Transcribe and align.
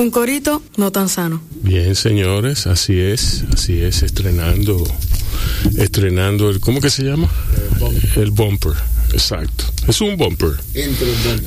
Un 0.00 0.10
corito 0.10 0.62
no 0.78 0.90
tan 0.90 1.10
sano. 1.10 1.42
Bien, 1.62 1.94
señores, 1.94 2.66
así 2.66 2.98
es, 2.98 3.44
así 3.52 3.82
es, 3.82 4.02
estrenando, 4.02 4.82
estrenando 5.76 6.48
el, 6.48 6.58
¿cómo 6.58 6.80
que 6.80 6.88
se 6.88 7.02
llama? 7.02 7.28
El 8.16 8.30
bumper, 8.30 8.72
exacto. 9.12 9.64
Es 9.88 10.00
un 10.00 10.16
bumper. 10.16 10.50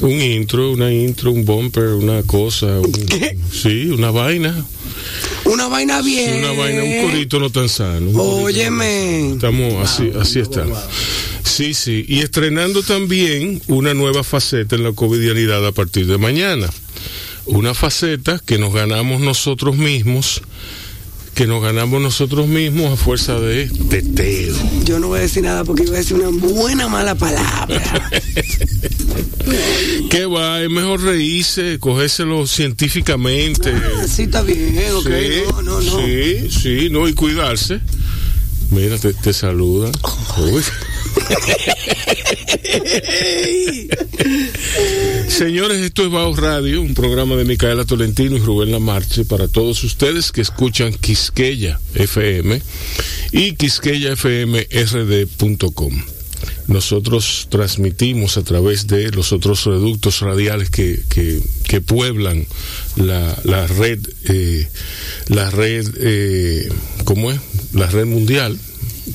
Un 0.01 0.11
intro, 0.21 0.71
una 0.71 0.91
intro, 0.91 1.31
un 1.31 1.45
bumper, 1.45 1.89
una 1.89 2.23
cosa. 2.23 2.79
un- 2.79 2.91
¿Qué? 2.91 3.37
Sí, 3.51 3.85
una 3.87 4.11
vaina. 4.11 4.65
Una 5.45 5.67
vaina 5.67 6.01
bien. 6.01 6.39
Una 6.43 6.51
vaina, 6.53 6.83
un 6.83 7.09
corito 7.09 7.39
no 7.39 7.49
tan 7.49 7.69
sano. 7.69 8.09
Óyeme. 8.19 9.33
Estamos 9.33 9.73
así, 9.89 10.11
así 10.19 10.39
está. 10.39 10.65
Sí, 11.43 11.73
sí. 11.73 12.05
Y 12.07 12.19
estrenando 12.19 12.81
también 12.83 13.61
una 13.67 13.93
nueva 13.93 14.23
faceta 14.23 14.75
en 14.75 14.83
la 14.83 14.93
covidianidad 14.93 15.65
a 15.67 15.71
partir 15.71 16.07
de 16.07 16.17
mañana. 16.17 16.69
Una 17.45 17.73
faceta 17.73 18.41
que 18.45 18.57
nos 18.57 18.73
ganamos 18.73 19.19
nosotros 19.21 19.75
mismos, 19.75 20.41
que 21.33 21.47
nos 21.47 21.63
ganamos 21.63 22.01
nosotros 22.01 22.47
mismos 22.47 22.93
a 22.93 22.95
fuerza 22.95 23.39
de 23.39 23.67
teteo. 23.89 24.55
Yo 24.85 24.99
no 24.99 25.07
voy 25.07 25.19
a 25.19 25.21
decir 25.23 25.43
nada 25.43 25.63
porque 25.63 25.83
iba 25.83 25.95
a 25.95 25.97
decir 25.97 26.17
una 26.17 26.29
buena 26.29 26.87
mala 26.87 27.15
palabra. 27.15 28.11
¿Qué 30.09 30.25
va? 30.25 30.61
Es 30.61 30.69
mejor 30.69 31.01
reírse, 31.01 31.79
cogérselo 31.79 32.45
científicamente. 32.45 33.73
Así 34.01 34.23
está 34.23 34.41
bien, 34.41 34.77
ok. 34.95 35.07
Sí, 35.07 35.43
no, 35.49 35.61
no, 35.61 35.81
no. 35.81 35.99
Sí, 35.99 36.49
sí, 36.51 36.89
no, 36.91 37.07
y 37.07 37.13
cuidarse. 37.13 37.79
Mira, 38.69 38.97
te. 38.97 39.09
Uy. 39.09 40.63
Señores, 45.27 45.81
esto 45.81 46.03
es 46.03 46.11
Bajo 46.11 46.35
Radio, 46.35 46.81
un 46.81 46.93
programa 46.93 47.35
de 47.35 47.45
Micaela 47.45 47.85
Tolentino 47.85 48.35
y 48.35 48.39
Rubén 48.39 48.71
Lamarche 48.71 49.25
para 49.25 49.47
todos 49.47 49.83
ustedes 49.83 50.31
que 50.31 50.41
escuchan 50.41 50.93
Quisqueya 50.93 51.79
FM 51.95 52.61
y 53.31 53.55
quisqueyafmrd.com. 53.55 56.03
Nosotros 56.67 57.47
transmitimos 57.49 58.37
a 58.37 58.43
través 58.43 58.85
de 58.87 59.11
los 59.11 59.33
otros 59.33 59.65
reductos 59.65 60.21
radiales 60.21 60.69
que, 60.69 61.01
que, 61.09 61.41
que 61.67 61.81
pueblan 61.81 62.47
la, 62.95 63.37
la 63.43 63.67
red, 63.67 63.99
eh, 64.25 64.67
la 65.27 65.49
red, 65.49 65.85
eh, 65.99 66.69
¿cómo 67.03 67.31
es? 67.31 67.39
La 67.73 67.87
red 67.87 68.05
mundial, 68.05 68.57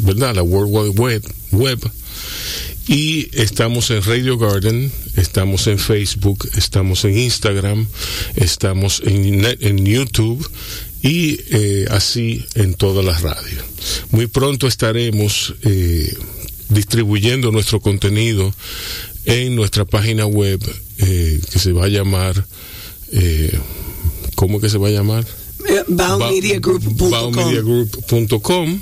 ¿verdad? 0.00 0.34
La 0.34 0.42
World 0.42 0.72
Wide 0.72 1.00
Web. 1.00 1.22
Web 1.52 1.78
y 2.86 3.28
estamos 3.32 3.90
en 3.90 4.02
Radio 4.02 4.38
Garden, 4.38 4.90
estamos 5.16 5.66
en 5.66 5.78
Facebook, 5.78 6.48
estamos 6.56 7.04
en 7.04 7.18
Instagram, 7.18 7.86
estamos 8.36 9.02
en, 9.04 9.44
en 9.44 9.84
YouTube 9.84 10.48
y 11.02 11.38
eh, 11.50 11.86
así 11.90 12.46
en 12.54 12.72
todas 12.74 13.04
las 13.04 13.22
radios. 13.22 13.62
Muy 14.10 14.26
pronto 14.26 14.66
estaremos 14.66 15.54
eh, 15.62 16.16
distribuyendo 16.70 17.52
nuestro 17.52 17.80
contenido 17.80 18.54
en 19.26 19.54
nuestra 19.54 19.84
página 19.84 20.24
web 20.26 20.60
eh, 20.98 21.40
que 21.52 21.58
se 21.58 21.72
va 21.72 21.84
a 21.84 21.88
llamar, 21.88 22.46
eh, 23.12 23.58
¿cómo 24.34 24.60
que 24.60 24.70
se 24.70 24.78
va 24.78 24.88
a 24.88 24.92
llamar? 24.92 25.26
Eh, 25.68 25.82
Baumediagroup.com. 25.88 28.80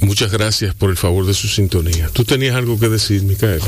Muchas 0.02 0.32
gracias 0.32 0.76
por 0.76 0.92
el 0.92 0.98
favor 0.98 1.26
de 1.26 1.34
su 1.34 1.48
sintonía. 1.48 2.10
¿Tú 2.14 2.24
tenías 2.24 2.56
algo 2.56 2.80
que 2.80 2.88
decir, 2.88 3.24
Micaela? 3.24 3.66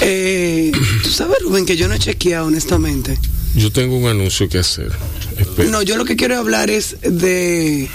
Eh, 0.00 0.72
Tú 1.02 1.10
sabes, 1.10 1.36
Rubén, 1.42 1.64
que 1.64 1.76
yo 1.76 1.86
no 1.86 1.94
he 1.94 1.98
chequeado, 1.98 2.46
honestamente. 2.46 3.18
Yo 3.54 3.70
tengo 3.70 3.96
un 3.96 4.08
anuncio 4.08 4.48
que 4.48 4.58
hacer. 4.58 4.90
Espera. 5.38 5.70
No, 5.70 5.82
yo 5.82 5.96
lo 5.96 6.04
que 6.04 6.16
quiero 6.16 6.38
hablar 6.38 6.70
es 6.70 6.96
de 7.02 7.88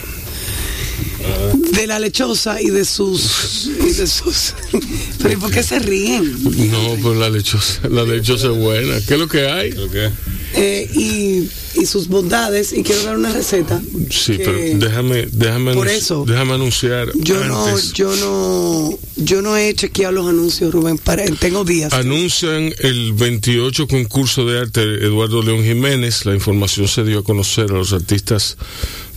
de 1.71 1.87
la 1.87 1.99
lechosa 1.99 2.61
y 2.61 2.69
de 2.69 2.85
sus 2.85 3.69
y 3.79 3.91
de 3.93 4.07
sus 4.07 4.53
pero 5.21 5.33
¿y 5.33 5.37
por 5.37 5.51
qué 5.51 5.63
se 5.63 5.79
ríen? 5.79 6.33
No, 6.71 6.95
pues 7.01 7.17
la 7.17 7.29
lechosa, 7.29 7.87
la 7.89 8.03
lechosa 8.03 8.47
es 8.51 8.57
buena. 8.57 8.99
¿Qué 9.07 9.13
es 9.15 9.19
lo 9.19 9.27
que 9.27 9.47
hay? 9.47 9.73
Eh, 10.57 10.89
y, 10.93 11.49
y 11.81 11.85
sus 11.85 12.07
bondades 12.07 12.71
y 12.71 12.81
quiero 12.83 13.03
dar 13.03 13.17
una 13.17 13.33
receta 13.33 13.81
Sí, 14.09 14.37
pero 14.37 14.53
déjame, 14.75 15.27
déjame, 15.31 15.73
Por 15.73 15.89
eso. 15.89 16.23
déjame 16.25 16.53
anunciar. 16.53 17.09
yo 17.15 17.43
no 17.43 17.77
yo 17.93 18.15
no 18.15 18.97
yo 19.17 19.41
no 19.41 19.57
he 19.57 19.73
chequeado 19.73 20.13
los 20.13 20.27
anuncios 20.27 20.73
Rubén 20.73 20.97
para, 20.97 21.25
tengo 21.25 21.65
días 21.65 21.91
Anuncian 21.93 22.73
el 22.79 23.13
28 23.13 23.87
concurso 23.87 24.45
de 24.45 24.59
arte 24.59 24.81
Eduardo 24.81 25.41
León 25.41 25.63
Jiménez. 25.63 26.25
La 26.25 26.33
información 26.33 26.87
se 26.87 27.03
dio 27.03 27.19
a 27.19 27.23
conocer 27.23 27.71
a 27.71 27.73
los 27.73 27.91
artistas 27.91 28.57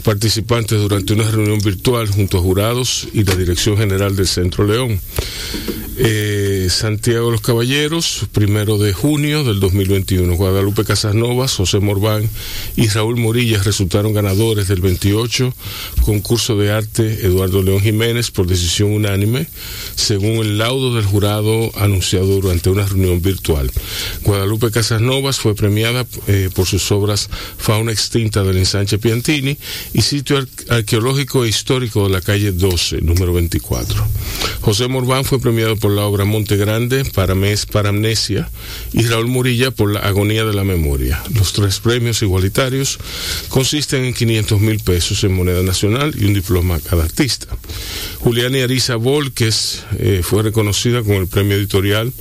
participantes 0.08 0.80
durante 0.80 1.12
una 1.12 1.30
reunión 1.30 1.58
virtual 1.58 2.08
junto 2.08 2.38
a 2.38 2.40
jurados 2.40 3.06
y 3.12 3.24
la 3.24 3.36
Dirección 3.36 3.76
General 3.76 4.16
del 4.16 4.26
Centro 4.26 4.66
León. 4.66 4.98
Eh, 5.98 6.37
Santiago 6.70 7.26
de 7.26 7.32
los 7.32 7.40
Caballeros, 7.40 8.26
primero 8.32 8.78
de 8.78 8.92
junio 8.92 9.44
del 9.44 9.60
2021. 9.60 10.34
Guadalupe 10.36 10.84
Casanovas, 10.84 11.54
José 11.54 11.78
Morván 11.80 12.28
y 12.76 12.88
Raúl 12.88 13.16
Morilla 13.16 13.62
resultaron 13.62 14.12
ganadores 14.12 14.68
del 14.68 14.80
28 14.80 15.54
concurso 16.04 16.56
de 16.56 16.70
arte 16.70 17.26
Eduardo 17.26 17.62
León 17.62 17.80
Jiménez 17.80 18.30
por 18.30 18.46
decisión 18.46 18.92
unánime, 18.92 19.46
según 19.94 20.38
el 20.38 20.58
laudo 20.58 20.94
del 20.94 21.04
jurado 21.04 21.70
anunciado 21.76 22.26
durante 22.40 22.70
una 22.70 22.86
reunión 22.86 23.22
virtual. 23.22 23.70
Guadalupe 24.22 24.70
Casanovas 24.70 25.38
fue 25.38 25.54
premiada 25.54 26.06
eh, 26.26 26.50
por 26.54 26.66
sus 26.66 26.90
obras 26.92 27.28
Fauna 27.56 27.92
extinta 27.92 28.42
del 28.44 28.58
ensanche 28.58 28.98
Piantini 28.98 29.56
y 29.94 30.02
sitio 30.02 30.38
ar- 30.38 30.48
arqueológico 30.68 31.44
e 31.44 31.48
histórico 31.48 32.04
de 32.04 32.10
la 32.12 32.20
calle 32.20 32.52
12, 32.52 33.00
número 33.02 33.32
24. 33.32 34.06
José 34.60 34.88
Morván 34.88 35.24
fue 35.24 35.40
premiado 35.40 35.76
por 35.76 35.92
la 35.92 36.02
obra 36.04 36.24
Monte 36.24 36.56
Grande, 36.58 37.04
Paramés, 37.04 37.64
Paramnesia, 37.64 38.48
y 38.92 39.06
Raúl 39.06 39.28
Murilla 39.28 39.70
por 39.70 39.90
la 39.92 40.00
Agonía 40.00 40.44
de 40.44 40.52
la 40.52 40.64
Memoria. 40.64 41.22
Los 41.34 41.52
tres 41.52 41.80
premios 41.80 42.20
igualitarios 42.22 42.98
consisten 43.48 44.04
en 44.04 44.14
500 44.14 44.60
mil 44.60 44.80
pesos 44.80 45.24
en 45.24 45.32
moneda 45.32 45.62
nacional 45.62 46.14
y 46.18 46.26
un 46.26 46.34
diploma 46.34 46.76
a 46.76 46.80
cada 46.80 47.04
artista. 47.04 47.46
Juliana 48.20 48.64
Arisa 48.64 48.96
Volques 48.96 49.84
eh, 49.98 50.20
fue 50.22 50.42
reconocida 50.42 51.02
con 51.02 51.14
el 51.14 51.28
premio 51.28 51.56
editorial 51.56 52.12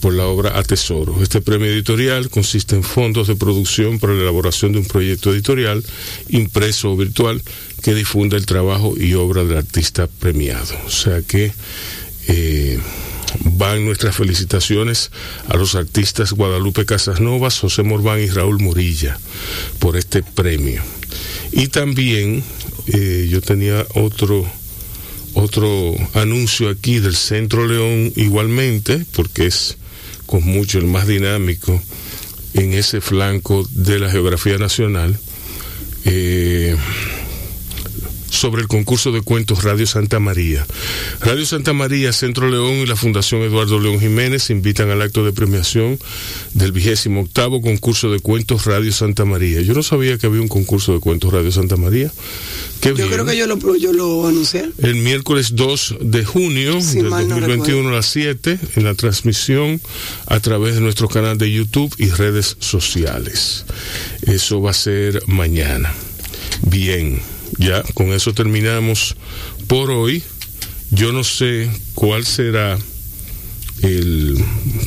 por 0.00 0.14
la 0.14 0.26
obra 0.26 0.58
A 0.58 0.62
Tesoro. 0.62 1.22
Este 1.22 1.40
premio 1.40 1.68
editorial 1.68 2.30
consiste 2.30 2.76
en 2.76 2.82
fondos 2.82 3.28
de 3.28 3.36
producción 3.36 3.98
para 3.98 4.14
la 4.14 4.22
elaboración 4.22 4.72
de 4.72 4.78
un 4.78 4.86
proyecto 4.86 5.32
editorial 5.32 5.84
impreso 6.28 6.92
o 6.92 6.96
virtual 6.96 7.42
que 7.82 7.94
difunda 7.94 8.36
el 8.36 8.46
trabajo 8.46 8.94
y 8.96 9.14
obra 9.14 9.44
del 9.44 9.58
artista 9.58 10.06
premiado. 10.06 10.74
O 10.86 10.90
sea 10.90 11.22
que 11.22 11.52
eh, 12.28 12.78
van 13.40 13.84
nuestras 13.84 14.16
felicitaciones 14.16 15.10
a 15.48 15.56
los 15.56 15.74
artistas 15.74 16.32
Guadalupe 16.32 16.84
Casasnovas, 16.84 17.58
José 17.58 17.82
Morván 17.82 18.20
y 18.20 18.26
Raúl 18.28 18.60
Morilla 18.60 19.18
por 19.78 19.96
este 19.96 20.22
premio. 20.22 20.82
Y 21.52 21.68
también 21.68 22.42
eh, 22.86 23.28
yo 23.30 23.40
tenía 23.40 23.86
otro 23.94 24.46
otro 25.34 25.94
anuncio 26.14 26.70
aquí 26.70 26.98
del 26.98 27.14
Centro 27.14 27.66
León 27.66 28.12
igualmente, 28.16 29.04
porque 29.14 29.46
es 29.46 29.76
con 30.26 30.44
mucho 30.44 30.78
el 30.78 30.86
más 30.86 31.06
dinámico 31.06 31.80
en 32.54 32.74
ese 32.74 33.00
flanco 33.00 33.66
de 33.70 33.98
la 33.98 34.10
geografía 34.10 34.58
nacional. 34.58 35.18
Eh, 36.04 36.76
sobre 38.40 38.62
el 38.62 38.68
concurso 38.68 39.12
de 39.12 39.20
cuentos 39.20 39.64
Radio 39.64 39.86
Santa 39.86 40.18
María. 40.18 40.66
Radio 41.20 41.44
Santa 41.44 41.74
María, 41.74 42.10
Centro 42.10 42.48
León 42.48 42.76
y 42.76 42.86
la 42.86 42.96
Fundación 42.96 43.42
Eduardo 43.42 43.78
León 43.78 44.00
Jiménez 44.00 44.48
invitan 44.48 44.88
al 44.88 45.02
acto 45.02 45.26
de 45.26 45.34
premiación 45.34 45.98
del 46.54 46.72
vigésimo 46.72 47.20
octavo 47.20 47.60
concurso 47.60 48.10
de 48.10 48.18
cuentos 48.20 48.64
Radio 48.64 48.92
Santa 48.92 49.26
María. 49.26 49.60
Yo 49.60 49.74
no 49.74 49.82
sabía 49.82 50.16
que 50.16 50.26
había 50.26 50.40
un 50.40 50.48
concurso 50.48 50.94
de 50.94 51.00
cuentos 51.00 51.34
Radio 51.34 51.52
Santa 51.52 51.76
María. 51.76 52.10
Qué 52.80 52.88
yo 52.88 52.94
bien. 52.94 53.08
creo 53.10 53.26
que 53.26 53.36
yo 53.36 53.46
lo 53.46 53.76
yo 53.76 53.92
lo 53.92 54.26
anuncié 54.26 54.70
El 54.78 54.94
miércoles 54.94 55.54
2 55.54 55.96
de 56.00 56.24
junio 56.24 56.80
Si 56.80 56.96
del 56.96 57.10
mal 57.10 57.28
no 57.28 57.34
2021 57.34 57.90
a 57.90 57.92
las 57.92 58.06
7 58.06 58.58
en 58.76 58.84
la 58.84 58.94
transmisión 58.94 59.82
a 60.24 60.40
través 60.40 60.76
de 60.76 60.80
nuestro 60.80 61.08
canal 61.08 61.36
de 61.36 61.52
YouTube 61.52 61.94
y 61.98 62.08
redes 62.08 62.56
sociales. 62.58 63.66
Eso 64.22 64.62
va 64.62 64.70
a 64.70 64.74
ser 64.74 65.22
mañana. 65.26 65.92
Bien, 66.62 67.20
ya 67.58 67.82
con 67.94 68.08
eso 68.12 68.32
terminamos 68.32 69.16
por 69.66 69.90
hoy. 69.90 70.22
Yo 70.90 71.12
no 71.12 71.24
sé 71.24 71.70
cuál 71.94 72.24
será 72.24 72.78
el 73.82 74.42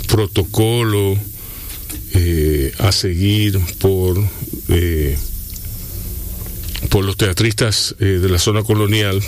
protocolo 0.07 1.17
eh, 2.13 2.71
a 2.79 2.91
seguir 2.91 3.59
por 3.79 4.21
eh, 4.69 5.17
por 6.89 7.05
los 7.05 7.17
teatristas 7.17 7.95
eh, 7.99 8.05
de 8.05 8.29
la 8.29 8.37
zona 8.37 8.63
colonial 8.63 9.21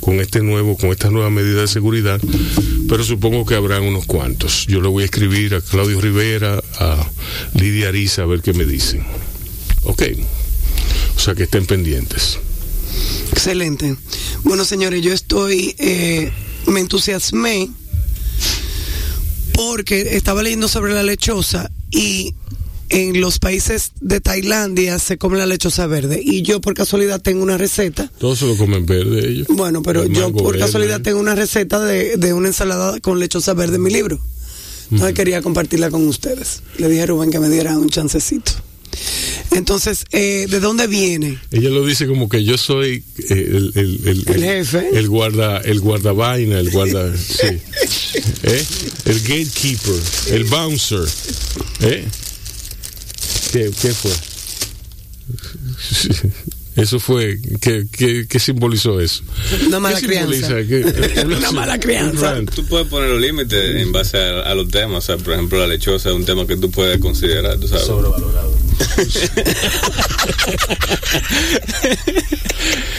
con 0.00 0.18
este 0.20 0.42
nuevo 0.42 0.76
con 0.76 0.90
esta 0.90 1.10
nueva 1.10 1.30
medida 1.30 1.60
de 1.60 1.68
seguridad 1.68 2.20
pero 2.88 3.04
supongo 3.04 3.46
que 3.46 3.54
habrán 3.54 3.84
unos 3.84 4.04
cuantos. 4.06 4.66
Yo 4.66 4.80
le 4.80 4.88
voy 4.88 5.02
a 5.02 5.04
escribir 5.04 5.54
a 5.54 5.60
Claudio 5.60 6.00
Rivera 6.00 6.60
a 6.78 7.08
Lidia 7.54 7.88
Ariza 7.88 8.22
a 8.22 8.26
ver 8.26 8.42
qué 8.42 8.52
me 8.52 8.64
dicen. 8.64 9.04
Ok 9.84 10.02
o 11.20 11.22
sea 11.22 11.34
que 11.34 11.42
estén 11.42 11.66
pendientes 11.66 12.38
Excelente. 13.32 13.96
Bueno, 14.42 14.64
señores, 14.64 15.02
yo 15.02 15.12
estoy, 15.12 15.74
eh, 15.78 16.32
me 16.66 16.80
entusiasmé 16.80 17.70
porque 19.54 20.16
estaba 20.16 20.42
leyendo 20.42 20.66
sobre 20.68 20.94
la 20.94 21.02
lechosa 21.02 21.70
y 21.90 22.34
en 22.88 23.20
los 23.20 23.38
países 23.38 23.92
de 24.00 24.20
Tailandia 24.20 24.98
se 24.98 25.16
come 25.18 25.38
la 25.38 25.46
lechosa 25.46 25.86
verde 25.86 26.20
y 26.22 26.42
yo 26.42 26.60
por 26.60 26.74
casualidad 26.74 27.20
tengo 27.20 27.42
una 27.42 27.56
receta. 27.56 28.10
todos 28.18 28.40
se 28.40 28.46
lo 28.46 28.56
comen 28.56 28.84
verde 28.86 29.28
ellos 29.28 29.46
Bueno, 29.48 29.82
pero 29.82 30.02
El 30.02 30.12
yo 30.12 30.32
por 30.32 30.52
verde. 30.54 30.58
casualidad 30.66 31.00
tengo 31.00 31.20
una 31.20 31.34
receta 31.34 31.78
de, 31.80 32.16
de 32.16 32.32
una 32.32 32.48
ensalada 32.48 32.98
con 33.00 33.18
lechosa 33.20 33.54
verde 33.54 33.76
en 33.76 33.82
mi 33.82 33.90
libro. 33.90 34.18
Entonces 34.90 35.14
quería 35.14 35.40
compartirla 35.40 35.88
con 35.90 36.06
ustedes. 36.08 36.62
Le 36.78 36.88
dije 36.88 37.02
a 37.02 37.06
Rubén 37.06 37.30
que 37.30 37.38
me 37.38 37.48
diera 37.48 37.78
un 37.78 37.90
chancecito. 37.90 38.52
Entonces, 39.52 40.04
eh, 40.12 40.46
¿de 40.48 40.60
dónde 40.60 40.86
viene? 40.86 41.38
Ella 41.50 41.70
lo 41.70 41.84
dice 41.84 42.06
como 42.06 42.28
que 42.28 42.44
yo 42.44 42.56
soy 42.56 43.02
eh, 43.18 43.24
el, 43.30 43.72
el, 43.74 44.00
el, 44.06 44.24
El 44.28 44.42
jefe. 44.42 44.88
el 44.92 45.08
guarda, 45.08 45.58
el 45.58 45.80
guardavaina, 45.80 46.58
el 46.60 46.70
guarda, 46.70 47.14
sí, 47.16 47.46
¿Eh? 48.42 48.64
el 49.06 49.20
gatekeeper, 49.20 50.00
el 50.30 50.44
bouncer, 50.44 51.00
¿eh? 51.80 52.04
¿Qué, 53.52 53.70
qué 53.80 53.92
fue? 53.92 54.10
Eso 56.76 57.00
fue, 57.00 57.38
¿qué, 57.60 57.84
qué, 57.92 58.26
qué 58.28 58.38
simbolizó 58.38 59.00
eso? 59.00 59.22
Una 59.66 59.80
mala 59.80 60.00
¿Qué 60.00 60.06
crianza. 60.06 60.54
Una 61.26 61.50
mala 61.50 61.78
crianza. 61.80 62.40
Tú 62.54 62.64
puedes 62.66 62.86
poner 62.86 63.10
los 63.10 63.20
límites 63.20 63.76
en 63.76 63.90
base 63.92 64.16
a, 64.16 64.42
a 64.42 64.54
los 64.54 64.68
temas. 64.68 65.04
O 65.04 65.06
sea, 65.06 65.16
por 65.18 65.34
ejemplo, 65.34 65.58
la 65.58 65.66
lechosa 65.66 66.08
es 66.10 66.14
un 66.14 66.24
tema 66.24 66.46
que 66.46 66.56
tú 66.56 66.70
puedes 66.70 66.98
considerar, 66.98 67.58
tú 67.58 67.66
sabes. 67.68 67.86
Sobrevalorado. 67.86 68.56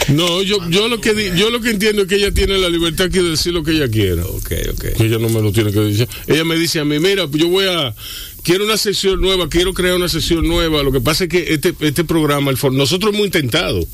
No, 0.08 0.42
yo, 0.42 0.58
yo 0.68 0.88
lo 0.88 1.00
que 1.00 1.14
di- 1.14 1.38
yo 1.38 1.50
lo 1.50 1.60
que 1.60 1.70
entiendo 1.70 2.02
es 2.02 2.08
que 2.08 2.16
ella 2.16 2.32
tiene 2.32 2.58
la 2.58 2.68
libertad 2.68 3.08
de 3.08 3.22
decir 3.22 3.52
lo 3.52 3.62
que 3.62 3.72
ella 3.72 3.88
quiera. 3.88 4.24
Ok, 4.26 4.52
ok. 4.72 4.84
ella 5.00 5.18
no 5.18 5.28
me 5.28 5.40
lo 5.40 5.52
tiene 5.52 5.72
que 5.72 5.80
decir. 5.80 6.08
Ella 6.26 6.44
me 6.44 6.56
dice 6.56 6.80
a 6.80 6.84
mí, 6.84 6.98
mira, 6.98 7.26
yo 7.32 7.48
voy 7.48 7.66
a, 7.66 7.94
quiero 8.42 8.64
una 8.64 8.76
sesión 8.76 9.20
nueva, 9.20 9.48
quiero 9.48 9.72
crear 9.72 9.94
una 9.94 10.08
sesión 10.08 10.46
nueva. 10.46 10.82
Lo 10.82 10.92
que 10.92 11.00
pasa 11.00 11.24
es 11.24 11.30
que 11.30 11.54
este, 11.54 11.74
este 11.80 12.04
programa, 12.04 12.50
el, 12.50 12.56
for- 12.56 12.72
nosotros 12.72 13.14
hemos 13.14 13.26
intentado 13.26 13.86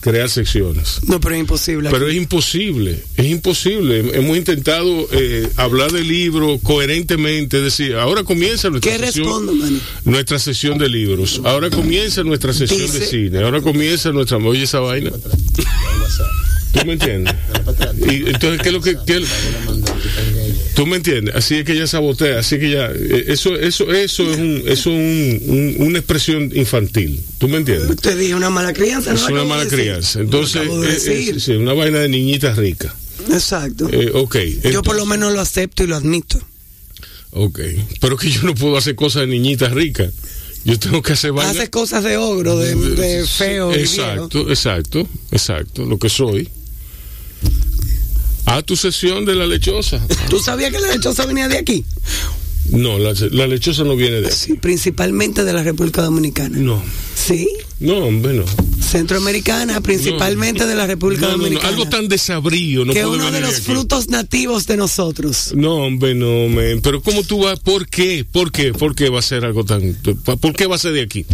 crear 0.00 0.28
secciones. 0.30 1.00
No, 1.06 1.20
pero 1.20 1.34
es 1.34 1.40
imposible. 1.40 1.90
Pero 1.90 2.08
es 2.08 2.14
imposible, 2.16 3.02
es 3.16 3.26
imposible. 3.26 3.98
Hemos 4.14 4.36
intentado 4.36 5.08
eh, 5.12 5.48
hablar 5.56 5.90
del 5.92 6.06
libro 6.08 6.58
coherentemente, 6.62 7.58
es 7.58 7.64
decir, 7.64 7.94
ahora 7.96 8.22
comienza 8.24 8.70
nuestra 8.70 8.92
¿Qué 8.92 8.98
sesión, 8.98 9.46
respondo, 9.46 9.80
nuestra 10.04 10.38
sesión 10.38 10.78
de 10.78 10.88
libros, 10.88 11.40
ahora 11.44 11.70
comienza 11.70 12.22
nuestra 12.22 12.52
sesión 12.52 12.90
de 12.92 13.06
cine, 13.06 13.38
ahora 13.42 13.60
comienza 13.60 14.10
nuestra, 14.12 14.38
oye 14.38 14.62
esa 14.62 14.80
vaina, 14.80 15.10
¿tú 15.10 16.86
me 16.86 16.92
entiendes? 16.94 17.34
Y 18.08 18.28
entonces, 18.28 18.60
¿qué 18.62 18.68
es 18.68 18.72
lo 18.72 18.80
que, 18.80 18.96
qué- 19.06 19.24
¿Tú 20.78 20.86
me 20.86 20.96
entiendes? 20.96 21.34
Así 21.34 21.56
es 21.56 21.64
que 21.64 21.72
ella 21.72 21.88
sabotea, 21.88 22.38
así 22.38 22.56
que 22.56 22.70
ya, 22.70 22.86
eh, 22.94 23.24
eso, 23.26 23.56
eso, 23.56 23.92
eso 23.92 24.30
es, 24.30 24.38
un, 24.38 24.62
eso 24.64 24.70
es 24.70 24.86
un- 24.86 25.42
un- 25.48 25.74
una 25.88 25.98
expresión 25.98 26.52
infantil. 26.54 27.20
¿Tú 27.38 27.48
me 27.48 27.56
entiendes? 27.56 27.96
Te 27.96 28.14
dije 28.14 28.36
una 28.36 28.48
mala 28.48 28.72
crianza. 28.72 29.10
¿no? 29.10 29.16
Es 29.16 29.22
una 29.22 29.40
Acabo 29.40 29.48
mala 29.48 29.66
crianza. 29.68 30.20
Entonces, 30.20 30.62
de 30.70 30.88
es, 30.88 31.04
decir. 31.04 31.36
es- 31.38 31.42
sí, 31.42 31.52
una 31.54 31.72
vaina 31.72 31.98
de 31.98 32.08
niñita 32.08 32.54
rica. 32.54 32.94
Exacto. 33.28 33.88
Eh, 33.92 34.12
ok. 34.14 34.36
yo 34.70 34.82
por 34.84 34.94
lo 34.94 35.02
entonces- 35.02 35.06
menos 35.08 35.32
lo 35.32 35.40
acepto 35.40 35.82
y 35.82 35.88
lo 35.88 35.96
admito. 35.96 36.40
Ok. 37.32 37.58
Pero 38.00 38.16
que 38.16 38.30
yo 38.30 38.42
no 38.44 38.54
puedo 38.54 38.76
hacer 38.76 38.94
cosas 38.94 39.22
de 39.22 39.26
niñita 39.26 39.68
rica. 39.70 40.08
Yo 40.64 40.78
tengo 40.78 41.02
que 41.02 41.12
hacer 41.14 41.32
vainas. 41.32 41.56
Haces 41.56 41.70
cosas 41.70 42.04
de 42.04 42.16
ogro, 42.18 42.56
de, 42.56 42.74
de 42.76 43.26
feo. 43.26 43.70
viejo. 43.70 43.80
Exacto, 43.82 44.48
exacto, 44.48 45.08
exacto. 45.32 45.84
Lo 45.84 45.98
que 45.98 46.08
soy. 46.08 46.48
A 48.50 48.62
tu 48.62 48.76
sesión 48.76 49.24
de 49.24 49.34
la 49.34 49.46
lechosa. 49.46 50.00
¿Tú 50.30 50.38
sabías 50.40 50.72
que 50.72 50.78
la 50.80 50.88
lechosa 50.94 51.26
venía 51.26 51.48
de 51.48 51.58
aquí? 51.58 51.84
No, 52.70 52.98
la, 52.98 53.14
la 53.30 53.46
lechosa 53.46 53.84
no 53.84 53.96
viene 53.96 54.20
de 54.20 54.26
aquí. 54.28 54.36
Sí, 54.36 54.54
principalmente 54.54 55.44
de 55.44 55.52
la 55.52 55.62
República 55.62 56.02
Dominicana. 56.02 56.58
No, 56.58 56.82
Sí, 57.14 57.46
no, 57.80 57.96
hombre, 57.98 58.32
no. 58.34 58.44
centroamericana, 58.82 59.80
principalmente 59.82 60.66
de 60.66 60.74
la 60.74 60.86
República 60.86 61.22
No, 61.22 61.28
no, 61.28 61.36
no, 61.36 61.42
Dominicana. 61.44 61.68
Algo 61.68 61.88
tan 61.88 62.08
desabrío 62.08 62.84
no 62.86 62.92
que 62.94 63.02
puede 63.02 63.16
uno 63.16 63.30
de 63.30 63.40
los 63.40 63.54
aquí. 63.56 63.62
frutos 63.62 64.08
nativos 64.08 64.66
de 64.66 64.76
nosotros. 64.78 65.52
No, 65.54 65.74
hombre, 65.86 66.14
no. 66.14 66.26
Pero 66.82 67.02
¿cómo 67.02 67.22
tú 67.24 67.40
vas? 67.44 67.60
¿Por 67.60 67.86
qué? 67.88 68.24
¿Por 68.30 68.50
qué? 68.50 68.72
¿Por 68.72 68.94
qué 68.94 69.08
va 69.10 69.18
a 69.18 69.22
ser 69.22 69.44
algo 69.44 69.64
tan... 69.64 69.94
¿Por 70.40 70.54
qué 70.54 70.66
va 70.66 70.76
a 70.76 70.78
ser 70.78 70.92
de 70.92 71.02
aquí? 71.02 71.26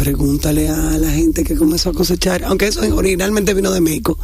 Pregúntale 0.00 0.66
a 0.70 0.96
la 0.96 1.10
gente 1.10 1.44
que 1.44 1.54
comenzó 1.56 1.90
a 1.90 1.92
cosechar, 1.92 2.42
aunque 2.44 2.68
eso 2.68 2.80
originalmente 2.96 3.52
vino 3.52 3.70
de 3.70 3.82
México. 3.82 4.18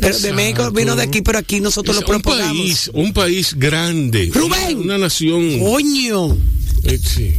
Pero 0.00 0.18
de 0.18 0.32
México 0.32 0.72
vino 0.72 0.96
de 0.96 1.04
aquí, 1.04 1.22
pero 1.22 1.38
aquí 1.38 1.60
nosotros 1.60 1.96
Es 1.96 2.02
lo 2.02 2.08
un 2.16 2.20
propagamos. 2.20 2.56
país, 2.58 2.90
un 2.92 3.12
país 3.12 3.54
grande. 3.56 4.32
Rubén. 4.34 4.78
Una, 4.78 4.84
una 4.96 4.98
nación... 4.98 5.60
Coño, 5.60 6.36
eh, 6.82 6.98
sí. 6.98 7.34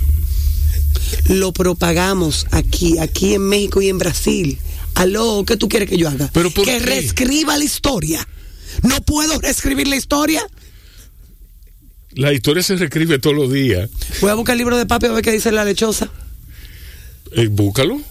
lo 1.27 1.51
propagamos 1.51 2.47
aquí, 2.51 2.97
aquí 2.97 3.33
en 3.33 3.41
México 3.49 3.81
y 3.81 3.89
en 3.89 3.97
Brasil. 3.97 4.57
Aló, 4.95 5.43
¿qué 5.45 5.57
tú 5.57 5.67
quieres 5.67 5.89
que 5.89 5.97
yo 5.97 6.07
haga? 6.07 6.29
¿Pero 6.33 6.49
por 6.49 6.63
que 6.63 6.77
qué? 6.77 6.79
reescriba 6.79 7.57
la 7.57 7.65
historia. 7.65 8.25
No 8.83 9.01
puedo 9.01 9.37
reescribir 9.41 9.89
la 9.89 9.97
historia. 9.97 10.41
La 12.13 12.31
historia 12.31 12.63
se 12.63 12.77
reescribe 12.77 13.19
todos 13.19 13.35
los 13.35 13.51
días. 13.51 13.89
Voy 14.21 14.29
a 14.31 14.35
buscar 14.35 14.53
el 14.53 14.59
libro 14.59 14.77
de 14.77 14.85
papi 14.85 15.07
a 15.07 15.11
ver 15.11 15.23
qué 15.23 15.31
dice 15.33 15.51
la 15.51 15.65
lechosa. 15.65 16.09
Eh, 17.33 17.47
búscalo. 17.49 18.01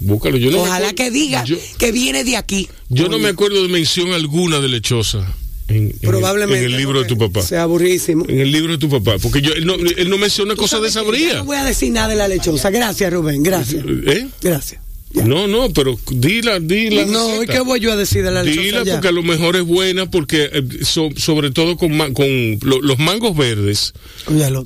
Búscalo. 0.00 0.36
Yo 0.36 0.50
no 0.50 0.58
Mm. 0.58 0.60
Ojalá 0.60 0.76
acuerdo- 0.88 0.94
que 0.94 1.10
diga 1.10 1.44
Yo, 1.44 1.56
que 1.78 1.92
viene 1.92 2.24
de 2.24 2.36
aquí. 2.36 2.68
yo 2.88 3.08
no 3.08 3.18
me 3.18 3.28
acuerdo 3.28 3.62
de 3.62 3.68
mención 3.68 4.12
alguna 4.12 4.60
de 4.60 4.68
lechosa 4.68 5.18
en, 5.66 5.76
en 5.76 5.86
el- 5.88 5.98
Probablemente. 6.00 6.64
en 6.64 6.70
el 6.72 6.76
libro 6.78 7.00
de 7.02 7.06
tu 7.08 7.18
papá. 7.18 7.42
Sea 7.42 7.62
aburrísimo. 7.64 8.24
En 8.28 8.38
el 8.38 8.52
libro 8.52 8.72
de 8.72 8.78
tu 8.78 8.88
papá. 8.88 9.18
Porque 9.20 9.42
yo, 9.42 9.52
él, 9.52 9.66
no, 9.66 9.74
él 9.74 10.08
no 10.08 10.16
menciona 10.18 10.54
cosas 10.54 10.80
de 10.82 10.90
sabría. 10.92 11.34
No 11.38 11.44
voy 11.46 11.56
a 11.56 11.64
decir 11.64 11.90
nada 11.92 12.08
de 12.08 12.16
la 12.16 12.28
lechosa. 12.28 12.70
Gracias, 12.70 13.12
Rubén. 13.12 13.42
Gracias. 13.42 13.84
¿Eh? 14.06 14.28
Gracias. 14.40 14.80
Ya. 15.10 15.24
No, 15.24 15.48
no, 15.48 15.70
pero 15.72 15.98
dila, 16.10 16.60
dila. 16.60 17.06
No, 17.06 17.42
¿y 17.42 17.46
qué 17.46 17.60
voy 17.60 17.80
yo 17.80 17.90
a 17.92 17.96
decir 17.96 18.22
de 18.22 18.30
la 18.30 18.42
lechosa? 18.42 18.62
Dila 18.62 18.84
ya? 18.84 18.92
porque 18.92 19.08
a 19.08 19.12
lo 19.12 19.22
mejor 19.22 19.56
es 19.56 19.62
buena 19.64 20.10
porque 20.10 20.50
eh, 20.52 20.62
so- 20.84 21.08
sobre 21.16 21.50
todo 21.50 21.78
con, 21.78 21.96
ma- 21.96 22.12
con 22.12 22.26
lo- 22.60 22.82
los 22.82 22.98
mangos 22.98 23.34
verdes, 23.34 23.94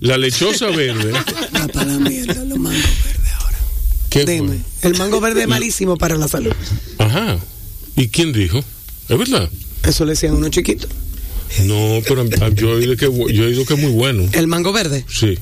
la 0.00 0.18
lechosa 0.18 0.66
verde. 0.70 1.12
Va 1.12 1.24
para 1.72 1.86
la 1.86 1.98
mierda, 2.00 2.44
los 2.44 2.58
mangos 2.58 2.82
verdes. 2.82 3.21
¿Qué 4.12 4.22
el 4.82 4.98
mango 4.98 5.20
verde 5.20 5.42
es 5.42 5.48
malísimo 5.48 5.96
para 5.96 6.16
la 6.16 6.28
salud. 6.28 6.52
Ajá. 6.98 7.38
¿Y 7.96 8.08
quién 8.08 8.32
dijo? 8.32 8.58
¿Es 9.08 9.18
verdad? 9.18 9.48
Eso 9.84 10.04
le 10.04 10.12
decían 10.12 10.34
a 10.34 10.36
uno 10.36 10.48
chiquito. 10.48 10.86
No, 11.64 12.00
pero 12.06 12.24
yo 12.50 12.70
he 12.70 12.74
oído 12.74 12.96
que, 12.96 13.06
yo 13.06 13.44
he 13.44 13.46
oído 13.48 13.64
que 13.64 13.74
es 13.74 13.80
muy 13.80 13.90
bueno. 13.92 14.28
El 14.32 14.46
mango 14.46 14.72
verde 14.72 15.04
Sí. 15.08 15.38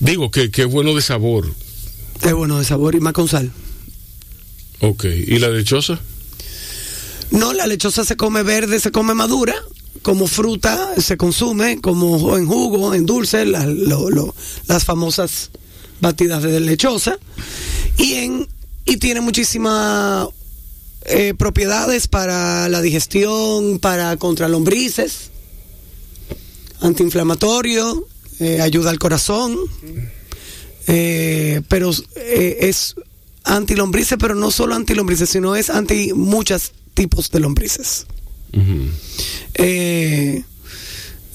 Digo 0.00 0.30
que, 0.30 0.50
que 0.50 0.62
es 0.62 0.68
bueno 0.68 0.94
de 0.94 1.02
sabor. 1.02 1.52
es 2.22 2.32
bueno 2.34 2.58
de 2.58 2.64
sabor 2.64 2.94
y 2.94 3.00
más 3.00 3.12
con 3.12 3.28
sal. 3.28 3.50
Ok. 4.80 5.04
¿Y 5.04 5.38
la 5.38 5.48
lechosa? 5.48 5.98
No, 7.30 7.52
la 7.52 7.66
lechosa 7.66 8.04
se 8.04 8.16
come 8.16 8.42
verde, 8.42 8.78
se 8.78 8.92
come 8.92 9.14
madura, 9.14 9.54
como 10.02 10.26
fruta, 10.26 10.90
se 11.00 11.16
consume 11.16 11.80
como 11.80 12.36
en 12.36 12.46
jugo, 12.46 12.94
en 12.94 13.06
dulce, 13.06 13.44
la- 13.46 13.66
lo- 13.66 14.10
lo- 14.10 14.34
las 14.68 14.84
famosas 14.84 15.50
batidas 16.00 16.42
de 16.42 16.60
lechosa. 16.60 17.18
Y, 17.98 18.14
en, 18.14 18.48
y 18.84 18.96
tiene 18.98 19.20
muchísimas 19.20 20.28
eh, 21.08 21.34
propiedades 21.34 22.08
para 22.08 22.68
la 22.68 22.80
digestión, 22.82 23.78
para 23.78 24.16
contra 24.16 24.48
lombrices, 24.48 25.30
antiinflamatorio, 26.80 28.08
eh, 28.40 28.60
ayuda 28.60 28.90
al 28.90 28.98
corazón, 28.98 29.56
eh, 30.88 31.62
pero 31.68 31.92
es 32.16 32.96
antilombrices, 33.44 34.18
pero 34.18 34.34
no 34.34 34.50
solo 34.50 34.74
antilombrices, 34.74 35.30
sino 35.30 35.54
es 35.54 35.70
anti 35.70 36.12
muchos 36.12 36.72
tipos 36.94 37.30
de 37.30 37.38
lombrices. 37.38 38.06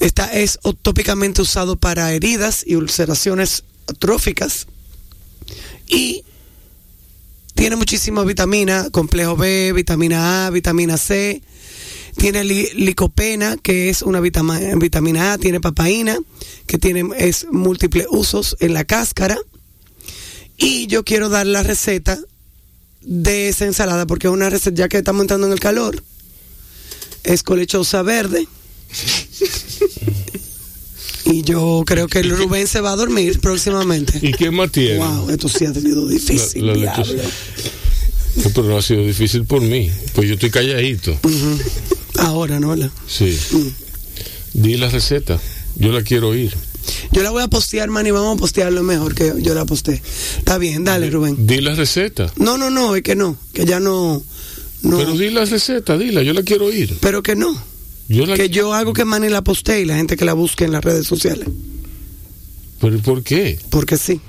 Esta 0.00 0.26
es 0.32 0.58
tópicamente 0.82 1.40
usado 1.40 1.76
para 1.76 2.12
heridas 2.12 2.62
y 2.66 2.74
ulceraciones 2.74 3.64
atróficas 3.92 4.66
y 5.86 6.24
Tiene 7.54 7.76
muchísimas 7.76 8.24
vitaminas, 8.26 8.88
complejo 8.90 9.36
B, 9.36 9.72
vitamina 9.74 10.46
A, 10.46 10.50
vitamina 10.50 10.96
C. 10.96 11.42
Tiene 12.16 12.44
li- 12.44 12.70
licopena, 12.74 13.56
que 13.56 13.88
es 13.90 14.02
una 14.02 14.20
vitama- 14.20 14.58
vitamina 14.78 15.34
A, 15.34 15.38
tiene 15.38 15.60
papaína, 15.60 16.18
que 16.66 16.78
tiene 16.78 17.04
es 17.18 17.46
múltiples 17.52 18.06
usos 18.10 18.56
en 18.60 18.72
la 18.74 18.84
cáscara. 18.84 19.36
Y 20.56 20.86
yo 20.88 21.04
quiero 21.04 21.28
dar 21.28 21.46
la 21.46 21.62
receta 21.62 22.18
de 23.02 23.48
esa 23.48 23.66
ensalada, 23.66 24.06
porque 24.06 24.28
es 24.28 24.32
una 24.32 24.48
receta, 24.50 24.76
ya 24.76 24.88
que 24.88 24.98
estamos 24.98 25.20
entrando 25.22 25.46
en 25.46 25.52
el 25.52 25.60
calor, 25.60 26.02
es 27.22 27.42
con 27.42 27.58
lechosa 27.58 28.02
verde. 28.02 28.48
Y 31.24 31.42
yo 31.42 31.82
creo 31.86 32.08
que 32.08 32.18
el 32.20 32.30
Rubén 32.36 32.66
se 32.66 32.80
va 32.80 32.92
a 32.92 32.96
dormir 32.96 33.38
próximamente. 33.40 34.18
¿Y 34.22 34.32
qué 34.32 34.50
más 34.50 34.72
tiene? 34.72 34.98
Wow, 34.98 35.30
esto 35.30 35.48
sí 35.48 35.64
ha 35.66 35.72
sido 35.74 36.06
difícil. 36.08 36.66
La- 36.66 36.74
la. 36.74 36.96
No, 38.36 38.50
pero 38.54 38.66
no 38.68 38.78
ha 38.78 38.82
sido 38.82 39.04
difícil 39.06 39.44
por 39.44 39.60
mí. 39.60 39.90
Pues 40.14 40.26
yo 40.28 40.34
estoy 40.34 40.50
calladito. 40.50 41.16
Ahora, 42.18 42.58
¿no? 42.60 42.74
La- 42.74 42.90
Sí. 43.06 43.38
Di 44.54 44.76
la 44.76 44.88
receta. 44.88 45.38
Yo 45.76 45.92
la 45.92 46.02
quiero 46.02 46.28
oír. 46.30 46.54
Yo 47.12 47.22
la 47.22 47.30
voy 47.30 47.42
a 47.42 47.48
postear, 47.48 47.88
man, 47.88 48.06
y 48.06 48.10
vamos 48.10 48.36
a 48.36 48.40
postearlo 48.40 48.82
mejor 48.82 49.14
que 49.14 49.32
yo 49.38 49.54
la 49.54 49.64
posté. 49.64 50.02
Está 50.38 50.58
bien, 50.58 50.82
dale, 50.84 51.08
Rubén. 51.10 51.46
Di 51.46 51.60
la 51.60 51.74
receta. 51.74 52.32
No, 52.36 52.58
no, 52.58 52.70
no, 52.70 52.96
es 52.96 53.02
que 53.02 53.14
no, 53.14 53.36
que 53.52 53.64
ya 53.64 53.78
no. 53.80 54.22
no 54.82 54.96
Pero 54.98 55.12
di 55.16 55.30
la 55.30 55.44
receta, 55.44 55.96
dila. 55.96 56.22
Yo 56.22 56.32
la 56.32 56.42
quiero 56.42 56.66
oír. 56.66 56.96
pero 57.00 57.22
que 57.22 57.36
no. 57.36 57.56
Yo 58.12 58.26
la 58.26 58.36
Que 58.36 58.50
yo 58.50 58.74
hago 58.74 58.92
que 58.92 59.06
Manny 59.06 59.30
la 59.30 59.42
postee 59.42 59.80
y 59.80 59.84
la 59.86 59.96
gente 59.96 60.18
que 60.18 60.26
la 60.26 60.34
busque 60.34 60.64
en 60.64 60.72
las 60.72 60.84
redes 60.84 61.06
sociales. 61.06 61.48
¿Pero 62.78 62.98
por 62.98 63.22
qué? 63.22 63.58
Porque 63.70 63.96
sí. 63.96 64.20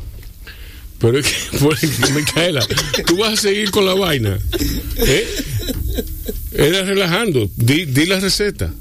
Pero 0.99 1.19
es 1.19 1.25
que, 1.25 1.57
porque, 1.59 1.89
Micaela, 2.15 2.65
tú 3.05 3.17
vas 3.17 3.33
a 3.33 3.41
seguir 3.41 3.71
con 3.71 3.85
la 3.85 3.93
vaina. 3.93 4.39
¿Eh? 4.95 5.27
Era 6.53 6.83
relajando. 6.83 7.49
Di, 7.57 7.85
di 7.85 8.05
la 8.05 8.21
receta. 8.21 8.73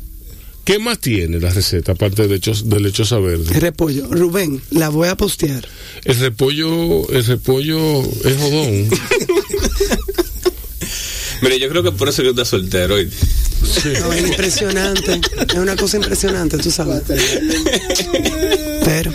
¿Qué 0.64 0.78
más 0.78 1.00
tiene 1.00 1.40
la 1.40 1.50
receta 1.50 1.92
aparte 1.92 2.22
de, 2.22 2.28
lechos, 2.28 2.68
de 2.68 2.78
lechosa 2.78 3.18
verde? 3.18 3.58
Repollo. 3.58 4.06
Rubén, 4.08 4.62
la 4.70 4.88
voy 4.88 5.08
a 5.08 5.16
postear. 5.16 5.66
El 6.04 6.16
repollo, 6.20 7.10
el 7.10 7.24
repollo 7.24 8.02
es 8.02 8.36
jodón. 8.36 8.88
Mire, 11.42 11.58
yo 11.58 11.68
creo 11.68 11.82
que 11.82 11.92
por 11.92 12.08
eso 12.08 12.22
que 12.22 12.30
estás 12.30 12.48
soltero. 12.48 12.96
No, 12.96 14.12
es 14.12 14.28
impresionante. 14.28 15.20
Es 15.48 15.54
una 15.54 15.76
cosa 15.76 15.96
impresionante, 15.96 16.56
tú 16.58 16.70
sabes. 16.70 17.02
Pero, 18.84 19.12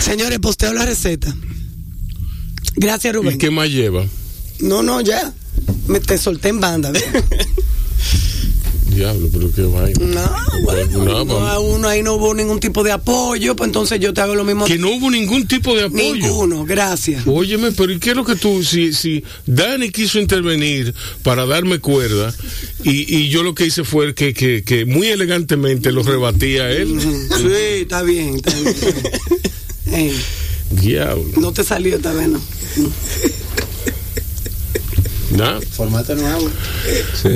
señores, 0.00 0.38
posteo 0.40 0.72
la 0.72 0.84
receta. 0.84 1.34
Gracias, 2.76 3.12
¿Y 3.12 3.16
Rubén. 3.16 3.38
qué 3.38 3.50
más 3.50 3.68
lleva? 3.68 4.04
No, 4.60 4.82
no, 4.82 5.00
ya. 5.00 5.32
Me 5.86 6.00
te 6.00 6.18
solté 6.18 6.48
en 6.48 6.60
banda. 6.60 6.92
Diablo, 9.00 9.30
pero 9.32 9.50
qué 9.50 9.62
vaina. 9.62 10.04
No, 10.04 10.64
bueno, 10.64 11.04
No, 11.04 11.24
no, 11.24 11.60
uno 11.62 11.88
ahí 11.88 12.02
no 12.02 12.16
hubo 12.16 12.34
ningún 12.34 12.60
tipo 12.60 12.84
de 12.84 12.92
apoyo, 12.92 13.56
pues 13.56 13.68
entonces 13.68 13.98
yo 13.98 14.12
te 14.12 14.20
hago 14.20 14.34
lo 14.34 14.44
mismo. 14.44 14.66
Que 14.66 14.76
no 14.76 14.90
hubo 14.90 15.10
ningún 15.10 15.48
tipo 15.48 15.74
de 15.74 15.84
apoyo. 15.84 16.14
Ninguno, 16.16 16.66
gracias. 16.66 17.26
Óyeme, 17.26 17.72
pero 17.72 17.92
¿y 17.92 17.98
qué 17.98 18.10
es 18.10 18.16
lo 18.16 18.26
que 18.26 18.36
tú, 18.36 18.62
si, 18.62 18.92
si 18.92 19.24
Dani 19.46 19.88
quiso 19.88 20.20
intervenir 20.20 20.94
para 21.22 21.46
darme 21.46 21.78
cuerda 21.78 22.34
y, 22.84 23.16
y 23.16 23.30
yo 23.30 23.42
lo 23.42 23.54
que 23.54 23.64
hice 23.64 23.84
fue 23.84 24.14
que, 24.14 24.34
que, 24.34 24.62
que 24.64 24.84
muy 24.84 25.06
elegantemente 25.06 25.92
lo 25.92 26.02
rebatía 26.02 26.64
a 26.64 26.70
él? 26.70 27.00
Sí, 27.00 27.80
está 27.80 28.02
bien, 28.02 28.36
está 28.36 28.52
bien. 29.86 30.12
Diablo. 30.72 31.24
no 31.38 31.52
te 31.54 31.64
salió 31.64 31.96
esta 31.96 32.12
vez, 32.12 32.28
no. 32.28 32.40
Nada. 35.30 35.60
Formato 35.72 36.14
nuevo. 36.16 36.50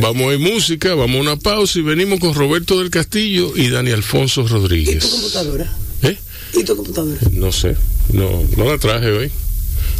Vamos 0.00 0.30
a 0.30 0.34
ir 0.34 0.40
música, 0.40 0.94
vamos 0.94 1.16
a 1.16 1.20
una 1.20 1.36
pausa 1.36 1.78
y 1.78 1.82
venimos 1.82 2.18
con 2.20 2.34
Roberto 2.34 2.78
del 2.80 2.90
Castillo 2.90 3.52
y 3.56 3.68
Dani 3.70 3.92
Alfonso 3.92 4.42
¿Y 4.42 4.44
tu 4.46 4.52
Rodríguez. 4.54 5.04
computadora? 5.04 5.72
¿Eh? 6.02 6.18
¿Y 6.54 6.64
tu 6.64 6.76
computadora? 6.76 7.20
No 7.32 7.52
sé, 7.52 7.76
no, 8.12 8.42
no 8.56 8.64
la 8.64 8.78
traje 8.78 9.10
hoy. 9.10 9.30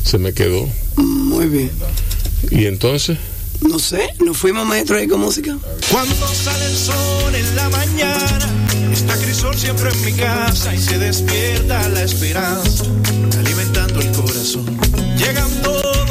Se 0.05 0.19
me 0.19 0.33
quedó. 0.33 0.69
Muy 0.97 1.47
bien. 1.47 1.71
¿Y 2.51 2.67
entonces? 2.67 3.17
No 3.61 3.79
sé, 3.79 4.01
nos 4.25 4.37
fuimos 4.37 4.67
maestros 4.67 5.01
ahí 5.01 5.07
con 5.09 5.21
música. 5.21 5.57
Cuando 5.91 6.27
sale 6.29 6.67
el 6.67 6.77
sol 6.77 7.35
en 7.35 7.57
la 7.57 7.69
mañana, 7.71 8.49
está 8.93 9.17
Crisol 9.17 9.57
siempre 9.57 9.91
en 9.91 10.05
mi 10.05 10.13
casa 10.13 10.75
y 10.75 10.79
se 10.79 10.99
despierta 10.99 11.89
la 11.89 12.03
esperanza, 12.03 12.85
alimentando 13.39 14.01
el 14.01 14.11
corazón. 14.13 14.67
Llegan 15.17 15.51
todos 15.63 16.04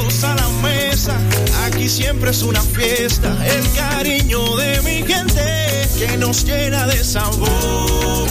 siempre 1.93 2.31
es 2.31 2.41
una 2.41 2.59
fiesta, 2.59 3.37
el 3.45 3.71
cariño 3.73 4.55
de 4.55 4.81
mi 4.81 5.03
gente 5.03 5.87
que 5.95 6.17
nos 6.17 6.43
llena 6.43 6.87
de 6.87 7.03
sabor. 7.03 8.27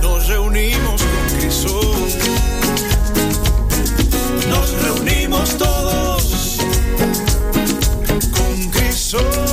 Nos 0.00 0.26
reunimos 0.26 1.02
con 1.02 1.38
Crisol, 1.38 2.08
nos 4.48 4.82
reunimos 4.82 5.58
todos 5.58 6.58
con 8.32 8.70
Crisol. 8.70 9.51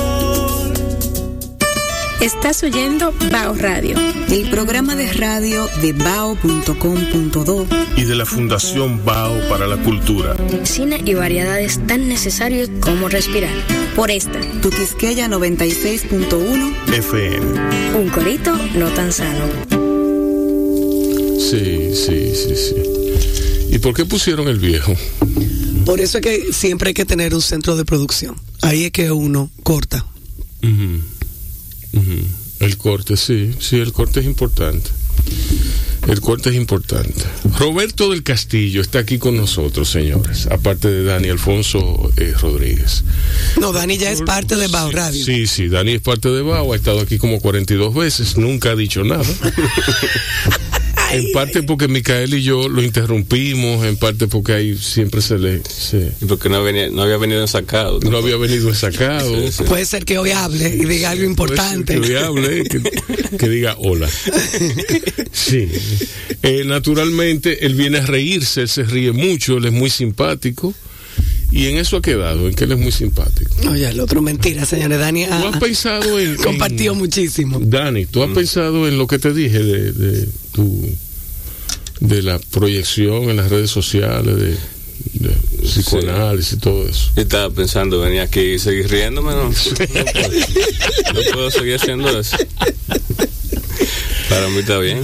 Estás 2.20 2.62
oyendo 2.62 3.14
Bao 3.32 3.54
Radio. 3.54 3.96
El 4.30 4.50
programa 4.50 4.94
de 4.94 5.10
radio 5.12 5.66
de 5.80 5.94
bao.com.do 5.94 7.66
Y 7.96 8.04
de 8.04 8.14
la 8.14 8.26
Fundación 8.26 9.02
BAO 9.04 9.48
para 9.48 9.66
la 9.66 9.78
Cultura. 9.78 10.36
Cine 10.64 11.00
y 11.04 11.14
variedades 11.14 11.80
tan 11.86 12.08
necesarios 12.08 12.70
como 12.80 13.08
respirar. 13.08 13.54
Por 13.96 14.10
esta, 14.10 14.38
Tu 14.60 14.68
Quisqueya 14.70 15.28
96.1 15.28 16.94
FM. 16.94 17.98
un 17.98 18.08
corito 18.10 18.54
no 18.74 18.88
tan 18.90 19.12
sano. 19.12 19.46
Sí, 21.38 21.94
sí, 21.94 22.34
sí, 22.34 22.54
sí. 22.54 23.74
¿Y 23.74 23.78
por 23.78 23.94
qué 23.94 24.04
pusieron 24.04 24.46
el 24.48 24.58
viejo? 24.58 24.94
Por 25.86 26.00
eso 26.00 26.18
es 26.18 26.22
que 26.22 26.52
siempre 26.52 26.88
hay 26.88 26.94
que 26.94 27.06
tener 27.06 27.34
un 27.34 27.40
centro 27.40 27.76
de 27.76 27.84
producción. 27.86 28.36
Ahí 28.60 28.84
es 28.84 28.90
que 28.92 29.10
uno 29.10 29.50
corta. 29.62 30.04
El 32.60 32.76
corte, 32.76 33.16
sí, 33.16 33.54
sí, 33.58 33.76
el 33.78 33.92
corte 33.92 34.20
es 34.20 34.26
importante. 34.26 34.90
El 36.08 36.20
corte 36.20 36.50
es 36.50 36.56
importante. 36.56 37.22
Roberto 37.58 38.10
del 38.10 38.22
Castillo 38.22 38.80
está 38.80 39.00
aquí 39.00 39.18
con 39.18 39.36
nosotros, 39.36 39.90
señores, 39.90 40.46
aparte 40.50 40.88
de 40.88 41.04
Dani 41.04 41.28
Alfonso 41.28 42.10
eh, 42.16 42.34
Rodríguez. 42.40 43.04
No, 43.60 43.72
Dani 43.72 43.98
ya 43.98 44.10
es 44.10 44.22
parte 44.22 44.56
de 44.56 44.68
Bao 44.68 44.90
Radio. 44.90 45.24
Sí, 45.24 45.46
sí, 45.46 45.68
Dani 45.68 45.92
es 45.92 46.00
parte 46.00 46.30
de 46.30 46.42
BAO, 46.42 46.72
ha 46.72 46.76
estado 46.76 47.00
aquí 47.00 47.18
como 47.18 47.38
42 47.40 47.94
veces, 47.94 48.36
nunca 48.36 48.70
ha 48.70 48.76
dicho 48.76 49.04
nada. 49.04 49.24
en 51.12 51.32
parte 51.32 51.62
porque 51.62 51.88
Micael 51.88 52.34
y 52.34 52.42
yo 52.42 52.68
lo 52.68 52.82
interrumpimos, 52.82 53.84
en 53.86 53.96
parte 53.96 54.26
porque 54.28 54.52
ahí 54.52 54.76
siempre 54.76 55.20
se 55.22 55.38
le... 55.38 55.62
se- 55.64 56.12
Y 56.20 56.24
Porque 56.26 56.48
no, 56.48 56.62
venía, 56.62 56.88
no 56.90 57.02
había 57.02 57.16
venido 57.16 57.46
sacado. 57.46 57.98
no 58.00 58.16
había 58.18 58.36
venido 58.36 58.72
sacado. 58.74 59.34
Sí, 59.46 59.52
sí. 59.52 59.64
Puede 59.64 59.84
ser 59.86 60.04
que 60.04 60.18
hoy 60.18 60.30
hable 60.30 60.68
y 60.68 60.84
diga 60.84 61.10
algo 61.10 61.24
importante. 61.24 61.96
Puede 61.96 62.06
ser 62.08 62.16
Que, 62.18 62.24
hable, 62.24 62.64
que, 62.64 63.36
que 63.38 63.48
diga 63.48 63.76
hola. 63.78 64.08
Sí. 65.32 65.68
Eh, 66.42 66.64
naturalmente, 66.64 67.64
él 67.66 67.74
viene 67.74 67.98
a 67.98 68.06
reírse, 68.06 68.62
él 68.62 68.68
se 68.68 68.82
ríe 68.84 69.12
mucho, 69.12 69.56
él 69.58 69.66
es 69.66 69.72
muy 69.72 69.90
simpático. 69.90 70.74
Y 71.52 71.66
en 71.66 71.78
eso 71.78 71.96
ha 71.96 72.02
quedado, 72.02 72.48
en 72.48 72.54
que 72.54 72.64
él 72.64 72.72
es 72.72 72.78
muy 72.78 72.92
simpático. 72.92 73.50
Oye, 73.68 73.88
el 73.88 73.98
otro 74.00 74.22
mentira, 74.22 74.64
señores. 74.64 74.98
Dani 75.00 75.24
¿Tú 75.26 75.32
ha 75.32 75.48
has 75.50 75.56
pensado 75.58 76.18
en. 76.20 76.36
compartido 76.42 76.92
en- 76.92 76.98
muchísimo. 76.98 77.58
Dani, 77.60 78.06
¿tú 78.06 78.22
has 78.22 78.30
pensado 78.30 78.86
en 78.86 78.96
lo 78.98 79.06
que 79.06 79.18
te 79.18 79.32
dije 79.32 79.58
de, 79.58 79.92
de 79.92 80.28
tu. 80.52 80.88
de 82.00 82.22
la 82.22 82.38
proyección 82.38 83.30
en 83.30 83.36
las 83.36 83.50
redes 83.50 83.70
sociales, 83.70 84.36
de, 84.36 84.56
de 85.28 85.34
psicoanálisis 85.62 86.52
y 86.54 86.56
todo 86.58 86.86
eso? 86.86 87.10
Yo 87.16 87.22
estaba 87.22 87.50
pensando 87.50 88.00
venir 88.00 88.20
aquí 88.20 88.40
y 88.40 88.58
seguir 88.58 88.88
riéndome, 88.88 89.32
¿no? 89.32 89.50
No 89.50 89.52
puedo, 89.52 91.12
no 91.14 91.20
puedo 91.32 91.50
seguir 91.50 91.74
haciendo 91.74 92.20
eso. 92.20 92.36
Para 94.30 94.48
mí 94.48 94.58
está 94.58 94.78
bien. 94.78 95.02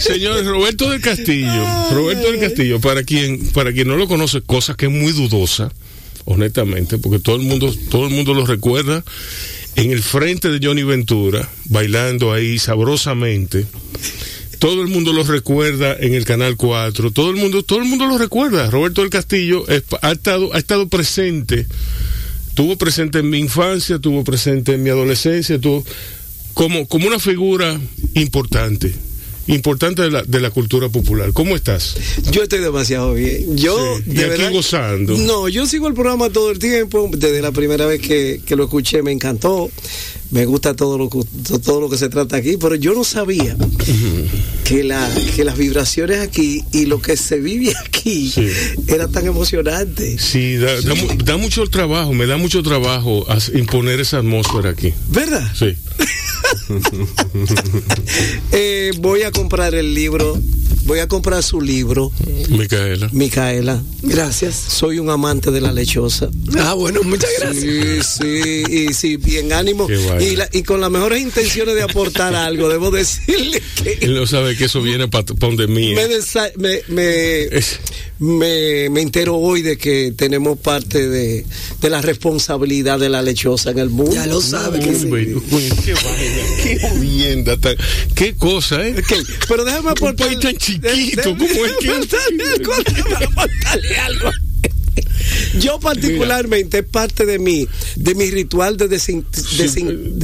Señor 0.00 0.44
Roberto 0.44 0.90
del 0.90 1.00
Castillo, 1.00 1.64
Roberto 1.92 2.30
del 2.30 2.40
Castillo, 2.40 2.80
para 2.80 3.04
quien, 3.04 3.38
para 3.52 3.72
quien 3.72 3.86
no 3.86 3.96
lo 3.96 4.08
conoce, 4.08 4.42
cosa 4.42 4.74
que 4.74 4.86
es 4.86 4.92
muy 4.92 5.12
dudosa, 5.12 5.72
honestamente, 6.24 6.98
porque 6.98 7.20
todo 7.20 7.36
el 7.36 7.42
mundo, 7.42 7.72
todo 7.88 8.08
el 8.08 8.14
mundo 8.14 8.34
lo 8.34 8.44
recuerda 8.44 9.04
en 9.76 9.92
el 9.92 10.02
frente 10.02 10.50
de 10.50 10.58
Johnny 10.60 10.82
Ventura, 10.82 11.48
bailando 11.66 12.32
ahí 12.32 12.58
sabrosamente. 12.58 13.64
Todo 14.58 14.82
el 14.82 14.88
mundo 14.88 15.12
lo 15.12 15.22
recuerda 15.22 15.96
en 15.96 16.14
el 16.14 16.24
canal 16.24 16.56
4, 16.56 17.12
todo 17.12 17.30
el 17.30 17.36
mundo, 17.36 17.62
todo 17.62 17.78
el 17.78 17.84
mundo 17.84 18.06
lo 18.06 18.18
recuerda. 18.18 18.68
Roberto 18.70 19.02
del 19.02 19.10
Castillo 19.10 19.64
ha 20.02 20.10
estado, 20.10 20.52
ha 20.52 20.58
estado 20.58 20.88
presente, 20.88 21.68
tuvo 22.54 22.76
presente 22.76 23.20
en 23.20 23.30
mi 23.30 23.38
infancia, 23.38 24.00
tuvo 24.00 24.24
presente 24.24 24.74
en 24.74 24.82
mi 24.82 24.90
adolescencia, 24.90 25.60
tuvo 25.60 25.84
como, 26.58 26.88
como 26.88 27.06
una 27.06 27.20
figura 27.20 27.78
importante 28.14 28.92
importante 29.46 30.02
de 30.02 30.10
la, 30.10 30.22
de 30.24 30.40
la 30.40 30.50
cultura 30.50 30.90
popular. 30.90 31.32
¿Cómo 31.32 31.56
estás? 31.56 31.94
Yo 32.32 32.42
estoy 32.42 32.58
demasiado 32.58 33.14
bien. 33.14 33.56
Yo, 33.56 33.96
Sí, 33.96 34.02
y 34.10 34.14
de 34.14 34.24
aquí 34.24 34.30
verdad. 34.42 34.52
gozando. 34.52 35.16
No, 35.16 35.48
yo 35.48 35.64
sigo 35.66 35.88
el 35.88 35.94
programa 35.94 36.28
todo 36.28 36.50
el 36.50 36.58
tiempo. 36.58 37.08
Desde 37.16 37.40
la 37.40 37.50
primera 37.50 37.86
vez 37.86 38.02
que, 38.02 38.42
que 38.44 38.56
lo 38.56 38.64
escuché 38.64 39.02
me 39.02 39.10
encantó. 39.10 39.70
Me 40.30 40.44
gusta 40.44 40.74
todo 40.76 40.98
lo, 40.98 41.08
que- 41.08 41.24
todo 41.64 41.80
lo 41.80 41.88
que 41.88 41.96
se 41.96 42.08
trata 42.10 42.36
aquí, 42.36 42.56
pero 42.58 42.74
yo 42.74 42.92
no 42.94 43.02
sabía 43.04 43.56
que, 44.64 44.84
la, 44.84 45.08
que 45.34 45.42
las 45.44 45.56
vibraciones 45.56 46.20
aquí 46.20 46.62
y 46.72 46.84
lo 46.84 47.00
que 47.00 47.16
se 47.16 47.40
vive 47.40 47.74
aquí 47.86 48.30
Sí. 48.30 48.46
era 48.86 49.08
tan 49.08 49.26
emocionante. 49.26 50.18
Sí, 50.18 50.56
da, 50.56 50.80
da 50.82 50.94
mu- 50.94 51.14
da 51.24 51.36
mucho 51.38 51.66
trabajo, 51.68 52.12
me 52.12 52.26
da 52.26 52.36
mucho 52.36 52.62
trabajo 52.62 53.26
imponer 53.54 54.00
esa 54.00 54.18
atmósfera 54.18 54.70
aquí. 54.70 54.92
¿Verdad? 55.10 55.50
Sí. 55.58 55.74
Eh, 58.52 58.92
voy 58.98 59.22
a 59.22 59.30
comprar 59.30 59.74
el 59.74 59.92
libro, 59.94 60.38
voy 60.84 61.00
a 61.00 61.08
comprar 61.08 61.42
su 61.42 61.60
libro, 61.60 62.10
Micaela. 62.48 63.08
Micaela. 63.12 63.82
Gracias. 64.02 64.54
Soy 64.54 64.98
un 64.98 65.10
amante 65.10 65.50
de 65.50 65.60
la 65.60 65.72
lechosa. 65.72 66.30
Ah, 66.58 66.74
bueno, 66.74 67.02
muchas 67.02 67.30
gracias. 67.38 68.18
Sí, 68.20 68.22
sí, 68.22 68.62
y 68.88 68.94
sí, 68.94 69.16
bien 69.16 69.52
ánimo. 69.52 69.86
Y, 70.22 70.36
la- 70.36 70.48
y 70.52 70.62
con 70.62 70.80
las 70.80 70.90
mejores 70.90 71.20
intenciones 71.22 71.74
de 71.74 71.82
aportar 71.82 72.34
algo, 72.34 72.68
debo 72.68 72.90
decirle 72.90 73.62
que 73.82 73.98
Él 74.02 74.14
no 74.14 74.26
sabe 74.26 74.56
que 74.56 74.64
eso 74.66 74.80
viene 74.82 75.08
para 75.08 75.24
pandemia. 75.34 75.94
me, 75.94 76.06
desa- 76.08 76.52
me, 76.56 76.80
me, 76.88 77.48
me, 78.18 78.90
me 78.90 79.00
entero 79.00 79.36
hoy 79.36 79.62
de 79.62 79.76
que 79.78 80.12
tenemos 80.16 80.58
parte 80.58 81.08
de, 81.08 81.44
de 81.80 81.90
la 81.90 82.02
responsabilidad 82.02 82.98
de 82.98 83.08
la 83.08 83.22
lechosa 83.22 83.70
en 83.70 83.78
el 83.78 83.90
mundo. 83.90 84.14
Ya 84.14 84.26
lo 84.26 84.40
sabe 84.40 84.80
que. 84.80 84.88
Hombre, 84.90 85.26
qué 85.84 85.94
vaina, 85.94 86.42
qué 86.62 86.78
jodienda, 86.80 87.56
tan- 87.56 87.76
qué 88.14 88.34
cosa, 88.34 88.86
¿eh? 88.86 88.94
Pero 89.48 89.64
déjame 89.64 89.90
aportar. 89.90 90.26
país 90.28 90.40
tan 90.40 90.56
chiquito, 90.56 91.36
¿cómo 91.36 91.44
es 91.66 91.72
que- 91.80 91.88
déjame 92.86 93.24
aportarle 93.24 93.96
algo. 93.98 94.30
Yo 95.60 95.78
particularmente 95.80 96.78
es 96.78 96.84
parte 96.84 97.26
de 97.26 97.38
mi 97.38 97.66
de 97.96 98.14
mi 98.14 98.30
ritual 98.30 98.76
de, 98.76 98.88
desin, 98.88 99.24
desin- 99.58 100.18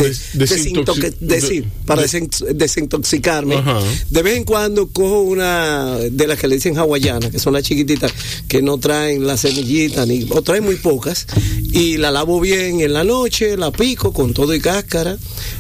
para 1.87 2.03
de- 2.03 2.09
desin- 2.09 2.55
desintoxicarme. 2.55 3.57
Ajá. 3.57 3.81
De 4.11 4.23
vez 4.23 4.37
en 4.37 4.45
cuando 4.45 4.89
cojo 4.89 5.23
una 5.23 5.97
de 5.99 6.27
las 6.27 6.39
que 6.39 6.49
le 6.49 6.57
dicen 6.57 6.77
hawaiana, 6.79 7.31
que 7.31 7.39
son 7.39 7.53
las 7.53 7.63
chiquititas 7.63 8.13
que 8.49 8.63
no 8.63 8.79
traen 8.79 9.27
la 9.27 9.37
semillita 9.37 10.07
ni 10.07 10.27
o 10.31 10.43
traen 10.43 10.65
muy 10.65 10.77
pocas 10.77 11.27
y 11.73 11.97
la 11.97 12.11
lavo 12.11 12.41
bien 12.41 12.81
en 12.81 12.93
la 12.93 13.05
noche, 13.05 13.57
la 13.57 13.71
pico 13.71 14.13
con 14.13 14.33
todo 14.33 14.55
y 14.55 14.61
cáscara. 14.61 15.17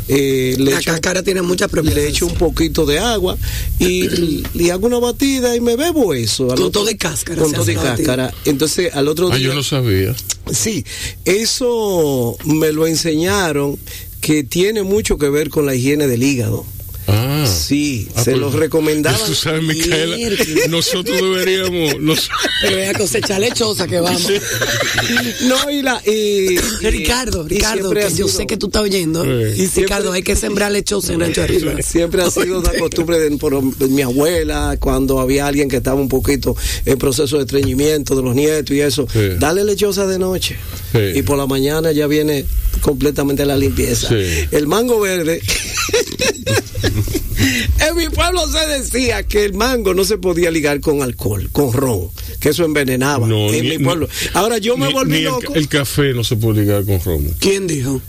eh, 0.09 0.54
le 0.59 0.73
La 0.73 0.80
echo- 0.80 0.90
cáscara 0.92 1.23
tiene 1.23 1.42
muchas 1.42 1.68
le 1.68 1.73
propiedades. 1.73 2.11
echo 2.11 2.26
un 2.26 2.35
poquito 2.35 2.85
de 2.87 2.99
agua 2.99 3.37
y, 3.78 4.42
y 4.54 4.71
hago 4.71 4.87
una 4.87 4.99
batida 4.99 5.56
y 5.56 5.61
me 5.61 5.76
bebo 5.76 6.14
eso. 6.14 6.49
Con 6.49 6.71
todo 6.73 6.90
y 6.90 6.97
cáscara 6.97 7.40
Con 7.42 7.52
todo 7.52 7.71
y 7.71 7.75
batida. 7.75 7.97
cáscara. 7.97 8.35
Entonces, 8.44 8.94
al 8.94 9.03
otro 9.08 9.30
Ah, 9.32 9.37
día. 9.37 9.46
yo 9.49 9.54
no 9.54 9.62
sabía. 9.62 10.14
Sí, 10.52 10.84
eso 11.25 12.37
me 12.44 12.73
lo 12.73 12.87
enseñaron 12.87 13.78
que 14.20 14.44
tiene 14.44 14.82
mucho 14.82 15.18
que 15.18 15.28
ver 15.28 15.50
con 15.50 15.66
la 15.66 15.75
higiene 15.75 16.06
del 16.06 16.23
hígado. 16.23 16.64
Ah. 17.06 17.44
Sí, 17.46 18.08
Ah, 18.14 18.25
se 18.25 18.30
pues, 18.32 18.40
lo 18.40 18.50
recomendaban. 18.50 19.20
Tú 19.26 19.34
sabes, 19.34 19.62
Micaela, 19.62 20.16
Mierda. 20.16 20.44
nosotros 20.70 21.16
deberíamos. 21.20 22.00
nos- 22.00 22.30
Pero 22.62 22.76
voy 22.76 22.87
a 22.87 22.94
cosechar 22.94 23.40
lechosa 23.40 23.87
que 23.87 24.00
vamos. 24.00 24.23
No, 25.42 25.70
y 25.70 25.82
la. 25.82 26.00
y- 26.06 26.54
y- 26.54 26.58
Ricardo, 26.90 27.46
Ricardo, 27.46 27.90
que 27.90 28.00
yo 28.02 28.11
sido- 28.11 28.28
sé 28.28 28.46
que 28.46 28.56
tú 28.56 28.66
estás 28.66 28.82
oyendo. 28.82 29.25
Y 29.25 29.66
Ricardo, 29.66 30.12
hay 30.12 30.23
que 30.23 30.34
sembrar 30.37 30.73
lechosa 30.73 31.12
en 31.12 31.20
Rancho 31.20 31.42
Arriba. 31.42 31.75
Siempre 31.82 32.23
ha 32.23 32.30
sido 32.30 32.61
una 32.61 32.73
costumbre 32.78 33.18
de, 33.20 33.37
por 33.37 33.61
mi 33.88 34.02
abuela, 34.02 34.76
cuando 34.80 35.20
había 35.20 35.46
alguien 35.46 35.68
que 35.68 35.76
estaba 35.76 36.00
un 36.00 36.08
poquito 36.08 36.56
en 36.87 36.96
proceso 36.99 37.37
de 37.37 37.42
estreñimiento 37.44 38.16
de 38.16 38.23
los 38.23 38.34
nietos 38.34 38.75
y 38.75 38.80
eso, 38.80 39.06
Sí. 39.12 39.20
dale 39.38 39.64
lechosa 39.64 40.06
de 40.06 40.18
noche. 40.18 40.56
Sí. 40.92 41.18
Y 41.18 41.23
por 41.23 41.37
la 41.37 41.46
mañana 41.46 41.92
ya 41.92 42.06
viene 42.06 42.46
completamente 42.80 43.44
la 43.44 43.56
limpieza. 43.56 44.08
Sí. 44.08 44.46
El 44.50 44.66
mango 44.66 45.00
verde. 45.00 45.40
en 47.80 47.96
mi 47.96 48.08
pueblo 48.08 48.47
se 48.49 48.66
decía 48.66 49.23
que 49.25 49.44
el 49.44 49.54
mango 49.54 49.94
no 49.94 50.04
se 50.04 50.18
podía 50.18 50.50
ligar 50.50 50.80
con 50.80 51.02
alcohol, 51.02 51.49
con 51.52 51.73
ron, 51.73 52.08
que 52.40 52.50
eso 52.50 52.64
envenenaba. 52.64 53.26
No, 53.26 53.52
en 53.52 53.62
ni- 53.68 53.76
mi 53.78 53.84
pueblo. 53.84 54.08
Ahora 54.34 54.58
yo 54.58 54.76
me 54.76 54.88
ni- 54.88 54.92
volví 54.92 55.12
ni 55.18 55.20
loco. 55.23 55.54
El, 55.54 55.68
café 55.68 56.12
no 56.14 56.25
se 56.25 56.36
puede 56.36 56.62
ligar 56.62 56.84
con 56.84 57.00
romo. 57.02 57.30
¿Quién 57.40 57.66
dijo? 57.66 58.00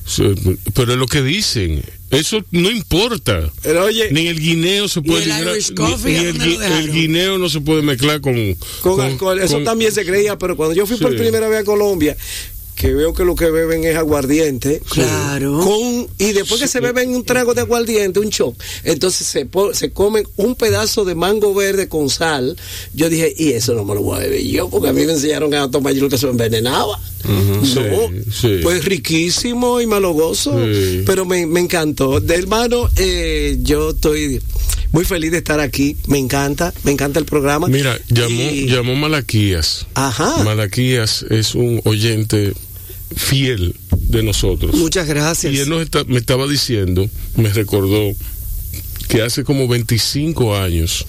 Pero 0.73 0.93
es 0.93 0.97
lo 0.97 1.07
que 1.07 1.21
dicen. 1.21 1.83
Eso 2.11 2.43
no 2.51 2.69
importa. 2.69 3.51
Pero 3.63 3.85
oye, 3.85 4.09
Ni 4.11 4.27
el 4.27 4.39
guineo 4.39 4.88
se 4.88 5.01
puede 5.01 5.23
el 5.23 5.29
ligar- 5.29 5.53
Irish 5.55 5.69
ni- 5.71 5.75
coffee, 5.75 6.11
ni 6.13 6.17
¿a 6.61 6.67
el, 6.67 6.73
el 6.85 6.91
guineo 6.91 7.38
no 7.39 7.49
se 7.49 7.61
puede 7.61 7.81
mezclar 7.81 8.21
con. 8.21 8.35
con, 8.81 9.01
alcohol. 9.01 9.39
Eso 9.41 9.55
con- 9.55 9.63
también 9.63 9.91
se 9.91 10.05
creía, 10.05 10.38
pero 10.38 10.55
cuando 10.55 10.75
yo 10.75 10.85
fui 10.85 10.97
por 10.97 11.15
primera 11.15 11.49
vez 11.49 11.61
a 11.61 11.63
Colombia, 11.63 12.15
que 12.75 12.93
veo 12.93 13.13
que 13.13 13.23
lo 13.25 13.35
que 13.35 13.49
beben 13.49 13.83
es 13.85 13.95
aguardiente. 13.95 14.81
Claro. 14.89 15.59
Con, 15.59 16.07
y 16.17 16.33
después 16.33 16.61
que 16.61 16.67
se 16.67 16.79
beben 16.79 17.15
un 17.15 17.23
trago 17.23 17.53
de 17.53 17.61
aguardiente, 17.61 18.19
un 18.19 18.29
shot, 18.29 18.55
entonces 18.83 19.25
se, 19.27 19.47
se 19.73 19.91
comen 19.91 20.25
un 20.35 20.55
pedazo 20.55 21.05
de 21.05 21.15
mango 21.15 21.53
verde 21.53 21.88
con 21.88 22.09
sal. 22.09 22.55
Yo 22.93 23.09
dije, 23.09 23.33
y 23.38 23.51
eso 23.53 23.73
no 23.73 23.83
me 23.85 23.95
lo 23.95 24.01
voy 24.01 24.17
a 24.17 24.19
beber 24.19 24.43
yo, 24.43 24.69
porque 24.69 24.89
a 24.89 24.93
mí 24.93 25.05
me 25.05 25.13
enseñaron 25.13 25.53
a 25.53 25.69
tomar 25.71 25.93
yo 25.93 26.03
lo 26.03 26.09
que 26.09 26.17
se 26.17 26.27
envenenaba. 26.27 26.99
No, 27.27 27.65
Sí, 27.65 27.81
sí. 28.31 28.59
pues 28.61 28.85
riquísimo 28.85 29.81
y 29.81 29.88
me 29.88 29.99
lo 29.99 30.11
gozo, 30.13 30.51
Sí. 30.71 31.01
pero 31.07 31.25
me, 31.25 31.47
me 31.47 31.59
encantó. 31.59 32.19
De 32.19 32.35
hermano, 32.35 32.88
eh, 32.97 33.57
yo 33.61 33.91
estoy 33.91 34.39
muy 34.91 35.05
feliz 35.05 35.31
de 35.31 35.38
estar 35.39 35.59
aquí, 35.59 35.97
me 36.07 36.19
encanta, 36.19 36.71
me 36.83 36.91
encanta 36.91 37.17
el 37.19 37.25
programa. 37.25 37.67
Mira, 37.67 37.97
llamó, 38.09 38.41
Y- 38.51 38.67
llamó 38.67 38.95
Malaquías. 38.95 39.88
Ajá. 39.95 40.43
Malaquías 40.43 41.25
es 41.31 41.55
un 41.55 41.81
oyente 41.85 42.53
fiel 43.15 43.75
de 43.91 44.23
nosotros. 44.23 44.75
Muchas 44.75 45.08
gracias. 45.08 45.54
Y 45.54 45.60
él 45.60 45.69
nos 45.69 45.82
está- 45.82 46.04
me 46.06 46.17
estaba 46.17 46.47
diciendo, 46.47 47.10
me 47.38 47.49
recordó 47.51 48.13
que 49.08 49.21
hace 49.21 49.43
como 49.43 49.67
25 49.67 50.56
años 50.58 51.06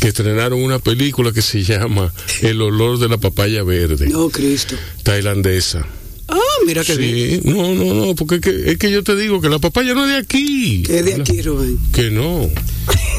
que 0.00 0.08
estrenaron 0.08 0.60
una 0.62 0.78
película 0.78 1.32
que 1.32 1.42
se 1.42 1.62
llama 1.64 2.12
El 2.42 2.60
olor 2.62 2.98
de 2.98 3.08
la 3.08 3.16
papaya 3.18 3.62
verde, 3.62 4.08
No, 4.08 4.28
Cristo. 4.30 4.74
tailandesa. 5.02 5.86
Ah, 6.30 6.36
mira 6.66 6.84
que 6.84 6.94
bien. 6.96 7.40
Sí, 7.42 7.48
no, 7.48 7.74
no, 7.74 7.94
no, 8.06 8.14
porque 8.14 8.34
es 8.34 8.40
que, 8.42 8.70
es 8.72 8.78
que 8.78 8.90
yo 8.90 9.02
te 9.02 9.16
digo 9.16 9.40
que 9.40 9.48
la 9.48 9.58
papaya 9.58 9.94
no 9.94 10.04
es 10.04 10.10
de 10.10 10.16
aquí. 10.18 10.82
Que 10.82 10.98
es 10.98 11.04
de 11.06 11.14
aquí, 11.14 11.40
Rubén. 11.40 11.78
Que 11.90 12.10
no. 12.10 12.50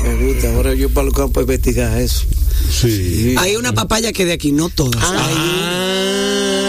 Me 0.04 0.16
gusta, 0.28 0.54
ahora 0.54 0.76
yo 0.76 0.90
para 0.90 1.06
los 1.06 1.16
campos 1.16 1.38
a 1.42 1.42
investigar 1.42 2.00
eso. 2.00 2.26
Sí. 2.72 3.34
Hay 3.40 3.56
una 3.56 3.74
papaya 3.74 4.14
que 4.14 4.22
es 4.24 4.28
de 4.28 4.34
aquí, 4.34 4.52
no 4.52 4.70
todas. 4.70 5.04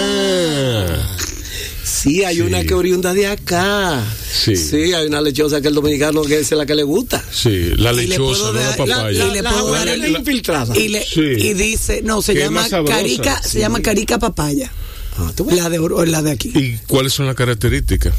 Ah. 0.03 1.17
Sí, 2.03 2.25
hay 2.25 2.37
Sí. 2.37 2.41
una 2.43 2.65
que 2.65 2.75
oriunda 2.75 3.13
de 3.13 3.27
acá. 3.27 4.03
Sí. 4.33 4.57
Sí, 4.57 4.93
hay 4.95 5.07
una 5.07 5.21
lechosa 5.21 5.61
que 5.61 5.69
el 5.69 5.75
dominicano 5.75 6.23
que 6.23 6.39
es 6.41 6.51
la 6.53 6.65
que 6.65 6.75
le 6.75 6.83
gusta. 6.83 7.23
Sí, 7.33 7.73
la 7.77 7.93
le 7.93 8.07
lechosa, 8.07 8.41
puedo 8.41 8.53
no 8.55 8.61
la 8.61 8.77
papaya. 8.77 9.03
la- 9.13 9.13
y 9.13 9.31
le 9.33 9.43
la 9.43 9.51
puedo 9.51 9.73
dar 9.73 9.89
hawaiana 9.89 10.07
el- 10.07 10.17
infiltrada. 10.17 10.77
Y, 10.79 10.89
le, 10.89 11.05
Sí. 11.05 11.21
y 11.21 11.55
dice, 11.55 12.01
no, 12.03 12.23
se 12.23 12.35
llama 12.35 12.67
carica, 12.87 13.43
se 13.43 13.59
llama 13.61 13.81
carica 13.83 14.19
papaya. 14.19 14.71
Ah. 15.19 15.33
La 15.51 15.69
de 15.69 15.79
oro- 15.79 16.05
la 16.07 16.23
de 16.23 16.31
aquí. 16.31 16.51
¿Y 16.55 16.79
cuáles 16.87 17.13
son 17.13 17.27
las 17.27 17.35
características? 17.35 18.15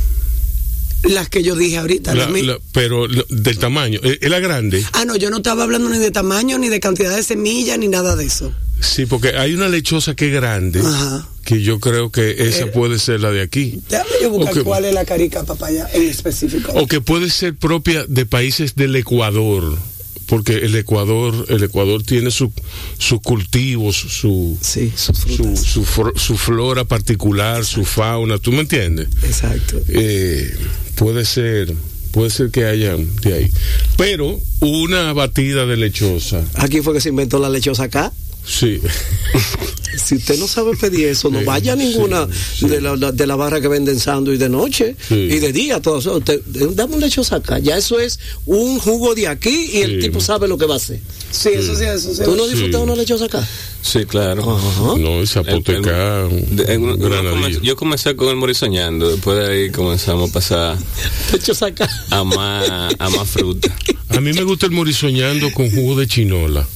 Las 1.04 1.30
que 1.30 1.42
yo 1.42 1.56
dije 1.56 1.78
ahorita. 1.78 2.14
La- 2.14 2.30
la- 2.30 2.60
pero 2.74 3.08
la- 3.08 3.24
del 3.30 3.58
tamaño. 3.58 4.00
¿Es 4.04 4.20
es 4.22 4.30
la 4.30 4.40
grande? 4.40 4.86
Ah, 4.94 5.04
no, 5.06 5.16
yo 5.16 5.32
no 5.32 5.38
estaba 5.38 5.64
hablando 5.64 5.90
ni 5.90 5.98
de 5.98 6.12
tamaño, 6.12 6.60
ni 6.60 6.70
de 6.70 6.80
cantidad 6.80 7.16
de 7.16 7.24
semillas, 7.24 7.80
ni 7.80 7.88
nada 7.88 8.16
de 8.16 8.26
eso. 8.26 8.54
Sí, 8.82 9.06
porque 9.06 9.30
hay 9.38 9.54
una 9.54 9.68
lechosa 9.70 10.16
que 10.16 10.28
es 10.28 10.34
grande, 10.34 10.80
Ajá. 10.82 11.28
que 11.46 11.62
yo 11.62 11.80
creo 11.80 12.12
que 12.12 12.32
esa 12.48 12.64
Eh, 12.66 12.68
puede 12.68 13.00
ser 13.00 13.20
la 13.22 13.32
de 13.32 13.42
aquí. 13.42 13.80
Déjame 13.90 14.10
yo 14.22 14.30
buscar 14.32 14.58
Ok. 14.58 14.64
cuál 14.64 14.86
es 14.86 14.94
la 14.94 15.06
carica 15.06 15.44
papaya 15.44 15.88
en 15.94 16.04
específico. 16.10 16.72
O 16.74 16.88
que 16.88 17.00
puede 17.00 17.30
ser 17.30 17.56
propia 17.56 18.06
de 18.08 18.26
países 18.26 18.76
del 18.76 18.96
Ecuador, 18.96 19.78
porque 20.26 20.54
el 20.58 20.76
Ecuador, 20.76 21.46
el 21.50 21.64
Ecuador 21.64 22.04
tiene 22.04 22.32
su- 22.32 22.52
sus 22.98 23.22
cultivos, 23.22 23.96
su, 23.98 24.58
Sí, 24.62 24.92
sus 24.96 25.18
su, 25.18 25.56
su, 25.56 26.12
su 26.16 26.38
flora 26.38 26.84
particular, 26.86 27.64
su 27.66 27.86
fauna, 27.86 28.38
¿tú 28.40 28.52
me 28.52 28.62
entiendes? 28.62 29.10
Exacto. 29.24 29.80
Eh, 29.90 30.56
puede 30.96 31.26
ser, 31.26 31.74
puede 32.12 32.30
ser 32.32 32.50
que 32.50 32.66
hayan 32.66 33.08
de 33.22 33.34
ahí. 33.34 33.52
Pero 33.98 34.40
una 34.62 35.14
batida 35.14 35.66
de 35.66 35.78
lechosa, 35.78 36.44
Aquí 36.56 36.82
fue 36.82 36.94
que 36.94 37.02
se 37.02 37.10
inventó 37.10 37.38
la 37.40 37.50
lechosa 37.50 37.84
acá. 37.84 38.12
Sí. 38.46 38.80
si 40.06 40.16
usted 40.16 40.38
no 40.40 40.48
sabe 40.48 40.76
pedir 40.78 41.08
eso, 41.08 41.30
no 41.30 41.40
Sí, 41.40 41.46
vaya 41.46 41.74
a 41.74 41.76
ninguna 41.76 42.28
sí, 42.56 42.68
de 42.68 42.82
la, 42.82 42.96
la- 42.96 43.12
de 43.12 43.28
la 43.28 43.36
barra 43.36 43.62
que 43.62 43.68
venden 43.68 44.00
sándwich 44.00 44.40
de 44.40 44.50
noche 44.50 44.96
Sí. 45.08 45.16
y 45.16 45.40
de 45.40 45.52
día, 45.54 45.82
todo 45.82 46.00
eso. 46.00 46.18
Usted, 46.18 46.42
dame 46.74 46.96
un 46.96 47.02
lechosa 47.02 47.38
acá. 47.38 47.60
Ya 47.60 47.78
eso 47.78 48.00
es 48.00 48.20
un 48.46 48.80
jugo 48.80 49.14
de 49.16 49.28
aquí 49.28 49.70
y 49.74 49.78
el 49.82 49.96
Sí. 50.02 50.08
tipo 50.08 50.20
sabe 50.22 50.48
lo 50.48 50.58
que 50.58 50.66
va 50.66 50.76
a 50.76 50.78
hacer. 50.78 51.00
Sí, 51.32 51.50
eso 51.54 51.76
sí, 51.76 51.84
eso 51.86 52.14
sí. 52.14 52.24
¿Tú 52.24 52.36
no 52.36 52.46
Sí. 52.46 52.52
disfrutas 52.52 52.82
una 52.82 52.96
lechosa 52.96 53.26
acá? 53.26 53.48
Sí, 53.82 54.06
claro. 54.06 54.56
Ajá. 54.58 54.98
No, 54.98 55.22
esa 55.22 55.40
apoteca, 55.42 56.24
De- 56.28 56.74
en- 56.74 56.84
un 56.84 56.90
uno 56.92 56.98
granadillo. 57.10 57.58
come- 57.60 57.68
yo 57.68 57.76
comencé 57.76 58.16
con 58.16 58.30
el 58.30 58.36
morisoñando, 58.36 59.10
después 59.10 59.38
de 59.38 59.48
ahí 59.52 59.72
comenzamos 59.72 60.30
a 60.30 60.34
pasar 60.34 60.78
Lechosa 61.32 61.68
acá. 61.68 61.90
a 62.10 62.24
más, 62.24 62.70
a 62.98 63.10
más 63.10 63.30
fruta. 63.30 63.74
A 64.10 64.20
mí 64.20 64.34
me 64.34 64.44
gusta 64.44 64.66
el 64.66 64.72
morisoñando 64.74 65.52
con 65.54 65.70
jugo 65.72 66.00
de 66.00 66.08
chinola. 66.08 66.68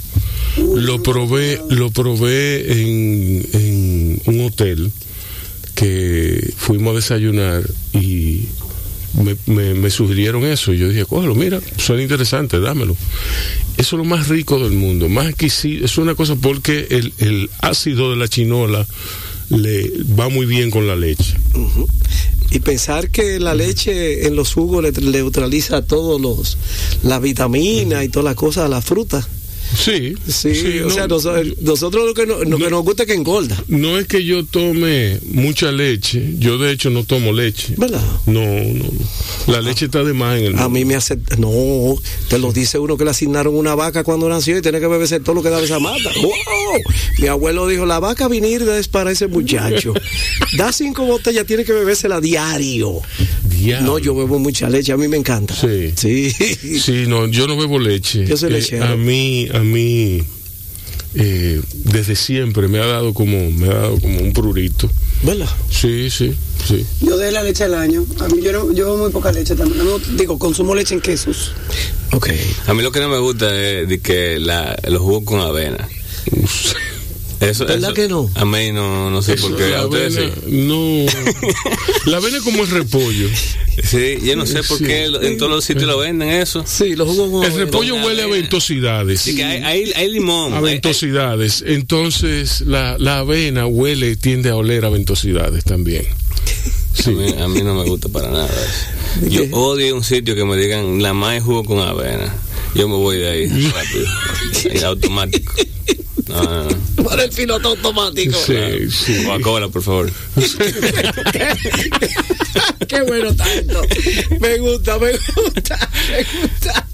Lo 0.58 1.04
probé, 1.04 1.60
lo 1.70 1.91
probé 1.91 2.82
en, 2.82 4.22
un 4.26 4.41
hotel 4.41 4.91
que 5.76 6.54
fuimos 6.56 6.94
a 6.94 6.96
desayunar 6.96 7.63
y 7.94 8.46
me, 9.48 9.89
sugirieron 9.89 10.46
eso. 10.46 10.74
Y 10.74 10.78
yo 10.78 10.89
dije, 10.89 11.06
cógelo, 11.06 11.36
mira, 11.36 11.60
suena 11.78 12.04
interesante, 12.04 12.60
dámelo. 12.60 12.96
Eso 13.78 13.96
es 13.96 13.98
lo 13.98 14.06
más 14.06 14.30
rico 14.30 14.60
del 14.60 14.72
mundo, 14.72 15.10
más 15.10 15.28
exquisito. 15.28 15.86
Es 15.86 15.98
una 15.98 16.15
cosa 16.15 16.36
porque 16.36 16.88
el, 16.89 17.13
el 17.18 17.50
ácido 17.60 18.12
de 18.12 18.15
la 18.15 18.28
chinola 18.28 18.86
le 19.50 19.91
va 20.20 20.30
muy 20.30 20.46
bien 20.46 20.72
con 20.72 20.88
la 20.88 20.96
leche. 20.96 21.36
Y 22.52 22.60
pensar 22.60 23.10
que 23.10 23.39
la 23.39 23.54
leche 23.54 24.28
en 24.28 24.36
los 24.36 24.54
jugos 24.54 24.84
le 24.84 24.91
neutraliza 24.91 25.86
todos 25.86 26.22
los 26.22 26.58
la 27.04 27.20
vitamina 27.20 28.04
y 28.04 28.10
todas 28.10 28.26
las 28.26 28.36
cosas 28.36 28.65
a 28.65 28.70
la 28.70 28.82
fruta. 28.82 29.28
Sí, 29.76 30.16
Sí, 30.28 30.80
o 30.80 30.88
no- 30.88 30.90
sea, 30.94 31.08
nosotros, 31.08 31.48
nosotros 31.62 32.06
lo 32.06 32.14
que, 32.14 32.26
no- 32.26 32.44
lo 32.44 32.58
que 32.58 32.70
nos 32.70 32.84
gusta 32.84 33.04
es 33.04 33.08
que 33.08 33.14
engorda, 33.16 33.62
No 33.68 33.98
es 34.00 34.08
que 34.08 34.24
yo 34.24 34.46
tome 34.46 35.20
mucha 35.32 35.72
leche, 35.72 36.36
yo 36.40 36.58
de 36.58 36.72
hecho 36.72 36.90
no 36.90 37.04
tomo 37.04 37.32
leche. 37.34 37.74
¿verdad? 37.78 38.02
No, 38.26 38.42
no, 38.42 38.74
no. 38.74 38.86
La 39.48 39.62
leche 39.62 39.86
está 39.86 40.04
de 40.04 40.14
más 40.14 40.40
en 40.40 40.46
el 40.46 40.60
A 40.60 40.70
mí 40.70 40.86
me 40.86 40.96
hace. 40.96 41.18
No, 41.38 41.96
te 42.30 42.40
lo 42.40 42.52
dice 42.54 42.80
uno 42.80 42.98
que 42.98 43.04
le 43.04 43.12
asignaron 43.12 43.56
una 43.56 43.76
vaca 43.76 44.04
cuando 44.04 44.28
nació 44.30 44.58
y 44.58 44.62
tiene 44.62 44.80
que 44.80 44.88
beberse 44.88 45.20
todo 45.20 45.36
lo 45.36 45.44
que 45.44 45.50
daba 45.50 45.64
esa 45.64 45.80
mata. 45.80 46.10
¡Wow! 46.22 46.34
Mi 47.20 47.28
abuelo 47.28 47.68
dijo: 47.68 47.86
La 47.86 48.00
vaca 48.00 48.28
vinirda 48.28 48.78
es 48.80 48.88
para 48.88 49.12
ese 49.12 49.28
muchacho. 49.28 49.94
Da 50.58 50.72
cinco 50.72 51.06
botellas, 51.06 51.46
tiene 51.46 51.64
que 51.66 51.74
bebérsela 51.74 52.22
diario. 52.22 53.02
Diablo. 53.65 53.88
No, 53.93 53.99
yo 53.99 54.15
bebo 54.15 54.39
mucha 54.39 54.69
leche, 54.69 54.91
a 54.93 54.97
mí 54.97 55.08
me 55.08 55.17
encanta. 55.17 55.54
Sí. 55.56 55.91
Sí. 55.95 56.32
Sí, 56.80 57.06
no, 57.08 57.28
yo 57.28 57.47
no 57.47 57.58
bebo 57.58 57.80
leche. 57.80 58.25
Yo 58.25 58.38
soy 58.38 58.49
Eh, 58.49 58.54
lechero. 58.54 58.86
a 58.86 58.95
mí, 58.95 59.47
a 59.54 59.60
mí, 59.60 60.21
eh, 61.15 61.62
desde 61.73 62.15
siempre 62.15 62.67
me 62.67 62.80
ha 62.80 62.86
dado 62.86 63.13
como, 63.13 63.49
me 63.51 63.67
ha 63.67 63.73
dado 63.75 63.99
como 63.99 64.19
un 64.19 64.34
prurito. 64.34 64.89
¿Verdad? 65.23 65.47
Sí, 65.71 66.10
sí, 66.10 66.34
sí. 66.67 66.86
Yo 67.01 67.17
de 67.17 67.32
la 67.32 67.41
leche 67.43 67.63
al 67.63 67.73
año. 67.75 68.06
A 68.19 68.28
mí 68.28 68.41
yo, 68.43 68.51
no, 68.51 68.71
yo 68.73 68.86
bebo 68.86 68.97
muy 68.97 69.12
poca 69.12 69.32
leche 69.32 69.56
también. 69.56 69.84
No, 69.86 69.97
digo, 70.17 70.38
consumo 70.38 70.75
leche 70.75 70.93
en 70.93 71.01
quesos. 71.01 71.54
Ok. 72.12 72.30
A 72.67 72.73
mí 72.73 72.84
lo 72.84 72.91
que 72.91 72.99
no 72.99 73.10
me 73.10 73.17
gusta 73.19 73.47
es 73.60 73.88
de 73.88 73.99
que 73.99 74.39
la, 74.39 74.78
los 74.88 75.01
jugos 75.01 75.23
con 75.23 75.39
avena. 75.39 75.88
Eso, 77.41 77.65
¿Verdad 77.65 77.91
eso- 77.91 77.93
que 77.93 78.08
no? 78.08 78.30
A 78.36 78.45
mí 78.45 78.71
no, 78.71 79.10
no 79.10 79.21
sé 79.21 79.34
Eso, 79.34 79.50
por 79.50 79.58
qué. 79.58 79.69
la 79.69 79.80
A 79.80 79.82
avena, 79.82 80.21
sí. 80.21 80.30
no. 80.48 81.06
La 82.06 82.17
avena 82.17 82.38
es 82.38 82.43
como 82.43 82.63
el 82.63 82.69
repollo. 82.69 83.28
Sí, 83.84 84.19
yo 84.24 84.38
no 84.38 84.45
sé 84.45 84.63
por 84.63 84.78
Sí. 84.78 84.86
qué 84.86 85.04
en 85.06 85.38
todos 85.38 85.52
los 85.52 85.65
sitios 85.65 85.86
lo 85.86 85.98
venden 85.98 86.30
eso. 86.30 86.63
Sí, 86.65 86.95
los 86.95 87.10
jugos 87.10 87.30
con 87.30 87.43
El 87.43 87.52
avena. 87.52 87.65
repollo 87.65 87.95
huele 87.95 88.24
a 88.24 88.28
ventosidades. 88.28 89.19
Sí, 89.21 89.36
que 89.36 89.43
hay, 89.43 89.62
hay, 89.63 89.91
hay 89.93 90.10
limón. 90.12 90.54
a 90.54 90.58
hay- 90.60 90.63
ventosidades. 90.63 91.63
Entonces, 91.67 92.62
la, 92.62 92.98
la 93.00 93.19
avena 93.19 93.67
huele, 93.67 94.15
tiende 94.15 94.50
a 94.50 94.56
oler 94.56 94.86
a 94.86 94.89
ventosidades 94.89 95.63
también. 95.65 96.06
A 97.06 97.10
mí, 97.10 97.36
a 97.38 97.48
mí 97.50 97.62
no 97.62 97.76
me 97.76 97.84
gusta 97.84 98.08
para 98.08 98.30
nada 98.32 98.48
eso. 98.48 99.28
Yo 99.30 99.43
odio 99.52 99.95
un 99.95 100.04
sitio 100.06 100.36
que 100.36 100.45
me 100.45 100.56
digan 100.56 101.02
la 101.04 101.13
más 101.13 101.43
jugo 101.43 101.65
con 101.65 101.80
avena. 101.80 102.34
Yo 102.76 102.88
me 102.88 102.95
voy 102.95 103.17
de 103.17 103.30
ahí 103.30 103.48
rápido. 103.74 104.08
Ahí, 104.74 104.84
automático. 104.84 105.54
No, 106.28 106.44
no, 106.44 106.64
no. 106.64 107.04
Para 107.04 107.24
el 107.24 107.30
piloto 107.30 107.70
automático. 107.70 108.36
Sí, 108.38 108.90
sí. 108.90 109.24
Coca-Cola, 109.26 109.70
por 109.70 109.84
favor. 109.84 110.12
Qué 112.88 113.02
bueno 113.02 113.36
tanto. 113.36 113.82
Me 114.40 114.58
gusta, 114.58 114.98
me 114.98 115.12
gusta, 115.12 115.78
me 116.10 116.24
gusta. 116.42 116.88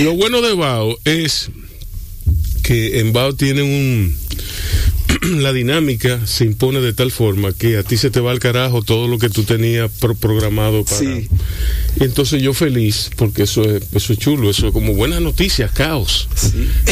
Lo 0.00 0.14
bueno 0.14 0.40
de 0.40 0.54
Bao 0.54 0.96
es 1.04 1.50
que 2.62 3.00
en 3.00 3.12
Bao 3.12 3.34
tienen 3.34 3.64
un. 3.64 4.16
La 5.38 5.52
dinámica 5.52 6.26
se 6.26 6.44
impone 6.44 6.80
de 6.80 6.92
tal 6.92 7.10
forma 7.10 7.52
que 7.52 7.76
a 7.76 7.82
ti 7.82 7.96
se 7.96 8.10
te 8.10 8.20
va 8.20 8.30
al 8.30 8.38
carajo 8.38 8.82
todo 8.82 9.08
lo 9.08 9.18
que 9.18 9.28
tú 9.30 9.42
tenías 9.44 9.90
pro- 10.00 10.14
programado 10.14 10.84
para. 10.84 10.98
Sí. 10.98 11.28
Y 12.00 12.04
entonces 12.04 12.42
yo 12.42 12.54
feliz, 12.54 13.10
porque 13.16 13.42
eso 13.44 13.62
es, 13.64 13.82
eso 13.92 14.12
es 14.12 14.18
chulo, 14.18 14.50
eso 14.50 14.68
es 14.68 14.72
como 14.72 14.94
buenas 14.94 15.20
noticias, 15.20 15.70
caos. 15.72 16.28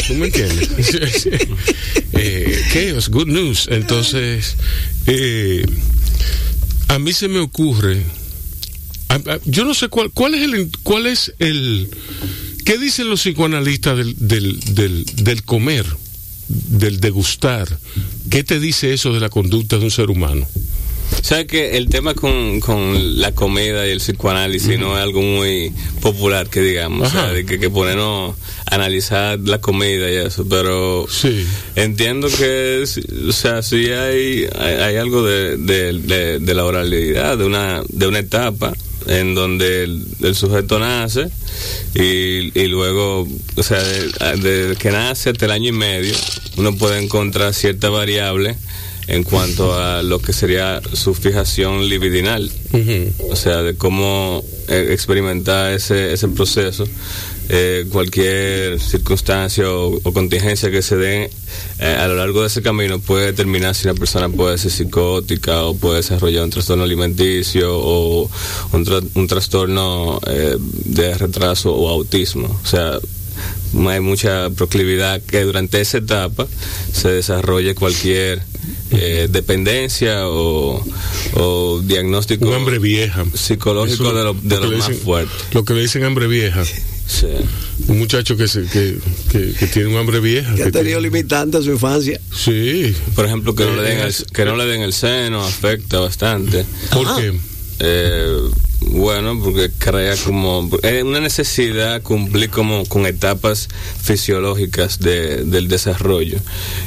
¿Tú 0.08 0.14
me 0.14 0.26
entiendes? 0.26 1.28
eh, 2.12 2.60
chaos, 2.72 3.08
good 3.08 3.28
news. 3.28 3.68
Entonces, 3.70 4.56
eh, 5.06 5.64
a 6.88 6.98
mí 6.98 7.12
se 7.12 7.28
me 7.28 7.38
ocurre. 7.40 8.02
a- 9.08 9.14
a- 9.14 9.40
yo 9.44 9.64
no 9.64 9.74
sé 9.74 9.88
cuál, 9.88 10.10
cuál 10.10 10.34
es 10.34 10.42
el. 10.42 10.70
Cuál 10.82 11.06
es 11.06 11.32
el 11.38 11.88
¿Qué 12.64 12.78
dicen 12.78 13.08
los 13.08 13.20
psicoanalistas 13.20 13.96
del, 13.96 14.16
del, 14.18 14.58
del, 14.74 15.04
del 15.22 15.44
comer, 15.44 15.86
del 16.48 17.00
degustar? 17.00 17.68
¿Qué 18.30 18.44
te 18.44 18.60
dice 18.60 18.92
eso 18.92 19.12
de 19.12 19.20
la 19.20 19.28
conducta 19.28 19.78
de 19.78 19.84
un 19.84 19.90
ser 19.90 20.10
humano? 20.10 20.46
¿Sabes 21.22 21.46
que 21.46 21.76
el 21.76 21.88
tema 21.88 22.14
con, 22.14 22.58
con 22.60 23.20
la 23.20 23.32
comida 23.32 23.86
y 23.86 23.90
el 23.92 23.98
psicoanálisis 23.98 24.76
no 24.78 24.96
es 24.96 25.02
algo 25.04 25.22
muy 25.22 25.72
popular, 26.00 26.48
que 26.48 26.60
digamos? 26.60 27.08
O 27.08 27.10
sea, 27.10 27.32
de 27.32 27.46
que, 27.46 27.60
que 27.60 27.70
ponernos 27.70 28.34
a 28.66 28.74
analizar 28.74 29.38
la 29.38 29.60
comida 29.60 30.10
y 30.10 30.16
eso, 30.16 30.44
pero 30.48 31.06
Sí. 31.08 31.46
entiendo 31.76 32.28
que, 32.28 32.84
o 33.28 33.32
sea, 33.32 33.62
sí 33.62 33.86
hay, 33.90 34.46
hay, 34.58 34.74
hay 34.74 34.96
algo 34.96 35.22
de, 35.24 35.56
de, 35.56 35.92
de- 36.00 36.38
de 36.40 36.54
la 36.54 36.64
oralidad, 36.64 37.38
de 37.38 37.44
una, 37.44 37.82
de 37.88 38.06
una 38.08 38.18
etapa 38.18 38.72
en 39.06 39.34
donde 39.34 39.84
el, 39.84 40.04
el 40.22 40.34
sujeto 40.34 40.78
nace 40.78 41.28
y, 41.94 42.58
y 42.58 42.66
luego, 42.68 43.26
o 43.56 43.62
sea, 43.62 43.82
de, 43.82 44.68
de 44.68 44.76
que 44.76 44.90
nace 44.90 45.30
hasta 45.30 45.44
el 45.46 45.52
año 45.52 45.68
y 45.68 45.72
medio, 45.72 46.14
uno 46.56 46.76
puede 46.76 47.02
encontrar 47.02 47.54
cierta 47.54 47.88
variable 47.88 48.56
en 49.08 49.22
cuanto 49.22 49.72
a 49.78 50.02
lo 50.02 50.18
que 50.18 50.32
sería 50.32 50.80
su 50.92 51.14
fijación 51.14 51.88
libidinal, 51.88 52.50
o 53.30 53.36
sea, 53.36 53.62
de 53.62 53.76
cómo 53.76 54.42
eh, 54.68 54.88
experimentar 54.90 55.72
ese, 55.72 56.12
ese 56.12 56.26
proceso. 56.28 56.84
Eh, 57.48 57.86
cualquier 57.92 58.80
circunstancia 58.80 59.70
o, 59.70 60.00
o 60.02 60.12
contingencia 60.12 60.68
que 60.68 60.82
se 60.82 60.96
dé 60.96 61.30
eh, 61.78 61.96
a 61.96 62.08
lo 62.08 62.16
largo 62.16 62.40
de 62.40 62.48
ese 62.48 62.60
camino 62.60 62.98
puede 62.98 63.26
determinar 63.26 63.72
si 63.76 63.86
una 63.86 63.94
persona 63.94 64.28
puede 64.28 64.58
ser 64.58 64.72
psicótica 64.72 65.62
o 65.62 65.76
puede 65.76 65.98
desarrollar 65.98 66.42
un 66.42 66.50
trastorno 66.50 66.82
alimenticio 66.82 67.68
o 67.72 68.28
un, 68.72 68.84
tra- 68.84 69.06
un 69.14 69.26
trastorno 69.28 70.18
eh, 70.26 70.56
de 70.58 71.14
retraso 71.14 71.72
o 71.72 71.88
autismo. 71.88 72.48
O 72.64 72.66
sea, 72.66 72.98
hay 73.90 74.00
mucha 74.00 74.50
proclividad 74.50 75.22
que 75.22 75.42
durante 75.42 75.80
esa 75.80 75.98
etapa 75.98 76.48
se 76.92 77.10
desarrolle 77.10 77.76
cualquier 77.76 78.42
eh, 78.90 79.28
dependencia 79.30 80.26
o, 80.28 80.84
o 81.34 81.80
diagnóstico 81.80 82.48
Un 82.48 82.54
hambre 82.54 82.80
vieja. 82.80 83.24
psicológico 83.34 84.04
Eso, 84.06 84.14
de 84.14 84.24
lo, 84.24 84.34
de 84.34 84.56
lo 84.60 84.76
más 84.78 84.88
dicen- 84.88 85.00
fuerte. 85.04 85.32
Lo 85.52 85.64
que 85.64 85.74
le 85.74 85.82
dicen 85.82 86.02
hambre 86.02 86.26
vieja. 86.26 86.64
Sí. 87.06 87.26
Un 87.88 87.98
muchacho 87.98 88.36
que, 88.36 88.48
se, 88.48 88.62
que, 88.64 88.98
que, 89.30 89.52
que 89.52 89.66
tiene 89.68 89.88
un 89.88 89.96
hambre 89.96 90.18
vieja. 90.20 90.54
Que 90.54 90.64
ha 90.64 90.70
tenido 90.70 90.82
tiene- 90.98 91.02
limitante 91.02 91.62
su 91.62 91.70
infancia. 91.70 92.20
Sí. 92.36 92.94
Por 93.14 93.26
ejemplo, 93.26 93.54
que 93.54 93.64
no, 93.64 93.76
le 93.76 93.82
den 93.82 93.98
el, 94.00 94.10
Eh, 94.10 94.14
que 94.32 94.44
no 94.44 94.56
le 94.56 94.66
den 94.66 94.82
el 94.82 94.92
seno 94.92 95.44
afecta 95.44 96.00
bastante. 96.00 96.64
¿Por 96.92 97.06
Ajá. 97.06 97.16
qué? 97.20 97.32
Eh, 97.78 98.38
bueno, 98.80 99.38
porque 99.42 99.70
crea 99.78 100.16
como 100.16 100.68
es 100.82 101.02
una 101.02 101.20
necesidad 101.20 102.02
cumplir 102.02 102.48
como 102.50 102.84
con 102.86 103.06
etapas 103.06 103.68
fisiológicas 104.02 104.98
de- 104.98 105.44
del 105.44 105.68
desarrollo 105.68 106.38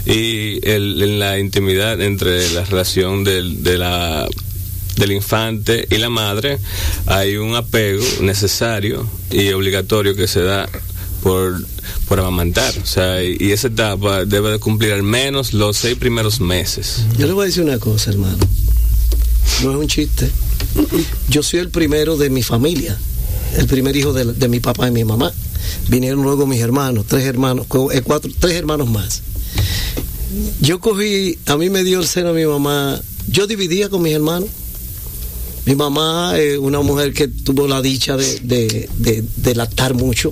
y 0.05 0.59
el, 0.67 1.01
en 1.01 1.19
la 1.19 1.37
intimidad 1.39 2.01
entre 2.01 2.49
la 2.51 2.65
relación 2.65 3.23
del, 3.23 3.63
de 3.63 3.77
la 3.77 4.27
del 4.99 5.13
infante 5.13 5.87
y 5.89 5.97
la 5.97 6.09
madre 6.09 6.59
hay 7.05 7.37
un 7.37 7.55
apego 7.55 8.03
necesario 8.21 9.07
y 9.31 9.49
obligatorio 9.51 10.13
que 10.15 10.27
se 10.27 10.41
da 10.41 10.69
por, 11.23 11.65
por 12.07 12.19
amamantar. 12.19 12.73
O 12.83 12.85
sea, 12.85 13.23
y, 13.23 13.37
y 13.39 13.51
esa 13.51 13.67
etapa 13.67 14.25
debe 14.25 14.51
de 14.51 14.59
cumplir 14.59 14.93
al 14.93 15.03
menos 15.03 15.53
los 15.53 15.77
seis 15.77 15.95
primeros 15.97 16.39
meses. 16.39 17.05
Yo 17.17 17.25
le 17.25 17.33
voy 17.33 17.43
a 17.43 17.45
decir 17.47 17.63
una 17.63 17.79
cosa, 17.79 18.11
hermano. 18.11 18.37
No 19.63 19.71
es 19.71 19.77
un 19.77 19.87
chiste. 19.87 20.29
Yo 21.29 21.41
soy 21.43 21.59
el 21.59 21.69
primero 21.69 22.17
de 22.17 22.29
mi 22.29 22.43
familia, 22.43 22.97
el 23.57 23.67
primer 23.67 23.95
hijo 23.95 24.13
de, 24.13 24.25
de 24.25 24.47
mi 24.47 24.59
papá 24.59 24.87
y 24.87 24.91
mi 24.91 25.03
mamá. 25.03 25.33
Vinieron 25.89 26.21
luego 26.23 26.45
mis 26.45 26.61
hermanos, 26.61 27.05
tres 27.07 27.25
hermanos, 27.25 27.65
eh, 27.91 28.01
cuatro, 28.03 28.31
tres 28.39 28.53
hermanos 28.55 28.89
más. 28.89 29.21
Yo 30.61 30.79
cogí, 30.79 31.37
a 31.47 31.57
mí 31.57 31.69
me 31.69 31.83
dio 31.83 31.99
el 31.99 32.07
seno 32.07 32.33
mi 32.33 32.45
mamá. 32.45 32.99
Yo 33.27 33.47
dividía 33.47 33.89
con 33.89 34.01
mis 34.01 34.13
hermanos. 34.13 34.49
Mi 35.69 35.75
mamá 35.75 36.33
es 36.39 36.57
una 36.57 36.81
mujer 36.81 37.13
que 37.13 37.27
tuvo 37.27 37.67
la 37.67 37.79
dicha 37.79 38.17
de, 38.17 38.39
de, 38.39 38.89
de- 38.97 39.23
de 39.35 39.53
lactar 39.53 39.93
mucho. 39.93 40.31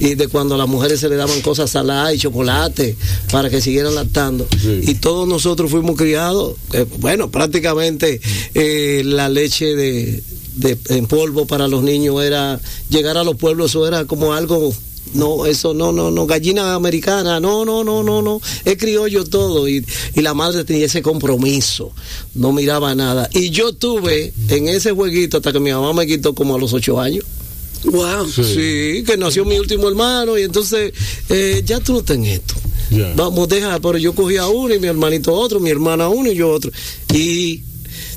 Y 0.00 0.16
de 0.16 0.26
cuando 0.26 0.56
a 0.56 0.58
las 0.58 0.66
mujeres 0.66 0.98
se 0.98 1.08
le 1.08 1.14
daban 1.14 1.40
cosas 1.40 1.70
saladas 1.70 2.12
y 2.14 2.18
chocolate 2.18 2.96
para 3.30 3.48
que 3.48 3.60
siguieran 3.60 3.94
lactando. 3.94 4.44
Y 4.82 4.94
todos 4.96 5.28
nosotros 5.28 5.70
fuimos 5.70 5.94
criados. 5.96 6.56
eh, 6.72 6.84
bueno, 6.98 7.30
prácticamente 7.30 8.20
eh, 8.54 9.02
la 9.04 9.28
leche 9.28 9.76
de, 9.76 10.20
de- 10.56 10.78
en 10.88 11.06
polvo 11.06 11.46
para 11.46 11.68
los 11.68 11.84
niños 11.84 12.20
era. 12.24 12.60
Llegar 12.90 13.16
a 13.18 13.22
los 13.22 13.36
pueblos, 13.36 13.70
eso 13.70 13.86
era 13.86 14.04
como 14.06 14.32
algo 14.34 14.74
no, 15.14 15.46
eso 15.46 15.74
no, 15.74 15.92
no, 15.92 16.10
no, 16.10 16.26
gallina 16.26 16.74
americana, 16.74 17.40
no, 17.40 17.64
no, 17.64 17.84
no, 17.84 18.02
no, 18.02 18.22
no, 18.22 18.40
es 18.64 18.76
criollo 18.76 19.24
todo. 19.24 19.68
Y, 19.68 19.84
y 20.14 20.20
la 20.20 20.34
madre 20.34 20.64
tenía 20.64 20.86
ese 20.86 21.02
compromiso, 21.02 21.92
no 22.34 22.52
miraba 22.52 22.94
nada. 22.94 23.28
Y 23.32 23.50
yo 23.50 23.72
tuve 23.72 24.32
en 24.48 24.68
ese 24.68 24.92
jueguito 24.92 25.38
hasta 25.38 25.52
que 25.52 25.60
mi 25.60 25.72
mamá 25.72 25.92
me 25.92 26.06
quitó 26.06 26.34
como 26.34 26.54
a 26.54 26.58
los 26.58 26.72
ocho 26.72 27.00
años. 27.00 27.24
Wow. 27.84 28.28
Sí, 28.28 29.04
que 29.06 29.16
nació 29.16 29.44
mi 29.44 29.58
último 29.58 29.88
hermano 29.88 30.36
y 30.36 30.42
entonces 30.42 30.92
eh, 31.28 31.62
ya 31.64 31.80
tú 31.80 31.92
no 31.92 32.02
ten 32.02 32.24
esto. 32.24 32.54
Vamos, 33.16 33.48
deja, 33.48 33.78
pero 33.80 33.98
yo 33.98 34.14
cogí 34.14 34.36
a 34.36 34.46
uno 34.46 34.74
y 34.74 34.78
mi 34.78 34.86
hermanito 34.86 35.32
otro, 35.34 35.60
mi 35.60 35.70
hermana 35.70 36.08
uno 36.08 36.30
y 36.30 36.36
yo 36.36 36.50
otro. 36.50 36.70
Y 37.12 37.62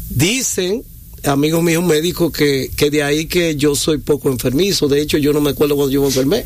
dicen, 0.10 0.84
amigos 1.25 1.63
míos 1.63 1.84
médicos, 1.84 2.32
que, 2.32 2.69
que 2.75 2.89
de 2.89 3.03
ahí 3.03 3.25
que 3.25 3.55
yo 3.55 3.75
soy 3.75 3.97
poco 3.99 4.29
enfermizo. 4.29 4.88
De 4.88 5.01
hecho, 5.01 5.17
yo 5.17 5.34
no 5.34 5.41
me 5.41 5.51
acuerdo 5.51 5.75
cuando 5.75 5.91
yo 5.91 6.01
me 6.01 6.08
enfermé. 6.08 6.45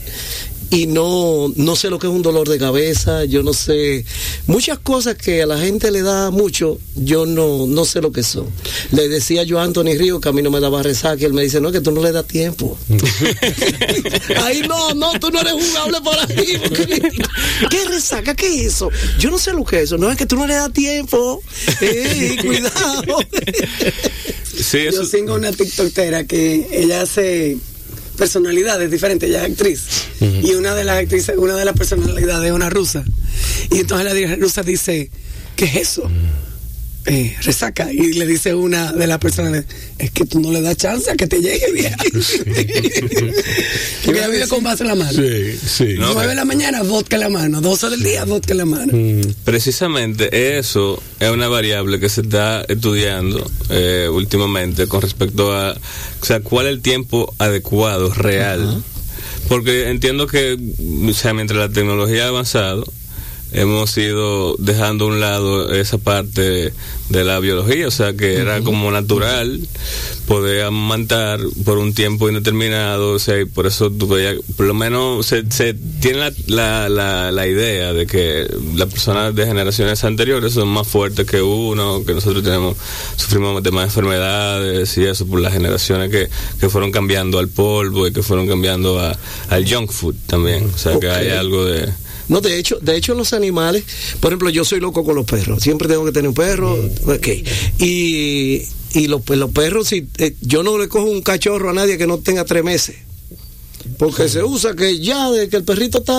Y 0.69 0.87
no, 0.87 1.53
no 1.55 1.75
sé 1.75 1.91
lo 1.91 1.99
que 1.99 2.07
es 2.07 2.13
un 2.13 2.23
dolor 2.23 2.49
de 2.49 2.57
cabeza, 2.57 3.25
yo 3.25 3.43
no 3.43 3.53
sé. 3.53 4.05
Muchas 4.47 4.79
cosas 4.79 5.13
que 5.15 5.43
a 5.43 5.45
la 5.45 5.59
gente 5.59 5.91
le 5.91 6.01
da 6.01 6.31
mucho, 6.31 6.79
yo 6.95 7.27
no, 7.27 7.67
no 7.67 7.85
sé 7.85 8.01
lo 8.01 8.11
que 8.11 8.23
son. 8.23 8.47
Le 8.91 9.07
decía 9.07 9.43
yo 9.43 9.59
a 9.59 9.63
Anthony 9.65 9.93
Río 9.99 10.19
que 10.19 10.29
a 10.29 10.31
mí 10.31 10.41
no 10.41 10.49
me 10.49 10.59
daba 10.59 10.81
resaca, 10.81 11.23
él 11.27 11.33
me 11.33 11.43
dice, 11.43 11.61
no, 11.61 11.71
que 11.71 11.79
tú 11.79 11.91
no 11.91 12.01
le 12.01 12.11
das 12.11 12.25
tiempo. 12.25 12.75
Ahí 14.41 14.63
no, 14.67 14.95
no, 14.95 15.11
tú 15.19 15.29
no 15.29 15.41
eres 15.41 15.53
jugable 15.53 16.01
por 16.01 16.15
ahí. 16.17 16.57
porque- 16.67 17.11
¿Qué 17.69 17.85
resaca? 17.89 18.33
¿Qué 18.35 18.47
es 18.61 18.73
eso? 18.73 18.89
Yo 19.19 19.29
no 19.29 19.37
sé 19.37 19.51
lo 19.53 19.63
que 19.63 19.77
es 19.77 19.83
eso. 19.83 19.99
No 19.99 20.09
es 20.09 20.17
que 20.17 20.25
tú 20.25 20.35
no 20.37 20.47
le 20.47 20.55
das 20.55 20.73
tiempo. 20.73 21.43
Cuidado. 22.41 23.03
Sí, 24.55 24.79
eso, 24.79 25.03
Yo 25.03 25.07
sigo 25.07 25.35
una 25.35 25.51
tiktokera 25.51 26.25
que 26.25 26.67
ella 26.71 27.01
hace 27.01 27.57
personalidades 28.17 28.91
diferentes, 28.91 29.29
ella 29.29 29.45
es 29.45 29.51
actriz. 29.51 29.81
Y 30.19 30.53
una 30.53 30.75
de 30.75 30.83
las 30.83 30.99
actrices, 30.99 31.35
una 31.37 31.55
de 31.55 31.65
las 31.65 31.75
personalidades 31.75 32.47
es 32.47 32.53
una 32.53 32.69
rusa. 32.69 33.03
Y 33.71 33.79
entonces 33.79 34.13
la 34.13 34.35
rusa 34.35 34.63
dice, 34.63 35.09
¿qué 35.55 35.65
es 35.65 35.75
eso? 35.75 36.09
Eh, 37.05 37.35
resaca. 37.41 37.91
Y 37.91 38.13
le 38.13 38.25
dice 38.25 38.53
una 38.53 38.93
de 38.93 39.07
las 39.07 39.17
personas, 39.17 39.65
es 39.97 40.11
que 40.11 40.25
tú 40.25 40.39
no 40.39 40.51
le 40.51 40.61
das 40.61 40.77
chance 40.77 41.11
a 41.11 41.15
que 41.15 41.27
te 41.27 41.41
llegue, 41.41 41.71
vieja. 41.73 41.97
Porque 44.05 44.19
ella 44.19 44.29
vive 44.29 44.47
con 44.47 44.63
vaso 44.63 44.83
en 44.83 44.89
la 44.89 44.95
mano. 44.95 45.11
Sí, 45.11 45.59
sí. 45.65 45.95
No, 45.97 46.13
Nueve 46.13 46.29
de 46.29 46.35
la 46.35 46.45
mañana, 46.45 46.81
vodka 46.83 47.17
en 47.17 47.21
la 47.21 47.29
mano. 47.29 47.59
12 47.59 47.89
del 47.89 48.03
día, 48.03 48.23
vodka 48.23 48.53
en 48.53 48.57
la 48.57 48.65
mano. 48.65 48.93
Precisamente 49.43 50.57
eso 50.57 51.01
es 51.19 51.29
una 51.29 51.49
variable 51.49 51.99
que 51.99 52.07
se 52.07 52.21
está 52.21 52.61
estudiando 52.69 53.51
eh, 53.69 54.07
últimamente 54.09 54.87
con 54.87 55.01
respecto 55.01 55.51
a, 55.51 55.73
o 55.73 56.25
sea, 56.25 56.39
cuál 56.39 56.67
es 56.67 56.73
el 56.73 56.81
tiempo 56.81 57.33
adecuado, 57.37 58.13
real. 58.13 58.81
Porque 59.49 59.89
entiendo 59.89 60.25
que, 60.25 60.57
o 61.05 61.13
sea, 61.13 61.33
mientras 61.33 61.59
la 61.59 61.69
tecnología 61.69 62.25
ha 62.25 62.27
avanzado, 62.29 62.85
hemos 63.53 63.97
ido 63.97 64.55
dejando 64.57 65.05
a 65.05 65.07
un 65.09 65.19
lado 65.19 65.73
esa 65.73 65.97
parte 65.97 66.73
de 67.09 67.23
la 67.23 67.39
biología, 67.39 67.87
o 67.87 67.91
sea, 67.91 68.13
que 68.13 68.35
era 68.37 68.61
como 68.61 68.91
natural 68.91 69.59
poder 70.27 70.63
amamantar 70.63 71.39
por 71.65 71.77
un 71.77 71.93
tiempo 71.93 72.29
indeterminado, 72.29 73.11
o 73.11 73.19
sea, 73.19 73.39
y 73.39 73.45
por 73.45 73.67
eso 73.67 73.91
tú 73.91 74.07
veías, 74.07 74.35
por 74.55 74.65
lo 74.65 74.73
menos 74.73 75.25
se, 75.25 75.43
se 75.51 75.73
tiene 75.73 76.19
la, 76.19 76.31
la, 76.47 76.89
la, 76.89 77.31
la 77.31 77.47
idea 77.47 77.93
de 77.93 78.07
que 78.07 78.47
las 78.75 78.89
personas 78.89 79.35
de 79.35 79.45
generaciones 79.45 80.03
anteriores 80.03 80.53
son 80.53 80.69
más 80.69 80.87
fuertes 80.87 81.25
que 81.27 81.41
uno, 81.41 82.03
que 82.05 82.13
nosotros 82.13 82.43
tenemos, 82.43 82.77
sufrimos 83.17 83.61
de 83.61 83.71
más 83.71 83.85
enfermedades 83.85 84.97
y 84.97 85.05
eso 85.05 85.27
por 85.27 85.41
las 85.41 85.53
generaciones 85.53 86.09
que, 86.09 86.29
que 86.59 86.69
fueron 86.69 86.91
cambiando 86.91 87.37
al 87.37 87.49
polvo 87.49 88.07
y 88.07 88.13
que 88.13 88.23
fueron 88.23 88.47
cambiando 88.47 88.99
a, 88.99 89.15
al 89.49 89.71
junk 89.71 89.91
food 89.91 90.15
también, 90.25 90.71
o 90.73 90.77
sea, 90.77 90.99
que 90.99 91.09
hay 91.09 91.29
algo 91.29 91.65
de... 91.65 92.02
No, 92.29 92.41
de 92.41 92.57
hecho, 92.57 92.77
de 92.81 92.95
hecho 92.95 93.13
los 93.13 93.33
animales, 93.33 93.83
por 94.19 94.31
ejemplo, 94.31 94.49
yo 94.49 94.63
soy 94.65 94.79
loco 94.79 95.03
con 95.03 95.15
los 95.15 95.25
perros, 95.25 95.61
siempre 95.61 95.87
tengo 95.87 96.05
que 96.05 96.11
tener 96.11 96.29
un 96.29 96.35
perro, 96.35 96.73
ok. 97.05 97.27
y, 97.79 98.61
y 98.93 99.07
los, 99.07 99.21
pues, 99.21 99.39
los 99.39 99.51
perros, 99.51 99.87
si, 99.87 100.07
eh, 100.17 100.35
yo 100.41 100.63
no 100.63 100.77
le 100.77 100.87
cojo 100.87 101.05
un 101.05 101.21
cachorro 101.21 101.69
a 101.69 101.73
nadie 101.73 101.97
que 101.97 102.07
no 102.07 102.19
tenga 102.19 102.45
tres 102.45 102.63
meses. 102.63 102.95
Porque 103.97 104.29
se 104.29 104.41
usa 104.43 104.75
que 104.75 104.99
ya 104.99 105.29
de 105.29 105.49
que 105.49 105.57
el 105.57 105.65
perrito 105.65 105.97
está 105.97 106.13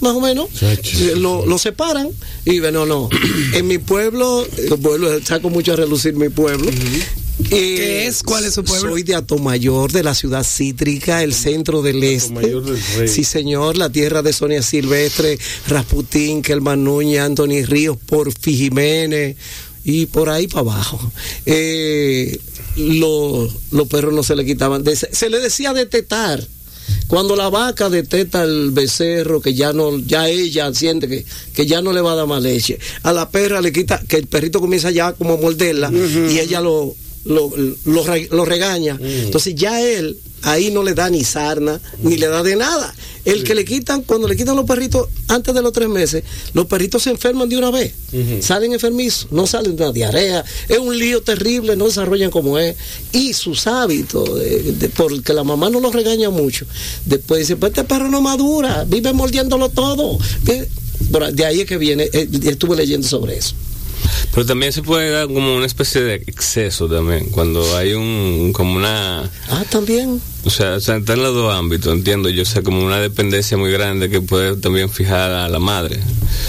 más 0.00 0.14
o 0.14 0.20
menos, 0.20 0.48
eh, 0.62 1.12
lo, 1.16 1.44
lo 1.44 1.58
separan 1.58 2.08
y 2.46 2.58
bueno, 2.60 2.86
no. 2.86 3.10
En 3.52 3.66
mi 3.66 3.76
pueblo, 3.76 4.46
eh, 4.56 4.70
vuelvo, 4.78 5.08
saco 5.22 5.50
mucho 5.50 5.74
a 5.74 5.76
relucir 5.76 6.14
mi 6.14 6.30
pueblo. 6.30 6.70
¿Qué 7.48 8.06
es? 8.06 8.22
¿Cuál 8.22 8.44
es 8.44 8.54
su 8.54 8.62
pueblo? 8.64 8.90
Soy 8.90 9.02
de 9.02 9.14
Atomayor, 9.14 9.90
de 9.90 10.02
la 10.02 10.14
ciudad 10.14 10.44
cítrica, 10.44 11.22
el 11.22 11.34
centro 11.34 11.82
del 11.82 12.02
este. 12.04 12.32
Atomayor 12.32 12.64
del 12.64 12.82
Rey. 12.98 13.08
Sí, 13.08 13.24
señor, 13.24 13.76
la 13.76 13.90
tierra 13.90 14.22
de 14.22 14.32
Sonia 14.32 14.62
Silvestre, 14.62 15.38
Rasputín, 15.66 16.42
Kelman 16.42 16.84
Núñez, 16.84 17.20
Anthony 17.20 17.64
Ríos, 17.66 17.96
Porfi 18.06 18.54
Jiménez 18.56 19.36
y 19.84 20.06
por 20.06 20.28
ahí 20.28 20.46
para 20.46 20.60
abajo. 20.60 21.00
Eh, 21.46 22.38
lo- 22.76 23.48
los 23.72 23.88
perros 23.88 24.12
no 24.14 24.22
se 24.22 24.36
le 24.36 24.44
quitaban. 24.44 24.84
de- 24.84 24.94
se 24.96 25.30
le 25.30 25.38
decía 25.40 25.72
de 25.72 25.86
tetar. 25.86 26.46
Cuando 27.06 27.36
la 27.36 27.48
vaca 27.48 27.88
deteta 27.90 28.42
al 28.42 28.70
becerro, 28.70 29.40
que 29.40 29.54
ya 29.54 29.72
no, 29.72 29.98
ya 29.98 30.28
ella 30.28 30.72
siente 30.74 31.08
que, 31.08 31.24
que 31.54 31.66
ya 31.66 31.80
no 31.82 31.92
le 31.92 32.00
va 32.00 32.12
a 32.12 32.16
dar 32.16 32.26
más 32.26 32.42
leche. 32.42 32.78
A 33.02 33.12
la 33.12 33.30
perra 33.30 33.60
le 33.60 33.72
quita, 33.72 34.02
que 34.08 34.16
el 34.16 34.26
perrito 34.26 34.60
comienza 34.60 34.90
ya 34.90 35.12
como 35.12 35.34
a 35.34 35.36
morderla 35.36 35.90
y 36.30 36.38
ella 36.38 36.60
lo, 36.60 36.94
lo, 37.24 37.50
lo 37.84 38.04
re- 38.04 38.28
lo 38.30 38.44
regaña. 38.44 38.98
Entonces 39.00 39.54
ya 39.54 39.80
él 39.80 40.16
ahí 40.44 40.72
no 40.72 40.82
le 40.82 40.92
da 40.94 41.08
ni 41.08 41.22
sarna, 41.22 41.80
ni 42.02 42.16
le 42.16 42.26
da 42.26 42.42
de 42.42 42.56
nada. 42.56 42.92
El 43.24 43.44
que 43.44 43.54
le 43.54 43.64
quitan, 43.64 44.02
cuando 44.02 44.26
le 44.26 44.36
quitan 44.36 44.56
los 44.56 44.64
perritos 44.66 45.06
antes 45.28 45.54
de 45.54 45.62
los 45.62 45.72
tres 45.72 45.88
meses, 45.88 46.24
los 46.54 46.66
perritos 46.66 47.04
se 47.04 47.10
enferman 47.10 47.48
de 47.48 47.56
una 47.56 47.70
vez. 47.70 47.92
Salen 48.42 48.72
enfermizos, 48.72 49.28
no 49.30 49.46
salen 49.46 49.76
de 49.76 49.84
una 49.84 49.92
diarrea. 49.92 50.44
Es 50.68 50.78
un 50.78 50.98
lío 50.98 51.22
terrible, 51.22 51.76
no 51.76 51.86
desarrollan 51.86 52.32
como 52.32 52.58
es. 52.58 52.74
Y 53.12 53.32
sus 53.34 53.68
hábitos, 53.68 54.34
de- 54.40 54.72
de- 54.72 54.88
porque 54.88 55.32
la 55.32 55.44
mamá 55.44 55.70
no 55.70 55.78
los 55.78 55.94
regaña 55.94 56.30
mucho. 56.30 56.66
Después 57.06 57.40
dice, 57.42 57.54
pues 57.54 57.70
este 57.70 57.84
perro 57.84 58.10
no 58.10 58.20
madura, 58.20 58.84
vive 58.88 59.12
mordiéndolo 59.12 59.68
todo. 59.68 60.18
Bueno, 61.10 61.30
de 61.32 61.44
ahí 61.44 61.60
es 61.60 61.66
que 61.66 61.78
viene, 61.78 62.08
eh, 62.12 62.28
estuve 62.44 62.74
leyendo 62.76 63.06
sobre 63.06 63.36
eso. 63.36 63.54
Pero 64.34 64.46
también 64.46 64.72
se 64.72 64.82
puede 64.82 65.10
dar 65.10 65.26
como 65.26 65.54
una 65.56 65.66
especie 65.66 66.02
de 66.02 66.14
exceso 66.26 66.88
también, 66.88 67.26
cuando 67.30 67.76
hay 67.76 67.92
un, 67.94 68.52
como 68.52 68.74
una, 68.76 69.22
Ah, 69.48 69.64
también. 69.70 70.20
o 70.44 70.50
sea, 70.50 70.74
o 70.74 70.80
sea, 70.80 70.96
está 70.96 71.12
en 71.14 71.22
los 71.22 71.34
dos 71.34 71.54
ámbitos, 71.54 71.92
entiendo 71.92 72.28
yo, 72.30 72.42
o 72.42 72.46
sea, 72.46 72.62
como 72.62 72.82
una 72.84 72.98
dependencia 72.98 73.56
muy 73.56 73.70
grande 73.70 74.08
que 74.08 74.20
puede 74.20 74.56
también 74.56 74.88
fijar 74.90 75.30
a 75.30 75.48
la 75.48 75.58
madre. 75.58 76.00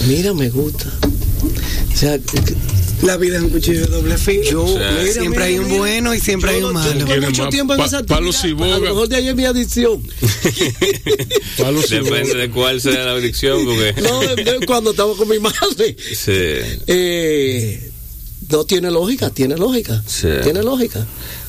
Mira, 0.08 0.34
me 0.34 0.50
gusta. 0.50 0.86
O 1.94 1.96
sea, 1.96 2.18
La 3.04 3.18
vida 3.18 3.38
es 3.38 3.44
un 3.44 3.50
cuchillo 3.50 3.82
de 3.82 3.88
doble 3.88 4.18
filo. 4.18 4.44
yo, 4.50 4.68
sea, 4.68 4.92
mira, 4.92 5.12
siempre 5.14 5.30
mira, 5.30 5.44
hay 5.46 5.58
un 5.60 5.66
mira. 5.66 5.78
bueno 5.78 6.14
y 6.16 6.20
siempre 6.20 6.52
Yo 6.52 6.56
hay 6.58 6.64
un 6.64 6.74
no- 6.74 6.80
malo. 6.80 7.22
mucho 7.28 7.50
tiempo 7.50 7.74
en 7.74 7.80
pa- 7.80 7.86
esa 7.86 8.02
boga. 8.02 8.76
A 8.76 8.80
lo 8.80 8.86
mejor 8.86 9.10
de 9.10 9.16
ahí 9.18 9.28
es 9.28 9.36
mi 9.36 9.46
adicción. 9.46 10.02
Depende 11.90 12.36
de 12.36 12.50
cuál 12.50 12.82
sea 12.82 13.04
la 13.06 13.12
adicción, 13.14 13.66
porque... 13.66 13.94
No, 14.02 14.20
de- 14.22 14.36
de 14.44 14.66
cuando 14.66 14.92
estaba 14.92 15.16
con 15.16 15.28
mi 15.28 15.40
madre. 15.40 15.96
Sí. 16.16 16.32
Eh, 16.88 17.92
no 18.50 18.66
tiene 18.66 18.92
lógica, 18.92 19.30
tiene 19.30 19.58
lógica. 19.58 20.02
Sí. 20.08 20.28
Tiene 20.44 20.64
lógica. 20.64 21.06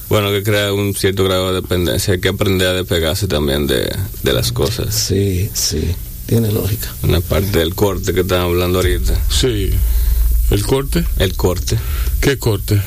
Bueno, 0.08 0.30
que 0.30 0.42
crea 0.42 0.72
un 0.72 0.94
cierto 0.94 1.24
grado 1.24 1.48
de 1.48 1.60
dependencia, 1.60 2.14
hay 2.14 2.20
que 2.20 2.28
aprender 2.28 2.68
a 2.68 2.74
despegarse 2.74 3.26
también 3.26 3.66
de, 3.66 3.90
de 4.22 4.32
las 4.32 4.52
cosas. 4.52 4.94
Sí, 4.94 5.48
sí, 5.54 5.82
tiene 6.26 6.52
lógica. 6.52 6.94
Una 7.02 7.20
parte 7.20 7.58
del 7.58 7.74
corte 7.74 8.12
que 8.12 8.20
están 8.20 8.42
hablando 8.42 8.78
ahorita. 8.80 9.18
Sí. 9.30 9.70
¿El 10.54 10.64
corte? 10.64 11.04
El 11.18 11.34
corte. 11.34 11.76
¿Qué 12.20 12.38
corte? 12.38 12.80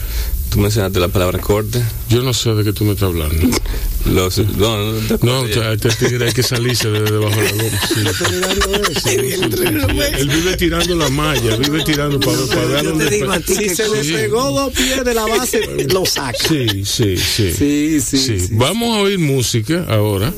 Tú 0.49 0.59
mencionaste 0.59 0.99
la 0.99 1.09
palabra 1.09 1.39
corte. 1.39 1.81
Yo 2.09 2.23
no 2.23 2.33
sé 2.33 2.53
de 2.53 2.63
qué 2.63 2.73
tú 2.73 2.85
me 2.85 2.93
estás 2.93 3.09
hablando. 3.09 3.35
Los, 4.05 4.37
no, 4.37 4.93
no, 4.93 5.17
te 5.17 5.25
No, 5.25 5.45
este 5.45 5.89
tigre 5.89 6.27
hay 6.27 6.33
que 6.33 6.43
salirse 6.43 6.89
de 6.89 7.01
debajo 7.01 7.35
de 7.35 7.43
la 7.43 7.51
goma. 7.51 8.87
Sí. 9.03 9.15
Él 9.15 10.29
vive 10.29 10.55
tirando 10.57 10.95
la 10.95 11.09
malla, 11.09 11.57
vive 11.57 11.83
tirando 11.83 12.19
para, 12.19 12.37
para 12.47 12.65
ver 12.65 12.83
dónde 12.85 13.09
digo 13.09 13.31
Si 13.45 13.69
se 13.69 13.89
le 13.89 14.03
pegó 14.03 14.51
dos 14.51 14.73
pies 14.73 15.03
de 15.03 15.13
la 15.13 15.25
base, 15.25 15.87
lo 15.91 16.05
saca. 16.05 16.37
Sí, 16.47 16.85
sí, 16.85 17.17
sí. 17.17 17.51
Sí, 17.51 18.01
sí, 18.01 18.17
sí. 18.17 18.47
Vamos 18.51 18.97
a 18.97 19.01
oír 19.01 19.19
música 19.19 19.85
ahora 19.89 20.33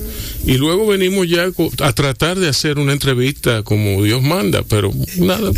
y 0.46 0.58
luego 0.58 0.88
venimos 0.88 1.28
ya 1.28 1.48
a 1.82 1.94
tratar 1.94 2.40
de 2.40 2.50
hacer 2.50 2.80
una 2.80 2.94
entrevista 2.94 3.64
como 3.64 4.04
Dios 4.04 4.22
manda, 4.22 4.64
pero 4.64 4.92
nada, 5.18 5.52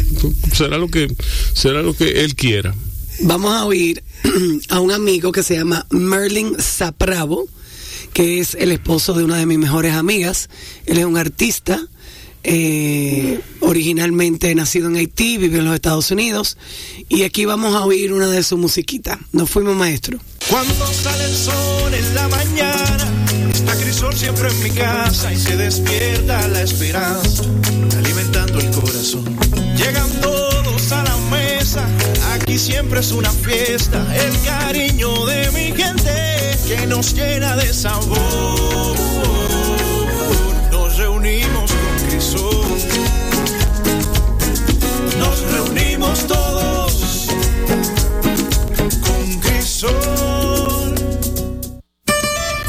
será 0.54 0.78
lo 0.78 0.90
que 0.90 1.08
será 1.54 1.82
lo 1.82 1.96
que 1.96 2.24
él 2.24 2.36
quiera. 2.36 2.76
Vamos 3.24 3.54
a 3.54 3.66
oír 3.66 4.04
a 4.70 4.80
un 4.80 4.92
amigo 4.92 5.32
que 5.32 5.44
se 5.44 5.56
llama 5.56 5.86
Merlin 5.92 6.56
Zapravo, 6.60 7.46
que 8.14 8.40
es 8.40 8.56
el 8.56 8.72
esposo 8.72 9.14
de 9.14 9.24
una 9.24 9.38
de 9.38 9.46
mis 9.46 9.60
mejores 9.60 9.94
amigas. 9.94 10.50
Él 10.86 10.98
es 10.98 11.06
un 11.06 11.18
artista, 11.18 11.88
eh, 12.44 13.40
originalmente 13.60 14.54
nacido 14.56 14.90
en 14.90 14.96
Haití, 14.96 15.38
vive 15.38 15.60
en 15.60 15.66
los 15.66 15.76
Estados 15.76 16.10
Unidos. 16.10 16.58
Y 17.10 17.24
aquí 17.24 17.46
vamos 17.46 17.76
a 17.76 17.86
oír 17.86 18.12
una 18.12 18.28
de 18.28 18.42
sus 18.42 18.58
musiquitas. 18.58 19.20
Nos 19.32 19.50
fuimos, 19.50 19.76
maestro. 19.76 20.20
Cuando 20.50 20.88
sale 20.88 21.24
el 21.24 21.36
sol 21.36 21.94
en 21.94 22.16
la 22.16 22.28
mañana, 22.28 23.26
está 23.54 23.76
Crisol 23.78 24.16
siempre 24.16 24.50
en 24.50 24.64
mi 24.64 24.72
casa 24.72 25.32
y 25.32 25.38
se 25.38 25.56
despierta 25.58 26.48
la 26.48 26.64
esperanza, 26.64 27.44
alimentando 27.98 28.60
el 28.60 28.72
corazón. 28.72 29.26
Llegan 29.78 30.10
todos 30.22 30.51
siempre 32.62 33.00
es 33.00 33.12
una 33.12 33.32
fiesta, 33.32 34.06
el 34.16 34.40
cariño 34.44 35.26
de 35.26 35.50
mi 35.52 35.72
gente 35.72 36.56
que 36.68 36.86
nos 36.86 37.12
llena 37.16 37.56
de 37.56 37.74
sabor. 37.74 38.96
Nos 40.72 40.96
reunimos 40.96 41.72
con 41.72 42.08
Crisol, 42.08 42.78
nos 45.18 45.42
reunimos 45.52 46.28
todos 46.28 47.28
con 49.02 49.40
Crisol. 49.40 50.31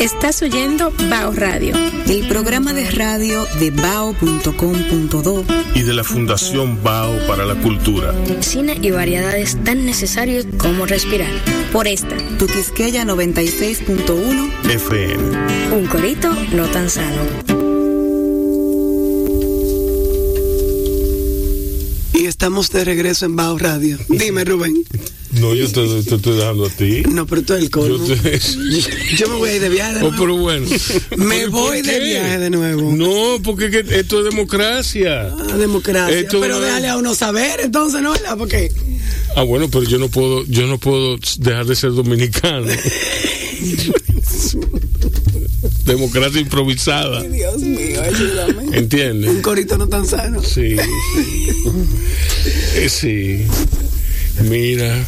Estás 0.02 0.42
oyendo 0.42 0.92
Bao 1.08 1.32
Radio. 1.32 1.76
El 2.08 2.26
programa 2.26 2.72
de 2.72 2.90
radio 2.90 3.46
de 3.60 3.70
bao.com.do 3.70 5.44
Y 5.76 5.82
de 5.82 5.94
la 5.94 6.02
Fundación 6.02 6.82
Bao 6.82 7.16
para 7.28 7.44
la 7.44 7.54
Cultura. 7.54 8.12
Cine 8.40 8.76
y 8.82 8.90
variedades 8.90 9.62
tan 9.62 9.86
necesarios 9.86 10.44
como 10.58 10.86
respirar. 10.86 11.30
Por 11.70 11.86
esta, 11.86 12.16
Tu 12.36 12.48
Quisqueya 12.48 13.04
96.1 13.04 14.50
FM. 14.70 15.76
un 15.76 15.86
corito 15.86 16.32
no 16.52 16.66
tan 16.66 16.90
sano. 16.90 17.71
Y 22.22 22.26
estamos 22.26 22.70
de 22.70 22.84
regreso 22.84 23.26
en 23.26 23.34
Bao 23.34 23.58
Radio. 23.58 23.98
Dime, 24.08 24.44
Rubén. 24.44 24.84
No, 25.32 25.54
yo 25.54 25.66
te, 25.66 25.84
te 26.04 26.14
estoy 26.14 26.36
dejando 26.36 26.66
a 26.66 26.68
ti. 26.68 27.02
No, 27.10 27.26
pero 27.26 27.42
tú 27.42 27.54
eres 27.54 27.64
el 27.64 27.70
colmo. 27.72 28.06
Yo 28.06 28.14
te- 28.16 28.38
Yo 29.16 29.26
me 29.28 29.34
voy 29.38 29.50
a 29.50 29.54
ir 29.56 29.60
de 29.60 29.68
viaje. 29.68 29.94
de 29.94 29.98
Oh, 29.98 30.02
nuevo. 30.10 30.16
pero 30.20 30.36
bueno. 30.36 30.66
Me 31.16 31.38
¿Pero 31.38 31.50
voy 31.50 31.78
por 31.78 31.86
de 31.86 31.98
qué? 31.98 32.04
viaje 32.04 32.38
de 32.38 32.50
nuevo. 32.50 32.92
No, 32.94 33.42
porque 33.42 33.64
es 33.66 33.70
que 33.72 33.98
esto 33.98 34.20
es 34.20 34.26
democracia. 34.32 35.34
Ah, 35.36 35.56
democracia. 35.56 36.16
Esto 36.16 36.40
pero 36.40 36.58
es- 36.58 36.62
déjale 36.64 36.88
a 36.90 36.96
uno 36.96 37.12
saber, 37.16 37.58
entonces, 37.60 38.00
¿no? 38.02 38.12
¿verdad? 38.12 38.36
Porque 38.38 38.70
Ah, 39.34 39.42
bueno, 39.42 39.68
pero 39.68 39.82
yo 39.82 39.98
no 39.98 40.08
puedo, 40.08 40.44
yo 40.44 40.68
no 40.68 40.78
puedo 40.78 41.16
dejar 41.38 41.66
de 41.66 41.74
ser 41.74 41.90
dominicano. 41.92 42.66
Democracia 45.84 46.40
improvisada. 46.40 47.22
Dios 47.22 47.58
mío, 47.60 48.02
ayúdame. 48.02 48.76
¿Entiendes? 48.76 49.30
Un 49.30 49.42
corito 49.42 49.78
no 49.78 49.88
tan 49.88 50.06
sano. 50.06 50.42
Sí. 50.42 50.76
Eh, 52.76 52.88
sí. 52.88 53.44
Mira. 54.42 55.04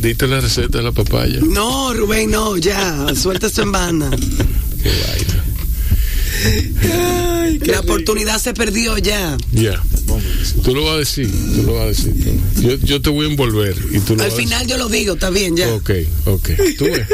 Diste 0.00 0.26
la 0.28 0.40
receta 0.40 0.78
de 0.78 0.84
la 0.84 0.92
papaya. 0.92 1.40
No, 1.42 1.92
Rubén, 1.94 2.30
no, 2.30 2.56
ya. 2.56 3.06
Suelta 3.14 3.46
esto 3.46 3.62
en 3.62 3.72
banda. 3.72 4.10
Qué 4.82 4.90
vaina. 4.90 5.44
La 7.64 7.80
oportunidad 7.80 8.38
se 8.40 8.54
perdió 8.54 8.96
ya. 8.98 9.36
Ya. 9.52 9.82
Tú 10.62 10.74
lo 10.74 10.84
vas 10.84 10.94
a 10.94 10.98
decir. 10.98 11.30
Tú 11.56 11.62
lo 11.64 11.74
vas 11.74 11.82
a 11.84 11.86
decir. 11.88 12.14
Yo, 12.60 12.76
yo 12.76 13.00
te 13.02 13.10
voy 13.10 13.26
a 13.26 13.30
envolver. 13.30 13.74
Y 13.90 13.98
tú 14.00 14.14
lo 14.16 14.22
Al 14.22 14.28
vas 14.30 14.38
a 14.38 14.40
final 14.42 14.66
yo 14.66 14.76
lo 14.78 14.88
digo, 14.88 15.14
está 15.14 15.30
bien, 15.30 15.56
ya. 15.56 15.66
decir. 15.66 16.08
Ok, 16.26 16.34
ok. 16.34 16.50
Tú 16.78 16.84
ves. 16.84 17.06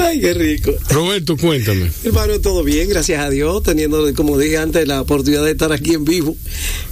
Ay, 0.00 0.20
qué 0.20 0.34
rico. 0.34 0.72
Roberto, 0.90 1.36
cuéntame. 1.36 1.90
Hermano, 2.04 2.40
todo 2.40 2.64
bien, 2.64 2.88
gracias 2.88 3.20
a 3.20 3.30
Dios, 3.30 3.62
teniendo, 3.62 4.12
como 4.14 4.38
dije 4.38 4.58
antes, 4.58 4.86
la 4.86 5.00
oportunidad 5.00 5.44
de 5.44 5.52
estar 5.52 5.72
aquí 5.72 5.94
en 5.94 6.04
vivo, 6.04 6.36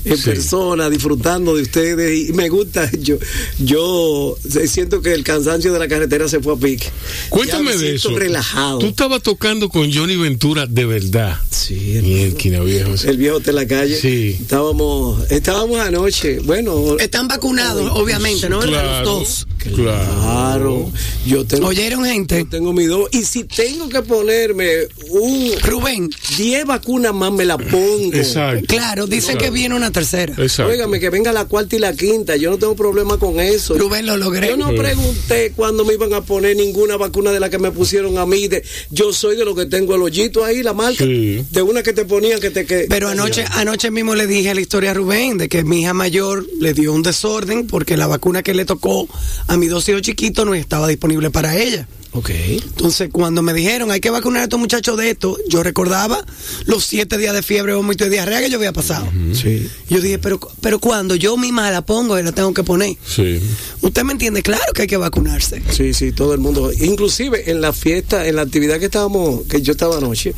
en 0.05 0.17
Sí. 0.17 0.25
persona, 0.25 0.89
disfrutando 0.91 1.55
de 1.57 1.63
ustedes. 1.63 2.29
Y 2.29 2.33
me 2.33 2.49
gusta, 2.49 2.91
yo 3.01 3.17
yo 3.59 4.37
siento 4.67 5.01
que 5.03 5.13
el 5.15 5.25
cansancio 5.25 5.73
de 5.73 5.79
la 5.79 5.89
carretera 5.89 6.29
se 6.29 6.41
fue 6.41 6.55
a 6.55 6.57
pique. 6.57 6.87
Cuéntame 7.29 7.77
de 7.77 7.95
eso. 7.95 8.11
relajado. 8.17 8.79
Tú 8.79 8.87
estabas 8.87 9.23
tocando 9.23 9.69
con 9.69 9.93
Johnny 9.93 10.17
Ventura 10.17 10.67
de 10.67 10.85
verdad. 10.87 11.39
Sí. 11.51 11.75
Mierda, 12.03 12.61
viejo. 12.65 12.95
El 13.05 13.17
viejo 13.17 13.41
de 13.41 13.53
la 13.53 13.67
calle. 13.67 13.97
Sí. 14.01 14.37
Estábamos, 14.41 15.31
estábamos 15.31 15.79
anoche. 15.81 16.41
Bueno, 16.41 16.97
Están 16.99 17.29
vacunados, 17.29 17.91
obviamente, 17.95 18.49
¿no? 18.49 18.61
Los 18.63 19.05
dos. 19.05 19.47
claro. 19.75 20.91
Yo 21.27 21.45
tengo, 21.45 21.67
¿Oyeron, 21.69 22.05
gente? 22.05 22.39
yo 22.39 22.49
tengo 22.49 22.73
mi 22.73 22.85
dos. 22.87 23.09
Y 23.13 23.25
si 23.25 23.45
tengo 23.45 23.89
que 23.89 24.03
ponerme 24.03 24.69
un 25.11 25.53
Rubén, 25.63 26.11
10 26.39 26.65
vacunas 26.67 27.15
más, 27.15 27.33
me 27.33 27.45
la 27.45 27.59
pongo. 27.59 28.15
Exacto. 28.15 28.65
claro, 28.67 29.07
dicen 29.07 29.37
que 29.39 29.51
viene 29.51 29.75
una 29.75 29.91
tercera. 30.01 30.35
Exacto. 30.39 30.73
Óigame, 30.73 31.01
que 31.01 31.11
venga 31.11 31.33
la 31.33 31.45
cuarta 31.47 31.77
y 31.77 31.79
la 31.79 31.93
quinta. 31.93 32.37
Yo 32.37 32.51
no 32.51 32.59
tengo 32.59 32.77
problema 32.77 33.19
con 33.19 33.41
eso. 33.41 33.77
Rubén, 33.77 34.07
lo 34.07 34.17
logré. 34.17 34.49
Yo 34.49 34.57
no 34.57 34.69
pregunté 34.75 35.53
cuándo 35.55 35.85
me 35.85 35.95
iban 35.95 36.13
a 36.15 36.23
poner 36.23 36.57
ninguna 36.57 36.97
vacuna 36.97 37.33
de 37.33 37.41
la 37.41 37.51
que 37.51 37.59
me 37.59 37.71
pusieron 37.71 38.19
a 38.19 38.27
mí. 38.27 38.49
De, 38.49 38.65
yo 38.91 39.13
soy 39.13 39.37
de 39.37 39.45
los 39.45 39.55
que 39.55 39.67
tengo 39.67 39.95
el 39.95 40.03
hoyito 40.03 40.45
ahí, 40.45 40.63
la 40.63 40.73
marca. 40.73 41.05
Sí. 41.05 41.45
De 41.51 41.63
una 41.63 41.83
que 41.83 41.93
te 41.93 42.05
ponían 42.05 42.41
que 42.41 42.51
te 42.51 42.67
que. 42.67 42.87
Pero 42.89 43.09
anoche, 43.09 43.45
anoche 43.51 43.91
mismo 43.91 44.15
le 44.15 44.27
dije 44.27 44.55
la 44.55 44.61
historia 44.61 44.91
a 44.93 44.95
Rubén 44.95 45.39
de 45.39 45.49
que 45.49 45.65
mi 45.65 45.83
hija 45.83 45.95
mayor 45.95 46.47
le 46.59 46.75
dio 46.75 46.93
un 46.93 47.03
desorden 47.03 47.67
porque 47.67 47.97
la 47.97 48.07
vacuna 48.07 48.43
que 48.43 48.55
le 48.55 48.65
tocó 48.65 49.09
a 49.47 49.57
mi 49.57 49.67
dos 49.67 49.89
hijos 49.89 50.03
chiquitos 50.03 50.47
no 50.47 50.55
estaba 50.55 50.89
disponible 50.89 51.31
para 51.31 51.57
ella. 51.57 51.87
Ok. 52.13 52.31
Entonces, 52.31 53.09
cuando 53.13 53.43
me 53.43 53.53
dijeron 53.53 53.91
hay 53.91 54.01
que 54.01 54.11
vacunar 54.11 54.41
a 54.41 54.45
estos 54.45 54.59
muchachos 54.59 54.97
de 54.97 55.11
esto, 55.11 55.37
yo 55.49 55.63
recordaba 55.63 56.25
los 56.67 56.85
siete 56.85 57.19
días 57.19 57.35
de 57.35 57.43
fiebre, 57.43 57.75
vómito 57.75 58.05
y 58.05 58.09
diarrea 58.09 58.41
que 58.41 58.51
yo 58.51 58.57
había 58.57 58.73
pasado. 58.73 59.07
Sí. 59.33 59.69
Yo 59.89 60.01
dije, 60.01 60.19
pero, 60.19 60.41
pero 60.61 60.81
cuando 60.81 61.15
yo 61.15 61.37
misma 61.37 61.71
la 61.71 61.85
pongo 61.85 62.19
y 62.19 62.23
la 62.23 62.33
tengo 62.33 62.53
que 62.53 62.65
poner. 62.65 62.97
Sí. 63.07 63.41
Usted 63.81 64.03
me 64.03 64.13
entiende, 64.13 64.43
claro 64.43 64.73
que 64.75 64.83
hay 64.83 64.89
que 64.89 64.97
vacunarse. 64.97 65.63
Sí, 65.71 65.95
sí, 65.95 66.13
todo 66.13 66.35
el 66.35 66.41
mundo. 66.41 66.73
Inclusive 66.73 67.51
en 67.51 67.61
la 67.61 67.73
fiesta, 67.73 68.27
en 68.27 68.37
la 68.37 68.43
actividad 68.43 68.79
que 68.79 68.87
estábamos, 68.87 69.47
que 69.47 69.63
yo 69.63 69.73
estaba 69.73 69.99
anoche, 69.99 70.35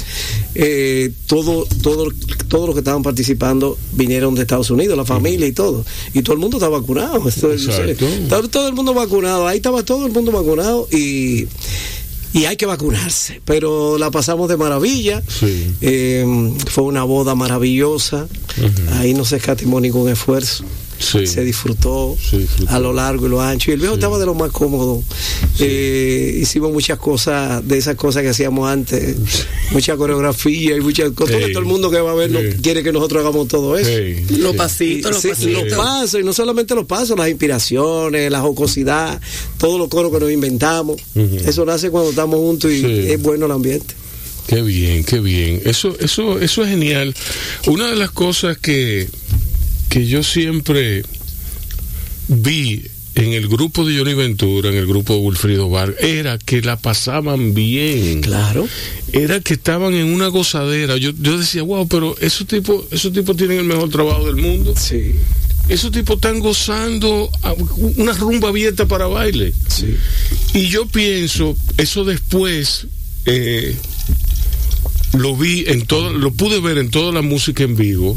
eh, 0.54 1.10
todo, 1.26 1.66
todo, 1.82 2.12
todos 2.48 2.66
los 2.66 2.74
que 2.74 2.80
estaban 2.80 3.02
participando 3.02 3.78
vinieron 3.92 4.34
de 4.34 4.42
Estados 4.42 4.70
Unidos, 4.70 4.96
la 4.96 5.04
familia 5.04 5.46
y 5.46 5.52
todo. 5.52 5.84
Y 6.12 6.22
todo 6.22 6.34
el 6.34 6.40
mundo 6.40 6.58
está 6.58 6.68
vacunado. 6.68 7.26
Exacto. 7.28 8.06
Estaba 8.06 8.46
todo 8.48 8.68
el 8.68 8.74
mundo 8.74 8.92
vacunado. 8.92 9.46
Ahí 9.48 9.56
estaba 9.56 9.82
todo 9.82 10.06
el 10.06 10.12
mundo 10.12 10.32
vacunado 10.32 10.86
y. 10.92 11.46
Y 12.34 12.46
hay 12.46 12.56
que 12.56 12.64
vacunarse, 12.64 13.42
pero 13.44 13.98
la 13.98 14.10
pasamos 14.10 14.48
de 14.48 14.56
maravilla. 14.56 15.22
Sí. 15.28 15.74
Eh, 15.82 16.54
fue 16.66 16.84
una 16.84 17.04
boda 17.04 17.34
maravillosa. 17.34 18.26
Ahí 18.92 19.12
no 19.12 19.24
se 19.24 19.36
escatimó 19.36 19.80
ningún 19.80 20.08
esfuerzo. 20.08 20.64
Sí. 20.98 21.26
Se 21.26 21.44
disfrutó 21.44 22.16
Se 22.30 22.38
disfrutó. 22.38 22.70
a 22.72 22.78
lo 22.78 22.92
largo 22.92 23.26
y 23.26 23.28
lo 23.30 23.40
ancho. 23.40 23.70
Y 23.70 23.74
el 23.74 23.80
viejo 23.80 23.94
estaba 23.94 24.18
de 24.18 24.26
lo 24.26 24.34
más 24.34 24.50
cómodo. 24.52 25.02
Eh, 25.58 26.38
hicimos 26.40 26.72
muchas 26.72 26.98
cosas, 26.98 27.66
de 27.66 27.78
esas 27.78 27.96
cosas 27.96 28.22
que 28.22 28.28
hacíamos 28.28 28.68
antes. 28.70 29.16
Mucha 29.72 29.96
coreografía 29.96 30.76
y 30.76 30.80
muchas 30.80 31.10
cosas. 31.12 31.32
porque 31.32 31.46
Ey. 31.46 31.52
Todo 31.52 31.62
el 31.62 31.68
mundo 31.68 31.90
que 31.90 32.00
va 32.00 32.12
a 32.12 32.14
ver 32.14 32.30
no 32.30 32.38
quiere 32.62 32.82
que 32.82 32.92
nosotros 32.92 33.20
hagamos 33.24 33.48
todo 33.48 33.76
eso. 33.76 33.90
Hey, 33.92 34.24
Los 34.38 34.52
sí. 34.52 34.56
pasitos, 34.58 35.10
los 35.12 35.20
Sí, 35.22 35.28
pasitos. 35.30 35.64
los 35.64 35.74
pasos, 35.74 36.20
y 36.20 36.24
no 36.24 36.32
solamente 36.32 36.74
los 36.74 36.86
pasos, 36.86 37.18
las 37.18 37.28
inspiraciones, 37.28 38.30
la 38.30 38.40
jocosidad, 38.40 39.20
todos 39.58 39.78
los 39.78 39.88
coros 39.88 40.12
que 40.12 40.20
nos 40.20 40.30
inventamos. 40.30 40.96
Ujú. 41.14 41.36
Eso 41.44 41.64
nace 41.64 41.90
cuando 41.90 42.10
estamos 42.10 42.38
juntos 42.38 42.70
y 42.70 42.80
Sí. 42.80 42.86
es 43.12 43.20
bueno 43.20 43.46
el 43.46 43.52
ambiente. 43.52 43.94
Qué 44.46 44.60
bien, 44.60 45.04
qué 45.04 45.20
bien. 45.20 45.62
Eso, 45.64 45.94
eso, 46.00 46.40
eso 46.40 46.62
es 46.64 46.68
genial. 46.68 47.14
Una 47.66 47.88
de 47.88 47.96
las 47.96 48.10
cosas 48.10 48.58
que, 48.58 49.08
que 49.92 50.06
yo 50.06 50.22
siempre 50.22 51.02
vi 52.26 52.82
en 53.14 53.34
el 53.34 53.46
grupo 53.46 53.84
de 53.84 53.98
Johnny 53.98 54.14
Ventura, 54.14 54.70
en 54.70 54.76
el 54.76 54.86
grupo 54.86 55.12
de 55.12 55.20
Wilfrido 55.20 55.68
Vargas, 55.68 56.02
era 56.02 56.38
que 56.38 56.62
la 56.62 56.78
pasaban 56.78 57.52
bien. 57.52 58.22
Claro. 58.22 58.66
Era 59.12 59.40
que 59.40 59.52
estaban 59.52 59.92
en 59.92 60.06
una 60.06 60.28
gozadera. 60.28 60.96
Yo, 60.96 61.10
yo 61.20 61.36
decía, 61.36 61.62
wow, 61.62 61.86
pero 61.88 62.16
esos 62.22 62.46
tipos, 62.46 62.86
esos 62.90 63.12
tipos 63.12 63.36
tienen 63.36 63.58
el 63.58 63.64
mejor 63.64 63.90
trabajo 63.90 64.24
del 64.24 64.36
mundo. 64.36 64.72
Sí. 64.78 65.12
esos 65.68 65.92
tipos 65.92 66.16
están 66.16 66.40
gozando 66.40 67.30
una 67.96 68.14
rumba 68.14 68.48
abierta 68.48 68.86
para 68.86 69.08
baile. 69.08 69.52
Y 70.54 70.68
yo 70.68 70.86
pienso, 70.86 71.54
eso 71.76 72.06
después 72.06 72.86
eh, 73.26 73.76
lo 75.18 75.36
vi 75.36 75.64
en 75.66 75.86
todo, 75.86 76.10
lo 76.12 76.32
pude 76.32 76.60
ver 76.60 76.78
en 76.78 76.90
toda 76.90 77.12
la 77.12 77.22
música 77.22 77.62
en 77.64 77.76
vivo, 77.76 78.16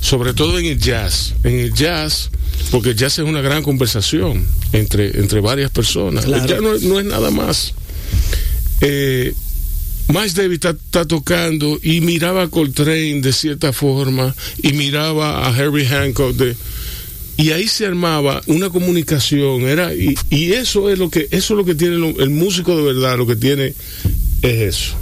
sobre 0.00 0.34
todo 0.34 0.58
en 0.58 0.66
el 0.66 0.78
jazz. 0.78 1.34
En 1.44 1.58
el 1.60 1.72
jazz, 1.72 2.30
porque 2.70 2.90
el 2.90 2.96
jazz 2.96 3.18
es 3.18 3.24
una 3.24 3.40
gran 3.40 3.62
conversación 3.62 4.44
entre, 4.72 5.18
entre 5.20 5.40
varias 5.40 5.70
personas. 5.70 6.24
El 6.24 6.32
jazz 6.48 6.60
no, 6.62 6.74
es- 6.74 6.82
no 6.82 6.98
es 6.98 7.06
nada 7.06 7.30
más. 7.30 7.72
Eh, 8.80 9.32
Miles 10.08 10.34
Davis 10.34 10.56
está, 10.56 10.70
está 10.70 11.06
tocando 11.06 11.78
y 11.82 12.00
miraba 12.02 12.42
a 12.42 12.48
Coltrane 12.48 13.20
de 13.22 13.32
cierta 13.32 13.72
forma 13.72 14.34
y 14.62 14.72
miraba 14.74 15.46
a 15.46 15.54
Harry 15.56 15.86
Hancock 15.86 16.34
de 16.36 16.54
y 17.36 17.50
ahí 17.50 17.66
se 17.66 17.86
armaba 17.86 18.42
una 18.46 18.68
comunicación 18.70 19.62
era 19.62 19.92
y, 19.94 20.14
y 20.30 20.52
eso 20.52 20.90
es 20.90 20.98
lo 20.98 21.08
que 21.10 21.26
eso 21.30 21.54
es 21.54 21.56
lo 21.58 21.64
que 21.64 21.74
tiene 21.74 21.96
lo- 21.96 22.20
el 22.20 22.30
músico 22.30 22.76
de 22.76 22.82
verdad 22.82 23.16
lo 23.16 23.26
que 23.26 23.34
tiene 23.36 23.74
es 24.42 24.60
eso 24.76 24.94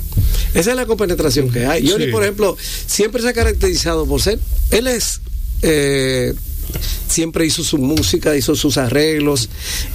Esa 0.55 0.71
es 0.71 0.77
la 0.77 0.87
compenetración 0.87 1.51
que 1.51 1.67
hay. 1.67 1.87
Johnny, 1.89 2.07
Sí. 2.07 2.11
por 2.11 2.23
ejemplo, 2.23 2.57
siempre 2.87 3.23
se 3.23 3.29
ha 3.29 3.33
caracterizado 3.33 4.07
por 4.07 4.21
ser, 4.21 4.39
él 4.71 4.87
es, 4.87 5.21
eh, 5.63 6.35
siempre 7.09 7.45
hizo 7.45 7.63
su 7.65 7.79
música, 7.79 8.37
hizo 8.37 8.55
sus 8.55 8.79
arreglos 8.79 9.49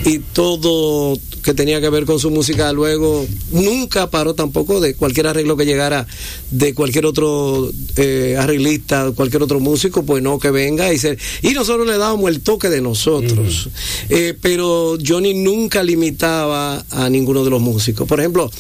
y 0.05 0.20
todo 0.20 1.18
que 1.41 1.53
tenía 1.53 1.80
que 1.82 1.89
ver 1.89 2.05
con 2.05 2.20
su 2.20 2.30
música. 2.30 2.72
Luego 2.74 3.26
nunca 3.51 4.09
paró 4.11 4.36
tampoco 4.36 4.80
de 4.82 4.93
cualquier 4.95 5.28
arreglo 5.28 5.55
que 5.57 5.65
llegara 5.65 6.05
de 6.51 6.74
cualquier 6.74 7.05
otro 7.05 7.72
eh, 7.95 8.36
arreglista, 8.38 9.11
cualquier 9.15 9.43
otro 9.43 9.59
músico, 9.59 10.03
pues 10.03 10.22
no 10.22 10.38
que 10.39 10.51
venga 10.51 10.93
y 10.93 10.99
se, 10.99 11.18
y 11.41 11.51
nosotros 11.53 11.88
le 11.88 11.97
dábamos 11.97 12.30
el 12.30 12.41
toque 12.41 12.70
de 12.70 12.82
nosotros. 12.82 13.70
Eh, 14.09 14.36
pero 14.39 14.97
Johnny 15.05 15.34
nunca 15.34 15.82
limitaba 15.84 16.86
a 16.91 17.09
ninguno 17.09 17.43
de 17.43 17.49
los 17.49 17.61
músicos. 17.61 18.07
Por 18.07 18.20
ejemplo, 18.20 18.51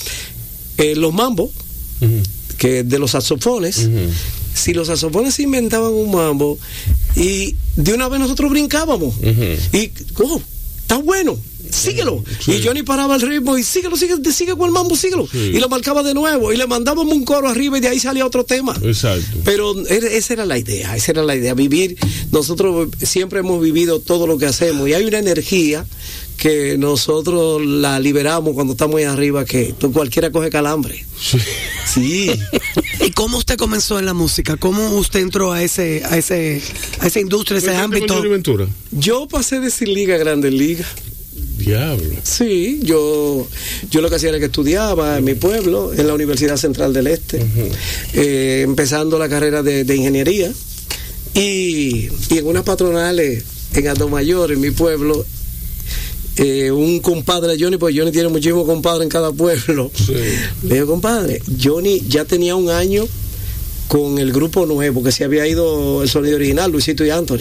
eh, 0.77 0.95
los 0.95 1.13
mambo, 1.13 1.51
que 2.57 2.83
de 2.83 2.99
los 2.99 3.11
saxofones, 3.11 3.89
si 4.53 4.73
los 4.73 4.87
saxofones 4.87 5.35
se 5.35 5.43
inventaban 5.43 5.93
un 5.93 6.11
mambo 6.11 6.57
y 7.15 7.55
de 7.75 7.93
una 7.93 8.07
vez 8.09 8.19
nosotros 8.19 8.49
brincábamos. 8.51 9.13
Y 9.73 9.91
oh, 10.23 10.41
está 10.81 10.97
bueno 10.97 11.37
síguelo. 11.69 12.23
Y 12.47 12.63
Johnny 12.65 12.81
paraba 12.81 13.15
el 13.15 13.21
ritmo 13.21 13.57
y 13.57 13.63
síguelo 13.63 13.97
sigue 13.97 14.15
sigue 14.31 14.55
con 14.55 14.67
el 14.67 14.71
mambo 14.71 14.95
síguelo. 14.95 15.27
Sí. 15.29 15.51
y 15.53 15.59
lo 15.59 15.67
marcaba 15.67 16.01
de 16.01 16.13
nuevo 16.13 16.53
y 16.53 16.57
le 16.57 16.65
mandábamos 16.65 17.13
un 17.13 17.25
coro 17.25 17.49
arriba 17.49 17.77
y 17.77 17.81
de 17.81 17.89
ahí 17.89 17.99
salía 17.99 18.25
otro 18.25 18.45
tema. 18.45 18.73
Exacto. 18.81 19.39
Pero 19.43 19.75
era- 19.87 20.07
esa 20.07 20.31
era 20.33 20.45
la 20.45 20.57
idea, 20.57 20.95
esa 20.95 21.11
era 21.11 21.23
la 21.23 21.35
idea, 21.35 21.53
vivir, 21.53 21.97
nosotros 22.31 22.87
siempre 23.01 23.39
hemos 23.41 23.61
vivido 23.61 23.99
todo 23.99 24.27
lo 24.27 24.37
que 24.37 24.45
hacemos 24.45 24.87
y 24.87 24.93
hay 24.93 25.03
una 25.03 25.19
energía 25.19 25.85
que 26.37 26.77
nosotros 26.77 27.65
la 27.65 27.99
liberamos 27.99 28.53
cuando 28.53 28.73
estamos 28.73 28.97
ahí 28.97 29.03
arriba 29.05 29.43
que 29.43 29.73
tú- 29.77 29.91
cualquiera 29.91 30.31
coge 30.31 30.49
calambre. 30.49 31.03
Sí. 31.93 32.31
¿Y 33.05 33.11
cómo 33.11 33.37
usted 33.37 33.57
comenzó 33.57 33.97
en 33.99 34.05
la 34.05 34.13
música? 34.13 34.55
¿Cómo 34.57 34.91
usted 34.97 35.19
entró 35.21 35.51
a 35.51 35.63
ese, 35.63 36.03
a 36.05 36.17
ese, 36.17 36.61
a 36.99 37.07
esa 37.07 37.19
industria, 37.19 37.57
ese 37.57 37.75
ámbito? 37.75 38.21
Ventura 38.21 38.67
Yo 38.91 39.27
pasé 39.27 39.59
de 39.59 39.71
sin 39.71 39.93
liga 39.93 40.15
a 40.15 40.17
grandes 40.19 40.53
ligas. 40.53 40.87
diablo 41.57 42.07
Sí, 42.23 42.79
yo, 42.83 43.47
yo 43.89 44.01
lo 44.01 44.09
que 44.09 44.15
hacía 44.17 44.29
era 44.29 44.39
que 44.39 44.45
estudiaba 44.45 45.17
en 45.17 45.23
mi 45.23 45.33
pueblo, 45.33 45.91
en 45.93 46.05
la 46.07 46.13
Universidad 46.13 46.57
Central 46.57 46.93
del 46.93 47.07
Este, 47.07 47.43
eh, 48.13 48.61
empezando 48.63 49.17
la 49.17 49.27
carrera 49.27 49.63
de, 49.63 49.83
de 49.83 49.95
ingeniería 49.95 50.51
y, 51.33 52.09
y 52.29 52.37
en 52.37 52.45
unas 52.47 52.63
patronales 52.63 53.43
en 53.73 53.87
Alto 53.87 54.07
Mayor, 54.09 54.51
en 54.51 54.59
mi 54.61 54.71
pueblo, 54.71 55.25
eh, 56.37 56.71
un 56.71 56.99
compadre 56.99 57.55
de 57.55 57.63
Johnny, 57.63 57.77
pues 57.77 57.95
Johnny 57.97 58.11
tiene 58.11 58.29
muchísimos 58.29 58.65
compadres 58.65 59.03
en 59.03 59.09
cada 59.09 59.31
pueblo. 59.31 59.91
Le 60.63 60.75
digo, 60.75 60.87
compadre, 60.87 61.41
Johnny 61.61 62.01
ya 62.07 62.25
tenía 62.25 62.55
un 62.55 62.69
año 62.69 63.05
con 63.87 64.17
el 64.17 64.31
grupo 64.33 64.65
nuevo, 64.65 65.01
que 65.01 65.11
se 65.11 65.23
había 65.23 65.47
ido 65.47 66.03
el 66.03 66.09
sonido 66.09 66.35
original, 66.35 66.71
Luisito 66.71 67.05
y 67.05 67.09
Anthony. 67.09 67.39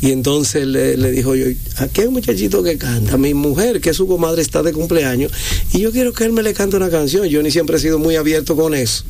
Y 0.00 0.10
entonces 0.10 0.66
le, 0.66 0.96
le 0.96 1.10
dijo 1.10 1.34
yo, 1.34 1.46
aquí 1.76 2.00
hay 2.00 2.08
un 2.08 2.14
muchachito 2.14 2.62
que 2.62 2.76
canta, 2.76 3.16
mi 3.16 3.32
mujer, 3.32 3.80
que 3.80 3.90
es 3.90 3.96
su 3.96 4.06
comadre, 4.06 4.42
está 4.42 4.62
de 4.62 4.72
cumpleaños, 4.72 5.32
y 5.72 5.80
yo 5.80 5.92
quiero 5.92 6.12
que 6.12 6.24
él 6.24 6.32
me 6.32 6.42
le 6.42 6.52
cante 6.52 6.76
una 6.76 6.90
canción. 6.90 7.28
Johnny 7.30 7.50
siempre 7.50 7.76
ha 7.76 7.78
sido 7.78 7.98
muy 7.98 8.16
abierto 8.16 8.56
con 8.56 8.74
eso. 8.74 9.04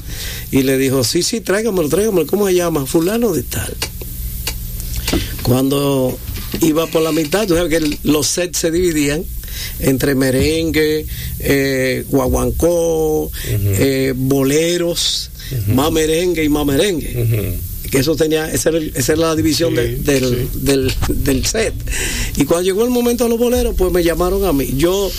Y 0.51 0.63
le 0.63 0.77
dijo, 0.77 1.05
sí, 1.05 1.23
sí, 1.23 1.41
tráigamelo, 1.41 1.89
tráigamelo, 1.89 2.27
¿cómo 2.27 2.47
se 2.47 2.55
llama? 2.55 2.87
Fulano 2.87 3.33
de 3.33 3.43
tal. 3.43 3.75
Cuando 5.43 6.19
iba 6.61 6.87
por 6.87 7.03
la 7.03 7.13
mitad, 7.13 7.47
tú 7.47 7.55
sabes 7.55 7.71
que 7.79 7.97
los 8.05 8.27
sets 8.27 8.59
se 8.59 8.71
dividían 8.71 9.25
entre 9.81 10.15
merengue, 10.15 11.07
eh, 11.41 12.05
guaguancó, 12.09 13.31
eh, 13.47 14.13
boleros, 14.17 15.31
más 15.69 15.91
merengue 15.93 16.45
y 16.45 16.49
más 16.49 16.67
merengue. 16.67 17.57
Que 17.91 17.99
eso 17.99 18.15
tenía, 18.17 18.51
esa 18.53 18.69
era, 18.69 18.79
el- 18.79 18.93
esa 18.95 19.13
era 19.15 19.23
la 19.29 19.37
división 19.37 19.75
de- 19.75 19.97
del, 19.97 20.49
del, 20.55 20.93
del 21.09 21.47
set. 21.47 21.73
Y 22.37 22.45
cuando 22.45 22.65
llegó 22.65 22.85
el 22.85 22.91
momento 22.91 23.25
de 23.25 23.31
los 23.31 23.39
boleros, 23.39 23.75
pues 23.77 23.91
me 23.91 24.05
llamaron 24.05 24.45
a 24.45 24.53
mí. 24.53 24.75
Yo 24.77 25.11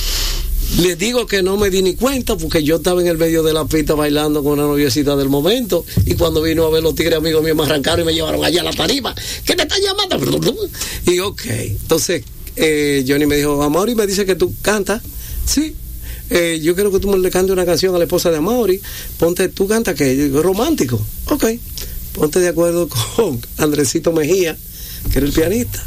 les 0.77 0.97
digo 0.97 1.25
que 1.25 1.41
no 1.41 1.57
me 1.57 1.69
di 1.69 1.81
ni 1.81 1.95
cuenta 1.95 2.37
porque 2.37 2.63
yo 2.63 2.77
estaba 2.77 3.01
en 3.01 3.07
el 3.07 3.17
medio 3.17 3.43
de 3.43 3.53
la 3.53 3.65
pista 3.65 3.95
bailando 3.95 4.43
con 4.43 4.53
una 4.53 4.63
noviecita 4.63 5.15
del 5.15 5.29
momento 5.29 5.83
y 6.05 6.13
cuando 6.15 6.41
vino 6.41 6.65
a 6.65 6.69
ver 6.69 6.83
los 6.83 6.95
tigres 6.95 7.17
amigos 7.17 7.43
míos 7.43 7.57
me 7.57 7.63
arrancaron 7.63 8.01
y 8.01 8.05
me 8.05 8.13
llevaron 8.13 8.43
allá 8.45 8.61
a 8.61 8.65
la 8.65 8.73
tarima. 8.73 9.13
¿Qué 9.45 9.55
te 9.55 9.63
están 9.63 9.79
llamando? 9.81 10.55
Y 11.05 11.19
ok, 11.19 11.41
entonces 11.45 12.23
eh, 12.55 13.05
Johnny 13.07 13.25
me 13.25 13.37
dijo, 13.37 13.61
Amaury 13.63 13.95
me 13.95 14.05
dice 14.05 14.25
que 14.25 14.35
tú 14.35 14.53
cantas. 14.61 15.01
Sí. 15.45 15.75
Eh, 16.29 16.59
yo 16.61 16.75
quiero 16.75 16.91
que 16.91 16.99
tú 16.99 17.09
me 17.09 17.17
le 17.17 17.31
cantes 17.31 17.51
una 17.51 17.65
canción 17.65 17.95
a 17.95 17.97
la 17.97 18.03
esposa 18.03 18.29
de 18.29 18.37
Amaury. 18.37 18.81
Ponte, 19.17 19.49
tú 19.49 19.67
cantas 19.67 19.95
que 19.95 20.29
romántico. 20.33 20.99
Ok. 21.25 21.45
Ponte 22.13 22.39
de 22.39 22.49
acuerdo 22.49 22.89
con 23.15 23.39
Andresito 23.57 24.11
Mejía, 24.11 24.57
que 25.11 25.19
era 25.19 25.27
el 25.27 25.33
pianista. 25.33 25.83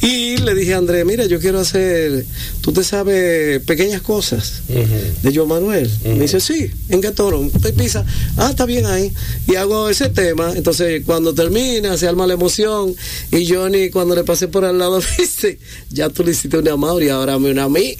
Y 0.00 0.36
le 0.38 0.54
dije 0.54 0.74
a 0.74 0.78
Andrés, 0.78 1.04
mira, 1.06 1.24
yo 1.26 1.40
quiero 1.40 1.60
hacer, 1.60 2.24
tú 2.60 2.72
te 2.72 2.84
sabes 2.84 3.60
pequeñas 3.62 4.02
cosas 4.02 4.62
de 4.68 5.34
Joan 5.34 5.48
Manuel. 5.48 5.90
Me 6.04 6.20
dice, 6.20 6.40
sí, 6.40 6.70
¿en 6.90 7.00
qué 7.00 7.10
tono? 7.10 7.50
Te 7.60 7.72
pisa, 7.72 8.04
ah, 8.36 8.50
está 8.50 8.66
bien 8.66 8.86
ahí. 8.86 9.12
Y 9.46 9.54
hago 9.56 9.88
ese 9.88 10.10
tema. 10.10 10.52
Entonces, 10.54 11.02
cuando 11.06 11.32
termina, 11.34 11.96
se 11.96 12.06
arma 12.06 12.26
la 12.26 12.34
emoción. 12.34 12.94
Y 13.32 13.46
Johnny, 13.48 13.90
cuando 13.90 14.14
le 14.14 14.24
pasé 14.24 14.48
por 14.48 14.64
al 14.64 14.78
lado, 14.78 15.00
me 15.00 15.06
dice, 15.18 15.58
ya 15.90 16.10
tú 16.10 16.22
le 16.22 16.32
hiciste 16.32 16.58
una 16.58 16.76
Mauri, 16.76 17.08
ahora 17.08 17.38
me 17.38 17.50
una 17.50 17.64
a 17.64 17.68
mí. 17.68 17.96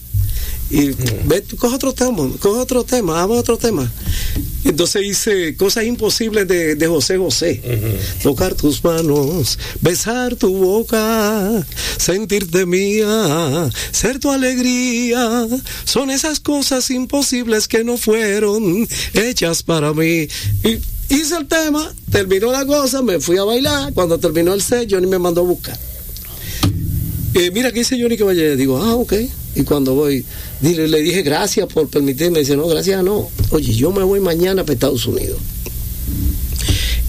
Y 0.70 0.90
ve, 1.24 1.45
coge 1.59 1.74
otro 1.76 1.92
tema, 1.92 2.28
coge 2.40 2.59
otro 2.59 2.84
tema, 2.84 3.22
haga 3.22 3.34
otro 3.34 3.57
tema. 3.59 3.90
Entonces 4.64 5.03
hice 5.05 5.57
cosas 5.57 5.84
imposibles 5.84 6.49
de, 6.49 6.74
de 6.74 6.86
José 6.86 7.18
José. 7.18 7.61
Tocar 8.22 8.55
tus 8.55 8.82
manos, 8.82 9.59
besar 9.82 10.36
tu 10.36 10.57
boca, 10.57 11.64
sentirte 11.99 12.64
mía, 12.64 13.68
ser 13.92 14.18
tu 14.18 14.30
alegría. 14.30 15.47
Son 15.84 16.11
esas 16.11 16.40
cosas 16.40 16.90
imposibles 16.90 17.68
que 17.68 17.84
no 17.84 17.99
fueron 17.99 18.88
hechas 19.12 19.62
para 19.62 19.92
mí. 19.92 20.28
Y 20.64 20.78
hice 21.11 21.36
el 21.36 21.47
tema, 21.47 21.95
terminó 22.11 22.51
la 22.51 22.64
cosa, 22.64 23.03
me 23.03 23.20
fui 23.20 23.36
a 23.36 23.45
bailar. 23.45 23.92
Cuando 23.92 24.18
terminó 24.18 24.55
el 24.55 24.62
set, 24.62 24.88
Johnny 24.90 25.07
me 25.07 25.18
mandó 25.18 25.42
a 25.42 25.45
buscar. 25.45 25.78
Mira, 27.53 27.72
¿qué 27.72 27.80
dice 27.80 28.01
Johnny 28.01 28.16
que 28.16 28.22
vaya? 28.22 28.55
Digo, 28.55 28.78
ah, 28.78 28.95
ok. 28.95 29.14
Y 29.57 29.62
cuando 29.64 29.95
voy, 29.95 30.24
le 30.62 31.03
dije 31.03 31.22
gracias 31.22 31.66
por 31.66 31.89
permitirme. 31.89 32.39
Dice, 32.41 32.57
no, 32.57 32.66
gracias, 32.68 33.03
no. 33.03 33.28
Oye, 33.51 33.74
yo 33.74 33.91
me 33.91 34.05
voy 34.05 34.20
mañana 34.20 34.62
para 34.62 34.74
Estados 34.74 35.07
Unidos. 35.07 35.39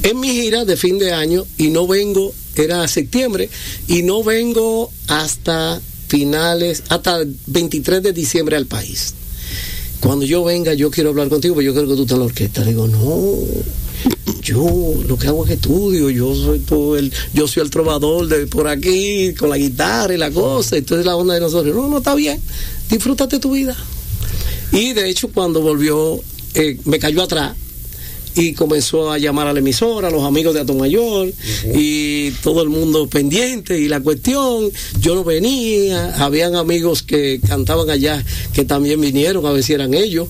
En 0.03 0.19
mi 0.19 0.29
gira 0.29 0.65
de 0.65 0.77
fin 0.77 0.97
de 0.97 1.13
año 1.13 1.45
y 1.57 1.69
no 1.69 1.87
vengo, 1.87 2.33
era 2.55 2.87
septiembre, 2.87 3.49
y 3.87 4.03
no 4.03 4.23
vengo 4.23 4.91
hasta 5.07 5.81
finales, 6.07 6.83
hasta 6.89 7.21
el 7.21 7.35
23 7.47 8.01
de 8.03 8.13
diciembre 8.13 8.55
al 8.55 8.65
país. 8.65 9.13
Cuando 9.99 10.25
yo 10.25 10.43
venga, 10.43 10.73
yo 10.73 10.91
quiero 10.91 11.09
hablar 11.09 11.29
contigo, 11.29 11.55
porque 11.55 11.65
yo 11.65 11.73
quiero 11.73 11.87
que 11.87 11.95
tú 11.95 12.01
estés 12.01 12.13
en 12.13 12.19
la 12.19 12.25
orquesta. 12.25 12.61
Le 12.61 12.67
digo, 12.67 12.87
no, 12.87 13.39
yo 14.41 14.93
lo 15.07 15.17
que 15.17 15.27
hago 15.27 15.45
es 15.45 15.51
estudio, 15.51 16.09
yo 16.09 16.35
soy 16.35 16.59
todo 16.59 16.97
el, 16.97 17.11
yo 17.33 17.47
soy 17.47 17.63
el 17.63 17.69
trovador 17.69 18.27
de 18.27 18.47
por 18.47 18.67
aquí, 18.67 19.33
con 19.33 19.49
la 19.49 19.57
guitarra 19.57 20.13
y 20.13 20.17
la 20.17 20.31
cosa, 20.31 20.77
entonces 20.77 21.05
la 21.05 21.15
onda 21.15 21.33
de 21.33 21.39
nosotros, 21.39 21.75
no, 21.75 21.87
no 21.87 21.97
está 21.97 22.13
bien, 22.15 22.39
disfrútate 22.89 23.39
tu 23.39 23.51
vida. 23.51 23.75
Y 24.71 24.93
de 24.93 25.09
hecho 25.09 25.29
cuando 25.29 25.61
volvió, 25.61 26.19
eh, 26.53 26.79
me 26.85 26.99
cayó 26.99 27.23
atrás 27.23 27.55
y 28.35 28.53
comenzó 28.53 29.11
a 29.11 29.17
llamar 29.17 29.47
a 29.47 29.53
la 29.53 29.59
emisora, 29.59 30.09
a 30.09 30.11
los 30.11 30.23
amigos 30.23 30.53
de 30.53 30.61
Atomayor 30.61 31.31
y 31.73 32.31
todo 32.43 32.61
el 32.61 32.69
mundo 32.69 33.07
pendiente 33.07 33.79
y 33.79 33.87
la 33.87 34.01
cuestión, 34.01 34.69
yo 34.99 35.15
no 35.15 35.23
venía, 35.23 36.15
habían 36.23 36.55
amigos 36.55 37.03
que 37.03 37.39
cantaban 37.47 37.89
allá 37.89 38.23
que 38.53 38.65
también 38.65 38.99
vinieron 38.99 39.45
a 39.45 39.51
ver 39.51 39.63
si 39.63 39.73
eran 39.73 39.93
ellos 39.93 40.27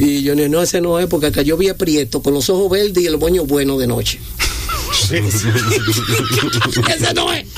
y 0.00 0.22
yo 0.22 0.34
no, 0.34 0.62
ese 0.62 0.80
no 0.80 0.98
es 0.98 1.06
porque 1.06 1.26
acá 1.26 1.42
yo 1.42 1.56
vi 1.56 1.68
a 1.68 1.76
Prieto 1.76 2.22
con 2.22 2.34
los 2.34 2.48
ojos 2.50 2.70
verdes 2.70 3.02
y 3.02 3.06
el 3.06 3.18
moño 3.18 3.44
bueno 3.44 3.78
de 3.78 3.86
noche. 3.86 4.18
Ese 5.04 5.20
no 7.14 7.32
es. 7.32 7.44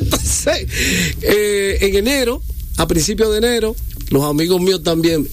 Entonces, 0.00 0.66
eh, 1.22 1.78
en 1.80 1.96
enero, 1.96 2.42
a 2.76 2.86
principios 2.86 3.30
de 3.30 3.38
enero, 3.38 3.74
los 4.10 4.22
amigos 4.24 4.60
míos 4.60 4.82
también. 4.82 5.26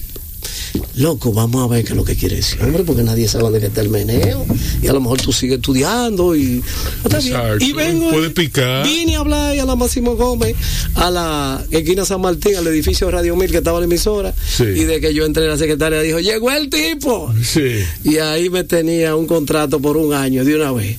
Loco, 0.96 1.32
vamos 1.32 1.62
a 1.62 1.66
ver 1.68 1.84
qué 1.84 1.90
es 1.90 1.96
lo 1.96 2.04
que 2.04 2.16
quiere 2.16 2.36
decir, 2.36 2.60
hombre, 2.62 2.82
porque 2.82 3.02
nadie 3.02 3.28
sabe 3.28 3.44
dónde 3.44 3.64
está 3.64 3.80
el 3.80 3.88
meneo. 3.88 4.44
Y 4.82 4.88
a 4.88 4.92
lo 4.92 5.00
mejor 5.00 5.20
tú 5.20 5.32
sigues 5.32 5.56
estudiando 5.56 6.34
y. 6.34 6.40
Bien. 6.44 6.62
Exacto. 7.04 7.64
Y 7.64 7.72
vengo. 7.72 8.10
Puede 8.10 8.30
picar. 8.30 8.84
Vine 8.84 9.16
a 9.16 9.20
hablar 9.20 9.58
a 9.58 9.64
la 9.64 9.76
Máximo 9.76 10.16
Gómez, 10.16 10.56
a 10.94 11.10
la 11.10 11.64
esquina 11.70 12.04
San 12.04 12.20
Martín, 12.20 12.56
al 12.56 12.66
edificio 12.66 13.06
de 13.06 13.12
Radio 13.12 13.36
Mil 13.36 13.50
que 13.50 13.58
estaba 13.58 13.78
en 13.78 13.82
la 13.82 13.86
emisora. 13.86 14.34
Sí. 14.56 14.64
Y 14.64 14.84
de 14.84 15.00
que 15.00 15.14
yo 15.14 15.24
entré, 15.24 15.46
la 15.46 15.56
secretaria 15.56 16.00
dijo: 16.00 16.18
Llegó 16.18 16.50
el 16.50 16.68
tipo. 16.68 17.32
Sí. 17.42 17.84
Y 18.04 18.18
ahí 18.18 18.50
me 18.50 18.64
tenía 18.64 19.14
un 19.14 19.26
contrato 19.26 19.80
por 19.80 19.96
un 19.96 20.12
año 20.14 20.44
de 20.44 20.56
una 20.56 20.72
vez. 20.72 20.98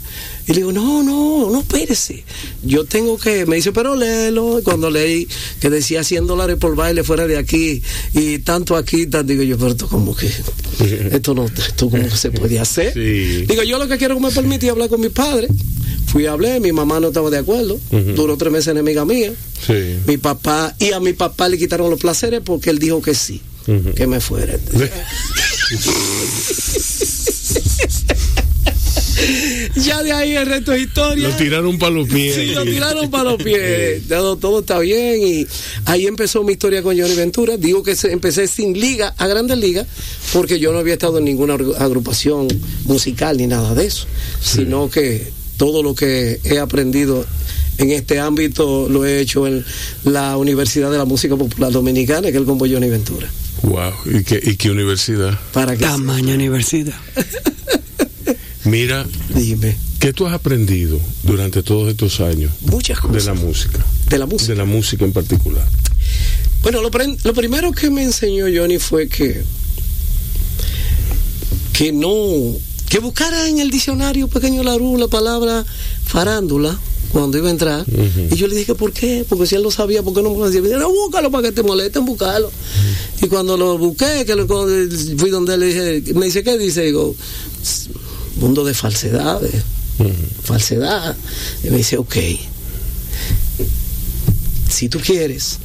Y 0.49 0.53
le 0.53 0.61
digo, 0.61 0.71
no, 0.71 1.03
no, 1.03 1.47
no, 1.51 1.59
espérese. 1.59 2.23
Yo 2.63 2.83
tengo 2.83 3.19
que, 3.19 3.45
me 3.45 3.57
dice, 3.57 3.71
pero 3.71 3.95
léelo. 3.95 4.61
Cuando 4.63 4.89
leí 4.89 5.27
que 5.59 5.69
decía 5.69 6.03
100 6.03 6.25
dólares 6.25 6.57
por 6.59 6.75
baile 6.75 7.03
fuera 7.03 7.27
de 7.27 7.37
aquí 7.37 7.83
y 8.15 8.39
tanto 8.39 8.75
aquí, 8.75 9.05
tanto, 9.05 9.31
digo 9.31 9.43
yo, 9.43 9.59
pero 9.59 9.69
esto 9.69 9.87
como 9.87 10.15
que, 10.15 10.25
esto 11.11 11.35
no, 11.35 11.45
esto 11.45 11.87
como 11.91 12.01
que 12.01 12.17
se 12.17 12.31
puede 12.31 12.57
hacer. 12.57 12.93
Sí. 12.93 13.45
Digo, 13.45 13.61
yo 13.61 13.77
lo 13.77 13.87
que 13.87 13.99
quiero 13.99 14.15
que 14.15 14.21
me 14.21 14.31
permitía 14.31 14.71
hablar 14.71 14.89
con 14.89 15.01
mis 15.01 15.11
padres. 15.11 15.51
Fui 16.07 16.25
a 16.25 16.31
hablar, 16.31 16.59
mi 16.59 16.71
mamá 16.71 16.99
no 16.99 17.09
estaba 17.09 17.29
de 17.29 17.37
acuerdo. 17.37 17.79
Duró 18.15 18.35
tres 18.35 18.51
meses 18.51 18.69
enemiga 18.69 19.05
mía. 19.05 19.31
Sí. 19.67 19.99
Mi 20.07 20.17
papá, 20.17 20.75
y 20.79 20.93
a 20.93 20.99
mi 20.99 21.13
papá 21.13 21.47
le 21.47 21.59
quitaron 21.59 21.91
los 21.91 21.99
placeres 21.99 22.41
porque 22.43 22.71
él 22.71 22.79
dijo 22.79 23.03
que 23.03 23.13
sí, 23.13 23.39
que 23.95 24.07
me 24.07 24.19
fuera. 24.19 24.57
ya 29.75 30.01
de 30.03 30.11
ahí 30.11 30.35
el 30.35 30.45
resto 30.45 30.73
es 30.73 30.83
historia. 30.83 31.27
Lo 31.29 31.35
tiraron 31.35 31.77
para 31.77 31.91
los 31.91 32.07
pies. 32.07 32.35
Sí, 32.35 32.45
lo 32.47 32.63
tiraron 32.63 33.09
para 33.11 33.23
los 33.31 33.41
pies. 33.41 34.03
Todo, 34.07 34.37
todo 34.37 34.59
está 34.61 34.79
bien. 34.79 35.21
Y 35.21 35.47
ahí 35.85 36.07
empezó 36.07 36.43
mi 36.43 36.53
historia 36.53 36.81
con 36.81 36.97
Johnny 36.99 37.15
Ventura. 37.15 37.57
Digo 37.57 37.83
que 37.83 37.95
se- 37.95 38.11
empecé 38.11 38.47
sin 38.47 38.79
liga, 38.79 39.13
a 39.17 39.27
grandes 39.27 39.57
ligas, 39.57 39.85
porque 40.33 40.59
yo 40.59 40.71
no 40.71 40.79
había 40.79 40.93
estado 40.93 41.17
en 41.19 41.25
ninguna 41.25 41.55
agru- 41.55 41.75
agrupación 41.77 42.47
musical 42.85 43.37
ni 43.37 43.47
nada 43.47 43.73
de 43.75 43.85
eso. 43.85 44.05
Sino 44.41 44.89
que 44.89 45.31
todo 45.57 45.83
lo 45.83 45.93
que 45.95 46.39
he 46.43 46.57
aprendido 46.59 47.25
en 47.77 47.91
este 47.91 48.19
ámbito 48.19 48.87
lo 48.89 49.05
he 49.05 49.19
hecho 49.21 49.47
en 49.47 49.63
la 50.03 50.35
Universidad 50.37 50.91
de 50.91 50.97
la 50.97 51.05
Música 51.05 51.35
Popular 51.35 51.71
Dominicana, 51.71 52.23
que 52.23 52.29
es 52.29 52.35
el 52.35 52.45
combo 52.45 52.65
Johnny 52.69 52.89
Ventura. 52.89 53.29
Wow. 53.63 53.91
¿Y 54.05 54.23
qué, 54.23 54.39
y 54.41 54.55
qué 54.55 54.71
universidad? 54.71 55.37
Para 55.53 55.75
que 55.75 55.83
Tamaña 55.83 56.33
universidad. 56.35 56.93
Mira, 58.69 59.03
dime 59.33 59.75
¿qué 59.99 60.13
tú 60.13 60.27
has 60.27 60.33
aprendido 60.33 60.99
durante 61.23 61.63
todos 61.63 61.89
estos 61.89 62.19
años 62.19 62.51
muchas 62.61 63.01
de 63.01 63.07
cosas 63.07 63.25
la 63.25 63.33
música? 63.33 63.85
de 64.07 64.17
la 64.19 64.25
música. 64.27 64.51
De 64.51 64.55
la 64.55 64.65
música 64.65 65.05
en 65.05 65.11
particular. 65.11 65.67
Bueno, 66.61 66.81
lo, 66.81 67.33
primero 67.33 67.71
que 67.71 67.89
me 67.89 68.03
enseñó 68.03 68.45
Johnny 68.53 68.77
fue 68.77 69.07
que 69.07 69.43
que 71.73 71.91
no 71.91 72.13
que 72.89 72.99
buscara 72.99 73.47
en 73.47 73.59
el 73.59 73.71
diccionario 73.71 74.27
pequeño 74.27 74.61
Larú 74.61 74.97
la 74.97 75.07
palabra 75.07 75.65
farándula 76.05 76.77
cuando 77.11 77.39
iba 77.39 77.47
a 77.47 77.51
entrar 77.51 77.85
y 78.29 78.35
yo 78.35 78.47
le 78.47 78.55
dije 78.55 78.75
¿por 78.75 78.91
qué? 78.93 79.25
porque 79.27 79.47
si 79.47 79.55
él 79.55 79.63
lo 79.63 79.71
sabía 79.71 80.03
¿por 80.03 80.13
qué 80.13 80.21
no 80.21 80.29
me 80.31 80.37
lo 80.37 80.45
decía? 80.45 80.61
Me 80.61 80.67
dice, 80.67 80.79
no 80.79 80.89
búscalo 80.89 81.31
para 81.31 81.47
que 81.47 81.53
te 81.53 81.63
molesten 81.63 82.05
búscalo 82.05 82.51
y 83.21 83.27
cuando 83.27 83.57
lo 83.57 83.79
busqué 83.79 84.25
que 84.25 84.35
lo, 84.35 84.45
fui 84.47 85.31
donde 85.31 85.57
le 85.57 85.65
dije 85.67 86.13
me 86.13 86.25
dice 86.27 86.43
¿qué 86.43 86.57
dice? 86.57 86.83
digo 86.83 87.15
mundo 88.39 88.63
de 88.63 88.73
falsedades 88.73 89.63
falsedad 90.43 91.15
y 91.63 91.69
me 91.69 91.77
dice 91.77 91.97
ok 91.97 92.15
si 94.69 94.87
tú 94.87 94.99
quieres 94.99 95.59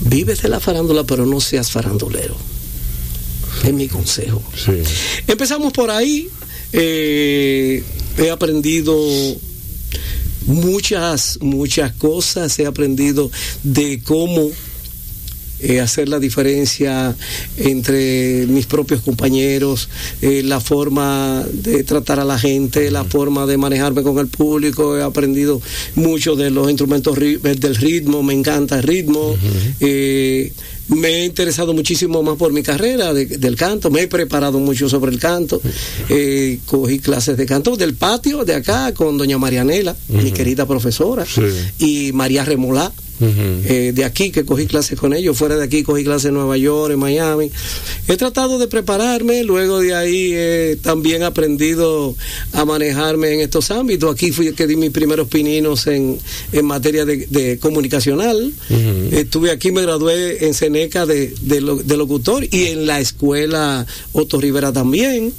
vives 0.00 0.42
de 0.42 0.48
la 0.48 0.60
farándula, 0.60 1.04
pero 1.04 1.26
no 1.26 1.40
seas 1.40 1.70
farandulero. 1.70 2.36
Es 3.64 3.72
mi 3.72 3.88
consejo. 3.88 4.42
Sí. 4.54 4.82
Empezamos 5.26 5.72
por 5.72 5.90
ahí. 5.90 6.28
eh, 6.72 7.82
he 8.18 8.30
aprendido 8.30 8.96
muchas, 10.46 11.38
muchas 11.40 11.92
cosas. 11.92 12.58
He 12.58 12.66
aprendido 12.66 13.30
de 13.62 14.02
cómo 14.02 14.50
eh, 15.64 15.80
hacer 15.80 16.08
la 16.08 16.18
diferencia 16.20 17.16
entre 17.56 18.46
mis 18.46 18.66
propios 18.66 19.00
compañeros, 19.00 19.88
eh, 20.22 20.42
la 20.44 20.60
forma 20.60 21.44
de 21.52 21.82
tratar 21.84 22.20
a 22.20 22.24
la 22.24 22.38
gente, 22.38 22.90
la 22.90 23.04
forma 23.04 23.46
de 23.46 23.56
manejarme 23.56 24.02
con 24.02 24.18
el 24.18 24.28
público. 24.28 24.96
He 24.96 25.02
aprendido 25.02 25.60
mucho 25.94 26.36
de 26.36 26.50
los 26.50 26.68
instrumentos 26.68 27.16
ri- 27.16 27.40
del 27.40 27.76
ritmo, 27.76 28.22
me 28.22 28.34
encanta 28.34 28.76
el 28.76 28.82
ritmo. 28.82 29.34
Eh, 29.80 30.52
me 30.88 31.08
he 31.08 31.24
interesado 31.24 31.72
muchísimo 31.72 32.22
más 32.22 32.36
por 32.36 32.52
mi 32.52 32.62
carrera 32.62 33.14
de- 33.14 33.24
del 33.24 33.56
canto, 33.56 33.90
me 33.90 34.02
he 34.02 34.08
preparado 34.08 34.58
mucho 34.58 34.88
sobre 34.88 35.10
el 35.12 35.18
canto, 35.18 35.60
Eh, 36.10 36.58
cogí 36.66 36.98
clases 36.98 37.36
de 37.38 37.46
canto 37.46 37.76
del 37.76 37.94
patio 37.94 38.44
de 38.44 38.54
acá 38.54 38.92
con 38.92 39.16
doña 39.16 39.38
Marianela, 39.38 39.96
mi 40.08 40.30
querida 40.32 40.66
profesora, 40.66 41.24
Sí. 41.24 41.40
y 41.78 42.12
María 42.12 42.44
Remolá, 42.44 42.92
Eh, 43.20 43.92
de 43.94 44.04
aquí 44.04 44.30
que 44.30 44.44
cogí 44.44 44.66
clases 44.66 44.98
con 44.98 45.14
ellos, 45.14 45.36
fuera 45.36 45.56
de 45.56 45.64
aquí 45.64 45.82
cogí 45.82 46.04
clases 46.04 46.26
en 46.30 46.34
Nueva 46.34 46.56
York, 46.56 46.92
en 46.92 46.98
Miami. 46.98 47.50
He 48.08 48.16
tratado 48.16 48.58
de 48.58 48.66
prepararme, 48.68 49.44
luego 49.44 49.80
de 49.80 49.94
ahí 49.94 50.30
eh, 50.32 50.76
también 50.82 51.22
he 51.22 51.24
aprendido 51.24 52.14
a 52.52 52.64
manejarme 52.64 53.34
en 53.34 53.40
estos 53.40 53.70
ámbitos. 53.70 54.12
Aquí 54.12 54.32
fui 54.32 54.48
el 54.48 54.54
que 54.54 54.66
di 54.66 54.76
mis 54.76 54.90
primeros 54.90 55.28
pininos 55.28 55.86
en, 55.86 56.18
en 56.52 56.64
materia 56.66 57.04
de, 57.04 57.26
de 57.28 57.58
comunicacional. 57.58 58.52
Estuve 59.12 59.50
aquí, 59.50 59.70
me 59.72 59.82
gradué 59.82 60.46
en 60.46 60.54
Seneca 60.54 61.06
de, 61.06 61.34
de 61.40 61.60
lo- 61.60 61.76
de 61.76 61.96
locutor 61.96 62.44
y 62.50 62.64
en 62.66 62.86
la 62.86 63.00
escuela 63.00 63.86
Otto 64.12 64.40
Rivera 64.40 64.72
también. 64.72 65.32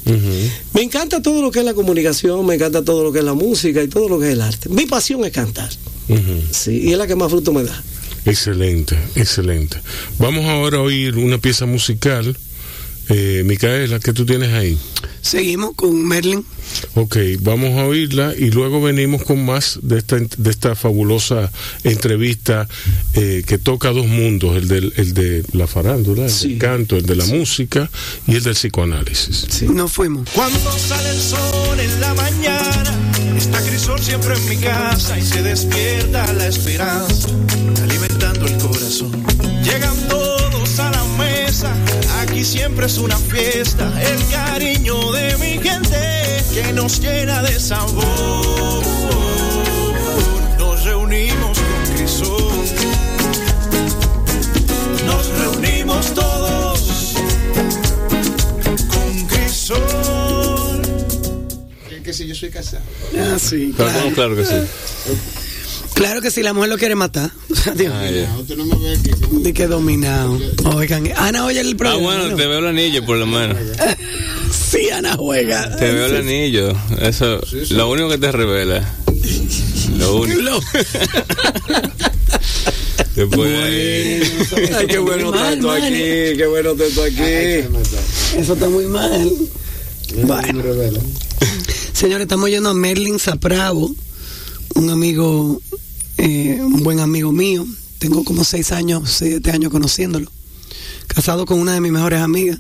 Me 0.74 0.82
encanta 0.82 1.22
todo 1.22 1.42
lo 1.42 1.52
que 1.52 1.60
es 1.60 1.66
la 1.66 1.74
comunicación, 1.74 2.46
me 2.46 2.56
encanta 2.56 2.84
todo 2.84 3.04
lo 3.04 3.12
que 3.12 3.20
es 3.20 3.26
la 3.26 3.34
música 3.34 3.84
y 3.84 3.88
todo 3.88 4.08
lo 4.10 4.20
que 4.20 4.28
es 4.28 4.34
el 4.34 4.42
arte. 4.42 4.70
Mi 4.70 4.86
pasión 4.86 5.24
es 5.26 5.32
cantar. 5.32 5.70
Sí, 6.52 6.82
y 6.84 6.92
es 6.92 6.98
la 6.98 7.08
que 7.08 7.16
más 7.16 7.32
fruto 7.32 7.52
me 7.54 7.64
da. 7.64 7.84
Excelente, 8.26 8.98
excelente. 9.16 9.78
Vamos 10.20 10.46
ahora 10.46 10.78
a 10.78 10.82
oír 10.82 11.16
una 11.18 11.38
pieza 11.38 11.66
musical. 11.66 12.36
Eh, 13.10 13.44
Micaela, 13.46 14.00
¿qué 14.00 14.14
tú 14.14 14.26
tienes 14.26 14.52
ahí? 14.52 14.78
Seguimos 15.22 15.76
con 15.76 16.08
Merlin. 16.08 16.44
Ok, 16.96 17.18
vamos 17.42 17.78
a 17.80 17.86
oírla 17.86 18.34
y 18.36 18.50
luego 18.50 18.82
venimos 18.82 19.24
con 19.24 19.46
más 19.46 19.80
de 19.84 20.00
esta, 20.00 20.18
de 20.18 20.50
esta 20.50 20.76
fabulosa 20.76 21.52
entrevista 21.84 22.68
eh, 23.14 23.44
que 23.46 23.58
toca 23.60 23.92
dos 23.92 24.08
mundos, 24.08 24.56
el, 24.58 24.68
del, 24.68 24.94
el 24.98 25.14
de 25.14 25.44
la 25.54 25.68
farándula, 25.68 26.26
el 26.26 26.32
Sí. 26.32 26.50
del 26.50 26.58
canto, 26.58 26.98
el 26.98 27.06
de 27.06 27.16
la 27.16 27.26
música 27.26 27.90
y 28.28 28.36
el 28.36 28.44
del 28.44 28.54
psicoanálisis. 28.56 29.62
Nos 29.64 29.92
fuimos. 29.92 30.28
Cuando 30.32 30.60
sale 30.80 31.10
el 31.10 31.22
sol 31.22 31.80
en 31.80 32.02
la 32.02 32.14
mañana, 32.16 33.05
está 33.38 33.62
Crisol 33.62 34.00
siempre 34.02 34.36
en 34.36 34.50
mi 34.50 34.58
casa 34.58 35.18
y 35.18 35.22
se 35.22 35.42
despierta 35.42 36.32
la 36.34 36.48
esperanza, 36.48 37.30
alimentando 37.84 38.46
el 38.46 38.58
corazón. 38.58 39.12
Llegan 39.64 39.96
todos 40.08 40.80
a 40.80 40.92
la 40.92 41.04
mesa, 41.18 41.74
aquí 42.22 42.44
siempre 42.44 42.86
es 42.86 42.98
una 42.98 43.18
fiesta, 43.18 43.92
el 44.02 44.26
cariño 44.28 45.12
de 45.12 45.38
mi 45.38 45.60
gente 45.62 46.44
que 46.54 46.74
nos 46.74 47.00
llena 47.00 47.42
de 47.42 47.60
sabor. 47.60 48.84
Nos 50.58 50.84
reunimos 50.84 51.55
Si 62.16 62.28
yo 62.28 62.36
soy 62.36 62.50
casado. 62.50 62.84
Ah, 63.18 63.38
sí, 63.40 63.74
Claro, 63.76 63.92
claro. 63.92 64.14
claro 64.16 64.36
que 64.36 64.46
sí. 64.46 64.56
Claro 65.94 66.22
que 66.22 66.30
si 66.32 66.44
la 66.44 66.54
mujer 66.54 66.70
lo 66.70 66.78
quiere 66.78 66.96
matar. 66.96 67.32
Dios 67.76 67.94
Ah, 67.96 68.02
mío. 68.10 68.22
ya. 68.22 68.30
No, 68.30 68.40
usted 68.40 68.58
no 68.58 68.66
me 68.66 68.76
ve 68.78 68.98
aquí. 68.98 69.10
como- 69.22 69.40
De 69.40 69.54
que 69.54 69.68
dominado. 69.68 70.38
Oigan, 70.76 71.10
Ana 71.16 71.46
oye 71.46 71.62
el 71.62 71.74
Ah, 71.74 71.78
programa. 71.78 72.04
bueno, 72.04 72.28
¿no? 72.30 72.36
te 72.36 72.48
veo 72.48 72.60
el 72.60 72.68
anillo 72.68 73.06
por 73.06 73.18
lo 73.18 73.26
menos. 73.28 73.58
Sí, 74.72 74.90
Ana 74.90 75.16
juega. 75.16 75.76
Te 75.78 75.92
veo 75.92 76.06
el 76.08 76.18
anillo. 76.18 76.74
Eso, 77.02 77.40
lo 77.72 77.90
único 77.90 78.10
que 78.10 78.18
te 78.18 78.32
revela. 78.32 78.84
Lo 79.98 80.16
único. 80.22 80.42
Lo- 80.42 80.60
Después 83.16 83.50
de 83.50 83.58
ahí. 83.64 84.74
Ay, 84.78 84.88
qué 84.88 84.98
bueno 84.98 85.32
tanto 85.32 85.68
mal. 85.68 85.82
aquí, 85.82 85.94
qué 85.94 86.46
bueno 86.50 86.74
tanto 86.76 87.04
Ay, 87.04 87.16
se 87.16 87.64
aquí. 87.64 88.40
Eso 88.40 88.54
está 88.54 88.68
muy 88.68 88.86
mal. 88.86 89.32
No 90.18 90.28
Bueno. 90.28 90.64
Señores, 92.06 92.26
estamos 92.26 92.52
yendo 92.52 92.70
a 92.70 92.76
Merlin 92.76 93.18
Zapravo, 93.18 93.90
un 94.76 94.90
amigo, 94.92 95.60
eh, 96.20 96.60
un 96.62 96.84
buen 96.84 97.00
amigo 97.00 97.32
mío. 97.32 97.66
Tengo 97.98 98.24
como 98.24 98.44
seis 98.44 98.72
años, 98.72 99.10
siete 99.10 99.50
años 99.50 99.72
conociéndolo. 99.72 100.32
Casado 101.08 101.48
con 101.48 101.60
una 101.60 101.74
de 101.74 101.82
mis 101.82 101.92
mejores 101.92 102.20
amigas, 102.22 102.60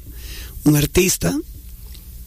un 0.64 0.76
artista 0.76 1.38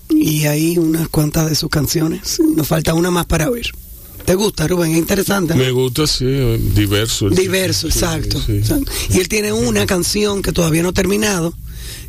y 0.08 0.44
hay 0.46 0.78
unas 0.78 1.08
cuantas 1.08 1.50
de 1.50 1.56
sus 1.56 1.68
canciones. 1.70 2.38
Nos 2.54 2.68
falta 2.68 2.94
una 2.94 3.10
más 3.10 3.26
para 3.26 3.50
oír. 3.50 3.66
¿Te 4.24 4.36
gusta, 4.36 4.68
Rubén? 4.68 4.92
Es 4.92 4.98
interesante. 4.98 5.56
¿no? 5.56 5.60
Me 5.64 5.72
gusta, 5.72 6.06
sí, 6.06 6.24
diverso. 6.72 7.30
Diverso, 7.30 7.90
Sí, 7.90 7.98
exacto. 7.98 8.40
sí. 8.46 8.52
exacto. 8.58 8.92
Y 9.10 9.18
él 9.18 9.26
tiene 9.26 9.52
una 9.52 9.86
canción 9.86 10.40
que 10.40 10.52
todavía 10.52 10.84
no 10.84 10.90
ha 10.90 10.92
terminado, 10.92 11.52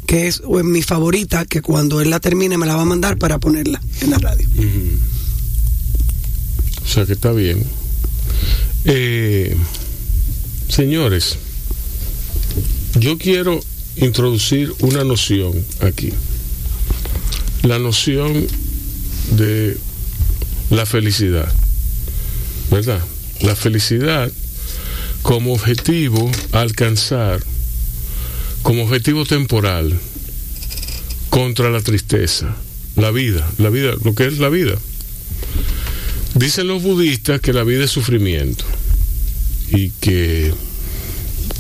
que 0.06 0.28
es 0.28 0.42
mi 0.44 0.82
favorita, 0.82 1.46
que 1.46 1.62
cuando 1.62 2.02
él 2.02 2.10
la 2.10 2.20
termine 2.20 2.58
me 2.58 2.66
la 2.66 2.76
va 2.76 2.84
a 2.84 2.86
mandar 2.86 3.18
para 3.18 3.40
ponerla 3.40 3.82
en 4.02 4.12
la 4.12 4.18
radio. 4.18 4.48
O 6.84 6.88
sea 6.88 7.06
que 7.06 7.14
está 7.14 7.32
bien. 7.32 7.64
Eh, 8.86 9.56
señores, 10.68 11.38
yo 13.00 13.18
quiero 13.18 13.60
introducir 13.98 14.74
una 14.80 15.04
noción 15.04 15.54
aquí. 15.82 16.12
La 17.64 17.78
noción 17.78 18.48
de 19.36 19.78
la 20.70 20.86
felicidad. 20.86 21.52
¿Verdad? 22.72 23.02
La 23.42 23.56
felicidad 23.56 24.32
como 25.22 25.54
objetivo 25.54 26.32
alcanzar, 26.52 27.44
como 28.64 28.84
objetivo 28.84 29.26
temporal, 29.26 29.98
contra 31.30 31.70
la 31.70 31.82
tristeza, 31.82 32.56
la 32.96 33.12
vida, 33.12 33.50
la 33.58 33.70
vida, 33.70 33.94
lo 34.04 34.14
que 34.16 34.26
es 34.26 34.40
la 34.40 34.50
vida. 34.50 34.76
Dicen 36.36 36.68
los 36.68 36.82
budistas 36.84 37.42
que 37.42 37.54
la 37.54 37.64
vida 37.64 37.84
es 37.86 37.92
sufrimiento 37.92 38.64
y 39.72 39.90
que, 39.92 40.54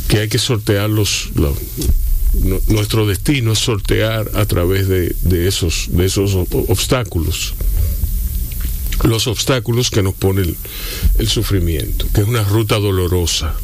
que 0.08 0.20
hay 0.20 0.28
que 0.30 0.40
sortear 0.40 0.90
los, 0.90 1.30
los- 1.36 1.58
nu- 2.44 2.62
nuestro 2.68 3.06
destino 3.08 3.54
es 3.54 3.60
sortear 3.60 4.32
a 4.36 4.46
través 4.46 4.88
de, 4.88 5.16
de 5.24 5.48
esos, 5.48 5.88
de 5.92 6.06
esos 6.06 6.34
ob- 6.36 6.66
obstáculos. 6.70 7.54
Los 9.04 9.28
obstáculos 9.28 9.90
que 9.92 10.04
nos 10.04 10.14
pone 10.14 10.54
el 11.18 11.30
sufrimiento, 11.30 12.06
que 12.14 12.22
es 12.22 12.28
una 12.28 12.44
ruta 12.44 12.78
dolorosa 12.80 13.56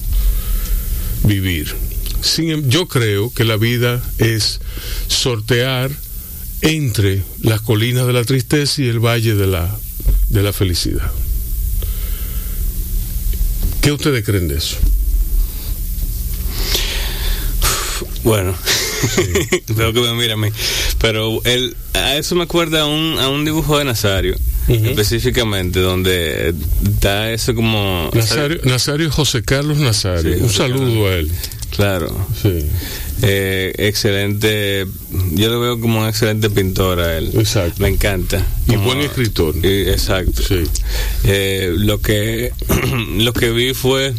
vivir. 1.24 1.76
Sin 2.26 2.50
em- 2.50 2.70
yo 2.70 2.88
creo 2.88 3.32
que 3.32 3.44
la 3.44 3.56
vida 3.56 4.02
es 4.18 4.60
sortear 5.08 5.92
entre 6.62 7.24
las 7.42 7.62
colinas 7.62 8.08
de 8.08 8.14
la 8.14 8.24
tristeza 8.24 8.82
y 8.82 8.88
el 8.88 9.00
valle 9.00 9.36
de 9.36 9.46
la, 9.46 9.78
de 10.30 10.42
la 10.42 10.52
felicidad. 10.52 11.12
¿Qué 13.82 13.92
ustedes 13.92 14.26
creen 14.26 14.48
de 14.48 14.58
eso? 14.58 14.78
Bueno, 18.24 18.56
veo 19.76 19.94
que 19.94 20.02
me 20.02 20.14
mira 20.16 20.34
a 20.34 20.38
mí. 20.38 20.48
Pero 21.00 21.42
él, 21.44 21.78
a 21.94 22.16
eso 22.16 22.34
me 22.34 22.44
acuerda 22.44 22.82
a 22.82 22.86
un, 22.88 23.20
a 23.20 23.30
un 23.30 23.46
dibujo 23.46 23.78
de 23.78 23.86
Nazario, 23.86 24.36
específicamente, 24.68 25.80
donde 25.80 26.56
da 27.02 27.30
eso 27.32 27.54
como... 27.54 28.10
Nazario, 28.16 28.62
Nazario 28.64 29.12
José 29.12 29.44
Carlos 29.44 29.78
Nazario. 29.78 30.38
Sí, 30.38 30.42
Un 30.42 30.50
saludo 30.50 31.08
a 31.08 31.14
él. 31.14 31.32
Claro. 31.76 32.16
Sí. 32.42 32.66
Eh, 33.22 33.74
excelente, 33.78 34.86
yo 35.34 35.50
lo 35.50 35.60
veo 35.60 35.80
como 35.80 36.02
un 36.02 36.08
excelente 36.08 36.50
pintor 36.50 37.00
a 37.00 37.18
él. 37.18 37.32
Exacto. 37.34 37.82
Me 37.82 37.90
encanta. 37.90 38.46
Y 38.68 38.76
buen 38.78 39.00
escritor. 39.02 39.56
y- 39.64 39.90
exacto. 39.90 40.42
Sí. 40.48 40.64
Eh, 41.24 41.74
lo 41.78 42.00
que 42.02 42.52
lo 43.18 43.34
que 43.34 43.52
vi 43.52 43.74
fue 43.74 44.14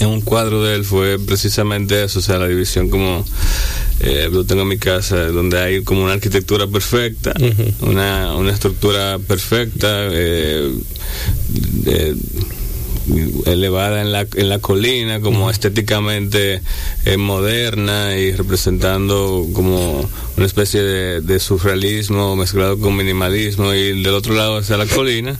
en 0.00 0.06
un 0.08 0.20
cuadro 0.22 0.62
de 0.64 0.76
él 0.76 0.84
fue 0.84 1.18
precisamente 1.18 2.02
eso, 2.02 2.20
o 2.20 2.22
sea, 2.22 2.38
la 2.38 2.48
división 2.48 2.88
como 2.88 3.24
eh, 4.00 4.28
lo 4.32 4.44
tengo 4.44 4.62
en 4.62 4.68
mi 4.68 4.78
casa, 4.78 5.26
donde 5.26 5.58
hay 5.58 5.82
como 5.82 6.04
una 6.04 6.14
arquitectura 6.14 6.66
perfecta, 6.66 7.34
una, 7.82 8.34
una 8.34 8.50
estructura 8.52 9.18
perfecta, 9.18 9.88
eh, 10.10 10.72
de- 11.48 12.16
elevada 13.46 14.00
en 14.00 14.12
la, 14.12 14.26
en 14.34 14.48
la 14.48 14.58
colina, 14.58 15.20
como 15.20 15.50
estéticamente 15.50 16.62
eh, 17.04 17.16
moderna 17.16 18.16
y 18.16 18.32
representando 18.32 19.46
como 19.52 20.08
una 20.36 20.46
especie 20.46 20.82
de, 20.82 21.20
de 21.20 21.40
surrealismo 21.40 22.36
mezclado 22.36 22.78
con 22.78 22.96
minimalismo 22.96 23.74
y 23.74 24.02
del 24.02 24.14
otro 24.14 24.34
lado 24.34 24.58
está 24.58 24.76
la 24.76 24.86
colina 24.86 25.38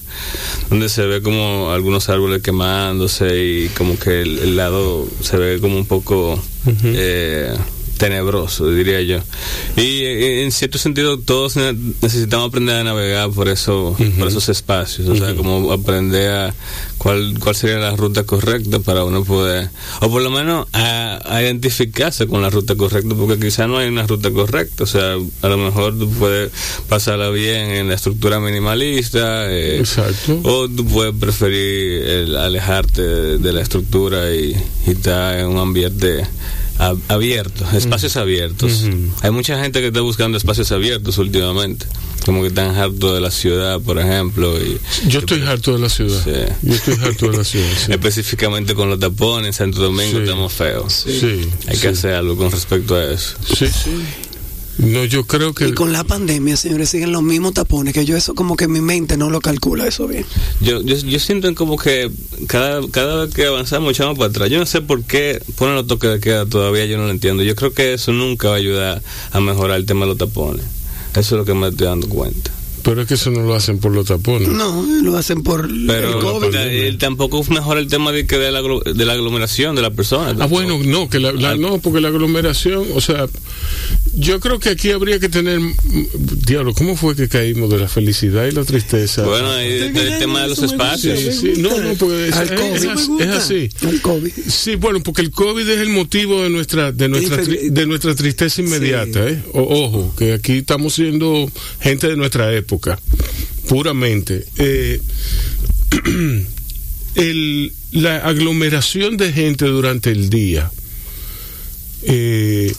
donde 0.69 0.89
se 0.89 1.07
ve 1.07 1.23
como 1.23 1.71
algunos 1.71 2.09
árboles 2.09 2.43
quemándose 2.43 3.43
y 3.43 3.69
como 3.71 3.99
que 3.99 4.23
el, 4.23 4.39
el 4.39 4.57
lado 4.57 5.07
se 5.21 5.37
ve 5.37 5.61
como 5.61 5.77
un 5.77 5.87
poco 5.87 6.41
eh, 6.85 7.55
tenebroso, 8.01 8.71
diría 8.71 9.03
yo. 9.03 9.19
Y 9.77 10.03
eh, 10.05 10.43
en 10.43 10.51
cierto 10.53 10.79
sentido 10.79 11.19
todos 11.19 11.57
ne- 11.57 11.77
necesitamos 12.01 12.49
aprender 12.49 12.77
a 12.77 12.85
navegar 12.85 13.29
por 13.31 13.49
eso, 13.49 13.95
por 14.19 14.27
esos 14.29 14.49
espacios, 14.49 15.07
o 15.07 15.15
sea, 15.15 15.35
como 15.37 15.71
aprender 15.71 16.31
a 16.33 16.55
cuál, 16.97 17.35
cuál 17.39 17.55
sería 17.55 17.77
la 17.77 17.95
ruta 17.95 18.25
correcta 18.25 18.79
para 18.79 19.05
uno 19.05 19.23
poder, 19.23 19.69
o 20.01 20.11
por 20.11 20.23
lo 20.23 20.31
menos 20.31 20.67
a, 20.73 21.21
a 21.27 21.43
identificarse 21.43 22.27
con 22.27 22.41
la 22.41 22.49
ruta 22.49 22.75
correcta, 22.75 23.15
porque 23.15 23.39
quizá 23.39 23.67
no 23.67 23.77
hay 23.77 23.89
una 23.89 24.07
ruta 24.07 24.31
correcta, 24.31 24.85
o 24.85 24.87
sea, 24.87 25.17
a 25.43 25.49
lo 25.49 25.59
mejor 25.59 25.99
tú 25.99 26.11
puedes 26.11 26.51
pasarla 26.89 27.29
bien 27.29 27.71
en 27.71 27.89
la 27.89 27.95
estructura 27.97 28.41
minimalista, 28.41 29.53
eh, 29.53 29.79
Exacto. 29.79 30.41
o 30.43 30.69
tú 30.71 30.87
puedes 30.87 31.15
preferir 31.15 32.03
el 32.03 32.37
alejarte 32.37 33.03
de, 33.03 33.39
de 33.39 33.53
la 33.53 33.61
estructura 33.61 34.35
y, 34.35 34.57
y 34.87 34.91
estar 34.93 35.39
en 35.39 35.49
un 35.49 35.59
ambiente 35.59 36.25
a- 36.81 36.95
abierto, 37.09 37.65
espacios 37.73 38.17
abiertos. 38.17 38.85
Hay 39.23 39.31
mucha 39.31 39.61
gente 39.63 39.81
que 39.81 39.89
está 39.89 40.01
buscando 40.01 40.39
espacios 40.39 40.73
abiertos 40.73 41.19
últimamente, 41.19 41.87
como 42.25 42.41
que 42.43 42.49
están 42.49 42.75
hartos 42.77 43.15
de 43.15 43.21
la 43.21 43.31
ciudad, 43.31 43.81
por 43.81 43.99
ejemplo. 43.99 44.57
Y, 44.61 44.79
Yo 45.09 45.21
estoy 45.21 45.43
harto 45.43 45.73
de 45.75 45.79
la 45.79 45.89
ciudad. 45.89 46.23
Sí. 46.25 46.53
Yo 46.63 46.75
estoy 46.75 46.95
harto 47.03 47.31
de 47.31 47.37
la 47.39 47.45
ciudad. 47.45 47.69
sí. 47.87 47.93
Específicamente 47.93 48.75
con 48.75 48.89
los 48.89 48.99
tapones, 48.99 49.47
en 49.49 49.53
Santo 49.53 49.81
Domingo 49.83 50.19
Sí. 50.19 50.23
estamos 50.25 50.53
feos. 50.53 51.07
Hay 51.69 51.77
que 51.79 51.89
hacer 51.89 52.15
algo 52.15 52.37
con 52.37 52.51
respecto 52.51 52.95
a 52.97 53.05
eso. 53.05 53.37
Sí, 53.47 53.67
sí. 53.67 53.91
No, 54.81 55.05
yo 55.05 55.27
creo 55.27 55.53
que 55.53 55.69
Y 55.69 55.73
con 55.73 55.93
la 55.93 56.05
pandemia, 56.05 56.57
señores, 56.57 56.89
siguen 56.89 57.13
los 57.13 57.23
mismos 57.23 57.53
tapones, 57.53 57.93
que 57.93 58.07
yo 58.07 58.17
eso 58.17 58.35
como 58.35 58.57
que 58.57 58.67
mi 58.67 58.81
mente 58.81 59.19
no 59.19 59.29
lo 59.29 59.41
calcula 59.41 59.87
eso 59.87 60.07
bien. 60.07 60.25
Yo, 60.61 60.81
yo, 60.81 60.97
yo 60.97 61.19
siento 61.19 61.55
como 61.55 61.77
que 61.77 62.11
cada, 62.47 62.81
cada 62.91 63.25
vez 63.25 63.35
que 63.35 63.47
avanzamos 63.47 63.93
echamos 63.93 64.17
para 64.17 64.31
atrás. 64.31 64.49
Yo 64.49 64.59
no 64.59 64.65
sé 64.65 64.81
por 64.81 65.03
qué 65.05 65.43
ponen 65.57 65.75
los 65.75 65.87
toques 65.87 66.11
de 66.11 66.21
queda 66.21 66.47
todavía, 66.47 66.87
yo 66.87 66.97
no 66.97 67.05
lo 67.05 67.11
entiendo. 67.11 67.43
Yo 67.43 67.55
creo 67.57 67.75
que 67.75 67.95
eso 67.95 68.13
nunca 68.13 68.49
va 68.49 68.55
a 68.55 68.59
ayudar 68.59 69.03
a 69.33 69.41
mejorar 69.41 69.77
el 69.79 69.85
tema 69.85 70.07
de 70.07 70.07
los 70.09 70.19
tapones. 70.19 70.65
Eso 71.13 71.21
es 71.21 71.33
lo 71.33 71.45
que 71.45 71.55
me 71.55 71.69
estoy 71.69 71.87
dando 71.87 72.09
cuenta. 72.09 72.51
Pero 72.83 73.03
es 73.03 73.09
que 73.09 73.15
eso 73.15 73.31
no 73.31 73.41
lo 73.43 73.55
hacen 73.55 73.79
por 73.79 73.93
los 73.95 74.07
tapones. 74.07 74.49
No, 74.49 74.85
lo 75.03 75.17
hacen 75.17 75.43
por 75.43 75.69
Pero 75.87 76.09
el 76.09 76.19
COVID. 76.25 76.51
ta- 76.51 76.67
eh, 76.73 76.97
tampoco 76.99 77.43
mejora 77.51 77.81
el 77.81 77.89
tema 77.89 78.13
de, 78.13 78.27
que 78.27 78.39
de, 78.39 78.51
la, 78.53 78.63
de 78.63 79.05
la 79.05 79.13
aglomeración 79.15 79.75
de 79.77 79.83
las 79.83 79.93
personas. 79.93 80.37
Ah, 80.41 80.47
bueno, 80.47 80.79
no, 80.85 81.09
que 81.09 81.21
la, 81.21 81.33
la- 81.33 81.57
no, 81.57 81.79
porque 81.79 82.01
la 82.01 82.09
aglomeración, 82.09 82.85
o 82.95 83.01
sea, 83.01 83.27
yo 84.15 84.41
creo 84.41 84.59
que 84.59 84.71
aquí 84.71 84.91
habría 84.91 85.19
que 85.19 85.29
tener, 85.29 85.61
diablo, 86.47 86.75
¿cómo 86.75 86.97
fue 86.97 87.15
que 87.17 87.29
caímos 87.29 87.71
de 87.71 87.79
la 87.79 87.89
felicidad 87.89 88.47
y 88.47 88.53
la 88.53 88.65
tristeza? 88.65 89.25
Bueno, 89.25 89.61
y 89.63 89.67
el, 89.67 89.97
el 89.97 90.19
tema 90.19 90.43
de 90.43 90.49
los 90.49 90.59
espacios. 90.63 91.19
Sí, 91.19 91.33
sí, 91.33 91.53
no, 91.61 91.77
no, 91.79 91.95
porque 91.95 92.29
es, 92.29 92.35
así- 92.37 92.55
gusta. 93.07 93.25
es 93.25 93.31
así. 93.31 93.69
Al 93.87 94.01
COVID. 94.01 94.33
Sí, 94.49 94.75
bueno, 94.77 95.03
porque 95.03 95.23
el 95.23 95.31
COVID 95.31 95.69
es 95.69 95.79
el 95.79 95.91
motivo 95.91 96.43
de 96.43 96.51
nuestra 96.51 96.93
de 96.93 97.09
nuestra 97.09 97.43
tri- 97.43 97.71
de 97.71 97.87
nuestra 97.87 98.15
tristeza 98.15 98.61
inmediata, 98.63 99.29
¿eh? 99.29 99.43
O- 99.53 99.85
ojo, 99.87 100.15
que 100.17 100.33
aquí 100.35 100.59
estamos 100.59 100.95
siendo 100.95 101.51
gente 101.81 102.09
de 102.09 102.17
nuestra 102.17 102.53
época, 102.55 102.70
puramente. 103.69 104.47
Eh, 104.57 105.01
el- 107.15 107.73
la 107.93 108.19
aglomeración 108.19 109.17
de 109.17 109.33
gente 109.33 109.65
durante 109.67 110.11
el 110.13 110.31
día 110.31 110.71
eh, 112.03 112.73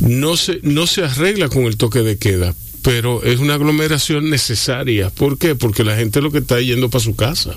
no 0.00 0.36
se 0.36 0.58
no 0.62 0.86
se 0.88 1.04
arregla 1.04 1.48
con 1.48 1.64
el 1.64 1.76
toque 1.76 2.00
de 2.00 2.16
queda, 2.18 2.54
pero 2.82 3.22
es 3.22 3.38
una 3.38 3.54
aglomeración 3.54 4.30
necesaria. 4.30 5.10
¿Por 5.10 5.38
qué? 5.38 5.54
Porque 5.54 5.84
la 5.84 5.96
gente 5.96 6.20
lo 6.20 6.32
que 6.32 6.38
está 6.38 6.60
yendo 6.60 6.90
para 6.90 7.04
su 7.04 7.14
casa. 7.14 7.56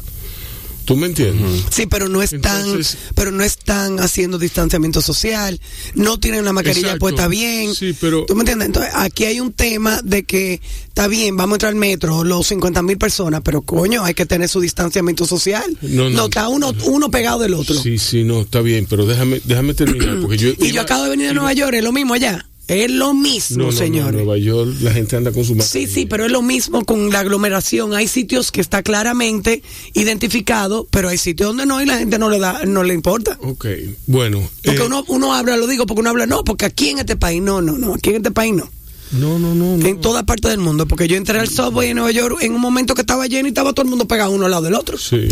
¿Tú 0.85 0.95
me 0.97 1.07
entiendes? 1.07 1.63
Sí, 1.69 1.85
pero 1.85 2.09
no 2.09 2.21
están, 2.21 2.65
Entonces- 2.65 2.97
pero 3.15 3.31
no 3.31 3.43
están 3.43 3.99
haciendo 3.99 4.37
distanciamiento 4.37 5.01
social, 5.01 5.59
no 5.95 6.19
tienen 6.19 6.43
la 6.45 6.53
mascarilla 6.53 6.87
Exacto. 6.87 6.99
puesta 6.99 7.27
bien. 7.27 7.73
Sí, 7.73 7.95
pero- 7.99 8.25
¿Tú 8.25 8.35
me 8.35 8.41
entiendes? 8.41 8.67
Entonces, 8.67 8.91
aquí 8.95 9.25
hay 9.25 9.39
un 9.39 9.53
tema 9.53 10.01
de 10.03 10.23
que 10.23 10.61
está 10.87 11.07
bien, 11.07 11.37
vamos 11.37 11.53
a 11.53 11.55
entrar 11.55 11.69
al 11.71 11.75
metro, 11.79 12.23
los 12.23 12.47
50 12.47 12.81
mil 12.81 12.97
personas, 12.97 13.41
pero 13.43 13.61
coño, 13.61 14.03
hay 14.03 14.13
que 14.13 14.25
tener 14.25 14.49
su 14.49 14.59
distanciamiento 14.59 15.25
social. 15.25 15.77
No, 15.81 16.09
no. 16.09 16.25
está 16.25 16.47
uno, 16.49 16.73
uno 16.85 17.09
pegado 17.09 17.39
del 17.39 17.53
otro. 17.53 17.75
Sí, 17.81 17.97
sí, 17.97 18.23
no, 18.23 18.41
está 18.41 18.61
bien, 18.61 18.85
pero 18.89 19.05
déjame, 19.05 19.41
déjame 19.45 19.73
terminar, 19.73 20.19
porque 20.21 20.37
yo... 20.37 20.51
Y 20.59 20.71
yo 20.71 20.81
acabo 20.81 21.03
de 21.05 21.09
venir 21.11 21.27
de 21.27 21.33
Nueva 21.33 21.53
York, 21.53 21.73
es 21.75 21.83
lo 21.83 21.91
mismo 21.91 22.13
allá. 22.13 22.45
Es 22.67 22.89
lo 22.89 23.13
mismo, 23.13 23.57
No, 23.57 23.63
no, 23.65 23.71
no, 23.71 23.77
señores. 23.77 24.09
en 24.11 24.15
Nueva 24.25 24.37
York 24.37 24.71
la 24.81 24.93
gente 24.93 25.17
anda 25.17 25.31
con 25.33 25.43
su 25.43 25.51
Sí, 25.51 25.55
mascarilla. 25.57 25.93
sí, 25.93 26.05
pero 26.05 26.25
es 26.25 26.31
lo 26.31 26.41
mismo 26.41 26.85
con 26.85 27.09
la 27.09 27.19
aglomeración. 27.19 27.93
Hay 27.93 28.07
sitios 28.07 28.51
que 28.53 28.61
está 28.61 28.83
claramente 28.83 29.61
identificado, 29.93 30.87
pero 30.89 31.09
hay 31.09 31.17
sitios 31.17 31.49
donde 31.49 31.65
no 31.65 31.81
y 31.81 31.85
la 31.85 31.97
gente 31.97 32.17
no 32.19 32.29
le 32.29 32.39
da, 32.39 32.61
no 32.65 32.83
le 32.83 32.93
importa. 32.93 33.37
Ok, 33.41 33.65
bueno. 34.07 34.41
Porque 34.63 34.81
eh, 34.81 34.85
uno, 34.85 35.03
uno 35.09 35.33
habla, 35.33 35.57
lo 35.57 35.67
digo 35.67 35.85
porque 35.85 35.99
uno 36.01 36.09
habla, 36.11 36.25
no, 36.25 36.43
porque 36.43 36.65
aquí 36.65 36.89
en 36.89 36.99
este 36.99 37.15
país 37.17 37.41
no, 37.41 37.61
no, 37.61 37.77
no, 37.77 37.95
aquí 37.95 38.11
en 38.11 38.17
este 38.17 38.31
país 38.31 38.53
no. 38.53 38.69
No, 39.11 39.37
no, 39.39 39.53
no. 39.53 39.77
no. 39.77 39.85
En 39.85 39.99
toda 40.01 40.23
parte 40.25 40.47
del 40.47 40.59
mundo, 40.59 40.87
porque 40.87 41.07
yo 41.07 41.17
entré 41.17 41.39
al 41.39 41.49
subway 41.49 41.89
en 41.89 41.97
Nueva 41.97 42.11
York 42.11 42.37
en 42.41 42.53
un 42.53 42.61
momento 42.61 42.95
que 42.95 43.01
estaba 43.01 43.27
lleno 43.27 43.47
y 43.47 43.49
estaba 43.49 43.73
todo 43.73 43.83
el 43.83 43.89
mundo 43.89 44.07
pegado 44.07 44.31
uno 44.31 44.45
al 44.45 44.51
lado 44.51 44.63
del 44.63 44.73
otro. 44.73 44.97
Sí. 44.97 45.27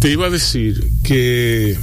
Te 0.00 0.10
iba 0.12 0.26
a 0.26 0.30
decir 0.30 0.86
que 1.02 1.76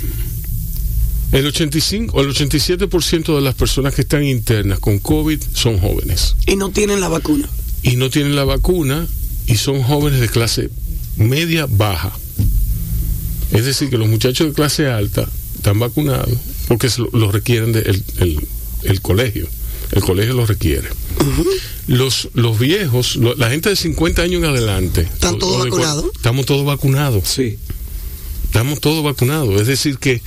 el 1.33 1.45
85 1.47 2.15
o 2.17 2.21
el 2.21 2.29
87% 2.29 3.35
de 3.35 3.41
las 3.41 3.55
personas 3.55 3.93
que 3.93 4.01
están 4.01 4.23
internas 4.23 4.79
con 4.79 4.99
COVID 4.99 5.41
son 5.53 5.79
jóvenes 5.79 6.35
Y 6.47 6.55
no 6.55 6.69
tienen 6.71 7.01
la 7.01 7.09
vacuna. 7.09 7.49
y 7.81 7.95
no 7.97 8.09
tienen 8.09 8.35
la 8.35 8.45
vacuna 8.45 9.07
y 9.47 9.55
son 9.57 9.83
jóvenes 9.83 10.21
de 10.21 10.29
clase 10.29 10.69
media 11.17 11.65
baja. 11.69 12.11
Es 13.51 13.65
decir, 13.65 13.89
que 13.89 13.97
los 13.97 14.07
muchachos 14.07 14.47
de 14.47 14.53
clase 14.53 14.87
alta 14.87 15.27
están 15.55 15.79
vacunados 15.79 16.37
porque 16.67 16.89
se 16.89 17.01
lo, 17.01 17.09
lo 17.13 17.31
requieren 17.31 17.71
de 17.73 17.81
el, 17.81 18.03
el- 18.83 19.01
colegio. 19.01 19.47
El 19.91 20.01
colegio 20.01 20.33
lo 20.33 20.45
requiere. 20.47 20.87
los, 21.87 22.29
los 22.33 22.57
viejos, 22.57 23.15
lo- 23.17 23.35
la 23.35 23.49
gente 23.51 23.69
de 23.69 23.75
50 23.75 24.21
años 24.23 24.41
en 24.43 24.49
adelante. 24.49 25.01
¿Están 25.01 25.37
todos 25.37 25.63
vacunados? 25.65 26.05
Estamos 26.15 26.45
todos 26.47 26.65
vacunados. 26.65 27.27
Sí. 27.27 27.59
Estamos 28.53 28.81
todos 28.81 29.03
vacunados. 29.03 29.59
Es 29.59 29.65
decir, 29.65 29.97
que 29.97 30.21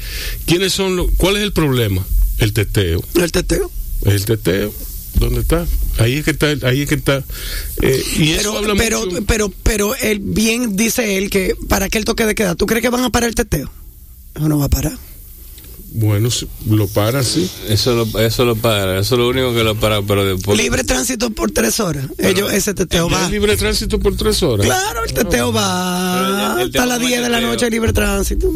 ¿quiénes 0.46 0.72
son 0.72 0.96
los, 0.96 1.12
¿cuál 1.16 1.36
es 1.36 1.44
el 1.44 1.52
problema? 1.52 2.04
El 2.38 2.52
teteo. 2.52 3.00
El 3.14 3.30
teteo. 3.30 3.70
El 4.04 4.24
teteo. 4.24 4.74
¿Dónde 5.14 5.42
está? 5.42 5.64
Ahí 5.98 6.14
es 6.14 6.24
que 6.24 6.32
está. 6.32 6.48
Ahí 6.66 6.82
es 6.82 6.88
que 6.88 6.96
está. 6.96 7.22
Eh, 7.82 8.04
y 8.18 8.32
eso 8.32 8.38
Pero, 8.50 8.58
habla 8.58 8.74
pero, 8.76 9.06
mucho. 9.06 9.24
pero, 9.26 9.52
pero 9.62 9.94
él 9.94 10.18
bien 10.18 10.74
dice 10.74 11.18
él 11.18 11.30
que 11.30 11.54
para 11.68 11.88
que 11.88 11.98
el 11.98 12.04
toque 12.04 12.26
de 12.26 12.34
queda, 12.34 12.56
¿tú 12.56 12.66
crees 12.66 12.82
que 12.82 12.88
van 12.88 13.04
a 13.04 13.10
parar 13.10 13.28
el 13.28 13.36
teteo? 13.36 13.70
Eso 14.34 14.48
no 14.48 14.58
va 14.58 14.64
a 14.64 14.70
parar. 14.70 14.98
Bueno, 15.98 16.30
sí, 16.30 16.46
lo 16.68 16.86
para, 16.88 17.22
sí. 17.22 17.48
Eso 17.68 17.94
lo, 17.94 18.20
eso 18.20 18.44
lo 18.44 18.54
para, 18.56 18.98
eso 19.00 19.14
es 19.14 19.18
lo 19.18 19.28
único 19.28 19.54
que 19.54 19.64
lo 19.64 19.74
para, 19.76 20.02
pero 20.02 20.26
después... 20.26 20.58
Libre 20.58 20.84
tránsito 20.84 21.30
por 21.30 21.50
tres 21.52 21.80
horas. 21.80 22.04
Ellos, 22.18 22.52
ese 22.52 22.74
teteo 22.74 23.08
¿Ya 23.08 23.16
va. 23.16 23.24
es 23.24 23.30
libre 23.30 23.56
tránsito 23.56 23.98
por 23.98 24.14
tres 24.14 24.42
horas. 24.42 24.66
Claro, 24.66 25.04
el 25.04 25.14
teteo 25.14 25.52
va. 25.54 26.56
el- 26.56 26.60
el 26.62 26.66
Hasta 26.68 26.84
las 26.86 26.98
tema 26.98 27.08
10 27.08 27.22
de 27.22 27.28
la 27.30 27.40
noche 27.40 27.70
libre 27.70 27.92
tránsito. 27.94 28.50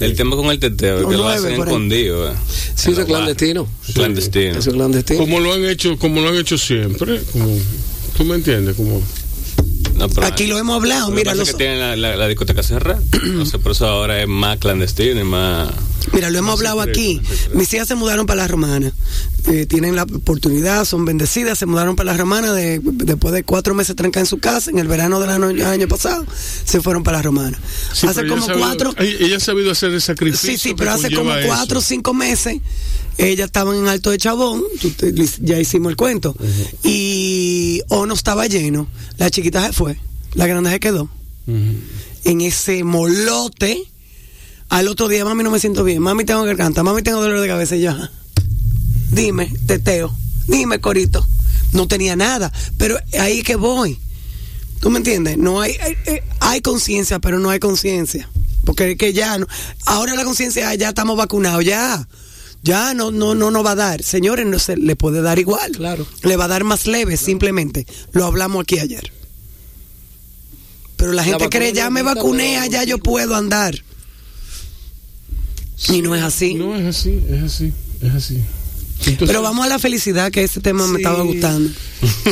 El 0.00 0.16
tema 0.16 0.34
con 0.36 0.46
el 0.46 0.58
teteo 0.58 1.08
que 1.08 1.16
lo 1.16 1.28
hacen 1.28 1.52
escondido. 1.52 2.30
eh. 2.30 2.34
Sí, 2.74 2.90
eso 2.90 3.00
es 3.02 3.06
clandestino. 3.06 3.66
Clandestino. 3.94 4.58
Eso 4.58 4.70
es 4.70 4.74
clandestino. 4.76 5.20
Como 5.20 5.40
lo 5.40 5.52
han 5.52 5.64
hecho, 5.66 5.98
como 5.98 6.20
lo 6.22 6.28
han 6.30 6.36
hecho 6.36 6.56
siempre. 6.58 7.20
Como, 7.32 7.54
¿Tú 8.16 8.24
me 8.24 8.34
entiendes? 8.36 8.76
Como, 8.76 9.02
No, 9.94 10.08
Aquí 10.22 10.46
lo 10.46 10.58
hemos 10.58 10.76
hablado. 10.76 11.10
Lo 11.10 11.14
Mira, 11.16 11.32
pasa 11.32 11.40
los, 11.42 11.50
que 11.50 11.54
tienen 11.56 11.78
la, 11.80 11.96
la- 11.96 12.16
la 12.16 12.28
discoteca 12.28 12.62
cerrada. 12.62 13.00
Entonces, 13.12 13.60
por 13.60 13.72
eso 13.72 13.86
ahora 13.86 14.20
es 14.22 14.28
más 14.28 14.56
clandestino 14.58 15.20
y 15.20 15.24
más. 15.24 15.70
Mira, 16.12 16.28
lo 16.30 16.38
hemos 16.38 16.54
hablado 16.54 16.80
aquí. 16.80 17.20
Mis 17.54 17.72
hijas 17.72 17.86
se 17.88 17.94
mudaron 17.94 18.26
para 18.26 18.42
la 18.42 18.48
romana. 18.48 18.92
Eh, 19.46 19.64
tienen 19.66 19.96
la 19.96 20.02
oportunidad, 20.02 20.84
son 20.84 21.04
bendecidas. 21.04 21.58
Se 21.58 21.66
mudaron 21.66 21.96
para 21.96 22.12
la 22.12 22.18
romana 22.18 22.52
de- 22.52 22.80
después 22.82 23.32
de 23.32 23.42
cuatro 23.44 23.74
meses 23.74 23.94
trancadas 23.96 24.26
en 24.26 24.30
su 24.30 24.38
casa. 24.38 24.70
En 24.70 24.78
el 24.78 24.88
verano 24.88 25.20
del 25.20 25.30
año, 25.30 25.66
año 25.66 25.88
pasado 25.88 26.26
se 26.64 26.80
fueron 26.80 27.02
para 27.04 27.18
la 27.18 27.22
romana. 27.22 27.58
Sí, 27.92 28.06
hace 28.06 28.26
como 28.26 28.44
sabido- 28.44 28.66
cuatro. 28.66 28.94
Ella 28.98 29.36
ha 29.36 29.40
sabido 29.40 29.70
hacer 29.70 29.92
el 29.92 30.00
sacrificio. 30.02 30.50
Sí, 30.50 30.58
sí, 30.58 30.74
pero 30.76 30.90
hace 30.92 31.10
como 31.14 31.30
cuatro 31.46 31.78
o 31.78 31.82
cinco 31.82 32.12
meses. 32.12 32.58
Ellas 33.18 33.46
estaban 33.46 33.76
en 33.76 33.86
Alto 33.86 34.10
de 34.10 34.18
Chabón, 34.18 34.62
ya 35.42 35.58
hicimos 35.60 35.90
el 35.90 35.96
cuento, 35.96 36.34
y 36.82 37.82
o 37.88 38.06
no 38.06 38.14
estaba 38.14 38.46
lleno, 38.46 38.88
la 39.18 39.30
chiquita 39.30 39.66
se 39.66 39.72
fue, 39.74 39.98
la 40.34 40.46
grande 40.46 40.70
se 40.70 40.80
quedó. 40.80 41.10
En 42.24 42.40
ese 42.40 42.82
molote, 42.84 43.82
al 44.70 44.88
otro 44.88 45.08
día, 45.08 45.24
mami, 45.24 45.42
no 45.44 45.50
me 45.50 45.60
siento 45.60 45.84
bien, 45.84 46.00
mami, 46.02 46.24
tengo 46.24 46.42
garganta, 46.44 46.82
mami, 46.82 47.02
tengo 47.02 47.20
dolor 47.20 47.40
de 47.40 47.48
cabeza, 47.48 47.76
y 47.76 47.82
yo, 47.82 47.90
ajá. 47.90 48.10
dime, 49.12 49.52
teteo, 49.66 50.14
dime, 50.46 50.80
corito. 50.80 51.26
No 51.72 51.86
tenía 51.86 52.16
nada, 52.16 52.52
pero 52.78 52.96
ahí 53.20 53.42
que 53.42 53.54
voy. 53.56 53.98
¿Tú 54.80 54.90
me 54.90 54.98
entiendes? 54.98 55.36
No 55.38 55.60
hay, 55.60 55.76
hay, 55.80 55.94
hay- 56.06 56.20
hay 56.40 56.60
conciencia, 56.62 57.18
pero 57.20 57.38
no 57.38 57.50
hay 57.50 57.60
conciencia. 57.60 58.28
Porque 58.64 58.92
es 58.92 58.98
que 58.98 59.12
ya 59.12 59.38
no. 59.38 59.46
Ahora 59.86 60.14
la 60.14 60.24
conciencia, 60.24 60.68
ah, 60.68 60.74
ya 60.74 60.88
estamos 60.88 61.16
vacunados, 61.16 61.64
ya. 61.64 62.08
Ya 62.62 62.92
no, 62.94 63.10
no, 63.10 63.34
no 63.34 63.50
nos 63.50 63.64
va 63.64 63.70
a 63.72 63.74
dar. 63.76 64.02
Señores, 64.02 64.46
no 64.46 64.58
se 64.58 64.76
le 64.76 64.96
puede 64.96 65.22
dar 65.22 65.38
igual. 65.38 65.72
Claro. 65.72 66.06
Le 66.22 66.36
va 66.36 66.44
a 66.44 66.48
dar 66.48 66.64
más 66.64 66.86
leve, 66.86 67.16
simplemente. 67.16 67.86
Lo 68.12 68.24
hablamos 68.26 68.62
aquí 68.62 68.78
ayer. 68.80 69.12
Pero 70.96 71.12
la 71.12 71.24
gente 71.24 71.48
cree, 71.48 71.72
ya 71.72 71.84
no 71.84 71.90
me 71.92 72.02
vacuné, 72.02 72.58
ya 72.70 72.84
yo 72.84 72.98
puedo 72.98 73.34
andar. 73.34 73.74
Y 75.88 76.02
no 76.02 76.14
es 76.14 76.22
así. 76.22 76.54
No 76.54 76.74
es 76.76 76.84
así, 76.86 77.18
es 77.30 77.42
así, 77.42 77.72
es 78.02 78.12
así. 78.14 78.34
Entonces- 79.06 79.28
Pero 79.28 79.40
vamos 79.42 79.64
a 79.64 79.68
la 79.68 79.78
felicidad, 79.78 80.30
que 80.30 80.44
ese 80.44 80.60
tema 80.60 80.86
me 80.86 80.98
estaba 80.98 81.22
gustando. 81.22 81.70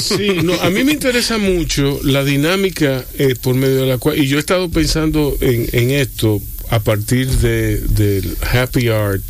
Sí, 0.00 0.28
no, 0.44 0.52
a 0.60 0.68
mí 0.70 0.84
me 0.84 0.92
interesa 0.92 1.38
mucho 1.38 1.98
la 2.04 2.24
dinámica 2.24 3.04
eh, 3.18 3.34
por 3.40 3.54
medio 3.54 3.76
de 3.82 3.86
la 3.86 3.98
cual, 3.98 4.18
y 4.18 4.26
yo 4.28 4.36
he 4.36 4.40
estado 4.40 4.68
pensando 4.68 5.36
en, 5.40 5.66
en 5.72 5.90
esto 5.92 6.42
a 6.70 6.80
partir 6.80 7.26
de, 7.28 7.78
del 7.80 8.36
happy 8.52 8.88
art, 8.88 9.22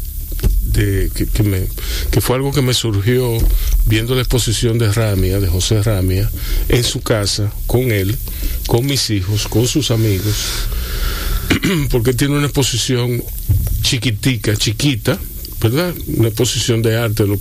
de, 0.63 1.11
que, 1.15 1.27
que 1.27 1.43
me, 1.45 1.63
que 2.11 2.21
fue 2.21 2.37
algo 2.37 2.53
que 2.53 2.61
me 2.63 2.75
surgió 2.75 3.39
viendo 3.87 4.15
la 4.17 4.21
exposición 4.23 4.77
de 4.79 4.93
Ramia, 4.93 5.39
de 5.39 5.47
José 5.49 5.81
Ramia, 5.83 6.29
en 6.69 6.83
su 6.85 7.01
casa, 7.01 7.53
con 7.69 7.93
él, 7.93 8.17
con 8.67 8.85
mis 8.85 9.11
hijos, 9.11 9.47
con 9.49 9.67
sus 9.69 9.91
amigos, 9.93 10.35
porque 11.91 12.13
tiene 12.15 12.35
una 12.37 12.47
exposición 12.47 13.23
chiquitica, 13.89 14.55
chiquita, 14.55 15.19
¿verdad? 15.63 15.95
Una 16.09 16.29
exposición 16.29 16.83
de 16.83 16.95
arte, 16.99 17.25
los, 17.27 17.41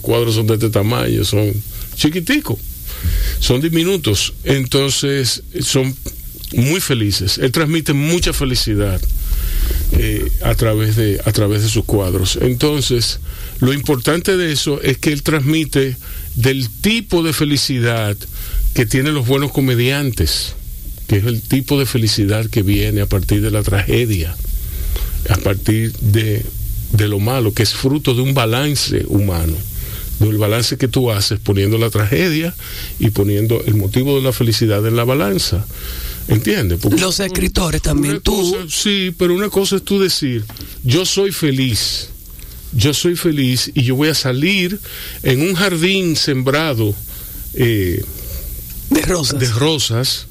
cuadros 0.00 0.36
son 0.36 0.46
de 0.46 0.54
este 0.54 0.70
tamaño, 0.70 1.24
son 1.24 1.52
chiquiticos, 1.96 2.60
son 3.40 3.60
diminutos, 3.60 4.34
entonces 4.44 5.42
son 5.62 5.92
muy 6.52 6.80
felices. 6.80 7.38
Él 7.38 7.50
transmite 7.50 7.92
mucha 7.92 8.32
felicidad 8.32 9.00
eh, 9.98 10.30
a 10.42 10.54
través 10.54 10.94
de 10.94 11.20
a 11.24 11.32
través 11.32 11.64
de 11.64 11.68
sus 11.68 11.84
cuadros. 11.84 12.38
Entonces, 12.40 13.18
lo 13.58 13.72
importante 13.72 14.36
de 14.36 14.52
eso 14.52 14.80
es 14.80 14.98
que 14.98 15.12
él 15.12 15.24
transmite 15.24 15.96
del 16.36 16.70
tipo 16.70 17.24
de 17.24 17.32
felicidad 17.32 18.16
que 18.74 18.86
tienen 18.86 19.14
los 19.14 19.26
buenos 19.26 19.50
comediantes, 19.50 20.54
que 21.08 21.16
es 21.16 21.24
el 21.24 21.42
tipo 21.42 21.80
de 21.80 21.86
felicidad 21.86 22.46
que 22.46 22.62
viene 22.62 23.00
a 23.00 23.06
partir 23.06 23.42
de 23.42 23.50
la 23.50 23.64
tragedia, 23.64 24.36
a 25.28 25.36
partir 25.36 25.92
de, 26.00 26.44
de 26.92 27.08
lo 27.08 27.18
malo, 27.20 27.52
que 27.54 27.62
es 27.62 27.72
fruto 27.74 28.14
de 28.14 28.22
un 28.22 28.34
balance 28.34 29.04
humano, 29.08 29.54
del 30.20 30.38
balance 30.38 30.76
que 30.76 30.88
tú 30.88 31.10
haces 31.10 31.38
poniendo 31.40 31.76
la 31.78 31.90
tragedia 31.90 32.54
y 32.98 33.10
poniendo 33.10 33.62
el 33.66 33.74
motivo 33.74 34.16
de 34.16 34.22
la 34.22 34.32
felicidad 34.32 34.86
en 34.86 34.96
la 34.96 35.04
balanza. 35.04 35.64
¿Entiendes? 36.28 36.78
Porque 36.80 37.00
Los 37.00 37.20
escritores 37.20 37.82
también, 37.82 38.20
tú. 38.20 38.52
cosa- 38.52 38.66
sí, 38.68 39.14
pero 39.18 39.34
una 39.34 39.50
cosa 39.50 39.76
es 39.76 39.82
tú 39.84 39.98
decir, 40.00 40.44
yo 40.82 41.04
soy 41.04 41.32
feliz, 41.32 42.08
yo 42.72 42.94
soy 42.94 43.14
feliz 43.14 43.70
y 43.74 43.82
yo 43.82 43.94
voy 43.96 44.08
a 44.08 44.14
salir 44.14 44.78
en 45.22 45.42
un 45.42 45.54
jardín 45.54 46.16
sembrado 46.16 46.94
eh, 47.54 48.02
De 48.90 49.02
rosas. 49.02 49.38
de 49.38 49.48
rosas, 49.50 50.26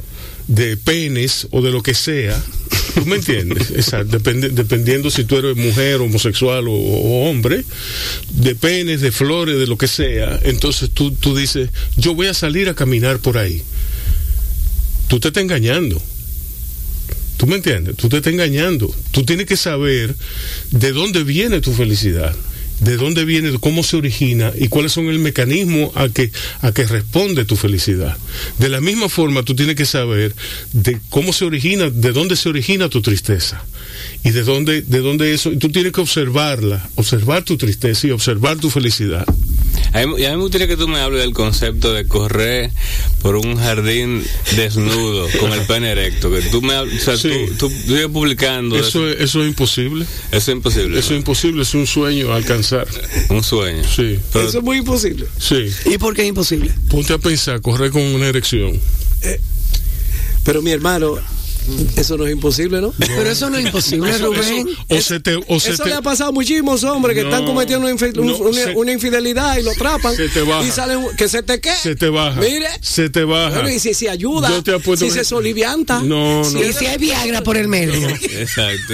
de 0.48 0.78
penes 0.78 1.48
o 1.52 1.62
de 1.62 1.72
lo 1.72 1.82
que 1.82 1.94
sea. 1.94 2.42
¿Tú 2.96 3.06
me 3.06 3.16
entiendes? 3.16 3.72
Exacto, 3.72 4.18
depende- 4.18 4.50
dependiendo 4.50 5.10
si 5.10 5.24
tú 5.24 5.38
eres 5.38 5.56
mujer, 5.56 5.96
homosexual 6.02 6.68
o, 6.68 6.72
o 6.74 7.30
hombre, 7.30 7.64
de 8.32 8.56
penes, 8.56 9.02
de 9.02 9.12
flores, 9.12 9.58
de 9.58 9.68
lo 9.68 9.78
que 9.78 9.88
sea. 9.88 10.40
Entonces 10.44 10.90
tú, 10.94 11.12
tú 11.12 11.36
dices, 11.36 11.70
yo 11.98 12.14
voy 12.14 12.28
a 12.28 12.34
salir 12.34 12.70
a 12.70 12.74
caminar 12.76 13.20
por 13.20 13.38
ahí. 13.38 13.64
Tú 15.08 15.20
te 15.20 15.30
estás 15.30 15.44
engañando. 15.44 16.02
¿Tú 17.38 17.48
me 17.48 17.56
entiendes? 17.56 17.96
Tú 17.98 18.10
te 18.10 18.18
estás 18.18 18.32
engañando. 18.32 18.94
Tú 19.12 19.26
tienes 19.26 19.48
que 19.48 19.58
saber 19.58 20.16
de 20.72 20.92
dónde 20.92 21.24
viene 21.24 21.62
tu 21.62 21.74
felicidad, 21.74 22.36
de 22.84 22.98
dónde 22.98 23.26
viene, 23.26 23.58
cómo 23.60 23.84
se 23.84 23.98
origina 23.98 24.52
y 24.58 24.68
cuáles 24.68 24.92
son 24.92 25.08
el 25.08 25.20
mecanismo 25.20 25.92
a 25.96 26.10
que, 26.10 26.32
a 26.62 26.72
responde 26.72 27.46
tu 27.46 27.56
felicidad. 27.56 28.18
De 28.60 28.70
la 28.70 28.82
misma 28.82 29.10
forma, 29.10 29.44
tú 29.44 29.56
tienes 29.56 29.76
que 29.76 29.86
saber 29.86 30.36
de 30.74 31.00
cómo 31.10 31.34
se 31.34 31.46
origina, 31.46 31.90
de 31.90 32.12
dónde 32.12 32.36
se 32.36 32.50
origina 32.50 32.90
tu 32.90 33.02
tristeza 33.02 33.64
y 34.24 34.32
de 34.32 34.44
dónde, 34.44 34.82
de 34.82 35.00
dónde 35.00 35.34
eso. 35.34 35.52
y 35.52 35.58
Tú 35.58 35.70
tienes 35.70 35.92
que 35.92 36.02
observarla, 36.02 36.90
observar 36.96 37.44
tu 37.44 37.58
tristeza 37.58 38.08
y 38.08 38.12
observar 38.12 38.58
tu 38.58 38.70
felicidad. 38.70 39.26
A 39.92 40.06
mí, 40.06 40.14
y 40.22 40.26
a 40.26 40.30
mí 40.32 40.38
me 40.38 40.42
gustaría 40.44 40.68
que 40.68 40.78
tú 40.78 40.88
me 40.88 41.00
hables 41.00 41.22
del 41.22 41.34
concepto 41.34 41.94
de 41.94 42.06
correr 42.08 42.72
por 43.22 43.36
un 43.36 43.58
jardín 43.58 44.24
desnudo 44.56 45.28
con 45.40 45.52
el 45.54 45.62
pene 45.68 45.92
erecto. 45.92 46.32
Que 46.32 46.42
tú 46.44 46.62
me 46.62 46.76
o 46.78 46.88
sea, 47.00 47.18
Sí. 47.18 47.32
tú, 47.60 47.72
publicando. 48.12 48.76
Eso, 48.78 49.08
es- 49.10 49.20
eso 49.22 49.42
es 49.44 49.50
imposible. 49.50 50.06
Eso 50.32 50.52
es 50.52 50.56
imposible. 50.58 51.00
Eso 51.00 51.14
es 51.14 51.18
imposible, 51.20 51.62
es 51.64 51.74
un 51.74 51.86
sueño 51.88 52.32
a 52.32 52.38
alcanzar. 52.38 52.88
Un 53.30 53.44
sueño. 53.44 53.84
Sí, 53.84 54.18
Pero- 54.32 54.48
Eso 54.48 54.58
es 54.60 54.64
muy 54.64 54.78
imposible. 54.78 55.26
sí. 55.38 55.66
¿Y 55.86 55.98
por 55.98 56.16
qué 56.16 56.24
es 56.24 56.30
imposible? 56.30 56.72
Ponte 56.90 57.14
a 57.14 57.18
pensar, 57.18 57.62
correr 57.62 57.92
con 57.92 58.02
una 58.02 58.28
erección. 58.28 58.80
Pero 60.44 60.62
mi 60.62 60.72
hermano, 60.72 61.16
Eso 61.96 62.18
no 62.18 62.26
es 62.28 62.34
imposible, 62.34 62.82
¿no? 62.82 62.94
Pero 62.98 63.30
eso 63.30 63.50
no 63.50 63.58
es 63.58 63.66
imposible, 63.66 64.10
Eso- 64.12 64.26
Rubén. 64.34 64.68
eso- 64.68 64.78
o 64.90 65.02
se 65.02 65.20
te, 65.20 65.36
o 65.36 65.60
se 65.60 65.72
Eso 65.72 65.84
te- 65.84 65.90
le 65.90 65.96
ha 65.96 66.02
pasado 66.02 66.30
a 66.30 66.34
muchísimos 66.34 66.84
hombres 66.84 67.16
que 67.16 67.24
No, 67.24 67.30
están 67.30 67.46
cometiendo 67.46 67.88
una, 67.88 67.96
infi- 67.96 68.18
un- 68.20 68.28
no, 68.28 68.38
una- 68.38 68.54
se- 68.64 68.76
una 68.76 68.92
infidelidad 68.92 69.58
y 69.58 69.64
lo 69.64 69.72
atrapan. 69.72 70.16
se 70.16 70.28
te 70.30 70.42
baja. 70.42 70.66
Y 70.68 70.72
salen, 70.72 71.00
que 71.18 71.28
se 71.30 71.42
te 71.44 71.60
qué. 71.62 71.74
se 71.76 71.96
te 71.96 72.10
baja. 72.10 72.40
Mire. 72.42 72.68
Se 72.82 73.10
te 73.10 73.24
baja. 73.24 73.56
Bueno, 73.62 73.70
y 73.70 73.80
si 73.80 73.94
se 73.94 74.10
ayuda, 74.10 74.50
Yo 74.50 74.64
te 74.64 74.74
apuesto 74.74 75.06
si 75.06 75.12
que- 75.12 75.20
se 75.20 75.24
solivianta. 75.26 76.02
No, 76.02 76.44
si 76.44 76.56
no. 76.56 76.64
Y 76.64 76.74
si 76.74 76.86
hay 76.86 76.98
Viagra 76.98 77.42
por 77.44 77.56
el 77.58 77.68
medio. 77.68 78.10
Exacto. 78.10 78.94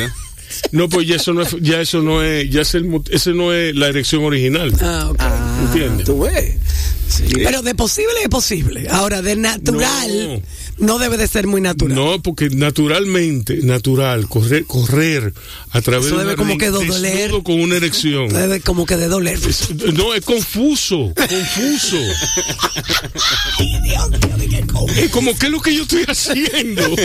No, 0.71 0.89
pues 0.89 1.07
ya 1.07 1.15
eso 1.15 1.31
no 1.33 1.41
es, 1.43 1.55
ya 1.61 1.79
eso 1.79 2.01
no 2.01 2.21
es, 2.23 2.49
ya 2.49 2.61
es 2.61 2.73
el, 2.75 2.89
ese 3.11 3.31
no 3.33 3.53
es 3.53 3.75
la 3.75 3.87
erección 3.87 4.23
original. 4.23 4.73
Ah, 4.81 5.07
ok. 5.11 5.15
Ah, 5.19 5.59
¿Entiendes? 5.65 6.05
Tú 6.05 6.19
ves. 6.21 6.55
Sí. 7.07 7.23
Pero 7.33 7.61
de 7.61 7.75
posible 7.75 8.13
es 8.23 8.29
posible. 8.29 8.87
Ahora, 8.89 9.21
de 9.21 9.35
natural, 9.35 10.27
no, 10.35 10.41
debe 10.99 11.17
de 11.17 11.27
ser 11.27 11.45
muy 11.47 11.59
natural. 11.61 11.95
No, 11.95 12.21
porque 12.21 12.49
naturalmente, 12.49 13.57
natural, 13.63 14.27
correr, 14.29 14.65
correr 14.65 15.33
a 15.71 15.81
través 15.81 16.07
Eso 16.07 16.15
de 16.17 16.23
debe 16.23 16.33
una 16.35 16.43
como 16.43 16.57
que 16.57 16.69
doler. 16.69 17.01
desnudo 17.13 17.43
con 17.43 17.59
una 17.59 17.75
erección. 17.75 18.29
Debe 18.29 18.61
como 18.61 18.85
que 18.85 18.95
de 18.97 19.07
doler. 19.09 19.39
No, 19.93 20.13
es 20.13 20.23
confuso, 20.23 21.13
confuso. 21.15 21.97
Es 24.97 25.09
como, 25.11 25.37
¿qué 25.37 25.45
es 25.47 25.51
lo 25.51 25.61
que 25.61 25.75
yo 25.75 25.83
estoy 25.83 26.03
haciendo? 26.07 26.83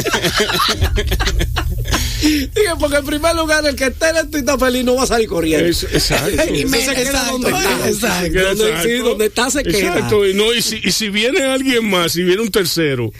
Dije, 2.22 2.70
porque 2.80 2.96
en 2.96 3.04
primer 3.04 3.34
lugar, 3.36 3.66
el 3.66 3.76
que 3.76 3.84
esté 3.86 4.08
en 4.08 4.16
esto 4.16 4.38
y 4.38 4.40
está 4.40 4.58
feliz 4.58 4.82
no 4.84 4.94
va 4.94 5.02
a 5.02 5.06
salir 5.06 5.28
corriendo. 5.28 5.66
Es- 5.66 5.82
exacto. 5.84 6.42
Y 6.54 6.64
me- 6.64 6.78
se 6.84 6.94
queda 6.94 7.02
exacto, 7.02 7.32
donde 7.32 7.50
está. 7.50 7.88
exacto. 7.88 8.40
Donde, 8.42 8.64
sí, 8.64 8.70
Exacto. 8.88 9.08
donde 9.08 9.26
está 9.26 9.50
se 9.50 9.62
queda. 9.62 9.78
Exacto, 9.78 10.26
y, 10.26 10.34
no, 10.34 10.54
y, 10.54 10.62
si, 10.62 10.80
y 10.82 10.92
si 10.92 11.10
viene 11.10 11.42
alguien 11.42 11.88
más, 11.90 12.12
si 12.12 12.22
viene 12.22 12.40
un 12.42 12.50
tercero, 12.50 13.12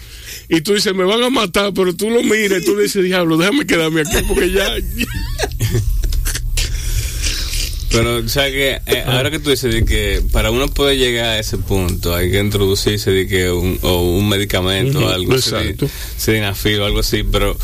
y 0.48 0.60
tú 0.60 0.74
dices, 0.74 0.94
me 0.94 1.04
van 1.04 1.22
a 1.22 1.30
matar, 1.30 1.72
pero 1.74 1.94
tú 1.94 2.10
lo 2.10 2.22
miras 2.22 2.62
y 2.62 2.64
tú 2.64 2.76
le 2.76 2.84
dices, 2.84 3.02
diablo, 3.04 3.36
déjame 3.36 3.66
quedarme 3.66 4.02
aquí 4.02 4.18
porque 4.26 4.50
ya. 4.50 4.66
Pero, 7.96 8.16
o 8.18 8.28
sea 8.28 8.50
que 8.50 8.80
eh, 8.86 9.02
ahora 9.06 9.30
que 9.30 9.38
tú 9.38 9.50
dices 9.50 9.72
de 9.72 9.84
que 9.84 10.22
para 10.32 10.50
uno 10.50 10.68
poder 10.68 10.98
llegar 10.98 11.26
a 11.26 11.38
ese 11.38 11.58
punto 11.58 12.14
hay 12.14 12.30
que 12.30 12.38
introducirse 12.40 13.10
de 13.10 13.26
que 13.26 13.50
un, 13.50 13.78
o 13.82 14.02
un 14.18 14.28
medicamento 14.28 14.98
o 15.00 15.08
algo 15.08 15.34
exacto. 15.34 15.86
así, 15.86 15.94
sildenafil 16.18 16.80
o 16.80 16.84
algo 16.86 17.00
así, 17.00 17.22
pero 17.24 17.56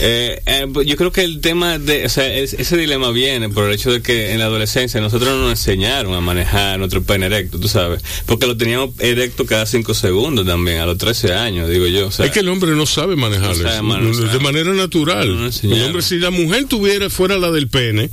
eh, 0.00 0.40
eh, 0.46 0.66
pues 0.72 0.86
yo 0.86 0.96
creo 0.96 1.12
que 1.12 1.22
el 1.22 1.40
tema 1.40 1.78
de, 1.78 2.04
o 2.06 2.08
sea, 2.08 2.26
es- 2.32 2.54
ese 2.54 2.76
dilema 2.76 3.10
viene 3.10 3.48
por 3.48 3.68
el 3.68 3.74
hecho 3.74 3.90
de 3.92 4.02
que 4.02 4.32
en 4.32 4.38
la 4.38 4.46
adolescencia 4.46 5.00
nosotros 5.00 5.30
no 5.30 5.40
nos 5.42 5.50
enseñaron 5.50 6.14
a 6.14 6.20
manejar 6.20 6.78
nuestro 6.78 7.02
pene 7.02 7.26
erecto, 7.26 7.58
tú 7.58 7.68
sabes, 7.68 8.02
porque 8.26 8.46
lo 8.46 8.56
teníamos 8.56 8.90
erecto 9.00 9.46
cada 9.46 9.66
cinco 9.66 9.94
segundos 9.94 10.46
también, 10.46 10.78
a 10.80 10.86
los 10.86 10.98
13 10.98 11.32
años, 11.34 11.68
digo 11.68 11.86
yo. 11.86 12.08
O 12.08 12.10
sea, 12.10 12.26
es 12.26 12.32
que 12.32 12.40
el 12.40 12.48
hombre 12.48 12.70
no 12.72 12.86
sabe 12.86 13.16
No 13.16 13.30
sabe 13.30 13.54
eso, 13.74 13.82
manejar. 13.82 14.32
de 14.32 14.38
manera 14.40 14.72
natural. 14.72 15.28
No 15.36 15.46
el 15.74 15.82
hombre, 15.84 16.02
si 16.02 16.18
la 16.18 16.30
mujer 16.30 16.66
tuviera 16.66 17.08
fuera 17.10 17.36
la 17.38 17.50
del 17.50 17.68
pene, 17.68 18.10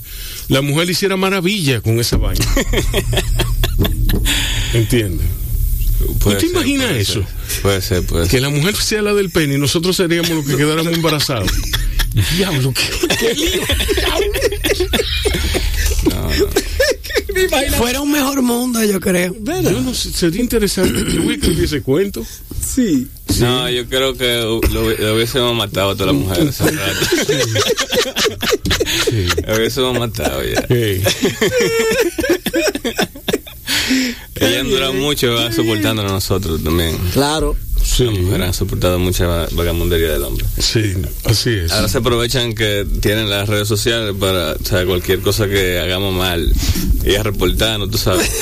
la 0.50 0.62
mujer 0.62 0.86
le 0.88 0.92
hiciera 0.92 1.16
maravilla 1.16 1.80
con 1.82 2.00
esa 2.00 2.18
vaina. 2.18 2.46
¿Entiendes? 4.74 5.26
¿tú 6.20 6.30
te 6.32 6.40
ser, 6.42 6.50
imaginas 6.50 6.88
puede 6.88 7.02
eso? 7.02 7.14
ser, 7.14 7.24
Puede 7.62 7.82
ser, 7.82 8.06
puede 8.06 8.24
ser. 8.26 8.32
Que 8.32 8.42
la 8.42 8.50
mujer 8.50 8.76
sea 8.76 9.02
la 9.02 9.14
del 9.14 9.30
pene 9.32 9.56
y 9.56 9.58
nosotros 9.58 9.96
seríamos 9.96 10.30
los 10.30 10.46
que 10.46 10.56
quedáramos 10.56 10.94
embarazados. 10.94 11.52
Diablo, 12.38 12.74
qué, 12.74 12.84
qué 13.18 13.34
lío. 13.36 13.62
No, 16.10 16.30
no. 16.30 16.48
Fuera 17.78 18.02
un 18.02 18.12
mejor 18.12 18.42
mundo, 18.42 18.84
yo 18.84 19.00
creo. 19.00 19.36
Yo 19.40 19.82
no 19.82 19.94
sé, 19.94 20.12
sería 20.12 20.42
interesante 20.42 21.06
que 21.06 21.14
yo 21.14 21.32
escribir 21.32 21.64
ese 21.66 21.82
cuento. 21.82 22.26
Sí. 22.66 23.08
No, 23.40 23.70
yo 23.70 23.88
creo 23.88 24.16
que 24.18 24.36
lo, 24.38 24.60
lo 24.62 25.16
hubiésemos 25.16 25.56
matado 25.56 25.92
a 25.92 25.96
todas 25.96 26.14
las 26.14 26.22
mujeres 26.24 26.58
hace 29.10 29.28
rato. 29.28 29.42
Lo 29.48 29.56
hubiésemos 29.58 30.00
matado 30.00 30.44
ya. 30.44 30.66
Ellas 34.36 34.62
han 34.62 34.70
durado 34.70 34.94
mucho 34.94 35.52
soportándonos 35.52 36.12
a 36.12 36.16
nosotros 36.16 36.64
también. 36.64 36.98
Claro. 37.14 37.56
Sí, 37.84 38.06
Las 38.06 38.18
mujeres 38.20 38.48
han 38.48 38.54
soportado 38.54 39.00
mucha 39.00 39.26
va- 39.28 39.48
vagamundería 39.52 40.12
del 40.14 40.24
hombre. 40.24 40.46
sí, 40.58 40.94
así 41.26 41.50
es. 41.52 41.72
Ahora 41.72 41.88
se 41.90 41.98
aprovechan 41.98 42.54
que 42.54 42.86
tienen 43.02 43.30
las 43.30 43.50
redes 43.50 43.68
sociales 43.68 44.14
para, 44.20 44.54
o 44.54 44.66
sea, 44.66 44.86
cualquier 44.86 45.20
cosa 45.22 45.48
que 45.48 45.80
hagamos 45.80 46.14
mal, 46.14 46.54
ellas 47.04 47.24
reportando, 47.24 47.90
tú 47.90 47.98
sabes. 47.98 48.30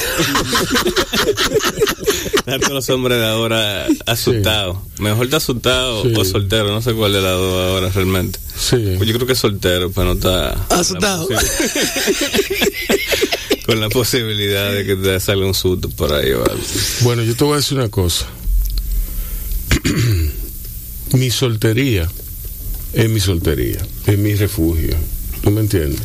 Todos 2.45 2.69
los 2.69 2.89
hombres 2.89 3.19
de 3.19 3.25
ahora 3.25 3.87
asustados. 4.05 4.77
Mejor 4.99 5.25
está 5.25 5.37
asustado 5.37 6.03
Sí. 6.03 6.13
o 6.15 6.23
soltero, 6.25 6.69
no 6.69 6.81
sé 6.81 6.93
cuál 6.93 7.13
de 7.13 7.21
las 7.21 7.33
dos 7.33 7.53
ahora 7.71 7.89
realmente. 7.89 8.39
Sí. 8.57 8.93
Pues 8.97 9.07
yo 9.07 9.15
creo 9.15 9.27
que 9.27 9.33
es 9.33 9.39
soltero, 9.39 9.91
pero 9.91 10.07
no 10.07 10.13
está 10.13 10.51
Asustado. 10.69 11.27
con 11.27 11.35
la 11.35 11.41
Con 13.65 13.81
la 13.81 13.89
posibilidad 13.89 14.71
de 14.71 14.85
que 14.85 14.95
te 14.95 15.19
salga 15.19 15.45
un 15.45 15.53
susto 15.53 15.89
por 15.89 16.13
ahí 16.13 16.31
o 16.31 16.43
algo. 16.43 16.63
Bueno, 17.01 17.21
yo 17.23 17.35
te 17.35 17.43
voy 17.43 17.53
a 17.53 17.57
decir 17.57 17.77
una 17.77 17.89
cosa. 17.89 18.25
Mi 21.13 21.31
soltería 21.31 22.09
es 22.93 23.09
mi 23.09 23.19
soltería, 23.19 23.79
es 24.05 24.17
mi 24.17 24.35
refugio. 24.35 24.95
¿Tú 25.41 25.51
me 25.51 25.61
entiendes? 25.61 26.01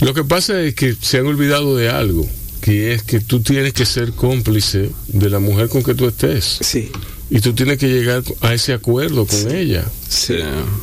Lo 0.00 0.12
que 0.14 0.24
pasa 0.24 0.60
es 0.60 0.74
que 0.74 0.94
se 1.00 1.18
han 1.18 1.26
olvidado 1.26 1.76
de 1.76 1.88
algo, 1.88 2.28
que 2.60 2.92
es 2.92 3.02
que 3.02 3.20
tú 3.20 3.40
tienes 3.40 3.72
que 3.72 3.86
ser 3.86 4.12
cómplice 4.12 4.90
de 5.08 5.30
la 5.30 5.38
mujer 5.38 5.68
con 5.68 5.82
que 5.82 5.94
tú 5.94 6.06
estés. 6.06 6.58
Sí. 6.60 6.90
Y 7.28 7.40
tú 7.40 7.54
tienes 7.54 7.78
que 7.78 7.88
llegar 7.88 8.22
a 8.40 8.54
ese 8.54 8.72
acuerdo 8.72 9.26
con 9.26 9.54
ella. 9.54 9.84
Sí. 10.08 10.36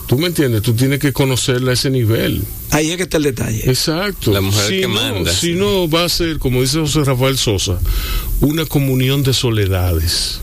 ¿Tú 0.07 0.17
me 0.17 0.27
entiendes? 0.27 0.61
Tú 0.61 0.73
tienes 0.73 0.99
que 0.99 1.13
conocerla 1.13 1.71
a 1.71 1.73
ese 1.75 1.89
nivel. 1.89 2.43
Ahí 2.71 2.91
es 2.91 2.97
que 2.97 3.03
está 3.03 3.17
el 3.17 3.23
detalle. 3.23 3.61
Exacto. 3.65 4.31
La 4.31 4.41
mujer 4.41 4.67
si 4.67 4.79
que 4.81 4.87
no, 4.87 4.93
manda. 4.93 5.33
Si 5.33 5.53
no, 5.53 5.89
va 5.89 6.03
a 6.03 6.09
ser, 6.09 6.39
como 6.39 6.61
dice 6.61 6.79
José 6.79 7.03
Rafael 7.03 7.37
Sosa, 7.37 7.79
una 8.41 8.65
comunión 8.65 9.23
de 9.23 9.33
soledades. 9.33 10.41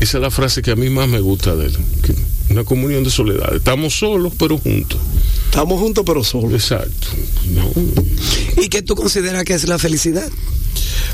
Esa 0.00 0.18
es 0.18 0.22
la 0.22 0.30
frase 0.30 0.62
que 0.62 0.70
a 0.70 0.76
mí 0.76 0.88
más 0.90 1.08
me 1.08 1.20
gusta 1.20 1.54
de 1.54 1.66
él. 1.66 1.76
que 2.02 2.14
una 2.50 2.64
comunión 2.64 3.04
de 3.04 3.10
soledades. 3.10 3.56
Estamos 3.58 3.94
solos, 3.94 4.32
pero 4.38 4.58
juntos. 4.58 4.98
Estamos 5.44 5.78
juntos 5.78 6.04
pero 6.06 6.24
solos. 6.24 6.52
Exacto. 6.52 7.08
No. 7.54 7.70
¿Y 8.62 8.68
qué 8.68 8.82
tú 8.82 8.94
consideras 8.96 9.44
que 9.44 9.54
es 9.54 9.68
la 9.68 9.78
felicidad? 9.78 10.28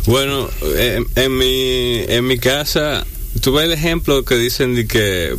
Bueno, 0.06 0.48
en, 0.78 1.06
en 1.14 1.36
mi 1.36 1.98
en 2.08 2.26
mi 2.26 2.38
casa, 2.38 3.06
tú 3.40 3.52
ves 3.52 3.64
el 3.66 3.72
ejemplo 3.72 4.24
que 4.24 4.36
dicen 4.36 4.74
de 4.74 4.86
que 4.86 5.36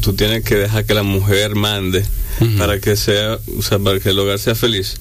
tú 0.00 0.14
tienes 0.14 0.44
que 0.44 0.56
dejar 0.56 0.84
que 0.84 0.94
la 0.94 1.02
mujer 1.02 1.54
mande 1.54 2.04
para 2.58 2.80
que 2.80 2.96
sea, 2.96 3.38
o 3.58 3.62
sea, 3.62 3.78
para 3.78 4.00
que 4.00 4.10
el 4.10 4.18
hogar 4.18 4.38
sea 4.38 4.54
feliz. 4.54 4.96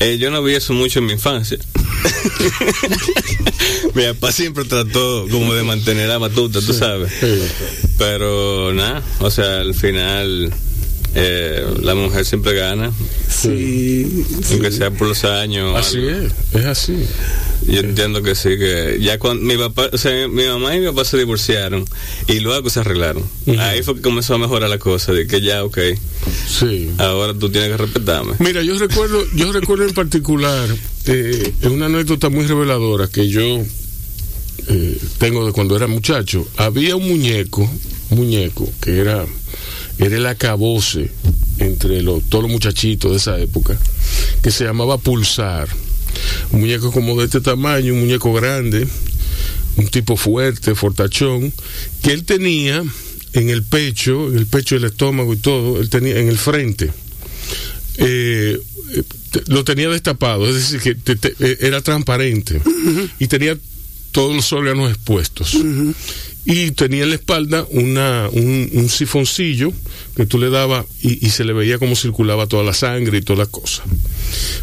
Eh, 0.00 0.18
yo 0.18 0.30
no 0.30 0.42
vi 0.42 0.54
eso 0.54 0.72
mucho 0.72 0.98
en 0.98 1.06
mi 1.06 1.12
infancia. 1.12 1.58
mi 3.94 4.04
papá 4.04 4.32
siempre 4.32 4.64
trató 4.64 5.26
como 5.30 5.54
de 5.54 5.62
mantener 5.62 6.08
la 6.08 6.18
batuta, 6.18 6.60
tú 6.60 6.72
sabes. 6.72 7.12
Pero 7.96 8.72
nada, 8.72 9.02
o 9.20 9.30
sea, 9.30 9.60
al 9.60 9.74
final 9.74 10.52
eh, 11.20 11.64
la 11.82 11.94
mujer 11.94 12.24
siempre 12.24 12.54
gana, 12.54 12.92
Sí. 13.28 14.24
aunque 14.50 14.70
sea 14.72 14.90
por 14.90 15.08
los 15.08 15.24
años. 15.24 15.74
Así 15.76 15.98
algo. 15.98 16.10
es, 16.26 16.32
es 16.54 16.64
así. 16.64 16.94
Yo 17.66 17.80
entiendo 17.80 18.22
que 18.22 18.34
sí, 18.34 18.50
que 18.50 18.98
ya 19.02 19.18
cuando 19.18 19.44
mi 19.44 19.56
papá, 19.56 19.90
o 19.92 19.98
sea, 19.98 20.28
mi 20.28 20.46
mamá 20.46 20.74
y 20.76 20.80
mi 20.80 20.86
papá 20.86 21.04
se 21.04 21.18
divorciaron 21.18 21.84
y 22.28 22.38
luego 22.40 22.70
se 22.70 22.80
arreglaron. 22.80 23.24
Ahí 23.58 23.82
fue 23.82 23.96
que 23.96 24.00
comenzó 24.00 24.34
a 24.34 24.38
mejorar 24.38 24.70
la 24.70 24.78
cosa, 24.78 25.12
de 25.12 25.26
que 25.26 25.40
ya, 25.40 25.64
ok, 25.64 25.78
Sí. 26.48 26.90
ahora 26.98 27.34
tú 27.34 27.50
tienes 27.50 27.70
que 27.72 27.76
respetarme. 27.78 28.34
Mira, 28.38 28.62
yo 28.62 28.78
recuerdo, 28.78 29.22
yo 29.34 29.52
recuerdo 29.52 29.84
en 29.84 29.92
particular 29.94 30.68
eh, 31.06 31.52
una 31.64 31.86
anécdota 31.86 32.28
muy 32.30 32.46
reveladora 32.46 33.08
que 33.08 33.28
yo 33.28 33.42
eh, 34.68 34.98
tengo 35.18 35.44
de 35.46 35.52
cuando 35.52 35.76
era 35.76 35.86
muchacho. 35.86 36.46
Había 36.56 36.96
un 36.96 37.06
muñeco, 37.08 37.68
muñeco 38.10 38.68
que 38.80 38.98
era, 38.98 39.26
era 39.98 40.16
el 40.16 40.26
acabose 40.26 41.10
entre 41.58 42.02
los, 42.02 42.22
todos 42.28 42.44
los 42.44 42.52
muchachitos 42.52 43.10
de 43.10 43.16
esa 43.16 43.38
época, 43.38 43.78
que 44.42 44.50
se 44.50 44.64
llamaba 44.64 44.98
Pulsar. 44.98 45.68
Un 46.52 46.60
muñeco 46.60 46.90
como 46.92 47.18
de 47.18 47.26
este 47.26 47.40
tamaño, 47.40 47.92
un 47.94 48.00
muñeco 48.00 48.32
grande, 48.32 48.86
un 49.76 49.86
tipo 49.88 50.16
fuerte, 50.16 50.74
fortachón, 50.74 51.52
que 52.02 52.12
él 52.12 52.24
tenía 52.24 52.82
en 53.34 53.50
el 53.50 53.62
pecho, 53.62 54.28
en 54.28 54.38
el 54.38 54.46
pecho 54.46 54.74
del 54.76 54.84
estómago 54.84 55.32
y 55.34 55.36
todo, 55.36 55.80
él 55.80 55.88
tenía 55.90 56.18
en 56.18 56.28
el 56.28 56.38
frente. 56.38 56.90
Eh, 57.98 58.58
eh, 58.94 59.02
lo 59.48 59.64
tenía 59.64 59.88
destapado, 59.88 60.48
es 60.48 60.54
decir, 60.54 60.80
que 60.80 60.94
te- 60.94 61.16
te- 61.16 61.34
eh, 61.40 61.58
era 61.60 61.80
transparente. 61.82 62.60
Y 63.18 63.26
tenía 63.26 63.56
todos 64.12 64.34
los 64.34 64.52
órganos 64.52 64.90
expuestos. 64.90 65.56
Y 66.44 66.70
tenía 66.70 67.02
en 67.02 67.10
la 67.10 67.16
espalda 67.16 67.66
una, 67.70 68.28
un, 68.32 68.70
un 68.72 68.88
sifoncillo 68.88 69.72
que 70.16 70.24
tú 70.24 70.38
le 70.38 70.48
dabas 70.48 70.86
y, 71.02 71.26
y 71.26 71.30
se 71.30 71.44
le 71.44 71.52
veía 71.52 71.78
cómo 71.78 71.94
circulaba 71.94 72.46
toda 72.46 72.64
la 72.64 72.72
sangre 72.72 73.18
y 73.18 73.22
toda 73.22 73.40
la 73.40 73.46
cosa. 73.46 73.82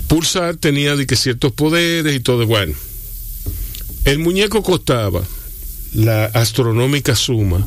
Pulsar 0.07 0.55
tenía 0.57 0.95
de 0.95 1.05
que 1.05 1.15
ciertos 1.15 1.51
poderes 1.51 2.15
y 2.15 2.19
todo. 2.21 2.47
Bueno, 2.47 2.73
el 4.05 4.19
muñeco 4.19 4.63
costaba 4.63 5.23
la 5.93 6.25
astronómica 6.25 7.15
suma 7.15 7.65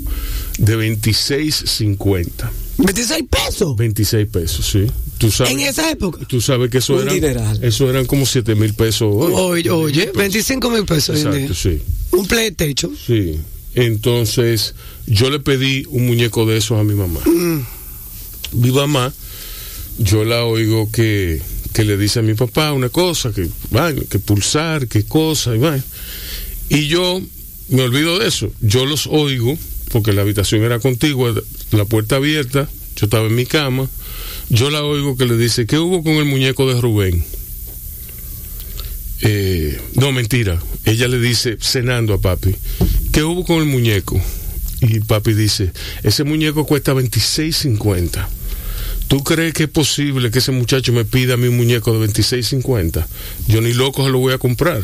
de 0.58 0.76
26.50. 0.76 2.50
26 2.78 3.24
pesos. 3.28 3.76
26 3.76 4.28
pesos, 4.28 4.66
sí. 4.66 4.86
Tú 5.18 5.30
sabes, 5.30 5.52
En 5.52 5.60
esa 5.60 5.90
época. 5.90 6.20
Tú 6.28 6.40
sabes 6.40 6.70
que 6.70 6.78
eso 6.78 6.94
Un 6.94 7.02
eran, 7.02 7.14
dineral. 7.14 7.58
eso 7.64 7.90
eran 7.90 8.06
como 8.06 8.24
7 8.24 8.54
mil 8.54 8.72
pesos 8.74 9.08
hoy. 9.12 9.32
Oye, 9.34 9.70
oye, 9.70 10.12
25 10.14 10.70
mil 10.70 10.84
pesos. 10.84 11.16
Exacto, 11.16 11.54
sí. 11.54 11.82
Un 12.12 12.26
PlayStation. 12.26 12.96
Sí. 12.96 13.38
Entonces, 13.74 14.74
yo 15.06 15.28
le 15.30 15.40
pedí 15.40 15.84
un 15.88 16.06
muñeco 16.06 16.46
de 16.46 16.56
esos 16.56 16.78
a 16.80 16.84
mi 16.84 16.94
mamá. 16.94 17.20
Mm. 17.26 17.66
Mi 18.52 18.70
mamá, 18.70 19.12
yo 19.98 20.24
la 20.24 20.44
oigo 20.44 20.90
que, 20.90 21.42
que 21.72 21.84
le 21.84 21.96
dice 21.96 22.20
a 22.20 22.22
mi 22.22 22.34
papá 22.34 22.72
una 22.72 22.88
cosa, 22.88 23.32
que, 23.32 23.48
vaina, 23.70 24.02
que 24.08 24.18
pulsar, 24.20 24.86
que 24.88 25.02
cosa, 25.04 25.54
y 25.54 25.58
vaina. 25.58 25.84
Y 26.68 26.86
yo 26.86 27.20
me 27.68 27.82
olvido 27.82 28.18
de 28.18 28.28
eso. 28.28 28.50
Yo 28.60 28.86
los 28.86 29.06
oigo, 29.08 29.58
porque 29.90 30.12
la 30.12 30.22
habitación 30.22 30.62
era 30.62 30.78
contigua, 30.78 31.34
la 31.72 31.84
puerta 31.84 32.16
abierta, 32.16 32.68
yo 32.96 33.06
estaba 33.06 33.26
en 33.26 33.34
mi 33.34 33.46
cama. 33.46 33.88
Yo 34.50 34.70
la 34.70 34.82
oigo 34.82 35.16
que 35.16 35.26
le 35.26 35.36
dice, 35.36 35.66
¿qué 35.66 35.78
hubo 35.78 36.02
con 36.02 36.14
el 36.14 36.24
muñeco 36.24 36.72
de 36.72 36.80
Rubén? 36.80 37.24
Eh, 39.22 39.80
no, 39.94 40.12
mentira. 40.12 40.60
Ella 40.84 41.08
le 41.08 41.18
dice, 41.18 41.58
cenando 41.60 42.14
a 42.14 42.20
papi, 42.20 42.54
¿qué 43.12 43.22
hubo 43.22 43.44
con 43.44 43.58
el 43.58 43.66
muñeco? 43.66 44.20
Y 44.80 45.00
papi 45.00 45.34
dice, 45.34 45.72
ese 46.02 46.24
muñeco 46.24 46.64
cuesta 46.64 46.94
26.50. 46.94 48.26
¿Tú 49.08 49.24
crees 49.24 49.54
que 49.54 49.64
es 49.64 49.70
posible 49.70 50.30
que 50.30 50.38
ese 50.38 50.52
muchacho 50.52 50.92
me 50.92 51.04
pida 51.04 51.36
un 51.36 51.56
muñeco 51.56 51.98
de 51.98 52.06
26.50? 52.08 53.06
Yo 53.48 53.60
ni 53.60 53.72
loco 53.72 54.04
se 54.04 54.10
lo 54.10 54.18
voy 54.18 54.34
a 54.34 54.38
comprar. 54.38 54.82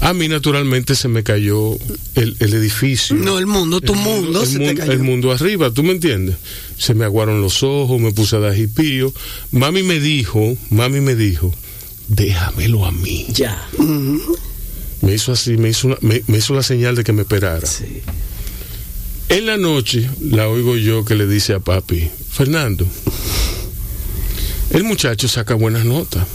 A 0.00 0.14
mí 0.14 0.28
naturalmente 0.28 0.94
se 0.94 1.08
me 1.08 1.24
cayó 1.24 1.76
el, 2.14 2.36
el 2.38 2.54
edificio. 2.54 3.16
No, 3.16 3.38
el 3.38 3.46
mundo, 3.46 3.80
tu 3.80 3.94
El 3.94 3.98
mundo, 3.98 4.42
el 4.42 4.46
se 4.46 4.58
te 4.58 4.64
mundo- 4.66 4.80
cayó. 4.80 4.92
el 4.92 4.98
mundo 5.00 5.32
arriba, 5.32 5.70
¿tú 5.72 5.82
me 5.82 5.90
entiendes? 5.92 6.36
Se 6.78 6.94
me 6.94 7.04
aguaron 7.04 7.40
los 7.42 7.62
ojos, 7.64 8.00
me 8.00 8.12
puse 8.12 8.36
a 8.36 8.38
dar 8.38 8.54
jipío. 8.54 9.12
Mami 9.50 9.82
me 9.82 9.98
dijo, 9.98 10.56
mami 10.70 11.00
me 11.00 11.16
dijo, 11.16 11.52
déjamelo 12.06 12.86
a 12.86 12.92
mí. 12.92 13.26
Ya. 13.30 13.66
Me 15.00 15.14
hizo 15.14 15.32
así, 15.32 15.56
me 15.56 15.68
hizo, 15.70 15.88
una- 15.88 15.98
me, 16.00 16.22
me 16.28 16.38
hizo 16.38 16.54
la 16.54 16.62
señal 16.62 16.94
de 16.94 17.02
que 17.02 17.12
me 17.12 17.22
esperara. 17.22 17.66
Sí. 17.66 18.00
En 19.30 19.46
la 19.46 19.56
noche 19.56 20.08
la 20.22 20.48
oigo 20.48 20.76
yo 20.76 21.04
que 21.04 21.14
le 21.16 21.26
dice 21.26 21.54
a 21.54 21.60
papi, 21.60 22.08
Fernando, 22.30 22.86
el 24.70 24.84
muchacho 24.84 25.28
saca 25.28 25.54
buenas 25.54 25.84
notas. 25.84 26.26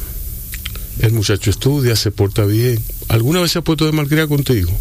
El 0.99 1.11
muchacho 1.11 1.49
estudia, 1.49 1.95
se 1.95 2.11
porta 2.11 2.45
bien. 2.45 2.80
¿Alguna 3.10 3.41
vez 3.41 3.51
se 3.51 3.60
ha 3.60 3.64
puesto 3.64 3.86
de 3.86 3.91
malcriar 3.91 4.28
contigo? 4.28 4.72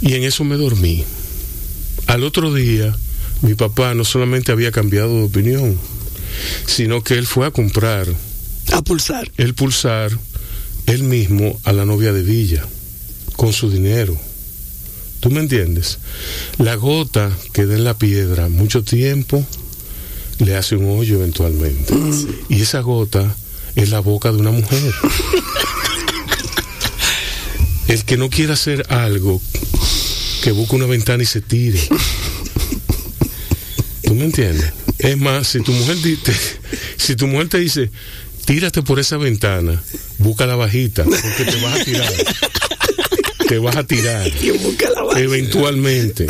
Y 0.00 0.14
en 0.14 0.24
eso 0.24 0.44
me 0.44 0.56
dormí. 0.56 1.04
Al 2.06 2.24
otro 2.24 2.52
día, 2.52 2.94
mi 3.42 3.54
papá 3.54 3.94
no 3.94 4.04
solamente 4.04 4.52
había 4.52 4.72
cambiado 4.72 5.16
de 5.18 5.24
opinión, 5.24 5.78
sino 6.66 7.02
que 7.02 7.14
él 7.14 7.26
fue 7.26 7.46
a 7.46 7.50
comprar 7.50 8.06
A 8.72 8.82
pulsar. 8.82 9.30
el 9.36 9.54
pulsar 9.54 10.18
él 10.86 11.02
mismo 11.04 11.58
a 11.64 11.72
la 11.72 11.86
novia 11.86 12.12
de 12.12 12.22
Villa, 12.22 12.66
con 13.36 13.52
su 13.52 13.70
dinero. 13.70 14.16
¿Tú 15.20 15.30
me 15.30 15.40
entiendes? 15.40 15.98
La 16.58 16.74
gota 16.74 17.30
que 17.54 17.64
da 17.64 17.74
en 17.76 17.84
la 17.84 17.96
piedra 17.96 18.50
mucho 18.50 18.84
tiempo 18.84 19.42
le 20.38 20.54
hace 20.56 20.76
un 20.76 20.98
hoyo 20.98 21.16
eventualmente. 21.16 21.94
Y 22.50 22.60
esa 22.60 22.80
gota 22.80 23.34
es 23.76 23.88
la 23.88 24.00
boca 24.00 24.30
de 24.32 24.38
una 24.38 24.50
mujer. 24.50 24.92
El 28.04 28.06
que 28.06 28.16
no 28.18 28.28
quiera 28.28 28.52
hacer 28.52 28.84
algo, 28.90 29.40
que 30.42 30.50
busque 30.52 30.76
una 30.76 30.84
ventana 30.84 31.22
y 31.22 31.26
se 31.26 31.40
tire. 31.40 31.80
¿Tú 34.02 34.14
me 34.14 34.26
entiendes? 34.26 34.74
Es 34.98 35.16
más, 35.16 35.46
si 35.46 35.62
tu 35.62 35.72
mujer 35.72 35.96
te, 36.02 36.32
si 36.98 37.16
tu 37.16 37.26
mujer 37.26 37.48
te 37.48 37.60
dice, 37.60 37.90
tírate 38.44 38.82
por 38.82 39.00
esa 39.00 39.16
ventana, 39.16 39.82
busca 40.18 40.44
la 40.44 40.54
bajita, 40.54 41.04
porque 41.04 41.50
te 41.50 41.56
vas 41.62 41.80
a 41.80 41.84
tirar. 41.84 42.12
te 43.48 43.58
vas 43.58 43.76
a 43.76 43.84
tirar. 43.84 44.30
Busca 44.62 44.90
la 44.90 45.02
vaina. 45.04 45.20
Eventualmente. 45.20 46.26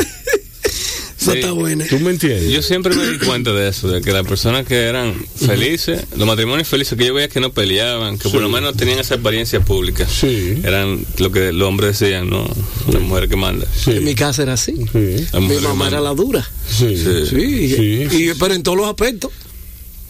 Está 1.33 1.51
buena. 1.51 1.85
¿Tú 1.87 1.99
me 1.99 2.11
entiendes? 2.11 2.49
Yo 2.51 2.61
siempre 2.61 2.95
me 2.95 3.05
di 3.07 3.17
cuenta 3.19 3.51
de 3.53 3.67
eso, 3.69 3.87
de 3.87 4.01
que 4.01 4.11
las 4.11 4.25
personas 4.27 4.65
que 4.65 4.75
eran 4.83 5.13
felices, 5.35 6.03
los 6.15 6.27
matrimonios 6.27 6.67
felices 6.67 6.97
que 6.97 7.05
yo 7.07 7.13
veía 7.13 7.27
que 7.29 7.39
no 7.39 7.51
peleaban, 7.51 8.17
que 8.17 8.29
por 8.29 8.41
lo 8.41 8.49
menos 8.49 8.75
tenían 8.75 8.99
esa 8.99 9.15
apariencia 9.15 9.59
pública, 9.59 10.07
Sí. 10.07 10.59
eran 10.63 11.05
lo 11.17 11.31
que 11.31 11.51
los 11.51 11.67
hombres 11.67 11.99
decían, 11.99 12.29
no, 12.29 12.47
la 12.91 12.99
mujer 12.99 13.27
que 13.29 13.35
manda. 13.35 13.65
Sí. 13.75 13.91
En 13.91 14.03
mi 14.03 14.15
casa 14.15 14.43
era 14.43 14.53
así. 14.53 14.73
Mi 14.93 15.55
mamá 15.61 15.87
era 15.87 16.01
la 16.01 16.13
dura. 16.13 16.47
Sí. 16.69 16.97
Sí. 16.97 17.25
Sí, 17.29 17.75
Sí. 17.75 18.07
y- 18.29 18.33
pero 18.39 18.53
en 18.53 18.63
todos 18.63 18.77
los 18.77 18.87
aspectos. 18.87 19.31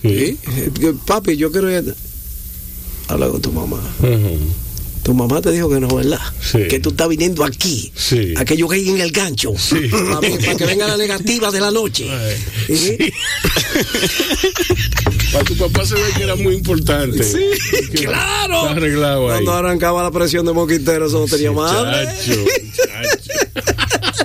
Sí. 0.01 0.38
Sí. 0.43 0.72
Que, 0.80 0.93
Papi, 1.05 1.36
yo 1.38 1.51
quiero 1.51 1.72
ir. 1.72 1.95
Habla 3.07 3.28
con 3.30 3.41
tu 3.41 3.51
mamá. 3.51 3.80
Tu 5.06 5.14
mamá 5.14 5.39
te 5.39 5.51
dijo 5.51 5.70
que 5.70 5.80
no, 5.80 5.88
¿verdad? 5.88 6.20
Sí. 6.41 6.68
Que 6.68 6.80
tú 6.80 6.89
estás 6.89 7.08
viniendo 7.08 7.43
aquí. 7.43 7.91
Sí. 7.95 8.34
A 8.38 8.43
que 8.43 8.58
yo 8.58 8.68
caiga 8.68 8.89
en 8.89 8.99
el 9.01 9.12
gancho. 9.12 9.53
Sí. 9.56 9.88
Para, 9.91 10.20
para 10.20 10.56
que 10.56 10.66
venga 10.66 10.88
la 10.88 10.97
negativa 10.97 11.51
de 11.51 11.62
la 11.62 11.70
noche. 11.70 12.10
¿Sí? 12.66 12.97
Para 15.32 15.45
tu 15.45 15.56
papá 15.58 15.86
se 15.86 15.93
ve 15.93 16.01
que 16.18 16.24
era 16.24 16.36
muy 16.36 16.56
importante. 16.56 17.24
Sí, 17.24 17.38
Que 17.91 18.06
claro. 18.06 18.62
Está 18.62 18.72
arreglado 18.72 19.28
ahí. 19.28 19.34
Cuando 19.43 19.53
arrancaba 19.53 20.01
la 20.01 20.10
presión 20.10 20.43
de 20.43 20.53
Moquitero, 20.53 21.06
eso 21.06 21.20
no 21.20 21.28
tenía 21.28 21.51
madre. 21.51 22.08
Chacho, 22.08 22.45
chacho. 22.76 23.32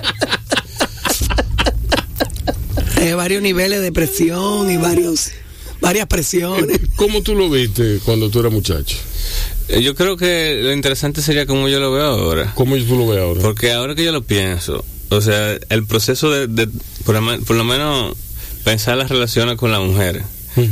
Eh, 2.97 3.15
varios 3.15 3.41
niveles 3.41 3.81
de 3.81 3.91
presión 3.91 4.69
y 4.69 4.77
varios 4.77 5.31
varias 5.79 6.05
presiones. 6.05 6.79
¿Cómo 6.95 7.23
tú 7.23 7.33
lo 7.33 7.49
viste 7.49 7.99
cuando 8.05 8.29
tú 8.29 8.41
eras 8.41 8.51
muchacho? 8.53 8.95
Eh, 9.71 9.81
Yo 9.81 9.95
creo 9.95 10.17
que 10.17 10.59
lo 10.61 10.71
interesante 10.73 11.21
sería 11.21 11.45
como 11.45 11.67
yo 11.69 11.79
lo 11.79 11.91
veo 11.91 12.05
ahora. 12.05 12.51
¿Cómo 12.55 12.75
tú 12.77 12.97
lo 12.97 13.07
ves 13.07 13.19
ahora? 13.21 13.41
Porque 13.41 13.71
ahora 13.71 13.95
que 13.95 14.03
yo 14.03 14.11
lo 14.11 14.21
pienso, 14.23 14.83
o 15.09 15.21
sea, 15.21 15.57
el 15.69 15.85
proceso 15.85 16.29
de, 16.31 16.47
de- 16.47 16.69
por, 17.05 17.15
por 17.45 17.55
lo 17.55 17.63
menos, 17.63 18.15
pensar 18.63 18.97
las 18.97 19.09
relaciones 19.09 19.57
con 19.57 19.71
la 19.71 19.79
mujer. 19.79 20.23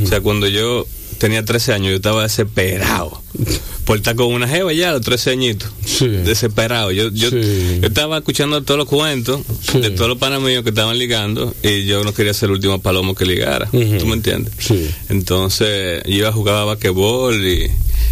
O 0.04 0.08
sea, 0.08 0.20
cuando 0.22 0.48
yo 0.48 0.86
tenía 1.20 1.44
13 1.46 1.74
años, 1.74 1.90
yo 1.92 1.96
estaba 1.96 2.24
desesperado 2.24 3.22
por 3.90 3.98
estar 3.98 4.14
con 4.16 4.28
una 4.28 4.48
jeva 4.48 4.72
ya 4.72 4.90
a 4.90 4.92
los 4.92 5.02
13 5.02 5.32
añitos. 5.32 5.72
Sí. 5.84 6.08
Desesperado. 6.08 6.92
Yo, 6.92 7.10
yo, 7.10 7.32
Sí. 7.32 7.80
yo 7.82 7.88
estaba 7.88 8.20
escuchando 8.20 8.62
todos 8.62 8.78
los 8.78 8.88
cuentos 8.88 9.42
Sí. 9.68 9.80
de 9.80 9.90
todos 9.90 10.08
los 10.08 10.20
panas 10.20 10.40
míos 10.42 10.62
que 10.64 10.70
estaban 10.70 10.96
ligando 11.00 11.56
y 11.64 11.86
yo 11.86 12.04
no 12.04 12.14
quería 12.14 12.36
ser 12.36 12.50
el 12.50 12.58
último 12.58 12.80
palomo 12.80 13.16
que 13.16 13.26
ligara. 13.26 13.68
Ujú. 13.74 13.98
¿Tú 13.98 14.06
me 14.06 14.14
entiendes? 14.14 14.54
Sí. 14.60 14.88
Entonces, 15.10 16.04
yo 16.06 16.12
iba 16.14 16.30
a 16.30 16.32
jugar 16.32 16.54
a 16.58 16.66
basquetbol 16.66 17.44
y, 17.44 17.72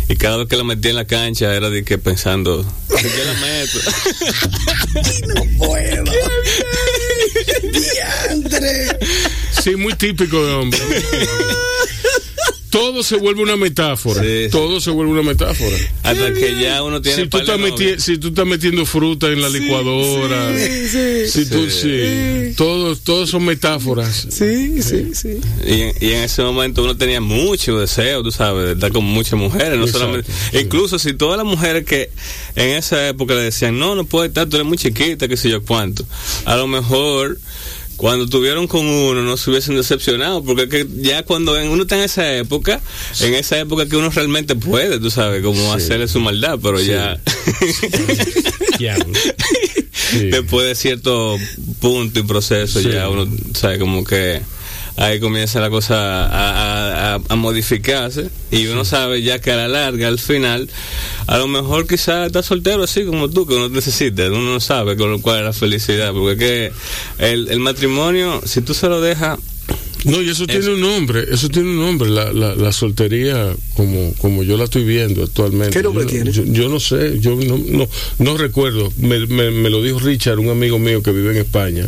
y 0.10 0.16
cada 0.16 0.38
vez 0.38 0.48
que 0.48 0.58
la 0.58 0.64
metía 0.64 0.90
en 0.90 0.96
la 0.96 1.06
cancha 1.06 1.54
era 1.56 1.70
de 1.70 1.84
que 1.84 2.00
pensando, 2.00 2.66
"Si 2.98 3.04
yo 3.04 3.24
la 3.24 3.34
meto. 3.40 3.78
Sí, 9.64 9.76
muy 9.76 9.94
típico 9.96 10.46
de 10.46 10.54
hombre. 10.54 10.80
Todo 12.70 13.02
se 13.04 13.16
vuelve 13.16 13.42
una 13.42 13.56
metáfora. 13.56 14.22
Sí. 14.22 14.48
Todo 14.52 14.82
se 14.82 14.92
vuelve 14.92 15.14
una 15.14 15.24
metáfora. 15.24 15.76
Hasta 16.04 16.34
que 16.34 16.62
ya 16.62 16.84
uno 16.84 17.02
tiene 17.02 17.24
Si 17.24 17.30
tú, 17.30 17.38
estás 17.38 17.58
meti- 17.60 17.70
novias. 17.72 18.04
si 18.04 18.18
tú 18.18 18.28
estás 18.28 18.46
metiendo 18.46 18.86
fruta 18.86 19.28
en 19.28 19.42
la 19.42 19.50
licuadora, 19.50 20.52
si 20.58 21.46
tú, 21.46 21.70
sí, 21.70 22.54
todos, 22.58 23.02
todos 23.02 23.30
son 23.30 23.46
metáforas. 23.46 24.28
Sí, 24.30 24.82
sí, 24.82 25.12
sí. 25.14 25.40
Y, 25.66 25.82
en- 25.82 25.94
y 26.02 26.12
en 26.12 26.24
ese 26.24 26.42
momento 26.44 26.84
uno 26.84 26.98
tenía 26.98 27.22
mucho 27.22 27.80
deseo, 27.80 28.22
tú 28.24 28.32
sabes, 28.32 28.66
de 28.66 28.72
estar 28.74 28.92
con 28.92 29.06
muchas 29.06 29.40
mujeres, 29.40 29.78
no 29.78 29.86
Exacto, 29.86 30.00
solamente. 30.00 30.32
sí. 30.52 30.58
Incluso 30.60 31.00
si 31.00 31.14
todas 31.14 31.38
las 31.38 31.46
mujeres 31.46 31.86
que 31.86 32.10
en 32.56 32.70
esa 32.76 33.08
época 33.08 33.34
le 33.36 33.44
decían, 33.44 33.80
no, 33.80 33.96
no 33.96 34.06
puedes 34.06 34.30
estar, 34.30 34.48
tú 34.48 34.58
eres 34.58 34.68
muy 34.68 34.78
chiquita, 34.78 35.28
qué 35.28 35.38
sé 35.38 35.50
yo 35.50 35.64
cuánto. 35.64 36.06
A 36.46 36.56
lo 36.58 36.68
mejor 36.68 37.40
cuando 37.98 38.28
tuvieron 38.28 38.68
con 38.68 38.86
uno 38.86 39.22
no 39.24 39.38
se 39.38 39.50
hubiesen 39.50 39.76
decepcionado, 39.76 40.44
porque 40.44 40.64
es 40.64 40.70
que 40.70 40.88
ya 41.02 41.24
cuando 41.24 41.54
uno 41.54 41.82
está 41.82 41.98
en 41.98 42.04
esa 42.04 42.32
época, 42.36 42.80
en 43.22 43.34
esa 43.34 43.60
época 43.60 43.88
que 43.88 43.98
uno 43.98 44.10
realmente 44.12 44.56
puede, 44.56 45.00
tú 45.00 45.10
sabes, 45.12 45.44
como 45.44 45.74
hacerle 45.74 46.08
su 46.08 46.20
maldad, 46.20 46.60
pero 46.62 46.80
ya. 46.80 47.20
Sí. 50.10 50.30
después 50.30 50.66
de 50.68 50.76
cierto 50.76 51.38
punto 51.82 52.20
y 52.20 52.24
proceso 52.24 52.80
ya 52.80 53.10
uno 53.10 53.28
sabe 53.54 53.78
como 53.78 54.06
que 54.06 54.42
ahí 54.98 55.20
comienza 55.20 55.60
la 55.62 55.70
cosa 55.70 56.26
a, 56.26 57.14
a- 57.16 57.22
a- 57.30 57.36
modificarse 57.36 58.30
y 58.52 58.66
uno 58.68 58.84
sabe 58.84 59.22
ya 59.22 59.40
que 59.40 59.52
a 59.52 59.56
la 59.56 59.68
larga 59.68 60.08
al 60.08 60.20
final 60.20 60.70
a 61.28 61.38
lo 61.38 61.48
mejor 61.48 61.88
quizás 61.88 62.28
está 62.28 62.42
soltero 62.44 62.84
así 62.84 63.06
como 63.06 63.30
tú 63.30 63.46
que 63.46 63.54
uno 63.56 63.70
necesita 63.70 64.28
uno 64.28 64.42
no 64.54 64.60
sabe 64.60 64.98
con 64.98 65.12
lo 65.12 65.22
cual 65.22 65.40
es 65.40 65.46
la 65.46 65.54
felicidad 65.54 66.12
porque 66.14 66.38
que 66.38 67.32
el, 67.32 67.48
el 67.50 67.60
matrimonio 67.60 68.42
si 68.46 68.62
tú 68.62 68.74
se 68.74 68.88
lo 68.90 69.00
dejas 69.00 69.40
No, 70.08 70.22
y 70.22 70.30
eso 70.30 70.48
tiene 70.48 70.70
un 70.70 70.82
nombre, 70.82 71.26
eso 71.30 71.50
tiene 71.50 71.70
un 71.70 71.80
nombre, 71.80 72.10
la, 72.10 72.32
la, 72.32 72.56
la 72.56 72.72
soltería 72.72 73.54
como, 73.76 74.14
como 74.20 74.42
yo 74.44 74.58
la 74.58 74.64
estoy 74.64 74.84
viendo 74.84 75.24
actualmente. 75.24 75.78
¿Qué 75.78 75.84
nombre 75.84 76.06
yo, 76.06 76.10
tiene? 76.10 76.32
Yo, 76.32 76.44
yo 76.46 76.70
no 76.70 76.80
sé, 76.80 77.20
yo 77.20 77.36
no, 77.36 77.58
no, 77.58 77.88
no 78.20 78.38
recuerdo, 78.38 78.92
me, 78.98 79.26
me, 79.28 79.52
me 79.52 79.70
lo 79.70 79.84
dijo 79.84 80.00
Richard, 80.00 80.40
un 80.40 80.50
amigo 80.50 80.80
mío 80.80 81.04
que 81.04 81.12
vive 81.12 81.32
en 81.32 81.38
España, 81.38 81.88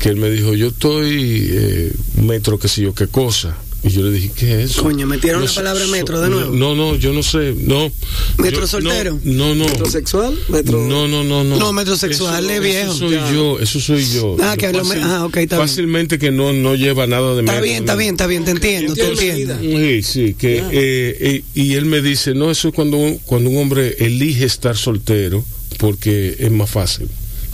que 0.00 0.08
él 0.08 0.16
me 0.16 0.30
dijo, 0.30 0.54
yo 0.54 0.68
estoy 0.68 1.48
eh, 1.52 1.92
metro 2.22 2.58
que 2.58 2.68
sé 2.68 2.82
yo 2.82 2.94
qué 2.94 3.06
cosa. 3.08 3.56
Y 3.86 3.90
yo 3.90 4.00
le 4.02 4.12
dije, 4.12 4.30
¿qué 4.34 4.62
es 4.62 4.70
eso? 4.70 4.82
Coño, 4.82 5.06
metieron 5.06 5.42
No 5.42 5.46
la 5.46 5.52
palabra 5.52 5.84
so- 5.84 5.90
metro 5.90 6.20
de 6.22 6.30
nuevo. 6.30 6.54
No, 6.54 6.74
no, 6.74 6.96
yo 6.96 7.12
no 7.12 7.22
sé, 7.22 7.54
no. 7.58 7.92
¿Metro 8.38 8.62
Yo- 8.62 8.66
soltero? 8.66 9.20
No, 9.24 9.54
no. 9.54 9.66
¿Metrosexual? 9.66 10.38
Metro... 10.48 10.86
No, 10.88 11.06
no, 11.06 11.22
no, 11.22 11.44
no. 11.44 11.56
No, 11.58 11.72
metrosexual 11.74 12.48
es 12.48 12.62
viejo. 12.62 12.92
Eso 12.92 12.98
soy 13.10 13.18
yo, 13.34 13.58
eso 13.60 13.80
soy 13.80 14.06
yo. 14.10 14.36
Ah, 14.42 14.56
que 14.56 14.72
lo 14.72 14.84
me- 14.86 14.96
ah, 15.02 15.26
está 15.26 15.38
bien. 15.56 15.68
Fácilmente 15.68 16.18
que 16.18 16.30
no, 16.30 16.54
no 16.54 16.74
lleva 16.76 17.06
nada 17.06 17.34
de 17.34 17.40
Está 17.40 17.52
metro, 17.52 17.64
bien, 17.64 17.76
está 17.80 17.94
bien, 17.94 18.10
está 18.14 18.26
bien, 18.26 18.44
te 18.46 18.50
entiendo, 18.52 18.94
te 18.94 19.06
Entiendo. 19.10 19.58
Sí, 19.60 20.02
sí, 20.02 20.34
que 20.34 20.60
Ah. 20.60 20.68
eh, 20.72 21.16
eh, 21.20 21.42
y 21.54 21.74
él 21.74 21.84
me 21.84 22.00
dice, 22.00 22.32
no, 22.34 22.50
eso 22.50 22.68
es 22.68 22.74
cuando 22.74 22.96
un, 22.96 23.18
cuando 23.18 23.50
un 23.50 23.58
hombre 23.58 23.96
elige 23.98 24.46
estar 24.46 24.78
soltero 24.78 25.44
porque 25.78 26.36
es 26.38 26.50
más 26.50 26.70
fácil. 26.70 27.06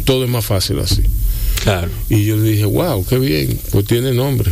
Todo 0.05 0.22
es 0.24 0.31
más 0.31 0.45
fácil 0.47 0.78
así. 0.78 1.03
Claro. 1.64 1.91
Y 2.09 2.24
yo 2.24 2.37
le 2.37 2.51
dije, 2.53 2.64
wow, 2.66 3.05
qué 3.05 3.18
bien, 3.18 3.59
pues 3.72 3.85
tiene 3.85 4.12
nombre. 4.14 4.51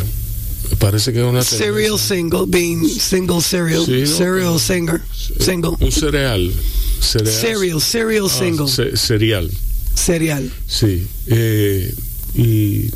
Parece 0.78 1.12
que 1.12 1.20
es 1.20 1.24
una 1.26 1.42
Serial 1.42 1.98
single, 1.98 2.44
being 2.46 2.86
single 2.88 3.40
serial, 3.40 3.84
Sí, 3.84 4.02
¿no? 4.02 4.06
serial 4.06 4.60
singer, 4.60 5.00
single. 5.40 5.70
un 5.80 5.90
cereal. 5.92 6.52
Cereal. 7.00 7.32
Serial, 7.40 7.80
serial 7.80 8.26
Ah, 8.26 8.38
single, 8.38 8.66
ce- 8.68 8.96
cereal. 8.96 9.50
serial. 9.94 10.50
Sí, 10.66 11.06
eh, 11.28 11.94
y 12.34 12.90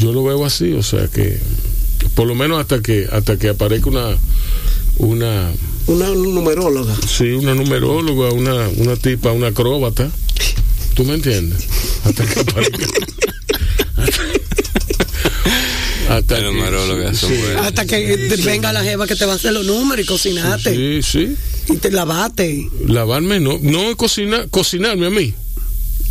yo 0.00 0.12
lo 0.12 0.22
veo 0.24 0.44
así, 0.44 0.72
o 0.72 0.82
sea 0.82 1.08
que 1.08 1.38
por 2.14 2.26
lo 2.26 2.34
menos 2.34 2.60
hasta 2.60 2.80
que 2.80 3.06
hasta 3.10 3.38
que 3.38 3.48
aparezca 3.48 3.88
una 3.90 4.16
una 4.98 5.52
Una 5.88 6.08
numeróloga. 6.08 6.94
sí, 7.06 7.30
una 7.32 7.54
numeróloga, 7.54 8.32
una 8.32 8.68
una 8.76 8.96
tipa, 8.96 9.32
una 9.32 9.48
acróbata. 9.48 10.10
¿Tú 10.94 11.04
me 11.04 11.14
entiendes? 11.14 11.64
Hasta 12.04 12.24
que 12.26 12.40
aparezca. 12.40 12.86
hasta 16.08 16.36
que- 16.40 17.14
sí. 17.14 17.34
Hasta 17.58 17.86
que 17.86 18.36
venga 18.44 18.72
la 18.72 18.82
jeva 18.82 19.06
que 19.06 19.16
te 19.16 19.24
va 19.26 19.32
a 19.32 19.36
hacer 19.36 19.52
los 19.52 19.64
números 19.66 20.04
y 20.04 20.08
cocinate. 20.08 20.74
Sí, 20.74 21.02
sí. 21.02 21.36
Y 21.72 21.76
te 21.78 21.90
lavate. 21.90 22.68
Lavarme 22.86 23.40
no, 23.40 23.58
no 23.60 23.90
es 23.90 23.96
cocinar, 23.96 24.48
cocinarme 24.50 25.06
a 25.06 25.10
mí. 25.10 25.34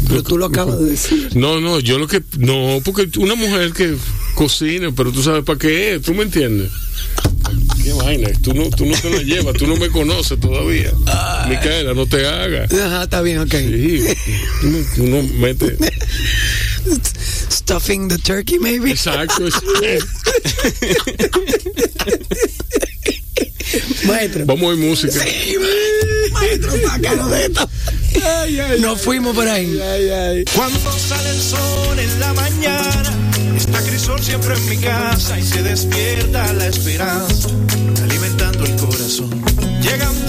Pero 0.10 0.24
tú 0.24 0.38
lo 0.38 0.48
acabas 0.48 0.78
de 0.80 0.90
decir. 0.92 1.30
No, 1.36 1.62
no, 1.62 1.80
yo 1.80 1.98
lo 1.98 2.08
que. 2.08 2.22
No, 2.38 2.82
porque 2.84 3.08
una 3.18 3.36
mujer 3.36 3.72
que 3.72 3.96
cocina, 4.36 4.90
pero 4.96 5.12
tú 5.12 5.24
sabes 5.24 5.44
para 5.46 5.58
qué 5.58 5.96
es, 5.96 6.02
¿tú 6.02 6.14
me 6.14 6.24
entiendes? 6.24 6.70
Qué 7.82 7.94
vaina, 7.94 8.30
tú 8.42 8.54
no, 8.54 8.70
tú 8.72 8.86
no 8.86 8.98
te 8.98 9.10
la 9.10 9.22
llevas, 9.22 9.56
tú 9.56 9.68
no 9.68 9.78
me 9.78 9.90
conoces 9.90 10.38
todavía. 10.40 10.92
Micaela, 11.48 11.94
no 11.94 12.06
te 12.08 12.28
hagas. 12.28 12.74
Ajá, 12.74 13.04
está 13.04 13.22
bien, 13.22 13.40
ok. 13.40 13.52
Sí, 13.56 14.04
tú 14.62 14.68
no, 14.70 14.78
tú 14.96 15.04
no 15.06 15.24
metes. 15.40 15.78
Stuffing 17.66 18.08
the 18.10 18.20
turkey, 18.20 18.60
maybe. 18.60 18.92
Exacto. 18.92 19.48
es- 19.82 20.06
Maestro. 24.06 24.46
Vamos 24.46 24.64
a 24.64 24.68
oír 24.68 24.78
música. 24.88 25.14
Sí, 25.14 25.56
maestro, 26.32 26.72
sácanos 26.88 27.32
de 27.32 27.46
esto. 27.46 27.70
Nos 28.82 29.02
fuimos 29.02 29.36
por 29.36 29.48
ahí. 29.48 29.80
Cuando 30.56 30.80
sale 31.00 31.30
el 31.32 31.42
sol 31.42 31.98
en 32.00 32.20
la 32.20 32.34
mañana, 32.34 33.12
está 33.58 33.82
Crisol 33.82 34.22
siempre 34.24 34.54
en 34.54 34.70
mi 34.70 34.78
casa 34.78 35.40
y 35.40 35.44
se 35.44 35.64
despierta 35.64 36.54
la 36.54 36.68
esperanza, 36.68 37.50
alimentando 38.04 38.64
el 38.64 38.76
corazón. 38.76 39.44
Llegan 39.82 40.25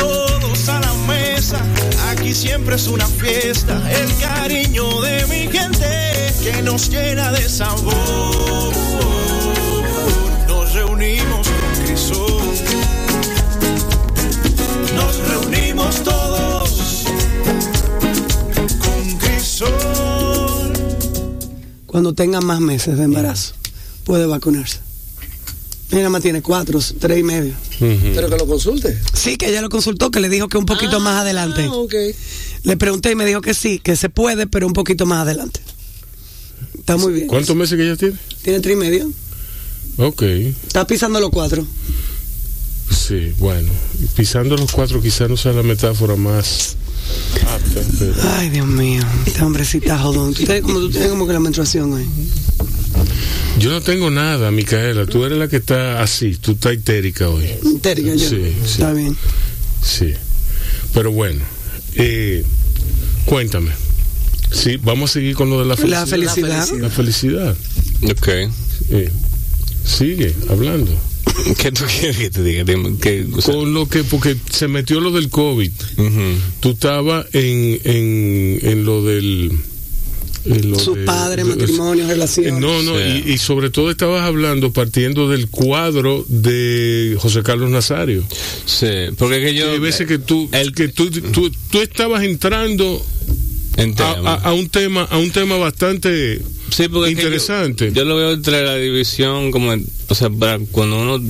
siempre 2.37 2.77
es 2.77 2.87
una 2.87 3.07
fiesta, 3.07 3.81
el 3.91 4.15
cariño 4.19 5.01
de 5.01 5.27
mi 5.27 5.49
gente 5.51 6.35
que 6.43 6.61
nos 6.63 6.91
llena 6.91 7.33
de 7.33 7.49
sabor. 7.49 8.75
Nos 10.47 10.75
reunimos 10.75 11.49
con 11.49 11.85
Crisol, 11.85 12.55
nos 14.95 15.29
reunimos 15.29 16.03
todos 16.05 17.05
con 18.81 19.19
Crisol. 19.19 20.73
Cuando 21.87 22.13
tenga 22.13 22.43
más 22.43 22.61
meses 22.61 22.99
de 22.99 23.05
embarazo, 23.05 23.55
puede 24.05 24.27
vacunarse. 24.27 24.86
Ella 25.91 25.99
nada 25.99 26.11
más 26.11 26.23
tiene 26.23 26.43
cuatro, 26.43 26.81
tres 26.99 27.19
y 27.19 27.23
medio. 27.23 27.55
Pero 27.79 28.29
que 28.29 28.37
lo 28.37 28.47
consulte. 28.47 28.99
Sí, 29.15 29.37
que 29.37 29.49
ella 29.49 29.61
lo 29.63 29.69
consultó, 29.69 30.11
que 30.11 30.19
le 30.21 30.29
dijo 30.29 30.49
que 30.49 30.59
un 30.59 30.67
poquito 30.67 30.99
más 30.99 31.21
adelante. 31.21 31.63
Ah, 31.69 31.73
ok. 31.73 31.95
Le 32.65 32.77
pregunté 32.77 33.13
y 33.13 33.15
me 33.15 33.25
dijo 33.25 33.41
que 33.41 33.55
sí, 33.55 33.79
que 33.79 33.95
se 33.95 34.09
puede, 34.09 34.47
pero 34.49 34.67
un 34.67 34.73
poquito 34.73 35.07
más 35.07 35.23
adelante. 35.23 35.61
Está 36.77 36.97
muy 36.97 37.13
bien. 37.13 37.27
¿Cuántos 37.29 37.55
meses 37.55 37.77
que 37.77 37.85
ella 37.85 37.97
tiene? 37.97 38.17
Tiene 38.43 38.61
tres 38.61 38.75
y 38.75 38.79
medio. 38.79 39.11
Ok, 39.99 40.23
Está 40.23 40.87
pisando 40.87 41.21
los 41.21 41.31
cuatro. 41.31 41.65
sí, 42.91 43.33
bueno. 43.39 43.71
Pisando 44.17 44.57
los 44.57 44.73
cuatro 44.73 45.01
quizás 45.01 45.29
no 45.31 45.37
sea 45.37 45.53
la 45.53 45.63
metáfora 45.63 46.17
más. 46.17 46.77
Ay, 48.37 48.51
Dios 48.51 48.67
mío. 48.67 49.03
Este 49.27 49.43
hombrecita 49.43 49.99
jodón. 49.99 50.35
Tú 50.35 50.45
tienes 50.45 50.63
como, 50.63 50.79
tú 50.81 50.91
tienes 50.91 51.11
como 51.11 51.27
que 51.27 51.33
la 51.33 51.41
menstruación 51.41 51.93
hoy. 51.93 52.07
Yo 53.59 53.71
no 53.71 53.81
tengo 53.81 54.11
nada, 54.11 54.51
Micaela. 54.51 55.07
Tú 55.07 55.25
eres 55.25 55.39
la 55.39 55.49
que 55.49 55.57
está 55.57 56.03
así. 56.03 56.37
Tú 56.37 56.53
estás 56.53 56.75
histérica 56.75 57.29
hoy. 57.29 57.49
Histérica 57.63 58.15
yo. 58.15 58.29
Sí, 58.29 58.37
sí. 58.65 58.73
Está 58.73 58.93
bien. 58.93 59.17
Sí. 59.83 60.15
Pero 60.93 61.13
bueno, 61.13 61.41
eh, 61.95 62.45
cuéntame. 63.25 63.71
Sí, 64.53 64.79
vamos 64.83 65.11
a 65.11 65.13
seguir 65.15 65.35
con 65.35 65.51
lo 65.51 65.59
de 65.59 65.67
la 65.67 65.77
felicidad. 65.77 66.01
La 66.01 66.07
felicidad. 66.07 66.69
La 66.79 66.91
felicidad. 66.91 67.57
Ok. 68.11 68.29
Eh, 68.91 69.11
sigue 69.85 70.35
hablando. 70.49 70.93
¿Qué 71.59 71.73
tú 71.73 71.85
quieres 71.85 72.17
que 72.17 72.31
te 72.31 72.43
diga? 72.43 72.65
Dime, 72.65 72.97
¿qué, 73.01 73.27
o 73.33 73.41
sea, 73.41 73.55
Con 73.55 73.73
lo 73.75 73.89
que, 73.89 74.05
porque 74.05 74.37
se 74.51 74.69
metió 74.69 75.01
lo 75.01 75.11
del 75.13 75.29
COVID. 75.29 75.71
ujú. 75.99 76.21
Tú 76.61 76.71
estabas 76.71 77.27
en, 77.33 77.81
en, 77.85 78.59
en 78.63 78.85
lo 78.85 79.03
del. 79.03 79.53
en 80.45 80.71
lo 80.71 80.79
Su 80.79 80.95
de- 80.95 81.05
padre, 81.05 81.45
de- 81.45 81.51
matrimonio, 81.51 82.05
Eh, 82.05 82.09
relación. 82.09 82.61
No, 82.61 82.83
no, 82.83 82.97
Sí. 82.97 83.23
y, 83.27 83.33
y 83.33 83.39
sobre 83.39 83.71
todo 83.71 83.91
estabas 83.91 84.23
hablando 84.23 84.73
partiendo 84.73 85.29
del 85.29 85.49
cuadro 85.49 86.25
de 86.29 87.17
José 87.19 87.43
Carlos 87.43 87.71
Nazario. 87.71 88.23
Sí, 88.65 88.87
porque 89.19 89.39
es 89.39 89.45
que 89.53 89.55
yo. 89.59 89.71
Hay 89.73 89.79
veces 89.79 90.07
que 90.07 90.19
tú, 90.19 90.49
El- 90.53 90.73
que 90.73 90.89
tú, 90.89 91.11
tú, 91.11 91.51
tú 91.71 91.81
estabas 91.81 92.23
entrando 92.25 93.05
en 93.29 93.56
a, 93.79 94.53
un 94.53 94.69
tema, 94.69 95.03
a 95.03 95.19
un 95.19 95.31
tema 95.31 95.57
bastante 95.57 96.41
Sí, 96.71 96.89
porque 96.89 97.11
es 97.11 97.17
que 97.17 97.23
interesante. 97.23 97.89
Yo, 97.89 97.95
yo 97.95 98.05
lo 98.05 98.17
veo 98.17 98.33
entre 98.33 98.65
la 98.65 98.75
división, 98.77 99.51
como, 99.51 99.75
o 100.09 100.15
sea, 100.15 100.31
para 100.31 100.59
cuando 100.59 101.01
uno, 101.01 101.25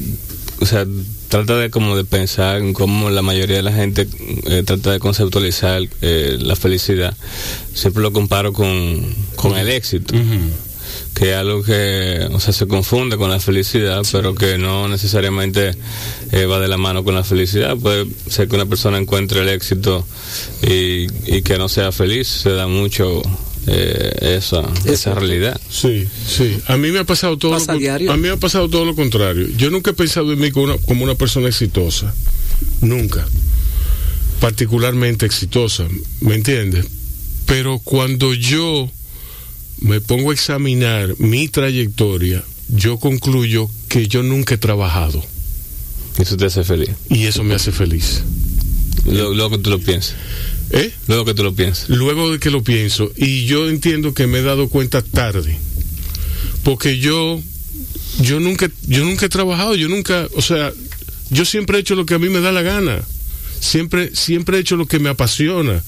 o 0.61 0.67
sea, 0.67 0.87
trata 1.29 1.57
de 1.57 1.71
como 1.71 1.97
de 1.97 2.05
pensar 2.05 2.59
en 2.59 2.73
cómo 2.73 3.11
la 3.11 3.23
mayoría 3.23 3.57
de 3.57 3.63
la 3.63 3.73
gente 3.73 4.09
eh, 4.47 4.63
trata 4.65 4.93
de 4.93 4.99
conceptualizar 4.99 5.83
eh, 6.03 6.37
la 6.41 6.57
felicidad, 6.57 7.17
siempre 7.75 8.03
lo 8.03 8.13
comparo 8.13 8.53
con, 8.53 9.03
con 9.37 9.57
el 9.57 9.69
éxito. 9.69 10.15
Que 11.17 11.31
es 11.31 11.37
algo 11.37 11.63
que, 11.63 12.29
o 12.31 12.39
sea, 12.41 12.53
se 12.53 12.67
confunde 12.67 13.17
con 13.17 13.31
la 13.31 13.41
felicidad, 13.41 14.03
pero 14.13 14.35
que 14.35 14.59
no 14.59 14.87
necesariamente 14.87 15.73
eh, 16.31 16.45
va 16.45 16.61
de 16.61 16.69
la 16.69 16.77
mano 16.77 17.05
con 17.05 17.15
la 17.15 17.25
felicidad. 17.25 17.75
Puede 17.75 18.07
ser 18.29 18.49
que 18.49 18.55
una 18.55 18.67
persona 18.67 18.99
encuentre 18.99 19.41
el 19.41 19.49
éxito 19.49 20.07
y, 20.63 21.07
y 21.25 21.41
que 21.41 21.57
no 21.57 21.71
sea 21.71 21.91
feliz, 21.91 22.29
se 22.29 22.51
da 22.51 22.67
mucho 22.67 23.23
eh, 23.67 24.37
esa, 24.37 24.63
esa 24.85 25.15
realidad. 25.15 25.59
Sí, 25.71 26.07
sí. 26.29 26.59
A 26.67 26.77
mí 26.77 26.91
me 26.91 26.99
ha 26.99 27.05
pasado 27.05 27.39
todo. 27.39 27.53
Pasa 27.53 27.73
lo, 27.73 27.79
diario. 27.79 28.13
A 28.13 28.17
mí 28.17 28.25
me 28.25 28.31
ha 28.31 28.37
pasado 28.37 28.69
todo 28.69 28.85
lo 28.85 28.95
contrario. 28.95 29.49
Yo 29.57 29.71
nunca 29.71 29.93
he 29.93 29.95
pensado 29.95 30.31
en 30.35 30.39
mí 30.39 30.51
como 30.51 30.67
una, 30.67 30.77
como 30.85 31.03
una 31.03 31.15
persona 31.15 31.49
exitosa. 31.49 32.15
Nunca. 32.83 33.27
Particularmente 34.39 35.25
exitosa. 35.25 35.89
¿Me 36.21 36.35
entiendes? 36.35 36.85
Pero 37.47 37.79
cuando 37.79 38.35
yo 38.35 38.91
me 39.81 40.01
pongo 40.01 40.31
a 40.31 40.35
examinar 40.35 41.15
mi 41.19 41.49
trayectoria, 41.49 42.43
yo 42.69 42.99
concluyo 42.99 43.71
que 43.89 44.09
yo 44.09 44.23
nunca 44.23 44.55
he 44.55 44.59
trabajado. 44.59 45.23
Eso 46.19 46.37
te 46.37 46.47
hace 46.47 46.65
feliz. 46.65 46.91
Y 47.11 47.25
eso 47.27 47.45
me 47.45 47.55
hace 47.55 47.73
feliz. 47.73 48.23
Luego, 49.05 49.35
luego 49.35 49.51
que 49.57 49.59
tú 49.59 49.71
lo 49.71 49.79
piensas. 49.79 50.17
¿Eh? 50.71 50.93
Luego 51.07 51.25
que 51.25 51.35
tú 51.35 51.45
lo 51.45 51.55
piensas. 51.55 51.89
luego 51.89 52.33
de 52.33 52.41
que 52.41 52.51
lo 52.51 52.63
pienso 52.65 53.13
y 53.17 53.45
yo 53.45 53.69
entiendo 53.69 54.15
que 54.15 54.27
me 54.27 54.39
he 54.39 54.43
dado 54.43 54.69
cuenta 54.69 55.01
tarde 55.01 55.57
porque 56.65 56.99
yo 56.99 57.41
yo 58.21 58.41
nunca 58.41 58.69
yo 58.89 59.05
nunca 59.05 59.27
he 59.27 59.29
trabajado 59.29 59.77
yo 59.77 59.87
nunca 59.89 60.27
o 60.35 60.43
sea 60.43 60.73
yo 61.31 61.45
siempre 61.45 61.79
he 61.79 61.81
hecho 61.83 61.95
lo 61.95 62.05
que 62.05 62.15
a 62.15 62.19
mí 62.19 62.29
me 62.31 62.41
da 62.41 62.51
la 62.51 62.63
gana 62.63 63.01
siempre 63.67 64.15
siempre 64.15 64.57
he 64.57 64.61
hecho 64.61 64.77
lo 64.77 64.87
que 64.87 64.99
me 64.99 65.09
apasiona 65.09 65.83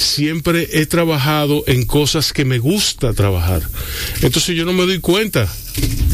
siempre 0.00 0.68
he 0.72 0.86
trabajado 0.86 1.62
en 1.66 1.84
cosas 1.84 2.32
que 2.32 2.44
me 2.44 2.58
gusta 2.58 3.12
trabajar. 3.12 3.62
Entonces 4.22 4.56
yo 4.56 4.64
no 4.64 4.72
me 4.72 4.86
doy 4.86 4.98
cuenta. 4.98 5.48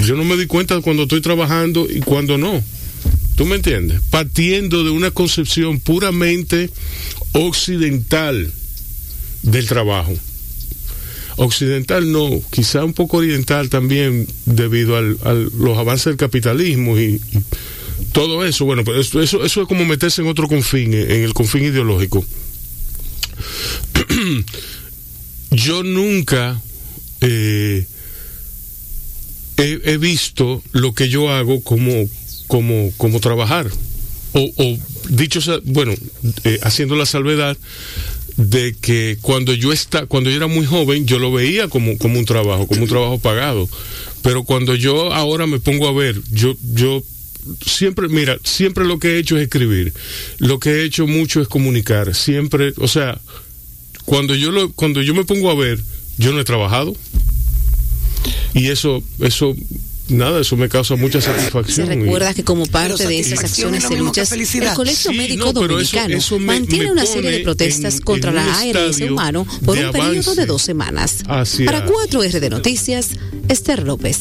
Yo 0.04 0.16
no 0.16 0.24
me 0.24 0.36
doy 0.36 0.46
cuenta 0.46 0.80
cuando 0.80 1.04
estoy 1.04 1.20
trabajando 1.20 1.86
y 1.88 2.00
cuando 2.00 2.36
no. 2.36 2.62
¿Tú 3.36 3.46
me 3.46 3.56
entiendes? 3.56 4.00
Partiendo 4.10 4.84
de 4.84 4.90
una 4.90 5.10
concepción 5.10 5.80
puramente 5.80 6.70
occidental 7.32 8.50
del 9.42 9.66
trabajo. 9.66 10.14
Occidental 11.36 12.10
no, 12.10 12.40
quizá 12.50 12.82
un 12.84 12.94
poco 12.94 13.18
oriental 13.18 13.68
también 13.68 14.26
debido 14.46 14.96
al, 14.96 15.18
a 15.22 15.34
los 15.34 15.76
avances 15.76 16.06
del 16.06 16.16
capitalismo 16.16 16.98
y 16.98 17.20
todo 18.12 18.44
eso. 18.44 18.64
Bueno, 18.64 18.84
pues 18.84 19.08
eso, 19.08 19.20
eso, 19.20 19.44
eso, 19.44 19.62
es 19.62 19.68
como 19.68 19.84
meterse 19.84 20.22
en 20.22 20.28
otro 20.28 20.48
confín, 20.48 20.94
en 20.94 21.22
el 21.22 21.34
confín 21.34 21.64
ideológico. 21.64 22.24
Yo 25.50 25.82
nunca 25.82 26.60
eh, 27.20 27.86
he, 29.56 29.96
visto 29.96 30.62
lo 30.72 30.92
que 30.92 31.08
yo 31.08 31.30
hago 31.30 31.62
como, 31.62 31.92
como, 32.46 32.92
como 32.96 33.20
trabajar. 33.20 33.70
O, 34.32 34.50
o 34.56 34.78
dicho, 35.08 35.40
bueno, 35.64 35.94
eh, 36.44 36.58
haciendo 36.62 36.96
la 36.96 37.06
salvedad 37.06 37.56
de 38.36 38.76
que 38.78 39.16
cuando 39.22 39.54
yo 39.54 39.72
está, 39.72 40.06
cuando 40.06 40.28
yo 40.28 40.36
era 40.36 40.46
muy 40.46 40.66
joven, 40.66 41.06
yo 41.06 41.18
lo 41.18 41.32
veía 41.32 41.68
como, 41.68 41.96
como 41.96 42.18
un 42.18 42.26
trabajo, 42.26 42.66
como 42.66 42.82
un 42.82 42.88
trabajo 42.88 43.18
pagado. 43.18 43.68
Pero 44.22 44.44
cuando 44.44 44.74
yo 44.74 45.12
ahora 45.14 45.46
me 45.46 45.60
pongo 45.60 45.88
a 45.88 45.92
ver, 45.92 46.20
yo, 46.32 46.54
yo 46.74 47.02
siempre, 47.64 48.08
mira, 48.08 48.38
siempre 48.44 48.84
lo 48.84 48.98
que 48.98 49.14
he 49.14 49.18
hecho 49.18 49.36
es 49.36 49.44
escribir. 49.44 49.92
Lo 50.38 50.58
que 50.58 50.70
he 50.70 50.84
hecho 50.84 51.06
mucho 51.06 51.40
es 51.40 51.48
comunicar. 51.48 52.14
Siempre, 52.14 52.72
o 52.78 52.88
sea, 52.88 53.20
cuando 54.04 54.34
yo 54.34 54.52
lo, 54.52 54.72
cuando 54.72 55.02
yo 55.02 55.14
me 55.14 55.24
pongo 55.24 55.50
a 55.50 55.54
ver, 55.54 55.80
yo 56.18 56.32
no 56.32 56.40
he 56.40 56.44
trabajado. 56.44 56.96
Y 58.54 58.68
eso, 58.68 59.02
eso 59.20 59.54
nada, 60.08 60.40
eso 60.40 60.56
me 60.56 60.68
causa 60.68 60.96
mucha 60.96 61.20
satisfacción. 61.20 61.88
Se 61.88 61.94
recuerda 61.94 62.34
que 62.34 62.44
como 62.44 62.66
parte 62.66 63.06
de 63.06 63.18
esas 63.18 63.44
acciones 63.44 63.88
de 63.88 63.96
luchas, 63.96 64.32
el 64.32 64.72
Colegio 64.74 65.10
sí, 65.10 65.16
Médico 65.16 65.46
no, 65.46 65.52
Dominicano 65.52 66.16
eso, 66.16 66.36
eso 66.36 66.38
me, 66.38 66.46
mantiene 66.46 66.86
me 66.86 66.92
una 66.92 67.06
serie 67.06 67.30
de 67.30 67.40
protestas 67.40 67.96
en, 67.96 68.00
contra 68.02 68.30
en 68.30 68.36
la 68.36 68.58
ARS 68.58 69.00
humano 69.00 69.46
por 69.64 69.76
un 69.76 69.84
avance. 69.84 70.08
periodo 70.08 70.34
de 70.34 70.46
dos 70.46 70.62
semanas. 70.62 71.18
Hacia... 71.26 71.66
Para 71.66 71.86
4R 71.86 72.40
de 72.40 72.50
Noticias, 72.50 73.10
Esther 73.48 73.82
López. 73.82 74.20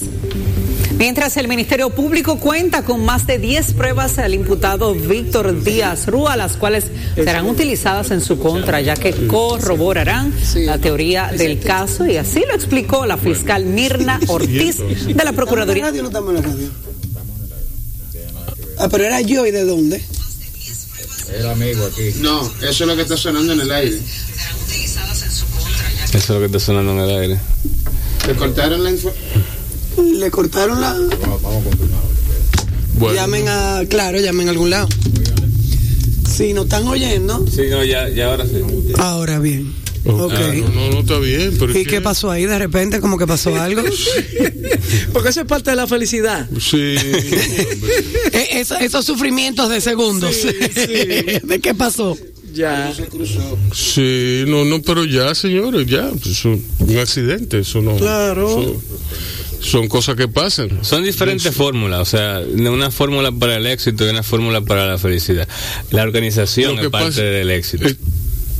Mientras 0.97 1.35
el 1.35 1.49
Ministerio 1.49 1.89
Público 1.89 2.39
cuenta 2.39 2.83
con 2.83 3.03
más 3.03 3.27
de 3.27 3.37
10 3.37 3.73
pruebas 3.73 4.17
al 4.17 4.33
imputado 4.33 4.93
Víctor 4.93 5.61
Díaz 5.61 6.07
Rúa, 6.07 6.37
las 6.37 6.55
cuales 6.55 6.85
serán 7.15 7.47
utilizadas 7.47 8.11
en 8.11 8.21
su 8.21 8.39
contra, 8.39 8.79
ya 8.79 8.95
que 8.95 9.27
corroborarán 9.27 10.33
la 10.55 10.77
teoría 10.77 11.31
del 11.37 11.59
caso, 11.59 12.05
y 12.05 12.15
así 12.15 12.43
lo 12.47 12.55
explicó 12.55 13.05
la 13.05 13.17
fiscal 13.17 13.65
Mirna 13.65 14.21
Ortiz 14.27 14.77
de 14.77 15.23
la 15.23 15.33
Procuraduría. 15.33 15.85
Radio 15.85 16.01
no 16.01 16.07
estamos 16.07 16.29
en 16.29 16.35
la 16.35 16.41
radio. 16.41 16.69
Ah, 18.77 18.87
pero 18.89 19.03
era 19.03 19.19
yo 19.19 19.45
y 19.45 19.51
de 19.51 19.65
dónde? 19.65 20.01
El 21.37 21.47
amigo 21.47 21.85
aquí. 21.85 22.13
No, 22.19 22.41
eso 22.61 22.83
es 22.83 22.87
lo 22.87 22.95
que 22.95 23.01
está 23.01 23.17
sonando 23.17 23.51
en 23.51 23.59
el 23.59 23.71
aire. 23.71 23.99
Eso 26.13 26.17
es 26.17 26.29
lo 26.29 26.39
que 26.39 26.45
está 26.45 26.59
sonando 26.59 26.93
en 26.93 26.99
el 26.99 27.17
aire. 27.17 27.39
¿Le 28.27 28.35
cortaron 28.35 28.83
la 28.83 28.91
información? 28.91 29.54
Le 29.97 30.31
cortaron 30.31 30.81
la. 30.81 30.93
Vamos, 30.93 31.41
vamos 31.41 31.65
a 31.65 31.69
continuar. 31.69 32.01
Bueno. 32.97 33.15
Llamen 33.15 33.47
a, 33.49 33.81
claro, 33.89 34.19
llamen 34.19 34.47
a 34.47 34.51
algún 34.51 34.69
lado. 34.69 34.87
Si 36.29 36.53
nos 36.53 36.65
están 36.65 36.87
oyendo. 36.87 37.45
Sí, 37.47 37.63
no, 37.69 37.83
ya, 37.83 38.09
ya 38.09 38.31
ahora 38.31 38.45
sí. 38.45 38.61
Ahora 38.97 39.39
bien. 39.39 39.73
Oh, 40.07 40.25
okay. 40.25 40.63
ah, 40.63 40.69
no, 40.73 40.81
no, 40.81 40.91
no, 40.91 40.99
está 40.99 41.17
bien. 41.17 41.55
Pero 41.57 41.77
¿Y 41.77 41.83
qué 41.83 41.99
pasó 41.99 42.29
ahí 42.29 42.45
de 42.45 42.59
repente? 42.59 42.99
¿Como 42.99 43.17
que 43.17 43.25
pasó 43.25 43.55
algo? 43.55 43.81
Porque 45.13 45.29
eso 45.29 45.41
es 45.41 45.47
parte 45.47 45.71
de 45.71 45.75
la 45.75 45.87
felicidad. 45.87 46.47
Sí. 46.59 46.95
esos, 48.51 48.81
esos 48.81 49.03
sufrimientos 49.05 49.69
de 49.69 49.81
segundos. 49.81 50.35
Sí, 50.35 50.49
sí. 50.73 51.39
¿De 51.43 51.59
qué 51.61 51.73
pasó? 51.73 52.15
Ya. 52.53 52.93
Se 52.95 53.05
cruzó. 53.07 53.57
Sí, 53.73 54.45
no, 54.47 54.63
no, 54.63 54.81
pero 54.81 55.05
ya, 55.05 55.33
señores, 55.33 55.87
ya. 55.87 56.11
Eso, 56.23 56.57
un 56.79 56.97
accidente, 56.97 57.59
eso 57.59 57.81
no. 57.81 57.95
Claro. 57.97 58.61
Eso, 58.61 58.81
son 59.65 59.87
cosas 59.87 60.15
que 60.15 60.27
pasan. 60.27 60.83
Son 60.83 61.03
diferentes 61.03 61.53
fórmulas, 61.53 61.99
o 61.99 62.05
sea, 62.05 62.39
una 62.39 62.91
fórmula 62.91 63.31
para 63.31 63.55
el 63.55 63.65
éxito 63.65 64.05
y 64.05 64.09
una 64.09 64.23
fórmula 64.23 64.61
para 64.61 64.85
la 64.85 64.97
felicidad. 64.97 65.47
La 65.91 66.03
organización 66.03 66.79
es 66.79 66.89
parte 66.89 67.23
del 67.23 67.49
éxito. 67.49 67.85
Es, 67.85 67.97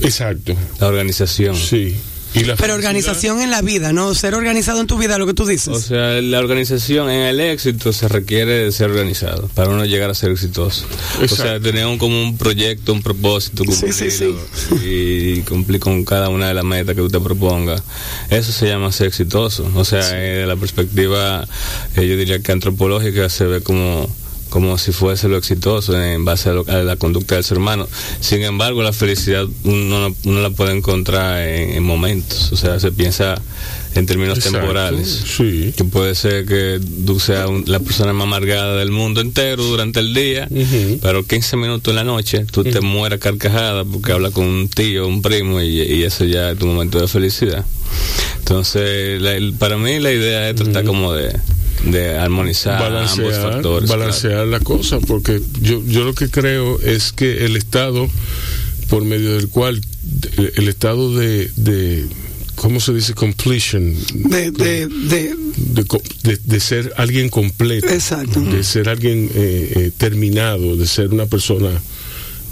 exacto. 0.02 0.56
La 0.80 0.88
organización. 0.88 1.56
Sí. 1.56 1.96
¿Y 2.36 2.44
la 2.44 2.56
Pero 2.56 2.74
organización 2.76 3.42
en 3.42 3.50
la 3.50 3.62
vida, 3.62 3.94
¿no? 3.94 4.14
Ser 4.14 4.36
organizado 4.36 4.82
en 4.82 4.88
tu 4.88 4.98
vida, 4.98 5.18
lo 5.18 5.26
que 5.26 5.34
tú 5.34 5.46
dices. 5.46 5.70
O 5.70 5.80
sea, 5.80 6.22
la 6.22 6.40
organización 6.40 7.10
en 7.10 7.22
el 7.22 7.40
éxito 7.40 7.94
se 7.94 8.08
requiere 8.08 8.66
de 8.66 8.72
ser 8.72 8.92
organizado 8.92 9.50
para 9.56 9.70
uno 9.70 9.86
llegar 9.86 10.10
a 10.10 10.14
ser 10.14 10.32
exitoso. 10.32 10.86
Exacto. 11.22 11.34
O 11.34 11.38
sea, 11.38 11.60
tener 11.60 11.86
un, 11.86 11.98
como 11.98 12.22
un 12.22 12.38
proyecto, 12.38 12.94
un 12.94 13.02
propósito, 13.02 13.64
sí, 13.72 13.92
sí, 13.94 14.12
sí. 14.12 14.36
y 14.84 15.42
cumplir 15.42 15.80
con 15.80 16.04
cada 16.04 16.30
una 16.30 16.50
de 16.50 16.54
las 16.54 16.66
metas 16.66 16.94
que 16.96 17.02
usted 17.02 17.20
proponga. 17.20 17.82
Eso 18.30 18.52
se 18.52 18.68
llama 18.68 18.92
ser 18.92 19.08
exitoso. 19.08 19.70
O 19.76 19.86
sea, 19.86 20.02
eh, 20.12 20.40
de 20.40 20.46
la 20.46 20.58
perspectiva, 20.58 21.48
eh, 21.96 22.08
yo 22.08 22.18
diría 22.18 22.40
que 22.40 22.52
antropológica 22.52 23.30
se 23.30 23.46
ve 23.46 23.62
como 23.62 24.10
como 24.56 24.78
si 24.78 24.94
fuese 24.94 25.28
lo 25.28 25.36
exitoso 25.36 26.02
en 26.02 26.24
base 26.24 26.48
a, 26.48 26.54
lo, 26.54 26.64
a, 26.70 26.78
la 26.78 26.96
conducta 26.96 27.36
del 27.36 27.44
ser 27.44 27.58
humano. 27.58 27.90
Sin 28.22 28.42
embargo, 28.42 28.84
la 28.84 28.94
felicidad 28.94 29.46
uno, 29.66 30.16
uno 30.24 30.42
la 30.42 30.50
puede 30.50 30.72
encontrar 30.72 31.46
en, 31.46 31.72
en, 31.72 31.84
momentos, 31.84 32.54
o 32.54 32.56
sea, 32.56 32.80
se 32.80 32.94
piensa 32.94 33.36
en 33.96 34.06
términos 34.06 34.38
Exacto, 34.38 34.60
temporales. 34.60 35.24
Sí. 35.28 35.74
Que 35.76 35.84
puede 35.84 36.16
ser 36.16 36.46
que 36.46 36.80
tú 37.06 37.20
seas 37.20 37.50
un, 37.50 37.66
la 37.68 37.82
persona 37.82 38.14
más 38.14 38.28
amargada 38.28 38.78
del 38.78 38.92
mundo 38.92 39.20
entero 39.20 39.62
durante 39.62 40.00
el 40.00 40.14
día, 40.14 40.48
uh 40.50 40.56
-huh. 40.56 41.00
pero 41.02 41.26
15 41.26 41.58
minutos 41.58 41.92
en 41.92 41.98
la 41.98 42.06
noche 42.06 42.46
tú 42.50 42.62
uh 42.62 42.64
-huh. 42.64 42.72
te 42.72 42.80
mueras 42.80 43.20
carcajada 43.20 43.84
porque 43.84 44.14
hablas 44.14 44.32
con 44.32 44.46
un 44.46 44.70
tío, 44.70 45.06
un 45.06 45.22
primo 45.22 45.62
y, 45.62 45.82
y 45.82 46.04
eso 46.04 46.24
ya 46.24 46.52
es 46.52 46.58
tu 46.58 46.66
momento 46.66 46.98
de 47.02 47.10
felicidad. 47.10 47.66
Entonces, 48.40 49.22
la, 49.22 49.34
para 49.60 49.76
mí 49.76 50.00
la 50.00 50.14
idea 50.14 50.50
es 50.50 50.56
tratar 50.56 50.84
uh 50.84 50.86
-huh. 50.86 50.88
como 50.88 51.14
de 51.14 51.34
de 51.86 52.18
armonizar 52.18 52.80
balancear, 52.80 53.34
ambos 53.34 53.54
factores. 53.54 53.90
Balancear 53.90 54.34
claro. 54.34 54.46
la 54.48 54.60
cosa, 54.60 55.00
porque 55.00 55.42
yo, 55.62 55.84
yo 55.86 56.04
lo 56.04 56.14
que 56.14 56.30
creo 56.30 56.80
es 56.82 57.12
que 57.14 57.46
el 57.46 57.56
Estado, 57.56 58.10
por 58.90 59.04
medio 59.04 59.36
del 59.36 59.50
cual 59.50 59.82
el, 60.38 60.54
el 60.56 60.68
estado 60.68 61.16
de, 61.16 61.50
de 61.56 62.06
¿cómo 62.56 62.80
se 62.80 62.94
dice? 62.94 63.14
Completion. 63.14 63.96
De, 64.14 64.52
de, 64.52 64.88
de, 64.88 65.36
de, 66.24 66.40
de 66.44 66.60
ser 66.60 66.94
alguien 66.98 67.30
completo. 67.30 67.88
Exacto. 67.88 68.40
De 68.42 68.64
ser 68.64 68.90
alguien 68.90 69.30
eh, 69.34 69.74
eh, 69.76 69.92
terminado, 69.98 70.76
de 70.76 70.88
ser 70.88 71.10
una 71.10 71.26
persona, 71.26 71.70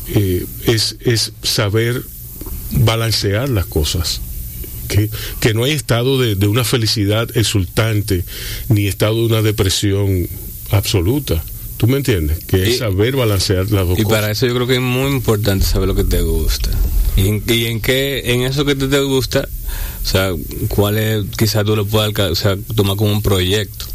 eh, 0.07 0.45
es, 0.65 0.97
es 1.01 1.34
saber 1.41 2.03
balancear 2.72 3.49
las 3.49 3.65
cosas. 3.65 4.22
Que, 4.88 5.10
que, 5.39 5.53
no 5.53 5.64
hay 5.64 5.72
estado 5.72 6.19
de, 6.19 6.35
de, 6.35 6.47
una 6.47 6.64
felicidad 6.64 7.30
exultante 7.35 8.26
ni 8.69 8.88
estado 8.88 9.15
de 9.15 9.26
una 9.26 9.41
depresión 9.41 10.27
absoluta. 10.72 11.43
¿Tú 11.77 11.88
me 11.88 11.97
entiendes? 11.97 12.39
Que 12.45 12.64
es 12.64 12.77
saber 12.77 13.15
balancear 13.15 13.69
las 13.72 13.88
dos 13.88 13.99
y 13.99 14.03
cosas. 14.03 14.19
para 14.19 14.31
eso 14.31 14.45
yo 14.45 14.53
creo 14.55 14.68
que 14.68 14.76
es 14.76 14.81
muy 14.81 15.11
importante 15.11 15.65
saber 15.65 15.88
lo 15.88 15.95
que 15.95 16.03
te 16.03 16.22
gusta. 16.22 16.69
Y 17.18 17.27
en, 17.27 17.43
y 17.47 17.65
en 17.65 17.81
qué, 17.81 18.22
en 18.34 18.43
eso 18.43 18.64
que 18.64 18.76
te, 18.76 18.88
te 18.88 19.01
gusta, 19.01 19.47
o 20.03 20.07
sea, 20.07 20.31
cuál 20.69 20.97
es, 20.97 21.26
quizás 21.38 21.65
tú 21.65 21.76
lo 21.76 21.85
puedas 21.85 22.14
o 22.31 22.35
sea, 22.35 22.57
tomar 22.76 22.95
como 22.95 23.11
un 23.11 23.22
proyecto. 23.22 23.85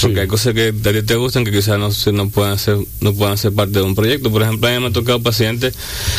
Porque 0.00 0.16
sí. 0.16 0.20
hay 0.20 0.26
cosas 0.26 0.54
que 0.54 0.68
a 0.68 0.92
ti 0.92 1.02
te 1.02 1.14
gustan 1.16 1.44
que 1.44 1.52
quizás 1.52 1.78
no, 1.78 1.90
no, 2.12 2.30
puedan 2.30 2.58
ser, 2.58 2.78
no 3.00 3.14
puedan 3.14 3.38
ser 3.38 3.52
parte 3.52 3.78
de 3.78 3.82
un 3.82 3.94
proyecto. 3.94 4.30
Por 4.30 4.42
ejemplo, 4.42 4.68
a 4.68 4.72
mí 4.72 4.80
me 4.80 4.86
ha 4.88 4.92
tocado 4.92 5.22
pacientes 5.22 5.74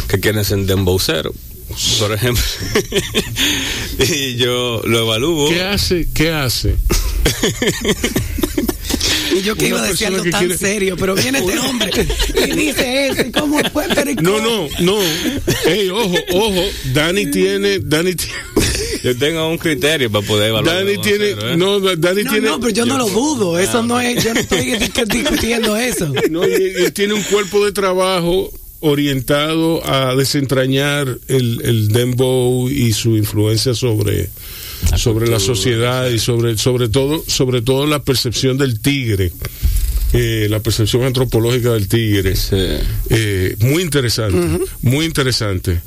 que 0.08 0.20
quieren 0.20 0.44
ser 0.46 0.60
dembowceros 0.60 1.34
por 2.00 2.12
ejemplo. 2.14 2.44
y 4.00 4.36
yo 4.36 4.82
lo 4.86 5.00
evalúo. 5.00 5.50
¿Qué 5.50 5.62
hace? 5.62 6.08
¿Qué 6.14 6.32
hace? 6.32 6.76
y 9.36 9.42
yo 9.42 9.56
que 9.56 9.68
iba 9.68 9.84
a 9.84 9.88
decir 9.88 10.08
algo 10.08 10.24
tan 10.30 10.40
quiere... 10.40 10.58
serio, 10.58 10.96
pero 10.98 11.16
viene 11.16 11.40
este 11.40 11.60
hombre 11.60 11.92
y 12.36 12.52
dice 12.52 13.08
eso. 13.08 13.22
¿y 13.22 13.32
¿Cómo 13.32 13.60
fue? 13.72 13.88
No, 14.22 14.40
no, 14.40 14.68
no. 14.80 14.98
Hey, 15.66 15.90
ojo, 15.90 16.16
ojo. 16.34 16.64
Dani 16.94 17.30
tiene. 17.32 17.80
Dani 17.80 18.16
tiene. 18.16 18.34
Yo 19.04 19.18
tengo 19.18 19.50
un 19.50 19.58
criterio 19.58 20.12
para 20.12 20.26
poder 20.26 20.50
evaluar. 20.50 20.76
Dani 20.76 20.98
tiene, 21.00 21.34
hacer, 21.34 21.52
¿eh? 21.52 21.58
no, 21.58 21.80
Dani 21.80 22.24
no, 22.24 22.32
tiene. 22.32 22.48
No, 22.48 22.60
pero 22.60 22.72
yo, 22.72 22.86
yo 22.86 22.86
no 22.86 23.00
lo 23.00 23.10
dudo. 23.10 23.58
Eso 23.58 23.80
ah, 23.80 23.84
no 23.84 24.00
es. 24.00 24.24
Yo 24.24 24.34
no 24.34 24.40
estoy 24.40 24.78
discutiendo 25.08 25.76
eso. 25.76 26.12
No, 26.30 26.48
y, 26.48 26.86
y 26.88 26.92
tiene 26.92 27.14
un 27.14 27.24
cuerpo 27.24 27.66
de 27.66 27.72
trabajo 27.72 28.52
orientado 28.82 29.86
a 29.88 30.16
desentrañar 30.16 31.18
el, 31.28 31.62
el 31.64 31.88
dembow 31.90 32.70
y 32.70 32.94
su 32.94 33.16
influencia 33.18 33.74
sobre 33.74 34.30
la 34.90 34.98
sobre 34.98 35.26
cultura, 35.26 35.32
la 35.32 35.40
sociedad 35.40 36.10
y 36.10 36.20
sobre 36.20 36.58
sobre 36.58 36.90
todo 36.90 37.24
sobre 37.28 37.62
todo 37.62 37.86
la 37.86 38.04
percepción 38.04 38.58
del 38.58 38.80
tigre 38.80 39.32
eh, 40.14 40.48
la 40.50 40.60
percepción 40.60 41.04
antropológica 41.04 41.72
del 41.72 41.88
tigre 41.88 42.36
sí. 42.36 42.58
eh, 43.10 43.56
muy 43.60 43.82
interesante 43.84 44.38
uh 44.38 44.42
-huh. 44.42 44.68
muy 44.82 45.06
interesante 45.06 45.80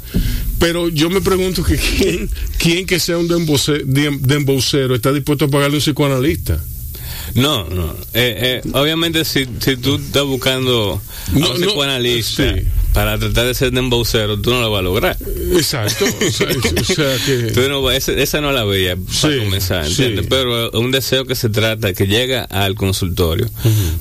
Pero 0.58 0.88
yo 0.88 1.10
me 1.10 1.20
pregunto 1.20 1.62
que 1.62 1.76
quién, 1.76 2.30
quién 2.58 2.86
que 2.86 2.98
sea 2.98 3.18
un 3.18 3.28
dembocero 3.28 4.94
está 4.94 5.12
dispuesto 5.12 5.46
a 5.46 5.48
pagarle 5.48 5.76
un 5.76 5.82
psicoanalista. 5.82 6.58
No, 7.34 7.68
no. 7.68 7.92
Eh, 8.12 8.60
eh, 8.64 8.70
obviamente, 8.72 9.24
si, 9.24 9.46
si 9.60 9.76
tú 9.76 9.96
estás 9.96 10.24
buscando 10.24 11.00
a 11.32 11.36
un 11.36 11.54
psicoanalista 11.54 12.54
para 12.92 13.18
tratar 13.18 13.46
de 13.46 13.54
ser 13.54 13.72
dembocero, 13.72 14.40
tú 14.40 14.50
no 14.50 14.60
lo 14.60 14.70
vas 14.70 14.80
a 14.80 14.82
lograr. 14.82 15.18
Exacto. 15.52 16.04
o 16.04 16.30
sea, 16.30 16.46
que... 17.26 18.22
esa, 18.22 18.40
no 18.40 18.52
la 18.52 18.64
veía 18.64 18.96
para 19.20 19.38
comenzar, 19.38 19.86
¿entiendes? 19.86 20.26
Pero 20.28 20.70
un 20.72 20.92
deseo 20.92 21.24
que 21.24 21.34
se 21.34 21.48
trata, 21.48 21.92
que 21.92 22.06
llega 22.06 22.44
al 22.44 22.76
consultorio, 22.76 23.50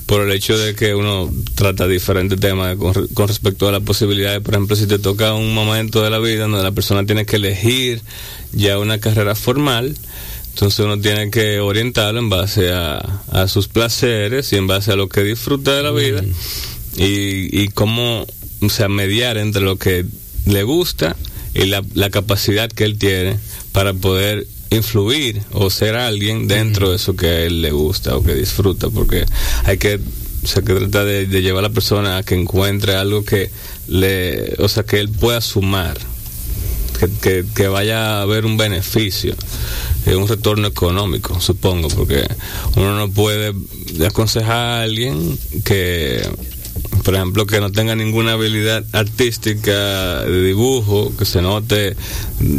por 0.06 0.22
el 0.22 0.32
hecho 0.32 0.58
de 0.58 0.76
que 0.76 0.94
uno 0.94 1.34
trata 1.56 1.88
diferentes 1.88 2.40
temas 2.40 2.76
con, 2.78 3.08
con 3.08 3.28
respecto 3.28 3.68
a 3.68 3.72
la 3.72 3.80
posibilidad 3.80 4.32
de, 4.32 4.42
por 4.42 4.54
ejemplo, 4.54 4.76
si 4.76 4.86
te 4.86 5.00
toca 5.00 5.34
un 5.34 5.54
momento 5.56 6.04
de 6.04 6.12
la 6.12 6.20
vida 6.20 6.44
donde 6.44 6.62
la 6.62 6.72
persona 6.72 7.04
tiene 7.06 7.26
que 7.26 7.38
elegir 7.38 8.02
ya 8.52 8.78
una 8.78 9.00
carrera 9.00 9.34
formal, 9.34 9.96
entonces 10.54 10.80
uno 10.86 11.00
tiene 11.00 11.32
que 11.32 11.60
orientarlo 11.60 12.20
en 12.20 12.30
base 12.30 12.72
a, 12.72 13.48
sus 13.48 13.68
placeres 13.68 14.54
y 14.54 14.58
en 14.58 14.68
base 14.68 14.92
a 14.92 14.96
lo 14.96 15.10
que 15.10 15.24
disfruta 15.24 15.76
de 15.76 15.82
la 15.84 15.92
vida 15.92 16.24
y, 16.96 17.64
y 17.64 17.68
cómo, 17.70 18.26
o 18.62 18.70
sea, 18.70 18.88
mediar 18.88 19.38
entre 19.38 19.64
lo 19.64 19.78
que 19.78 20.06
le 20.46 20.64
gusta 20.64 21.16
y 21.56 21.66
la, 21.66 22.10
capacidad 22.12 22.70
que 22.70 22.84
él 22.84 23.00
tiene 23.00 23.40
para 23.72 23.94
poder 23.94 24.46
influir 24.70 25.42
o 25.52 25.72
ser 25.72 25.96
alguien 25.96 26.48
dentro 26.48 26.92
de 26.92 26.98
eso 26.98 27.16
que 27.16 27.28
a 27.28 27.40
él 27.42 27.62
le 27.64 27.72
gusta 27.72 28.16
o 28.16 28.24
que 28.24 28.36
disfruta, 28.36 28.90
porque 28.90 29.26
hay 29.66 29.78
que 29.78 30.00
se 30.44 30.62
trata 30.62 31.04
de, 31.04 31.26
de, 31.26 31.42
llevar 31.42 31.64
a 31.64 31.70
la 31.70 31.74
persona 31.74 32.18
a 32.18 32.24
que 32.24 32.36
encuentre 32.36 32.96
algo 32.96 33.24
que 33.24 33.50
le, 33.88 34.54
o 34.60 34.68
sea, 34.68 34.84
que 34.84 35.00
él 35.00 35.10
pueda 35.10 35.42
sumar, 35.42 35.98
que, 37.22 37.68
vaya 37.68 38.18
a 38.18 38.22
haber 38.22 38.46
un 38.46 38.58
beneficio, 38.58 39.36
un 40.08 40.28
retorno 40.28 40.68
económico, 40.68 41.40
supongo, 41.40 41.88
porque 41.90 42.28
uno 42.76 42.98
no 42.98 43.10
puede 43.10 43.54
aconsejar 44.06 44.58
a 44.58 44.82
alguien 44.84 45.38
que 45.64 46.28
por 47.04 47.16
ejemplo, 47.16 47.46
que 47.46 47.60
no 47.60 47.72
tenga 47.72 47.96
ninguna 47.96 48.34
habilidad 48.34 48.84
artística 48.94 50.22
de 50.22 50.44
dibujo, 50.44 51.14
que 51.18 51.26
se 51.26 51.42
note, 51.42 51.96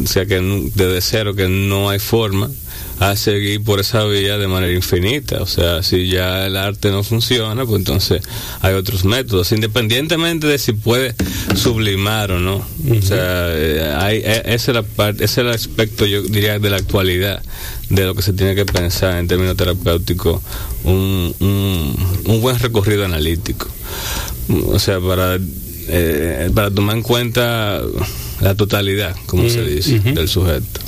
o 0.04 0.06
sea, 0.06 0.26
que 0.26 0.40
desde 0.74 1.00
cero 1.00 1.34
que 1.34 1.48
no 1.48 1.88
hay 1.88 1.98
forma, 1.98 2.50
a 3.00 3.16
seguir 3.16 3.62
por 3.62 3.80
esa 3.80 4.04
vía 4.04 4.38
de 4.38 4.46
manera 4.46 4.72
infinita. 4.72 5.42
O 5.42 5.46
sea, 5.46 5.82
si 5.82 6.08
ya 6.08 6.46
el 6.46 6.56
arte 6.56 6.90
no 6.90 7.02
funciona, 7.02 7.64
pues 7.64 7.78
entonces 7.78 8.22
hay 8.60 8.74
otros 8.74 9.04
métodos, 9.04 9.52
independientemente 9.52 10.46
de 10.46 10.58
si 10.58 10.72
puede 10.72 11.14
sublimar 11.56 12.32
o 12.32 12.40
no. 12.40 12.56
O 12.56 13.02
sea, 13.02 13.48
eh, 13.48 13.94
hay, 13.98 14.18
e, 14.18 14.42
ese, 14.46 14.70
es 14.70 14.74
la 14.74 14.82
parte, 14.82 15.24
ese 15.24 15.40
es 15.40 15.46
el 15.46 15.52
aspecto, 15.52 16.06
yo 16.06 16.22
diría, 16.22 16.58
de 16.58 16.70
la 16.70 16.76
actualidad, 16.76 17.42
de 17.90 18.04
lo 18.04 18.14
que 18.14 18.22
se 18.22 18.32
tiene 18.32 18.54
que 18.54 18.64
pensar 18.64 19.18
en 19.18 19.28
términos 19.28 19.56
terapéuticos, 19.56 20.40
un, 20.84 21.34
un, 21.40 22.40
buen 22.40 22.58
recorrido 22.58 23.04
analítico. 23.04 23.68
O 24.66 24.78
sea, 24.78 25.00
para, 25.00 25.38
eh, 25.88 26.50
para 26.54 26.70
tomar 26.70 26.96
en 26.96 27.02
cuenta 27.02 27.80
la 28.40 28.54
totalidad, 28.54 29.16
como 29.26 29.48
se 29.48 29.64
dice, 29.64 30.00
del 30.00 30.28
sujeto. 30.28 30.80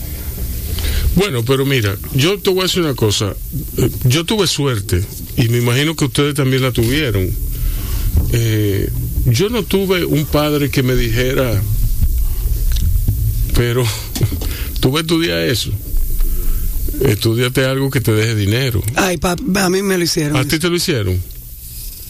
Bueno, 1.16 1.44
pero 1.44 1.64
mira, 1.64 1.96
yo 2.14 2.38
te 2.38 2.50
voy 2.50 2.60
a 2.60 2.62
decir 2.64 2.82
una 2.82 2.94
cosa. 2.94 3.34
Eh, 3.78 3.90
yo 4.04 4.24
tuve 4.24 4.46
suerte 4.46 5.02
y 5.36 5.48
me 5.48 5.58
imagino 5.58 5.96
que 5.96 6.04
ustedes 6.04 6.34
también 6.34 6.62
la 6.62 6.72
tuvieron. 6.72 7.30
Eh, 8.32 8.90
yo 9.26 9.48
no 9.48 9.62
tuve 9.62 10.04
un 10.04 10.26
padre 10.26 10.70
que 10.70 10.82
me 10.82 10.94
dijera, 10.94 11.60
pero 13.54 13.84
tú 14.80 14.90
vas 14.90 15.00
a 15.00 15.02
estudiar 15.02 15.38
eso. 15.40 15.70
Estudiate 17.02 17.64
algo 17.64 17.90
que 17.90 18.00
te 18.00 18.12
deje 18.12 18.34
dinero. 18.34 18.82
Ay, 18.94 19.18
a 19.22 19.70
mí 19.70 19.82
me 19.82 19.98
lo 19.98 20.04
hicieron. 20.04 20.36
¿A 20.36 20.44
ti 20.46 20.58
te 20.58 20.68
lo 20.68 20.76
hicieron? 20.76 21.20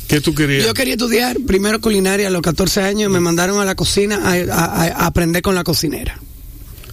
¿Qué 0.08 0.20
tú 0.20 0.34
querías? 0.34 0.64
Yo 0.64 0.74
quería 0.74 0.94
estudiar 0.94 1.36
primero 1.46 1.80
culinaria 1.80 2.28
a 2.28 2.30
los 2.30 2.42
14 2.42 2.82
años. 2.82 3.10
Me 3.10 3.18
mandaron 3.20 3.58
a 3.60 3.64
la 3.64 3.74
cocina 3.74 4.20
a 4.24 5.06
aprender 5.06 5.42
con 5.42 5.54
la 5.54 5.64
cocinera. 5.64 6.20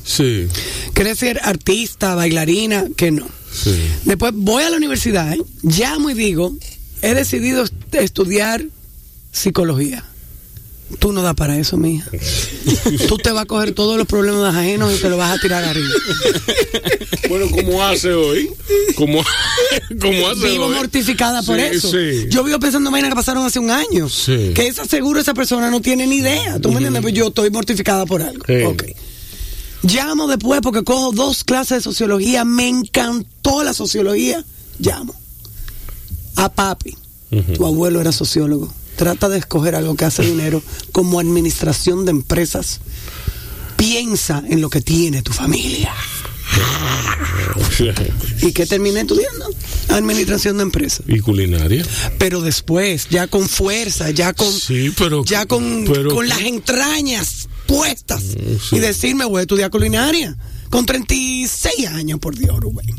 Sí. 0.04 0.48
¿Querés 0.94 1.20
ser 1.20 1.40
artista, 1.44 2.16
bailarina? 2.16 2.86
Que 2.96 3.12
no. 3.12 3.28
Sí. 3.52 3.80
Después 4.06 4.34
voy 4.36 4.64
a 4.64 4.70
la 4.70 4.78
universidad, 4.78 5.34
¿eh? 5.34 5.42
llamo 5.62 6.10
y 6.10 6.14
digo, 6.14 6.54
he 7.02 7.14
decidido 7.14 7.64
estudiar 7.92 8.66
psicología. 9.32 10.04
Tú 11.00 11.12
no 11.12 11.22
das 11.22 11.34
para 11.36 11.58
eso, 11.58 11.78
mija. 11.78 12.10
Tú 13.08 13.18
te 13.18 13.32
vas 13.32 13.44
a 13.44 13.46
coger 13.46 13.74
todos 13.74 13.98
los 13.98 14.06
problemas 14.06 14.54
ajenos 14.56 14.94
y 14.94 15.02
te 15.02 15.10
los 15.10 15.18
vas 15.18 15.38
a 15.38 15.42
tirar 15.42 15.64
arriba. 15.64 15.90
Bueno, 17.30 17.50
¿cómo 17.50 17.82
hace 17.82 18.14
hoy? 18.14 18.50
¿Cómo, 18.96 19.22
hace 20.32 20.48
Vivo 20.50 20.70
mortificada 20.70 21.42
por 21.42 21.58
eso. 21.58 21.90
Yo 22.28 22.44
vivo 22.44 22.60
pensando 22.60 22.96
en 22.96 23.10
que 23.10 23.16
pasaron 23.16 23.46
hace 23.46 23.60
un 23.60 23.72
año. 23.72 24.08
Que 24.54 24.68
esa 24.68 24.86
seguro 24.86 25.20
esa 25.20 25.34
persona 25.34 25.72
no 25.72 25.82
tiene 25.82 26.06
ni 26.06 26.18
idea. 26.18 26.60
¿Tú 26.60 26.70
me 26.70 26.76
entiendes? 26.76 27.02
Pues 27.02 27.14
yo 27.14 27.30
estoy 27.30 27.50
mortificada 27.50 28.06
por 28.06 28.22
algo. 28.22 28.44
Ok. 28.68 28.84
Llamo 29.84 30.28
después 30.28 30.62
porque 30.62 30.84
cojo 30.84 31.12
dos 31.12 31.44
clases 31.44 31.80
de 31.80 31.82
sociología. 31.82 32.46
Me 32.46 32.68
encantó 32.68 33.64
la 33.64 33.74
sociología. 33.74 34.44
Llamo. 34.80 35.14
A 36.36 36.52
papi. 36.52 36.96
Tu 37.56 37.66
abuelo 37.66 38.00
era 38.00 38.12
sociólogo. 38.12 38.72
Trata 38.96 39.28
de 39.28 39.40
escoger 39.40 39.76
algo 39.76 39.96
que 39.96 40.06
hace 40.06 40.24
dinero 40.24 40.62
como 40.92 41.20
administración 41.20 42.06
de 42.06 42.12
empresas. 42.12 42.80
Piensa 43.76 44.44
en 44.48 44.62
lo 44.62 44.70
que 44.70 44.82
tiene 44.82 45.22
tu 45.22 45.34
familia. 45.34 45.92
¿Y 48.42 48.52
qué 48.52 48.66
terminé 48.66 49.02
estudiando? 49.02 49.50
Administración 49.90 50.58
de 50.58 50.64
empresas. 50.64 51.02
¿Y 51.08 51.20
culinaria? 51.20 51.84
Pero 52.20 52.42
después, 52.42 53.08
ya 53.10 53.28
con 53.28 53.50
fuerza, 53.50 54.12
ya 54.12 54.34
con, 54.34 54.52
sí, 54.52 54.94
pero, 54.96 55.26
ya 55.26 55.46
con, 55.46 55.86
con 55.86 56.30
las 56.30 56.42
entrañas 56.42 57.50
Mm, 57.74 58.76
y 58.76 58.80
decirme, 58.80 59.26
voy 59.26 59.40
a 59.40 59.42
estudiar 59.42 59.70
culinaria. 59.70 60.36
Con 60.70 60.86
36 60.86 61.88
años, 61.88 62.20
por 62.20 62.36
Dios, 62.36 62.60
Rubén. 62.60 62.96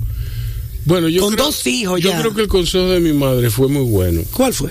Bueno, 0.85 1.09
yo 1.09 1.23
con 1.23 1.35
dos 1.35 1.67
hijos 1.67 2.01
yo 2.01 2.13
creo 2.13 2.35
que 2.35 2.43
el 2.43 2.49
consejo 2.49 2.89
de 2.89 3.01
mi 3.01 3.13
madre 3.13 3.51
fue 3.51 3.69
muy 3.69 3.85
bueno. 3.85 4.21
¿Cuál 4.33 4.53
fue? 4.53 4.71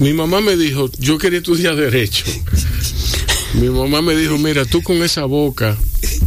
Mi 0.00 0.12
mamá 0.12 0.40
me 0.40 0.56
dijo, 0.56 0.90
yo 0.98 1.18
quería 1.18 1.38
estudiar 1.38 1.76
derecho. 1.76 2.24
mi 3.54 3.68
mamá 3.68 4.02
me 4.02 4.16
dijo, 4.16 4.38
mira, 4.38 4.64
tú 4.64 4.82
con 4.82 5.02
esa 5.02 5.24
boca 5.24 5.78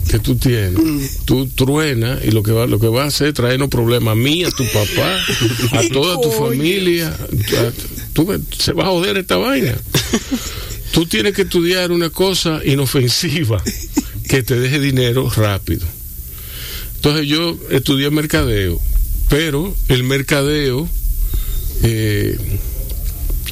que 0.09 0.19
tú 0.19 0.35
tienes, 0.35 0.77
mm. 0.77 1.25
tú 1.25 1.47
truena 1.47 2.17
y 2.23 2.31
lo 2.31 2.43
que 2.43 2.53
va, 2.53 2.65
lo 2.65 2.79
que 2.79 2.87
va 2.87 3.03
a 3.03 3.07
hacer 3.07 3.29
es 3.29 3.33
traernos 3.33 3.69
problemas 3.69 4.13
a 4.13 4.15
mí, 4.15 4.45
a 4.45 4.51
tu 4.51 4.63
papá, 4.65 5.17
a 5.73 5.89
toda 5.91 6.21
tu 6.21 6.31
familia. 6.31 7.15
tú, 8.13 8.41
se 8.57 8.71
va 8.71 8.85
a 8.85 8.87
joder 8.87 9.17
esta 9.17 9.35
vaina. 9.35 9.75
Tú 10.95 11.05
tienes 11.05 11.33
que 11.33 11.41
estudiar 11.41 11.91
una 11.91 12.09
cosa 12.09 12.61
inofensiva 12.63 13.61
que 14.29 14.43
te 14.43 14.57
deje 14.57 14.79
dinero 14.79 15.29
rápido. 15.29 15.85
Entonces 16.95 17.27
yo 17.27 17.59
estudié 17.69 18.09
mercadeo, 18.11 18.79
pero 19.27 19.75
el 19.89 20.05
mercadeo 20.05 20.87
eh, 21.83 22.37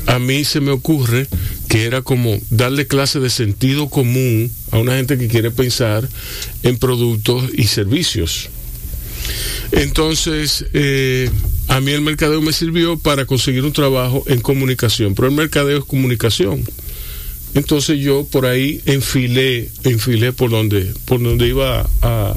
a 0.05 0.19
mí 0.19 0.45
se 0.45 0.61
me 0.61 0.71
ocurre 0.71 1.27
que 1.67 1.83
era 1.83 2.01
como 2.01 2.39
darle 2.49 2.87
clase 2.87 3.19
de 3.19 3.29
sentido 3.29 3.89
común 3.89 4.49
a 4.71 4.77
una 4.77 4.95
gente 4.95 5.17
que 5.17 5.27
quiere 5.27 5.51
pensar 5.51 6.07
en 6.63 6.77
productos 6.77 7.43
y 7.53 7.65
servicios. 7.65 8.47
Entonces, 9.73 10.65
eh, 10.71 11.29
a 11.67 11.81
mí 11.81 11.91
el 11.91 12.03
mercadeo 12.03 12.41
me 12.41 12.53
sirvió 12.53 12.97
para 12.97 13.25
conseguir 13.25 13.65
un 13.65 13.73
trabajo 13.73 14.23
en 14.27 14.39
comunicación, 14.39 15.13
pero 15.13 15.27
el 15.27 15.35
mercadeo 15.35 15.79
es 15.79 15.83
comunicación. 15.83 16.63
Entonces 17.55 17.99
yo 17.99 18.25
por 18.31 18.45
ahí 18.45 18.81
enfilé, 18.85 19.69
enfilé 19.83 20.33
por 20.33 20.49
donde, 20.49 20.91
por 21.05 21.21
donde 21.21 21.47
iba 21.47 21.87
a, 22.01 22.35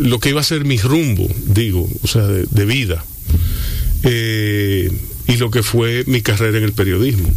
lo 0.00 0.18
que 0.18 0.30
iba 0.30 0.40
a 0.40 0.44
ser 0.44 0.64
mi 0.64 0.78
rumbo, 0.78 1.28
digo, 1.46 1.88
o 2.02 2.06
sea, 2.06 2.22
de, 2.26 2.64
vida. 2.64 3.04
Eh, 4.02 4.90
y 5.28 5.36
lo 5.36 5.50
que 5.50 5.62
fue 5.62 6.04
mi 6.06 6.22
carrera 6.22 6.58
en 6.58 6.64
el 6.64 6.72
periodismo. 6.72 7.28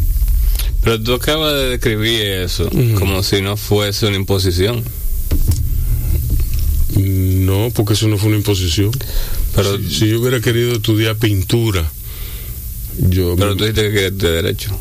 Pero 0.84 1.02
tú 1.02 1.14
acabas 1.14 1.54
de 1.56 1.70
describir 1.72 2.22
eso 2.22 2.70
como 2.98 3.22
si 3.24 3.42
no 3.42 3.58
fuese 3.58 4.08
una 4.08 4.16
imposición. 4.16 4.84
No, 6.96 7.70
porque 7.74 7.94
eso 7.94 8.08
no 8.08 8.18
fue 8.18 8.30
una 8.30 8.38
imposición. 8.38 8.92
Pero 9.56 9.78
si, 9.90 10.10
yo 10.10 10.22
hubiera 10.22 10.40
querido 10.40 10.74
estudiar 10.74 11.18
pintura, 11.18 11.90
yo. 12.98 13.36
Pero 13.38 13.56
tú 13.56 13.66
dijiste 13.66 13.92
que 13.92 14.12
de 14.12 14.32
derecho. 14.32 14.78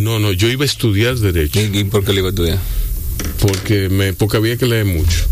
No, 0.00 0.18
no, 0.18 0.32
yo 0.32 0.48
iba 0.48 0.62
a 0.62 0.66
estudiar 0.66 1.16
Derecho. 1.16 1.60
¿Y, 1.60 1.84
por 1.84 2.04
qué 2.04 2.12
le 2.12 2.20
iba 2.20 2.28
a 2.28 2.30
estudiar? 2.30 2.58
Porque, 3.40 3.88
me, 3.88 4.12
porque 4.12 4.36
había 4.36 4.56
que 4.56 4.66
leer 4.66 4.84
mucho. 4.84 5.26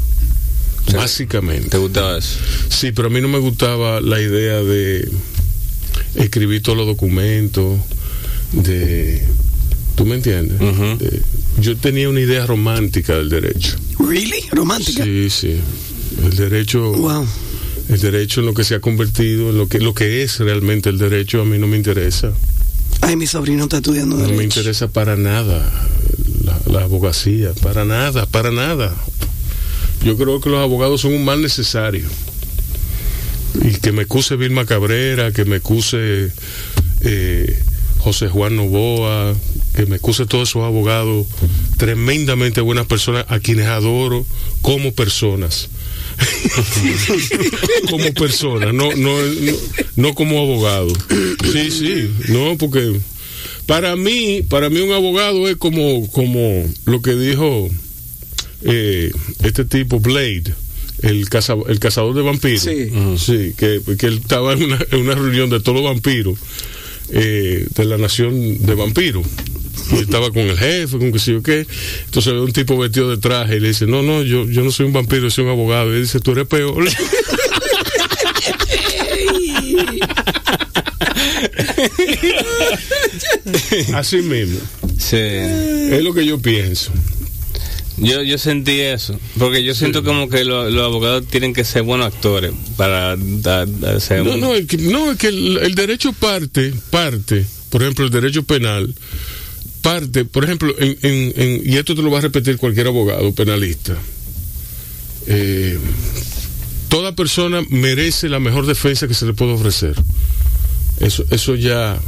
básicamente. 0.93 1.71
¿Te 1.71 1.79
gustaba 1.79 2.19
eso? 2.19 2.39
Sí, 2.69 2.93
pero 2.93 3.09
a 3.09 3.11
mí 3.11 3.21
no 3.21 3.29
me 3.29 3.39
gustaba 3.39 4.01
la 4.01 4.21
idea 4.21 4.63
de 4.63 5.09
escribir 6.15 6.63
todos 6.63 6.79
los 6.79 6.87
documentos, 6.87 7.79
de... 8.53 9.23
¿Tú 9.95 10.05
me 10.05 10.17
entiendes? 10.17 10.61
yo 11.59 11.77
tenía 11.77 12.09
una 12.09 12.21
idea 12.21 12.45
romántica 12.45 13.17
del 13.17 13.31
derecho. 13.31 13.77
Really? 13.99 14.45
Romántica. 14.53 15.05
Sí, 15.05 15.31
sí. 15.31 15.57
El 16.23 16.37
derecho. 16.37 16.93
Wow. 16.93 17.27
El 17.89 18.01
derecho 18.01 18.41
en 18.41 18.47
lo 18.47 18.55
que 18.55 18.65
se 18.65 18.75
ha 18.75 18.81
convertido, 18.81 19.51
en 19.51 19.59
lo 19.59 19.69
que, 19.69 19.79
lo 19.79 19.95
que 19.95 20.23
es 20.23 20.39
realmente 20.41 20.91
el 20.91 20.99
derecho, 20.99 21.41
a 21.41 21.45
mí 21.45 21.59
no 21.59 21.67
me 21.67 21.77
interesa. 21.77 22.33
Ay, 23.01 23.17
mi 23.17 23.27
sobrino 23.27 23.65
está 23.65 23.77
estudiando 23.77 24.17
derecho. 24.17 24.33
No 24.33 24.39
me 24.39 24.45
interesa 24.45 24.89
para 24.89 25.17
nada 25.17 25.71
la, 26.67 26.83
abogacía, 26.83 27.53
para 27.63 27.85
nada, 27.85 28.27
para 28.27 28.51
nada. 28.51 28.95
Yo 30.05 30.17
creo 30.17 30.41
que 30.41 30.51
los 30.51 30.61
abogados 30.61 31.01
son 31.01 31.15
un 31.15 31.25
mal 31.25 31.43
necesario. 31.43 32.07
Y 33.63 33.73
que 33.81 33.93
me 33.93 34.03
acuse 34.03 34.37
Vilma 34.37 34.67
Cabrera, 34.67 35.33
que 35.33 35.45
me 35.45 35.57
acuse 35.57 36.31
eh, 37.01 37.63
José 37.99 38.29
Juan 38.29 38.57
Novoa, 38.57 39.35
que 39.75 39.87
me 39.87 39.97
acuse 39.97 40.27
todos 40.27 40.51
esos 40.51 40.63
abogados 40.63 41.27
tremendamente 41.77 42.61
buenas 42.61 42.87
personas 42.87 43.25
a 43.29 43.41
quienes 43.41 43.67
adoro 43.67 44.25
como 44.63 44.93
personas 44.93 45.69
como 47.91 48.13
persona, 48.15 48.73
no, 48.73 48.95
no, 48.95 49.19
no, 49.97 50.15
como 50.15 50.41
abogado. 50.41 50.89
Sí, 51.53 51.71
sí, 51.71 52.11
no, 52.29 52.57
porque 52.59 52.99
para 53.67 53.97
mí, 53.97 54.43
para 54.49 54.71
mí 54.71 54.81
un 54.81 54.93
abogado 54.93 55.49
es 55.49 55.57
como, 55.57 56.09
como 56.11 56.65
lo 56.85 57.03
que 57.03 57.15
dijo 57.15 57.69
eh, 58.63 59.13
este 59.43 59.65
tipo 59.65 60.01
Blade. 60.01 60.55
El, 61.03 61.29
el 61.69 61.79
cazador 61.79 62.15
de 62.15 62.23
vampiros. 62.23 62.63
Sí. 62.63 63.53
que, 63.57 63.83
que, 63.99 64.07
él 64.07 64.21
estaba 64.23 64.55
en 64.55 64.65
una, 64.65 64.79
en 64.91 65.01
una 65.01 65.15
reunión 65.15 65.51
de 65.51 65.61
todos 65.61 65.83
los 65.83 65.85
vampiros 65.85 66.39
eh, 67.11 67.67
de 67.75 67.85
la 67.85 67.99
nación 67.99 68.65
de 68.65 68.75
vampiros 68.75 69.27
y 69.93 70.01
estaba 70.01 70.31
con 70.31 70.43
el 70.43 70.59
jefe, 70.59 70.99
con 70.99 71.13
que 71.13 71.19
sé 71.19 71.33
yo 71.33 71.43
qué. 71.43 71.67
Entonces 72.05 72.33
ve 72.33 72.41
un 72.41 72.53
tipo 72.53 72.79
vestido 72.79 73.11
de 73.11 73.19
traje 73.19 73.57
y 73.57 73.61
le 73.61 73.69
dice, 73.69 73.87
no, 73.87 74.03
no, 74.03 74.23
yo, 74.23 74.47
yo 74.47 74.63
no 74.63 74.71
soy 74.71 74.87
un 74.87 74.93
vampiro, 74.93 75.31
soy 75.31 75.45
un 75.45 75.51
abogado. 75.51 75.97
Y 75.97 76.01
dice, 76.01 76.21
tú 76.21 76.33
eres 76.33 76.47
peor. 76.47 76.89
Así 83.95 84.19
mismo. 84.19 84.61
Sí. 84.99 85.17
Es 85.17 86.03
lo 86.03 86.15
que 86.15 86.27
yo 86.27 86.41
pienso. 86.41 86.93
Yo, 87.99 88.23
yo 88.23 88.37
sentí 88.37 88.81
eso, 88.81 89.19
porque 89.39 89.65
yo 89.65 89.75
siento 89.75 90.05
como 90.05 90.29
que 90.29 90.45
los 90.45 90.85
abogados 90.85 91.27
tienen 91.29 91.55
que 91.55 91.65
ser 91.65 91.83
buenos 91.83 92.09
actores 92.09 92.53
para 92.77 93.17
hacer... 93.97 94.25
No, 94.25 94.37
no, 94.37 94.55
es 94.55 94.67
que, 94.67 94.77
no, 94.77 95.13
es 95.13 95.19
que 95.19 95.29
el, 95.29 95.75
derecho 95.75 96.13
parte, 96.13 96.75
parte, 96.91 97.47
por 97.71 97.83
ejemplo, 97.83 98.05
el 98.05 98.11
derecho 98.11 98.43
penal, 98.43 98.95
parte, 99.87 100.25
por 100.25 100.43
ejemplo, 100.43 100.75
en, 100.81 101.63
y 101.65 101.77
esto 101.77 101.95
te 101.95 102.03
lo 102.03 102.11
va 102.11 102.19
a 102.19 102.23
repetir 102.23 102.57
cualquier 102.57 102.89
abogado 102.89 103.33
penalista, 103.33 103.97
eh, 105.29 105.79
toda 106.89 107.15
persona 107.15 107.63
merece 107.71 108.29
la 108.29 108.41
mejor 108.41 108.67
defensa 108.67 109.07
que 109.07 109.15
se 109.15 109.27
le 109.27 109.33
puede 109.33 109.53
ofrecer. 109.53 109.95
Eso, 110.99 111.25
eso 111.31 111.55
ya, 111.55 112.01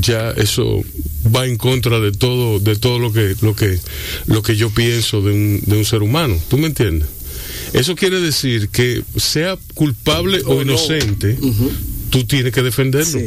ya 0.00 0.30
eso 0.36 0.84
va 1.34 1.46
en 1.46 1.56
contra 1.56 1.98
de 1.98 2.12
todo, 2.12 2.60
de 2.60 2.76
todo 2.76 3.00
lo 3.00 3.12
que, 3.12 3.34
lo 3.40 3.56
que, 3.56 3.80
lo 4.26 4.40
que 4.42 4.54
yo 4.54 4.70
pienso 4.70 5.22
de 5.22 5.32
un, 5.32 5.60
de 5.66 5.78
un 5.78 5.84
ser 5.84 6.04
humano. 6.04 6.38
¿Tú 6.48 6.58
me 6.58 6.68
entiendes? 6.68 7.08
Eso 7.72 7.96
quiere 7.96 8.20
decir 8.20 8.68
que 8.68 9.02
sea 9.16 9.58
culpable 9.74 10.42
o, 10.46 10.62
inocente, 10.62 11.36
tú 12.10 12.22
tienes 12.22 12.52
que 12.52 12.62
defenderlo 12.62 13.20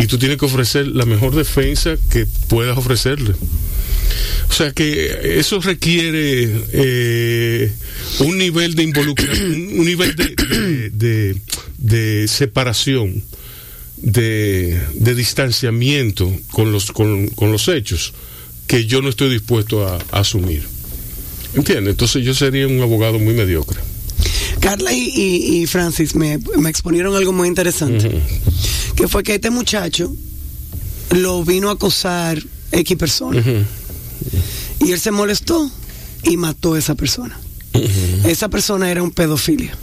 y 0.00 0.06
tú 0.06 0.18
tienes 0.18 0.38
que 0.38 0.46
ofrecer 0.46 0.86
la 0.88 1.04
mejor 1.04 1.34
defensa 1.34 1.96
que 2.10 2.26
puedas 2.48 2.76
ofrecerle. 2.78 3.34
O 4.48 4.52
sea 4.52 4.72
que 4.72 5.38
eso 5.38 5.60
requiere 5.60 6.50
eh, 6.72 7.72
un 8.20 8.38
nivel 8.38 8.74
de 8.74 8.82
involucramiento, 8.82 9.44
un 9.78 9.84
nivel 9.84 10.16
de, 10.16 11.36
de, 11.78 12.28
separación, 12.28 13.22
de, 13.98 14.80
distanciamiento 15.14 16.34
con 16.50 16.72
los, 16.72 16.90
con, 16.92 17.30
los 17.38 17.68
hechos 17.68 18.14
que 18.66 18.86
yo 18.86 19.02
no 19.02 19.10
estoy 19.10 19.30
dispuesto 19.30 19.86
a, 19.86 19.98
asumir. 20.12 20.64
¿Entiendes? 21.54 21.92
Entonces 21.92 22.24
yo 22.24 22.32
sería 22.32 22.66
un 22.66 22.80
abogado 22.80 23.18
muy 23.18 23.34
mediocre. 23.34 23.80
Carla 24.60 24.92
y, 24.92 25.66
Francis 25.66 26.14
me, 26.14 26.38
exponieron 26.68 27.16
algo 27.16 27.32
muy 27.32 27.48
interesante 27.48 28.20
que 28.94 29.08
fue 29.08 29.22
que 29.22 29.36
este 29.36 29.50
muchacho 29.50 30.14
lo 31.10 31.44
vino 31.44 31.70
a 31.70 31.72
acosar 31.72 32.42
X 32.72 32.96
persona. 32.96 33.42
Y 34.80 34.92
él 34.92 35.00
se 35.00 35.10
molestó 35.10 35.70
y 36.22 36.36
mató 36.36 36.74
a 36.74 36.78
esa 36.78 36.94
persona. 36.94 37.38
Esa 38.24 38.48
persona 38.48 38.90
era 38.90 39.02
un 39.02 39.10
pedofilia. 39.10 39.76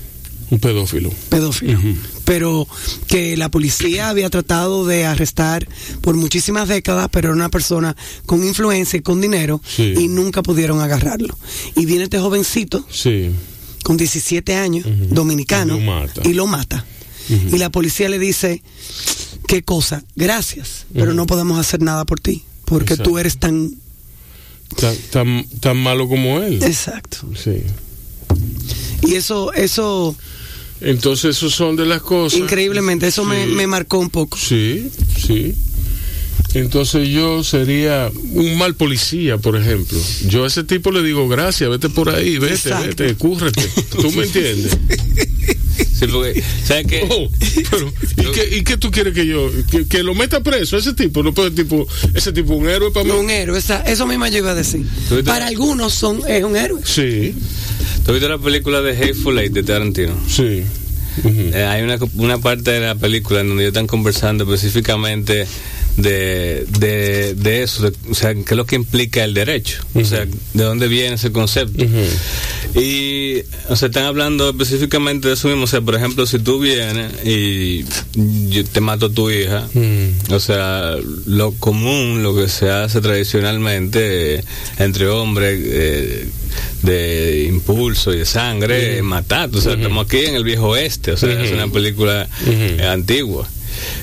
Un 0.49 0.59
pedófilo. 0.59 1.11
Pedófilo. 1.29 1.79
Pero 2.23 2.67
que 3.07 3.35
la 3.35 3.49
policía 3.49 4.09
había 4.09 4.29
tratado 4.29 4.85
de 4.85 5.05
arrestar 5.05 5.67
por 6.01 6.15
muchísimas 6.15 6.69
décadas, 6.69 7.09
pero 7.11 7.29
era 7.29 7.35
una 7.35 7.49
persona 7.49 7.95
con 8.25 8.45
influencia 8.45 8.97
y 8.97 9.01
con 9.01 9.19
dinero 9.19 9.61
y 9.77 10.07
nunca 10.07 10.41
pudieron 10.43 10.79
agarrarlo. 10.79 11.37
Y 11.75 11.85
viene 11.85 12.05
este 12.05 12.19
jovencito 12.19 12.85
con 13.87 13.95
17 13.95 14.53
años, 14.53 14.85
dominicano, 15.11 15.79
y 16.25 16.33
lo 16.33 16.45
mata 16.45 16.85
y 17.29 17.57
la 17.57 17.69
policía 17.69 18.09
le 18.09 18.19
dice, 18.19 18.61
¿qué 19.47 19.63
cosa? 19.63 20.03
Gracias, 20.17 20.87
pero 20.93 21.13
no 21.13 21.25
podemos 21.25 21.57
hacer 21.57 21.81
nada 21.81 22.03
por 22.03 22.19
ti, 22.19 22.43
porque 22.65 22.97
tú 22.97 23.17
eres 23.17 23.37
tan... 23.37 23.71
Tan, 25.09 25.45
tan... 25.61 25.77
malo 25.77 26.09
como 26.09 26.41
él. 26.41 26.61
Exacto. 26.61 27.19
Sí. 27.41 27.63
Y 29.03 29.15
eso, 29.15 29.53
eso... 29.53 30.13
Entonces, 30.81 31.37
eso 31.37 31.49
son 31.49 31.77
de 31.77 31.85
las 31.85 32.01
cosas. 32.01 32.41
Increíblemente, 32.41 33.07
eso 33.07 33.23
me, 33.23 33.45
me 33.45 33.67
marcó 33.67 33.99
un 33.99 34.09
poco. 34.09 34.37
Sí, 34.37 34.91
sí. 35.17 35.55
Entonces 36.53 37.09
yo 37.09 37.43
sería 37.43 38.11
un 38.31 38.57
mal 38.57 38.75
policía, 38.75 39.37
por 39.37 39.55
ejemplo. 39.55 39.99
Yo 40.27 40.43
a 40.43 40.47
ese 40.47 40.63
tipo 40.63 40.91
le 40.91 41.03
digo, 41.03 41.27
gracias, 41.27 41.69
vete 41.69 41.89
por 41.89 42.09
ahí, 42.09 42.37
vete, 42.37 42.73
vete, 42.73 43.15
cúrrete. 43.15 43.67
¿Tú 43.91 44.11
me 44.11 44.23
entiendes? 44.23 44.77
Sí, 45.77 46.05
porque, 46.07 46.43
¿sabes 46.63 46.85
qué? 46.87 47.07
Oh, 47.09 47.29
¿y, 48.17 48.31
qué, 48.31 48.57
¿y, 48.57 48.63
qué, 48.63 48.77
tú 48.77 48.91
quieres 48.91 49.13
que 49.13 49.25
yo? 49.25 49.49
Que, 49.89 50.03
lo 50.03 50.13
meta 50.13 50.41
preso, 50.41 50.77
ese 50.77 50.93
tipo, 50.93 51.23
no 51.23 51.33
puede 51.33 51.51
tipo, 51.51 51.87
ese 52.13 52.31
tipo 52.31 52.53
un 52.53 52.69
héroe 52.69 52.91
para 52.91 53.05
mí. 53.05 53.11
Un 53.11 53.29
héroe, 53.29 53.57
esa, 53.57 53.81
eso 53.81 54.05
mismo 54.05 54.27
yo 54.27 54.37
iba 54.37 54.51
a 54.51 54.55
decir. 54.55 54.85
Para 55.25 55.47
algunos 55.47 55.93
son, 55.93 56.21
es 56.27 56.43
un 56.43 56.55
héroe. 56.55 56.81
Sí. 56.83 57.33
¿Tú 58.05 58.13
viste 58.13 58.29
la 58.29 58.37
película 58.37 58.81
de 58.81 58.95
Hateful 58.95 59.39
Eight 59.39 59.53
de 59.53 59.63
Tarantino? 59.63 60.13
Sí. 60.27 60.63
Eh, 61.25 61.63
hay 61.67 61.81
una, 61.81 61.97
una 62.15 62.37
parte 62.37 62.71
de 62.71 62.79
la 62.79 62.95
película 62.95 63.41
en 63.41 63.47
donde 63.47 63.63
ellos 63.63 63.71
están 63.71 63.87
conversando 63.87 64.43
específicamente 64.43 65.47
de, 65.97 66.65
de, 66.79 67.33
de 67.33 67.63
eso, 67.63 67.91
o 68.09 68.15
sea, 68.15 68.33
qué 68.33 68.41
es 68.41 68.57
lo 68.57 68.65
que 68.65 68.75
implica 68.75 69.23
el 69.23 69.33
derecho, 69.33 69.83
o 69.95 70.05
sea, 70.05 70.25
de 70.25 70.63
dónde 70.63 70.87
viene 70.87 71.15
ese 71.15 71.31
concepto. 71.31 71.83
Y, 72.75 73.41
o 73.69 73.75
sea, 73.75 73.87
están 73.87 74.05
hablando 74.05 74.49
específicamente 74.51 75.27
de 75.27 75.33
eso 75.33 75.47
mismo, 75.47 75.63
o 75.63 75.67
sea, 75.67 75.81
por 75.81 75.95
ejemplo, 75.95 76.25
si 76.27 76.37
tú 76.39 76.59
vienes 76.59 77.11
y 77.25 77.83
yo 78.49 78.63
te 78.65 78.79
mato 78.79 79.07
a 79.07 79.11
tu 79.11 79.31
hija, 79.31 79.67
o 80.29 80.39
sea, 80.39 80.95
lo 81.25 81.51
común, 81.53 82.21
lo 82.21 82.35
que 82.35 82.47
se 82.47 82.69
hace 82.69 83.01
tradicionalmente 83.01 84.35
eh, 84.35 84.43
entre 84.77 85.07
hombres, 85.07 85.59
eh, 85.63 86.27
de 86.83 87.45
impulso 87.49 88.13
y 88.13 88.19
de 88.19 88.25
sangre, 88.25 89.01
matar. 89.01 89.49
O 89.53 89.61
sea, 89.61 89.73
estamos 89.73 90.05
aquí 90.05 90.19
en 90.19 90.35
el 90.35 90.43
viejo 90.43 90.69
oeste, 90.69 91.11
o 91.13 91.17
sea, 91.17 91.43
es 91.43 91.51
una 91.51 91.67
película 91.69 92.29
antigua. 92.87 93.49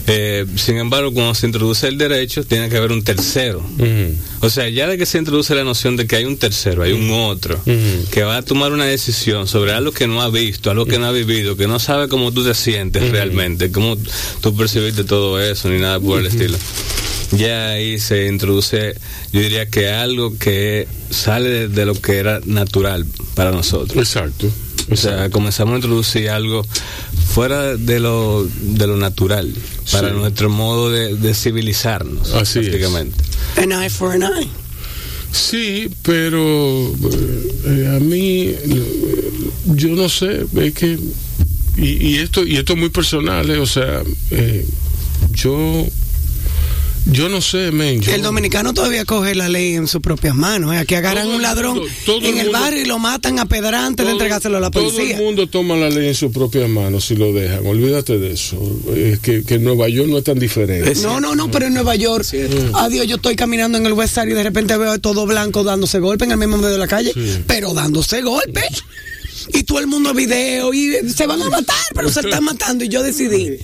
Eh, 0.07 0.47
sin 0.57 0.77
embargo, 0.77 1.13
cuando 1.13 1.35
se 1.35 1.47
introduce 1.47 1.89
el 1.89 1.99
derecho, 1.99 2.45
tiene 2.45 2.69
que 2.69 2.77
haber 2.77 2.93
un 2.93 3.03
tercero. 3.03 3.65
O 4.41 4.51
sea, 4.51 4.69
ya 4.69 4.87
de 4.87 4.99
que 4.99 5.07
se 5.07 5.19
introduce 5.19 5.55
la 5.55 5.65
noción 5.65 5.97
de 5.97 6.07
que 6.07 6.17
hay 6.17 6.25
un 6.25 6.37
tercero, 6.37 6.83
hay 6.83 6.93
un 6.93 7.11
otro, 7.11 7.61
que 8.11 8.23
va 8.23 8.39
a 8.39 8.43
tomar 8.43 8.73
una 8.73 8.85
decisión 8.85 9.47
sobre 9.47 9.73
algo 9.73 9.93
que 9.93 10.07
no 10.07 10.23
ha 10.23 10.31
visto, 10.31 10.71
algo 10.71 10.87
que 10.87 10.99
no 10.99 11.07
ha 11.07 11.13
vivido, 11.13 11.57
que 11.57 11.67
no 11.67 11.79
sabe 11.79 12.09
cómo 12.09 12.33
tú 12.33 12.45
te 12.45 12.55
sientes 12.55 13.11
realmente, 13.11 13.71
cómo 13.71 13.97
tú 14.41 14.57
percibiste 14.57 15.05
todo 15.05 15.41
eso, 15.41 15.69
ni 15.69 15.79
nada 15.79 16.01
por 16.01 16.21
el 16.21 16.27
estilo. 16.27 16.59
Ya 17.33 17.71
ahí 17.71 17.99
se 17.99 18.27
introduce, 18.27 18.95
yo 19.33 19.41
diría 19.41 19.67
que 19.67 19.91
algo 19.91 20.39
que 20.39 20.87
sale 21.11 21.69
de 21.69 21.87
lo 21.87 21.95
que 21.95 22.19
era 22.19 22.41
natural 22.45 23.07
para 23.35 23.51
nosotros. 23.51 23.97
Exacto. 23.97 24.51
O 24.91 24.97
sea, 24.97 25.31
comenzamos 25.31 25.73
a 25.73 25.77
introducir 25.77 26.31
algo 26.31 26.65
fuera 27.35 27.77
de 27.77 28.01
lo, 28.01 28.47
de 28.61 28.87
lo 28.87 28.97
natural 28.97 29.53
para 29.91 30.11
nuestro 30.11 30.51
modo 30.51 30.91
de, 30.91 31.35
civilizarnos. 31.35 32.33
Así 32.33 32.61
prácticamente. 32.61 33.17
An 33.57 33.73
eye 33.73 33.91
for 33.91 34.13
an 34.13 34.23
eye. 34.23 34.49
Sí, 35.33 35.91
pero 36.03 36.93
eh, 37.67 37.97
a 37.97 37.99
mí, 37.99 38.55
yo 39.75 39.89
no 39.89 40.09
sé, 40.09 40.47
es 40.57 40.75
que, 40.75 40.97
y, 41.77 42.19
esto, 42.19 42.45
y 42.47 42.57
esto 42.57 42.75
es 42.75 42.79
muy 42.79 42.91
personal, 42.91 43.51
eh, 43.51 43.59
o 43.59 43.67
sea, 43.67 44.03
eh, 44.31 44.65
yo 45.33 45.85
Yo 47.07 47.29
no 47.29 47.41
sé, 47.43 47.71
men. 47.71 48.03
El 48.09 48.23
dominicano 48.23 48.73
todavía 48.73 49.05
coge 49.05 49.35
la 49.35 49.49
ley 49.49 49.75
en 49.75 49.87
sus 49.87 50.01
propias 50.01 50.35
manos. 50.35 50.75
¿eh? 50.75 50.79
Aquí 50.79 50.95
agarran 50.95 51.29
un 51.29 51.43
ladrón 51.43 51.81
en 52.07 52.39
el, 52.39 52.51
barrio 52.51 52.81
y 52.81 52.87
lo 52.87 52.99
matan 52.99 53.39
a 53.39 53.47
pedra 53.47 53.85
antes 53.85 54.07
de 54.07 54.13
entregárselo 54.13 54.57
a 54.57 54.61
la 54.61 54.71
policía. 54.71 54.99
Todo 54.99 55.19
el 55.19 55.25
mundo 55.25 55.47
toma 55.47 55.77
la 55.77 55.91
ley 55.91 56.09
en 56.09 56.15
sus 56.15 56.33
propias 56.33 56.69
manos 56.69 57.05
si 57.05 57.17
lo 57.17 57.33
dejan. 57.33 57.67
Olvídate 57.67 58.19
de 58.19 58.33
eso. 58.33 58.57
Es 58.97 59.19
que, 59.19 59.45
que 59.45 59.59
Nueva 59.59 59.89
York 59.89 60.09
no 60.09 60.19
es 60.19 60.25
tan 60.25 60.39
diferente. 60.39 60.95
No, 61.03 61.21
no, 61.21 61.35
no, 61.35 61.51
pero 61.51 61.67
en 61.67 61.75
Nueva 61.75 61.95
York. 61.95 62.27
Adiós, 62.75 63.07
yo 63.07 63.17
estoy 63.17 63.37
caminando 63.37 63.77
en 63.77 63.85
el 63.85 63.93
West 63.93 64.15
Side 64.15 64.31
y 64.31 64.35
de 64.35 64.43
repente 64.43 64.77
veo 64.77 64.99
todo 64.99 65.27
blanco 65.27 65.63
dándose 65.63 65.99
golpe 65.99 66.25
en 66.25 66.33
el 66.33 66.39
mismo 66.39 66.57
medio 66.57 66.73
de 66.73 66.79
la 66.79 66.89
calle. 66.89 67.13
Pero 67.47 67.75
dándose 67.75 68.23
golpe. 68.23 68.63
Y 69.53 69.65
todo 69.65 69.79
el 69.79 69.87
mundo 69.87 70.15
video 70.15 70.73
y 70.73 70.95
se 71.15 71.27
van 71.27 71.43
a 71.43 71.51
matar, 71.51 71.77
pero 71.95 72.09
se 72.09 72.21
están 72.21 72.45
matando. 72.45 72.85
Y 72.85 72.89
yo 72.89 73.03
decidí 73.03 73.59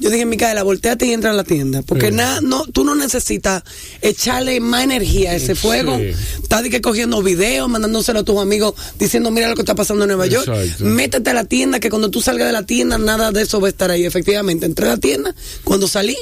yo 0.00 0.10
dije, 0.10 0.24
Micaela, 0.26 0.62
volteate 0.62 1.06
y 1.06 1.12
entra 1.12 1.30
a 1.30 1.34
la 1.34 1.44
tienda. 1.44 1.82
Porque 1.82 2.10
nada, 2.10 2.40
no, 2.40 2.64
tú 2.66 2.84
no 2.84 2.94
necesitas 2.94 3.64
echarle 4.00 4.60
más 4.60 4.84
energía 4.84 5.32
a 5.32 5.34
ese 5.34 5.54
fuego. 5.54 5.98
Estás 6.42 6.62
que 6.68 6.80
cogiendo 6.80 7.22
videos, 7.22 7.68
mandándoselo 7.68 8.20
a 8.20 8.22
tus 8.22 8.38
amigos, 8.38 8.74
diciendo, 8.98 9.30
mira 9.30 9.48
lo 9.48 9.54
que 9.54 9.62
está 9.62 9.74
pasando 9.74 10.04
en 10.04 10.08
Nueva 10.08 10.26
York. 10.26 10.48
Métete 10.80 11.30
a 11.30 11.34
la 11.34 11.44
tienda, 11.44 11.80
que 11.80 11.90
cuando 11.90 12.10
tú 12.10 12.20
salgas 12.20 12.46
de 12.46 12.52
la 12.52 12.64
tienda, 12.64 12.98
nada 12.98 13.32
de 13.32 13.42
eso 13.42 13.60
va 13.60 13.66
a 13.66 13.70
estar 13.70 13.90
ahí. 13.90 14.04
Efectivamente, 14.04 14.66
entré 14.66 14.86
a 14.86 14.90
la 14.90 14.96
tienda, 14.98 15.34
cuando 15.64 15.88
salí, 15.88 16.16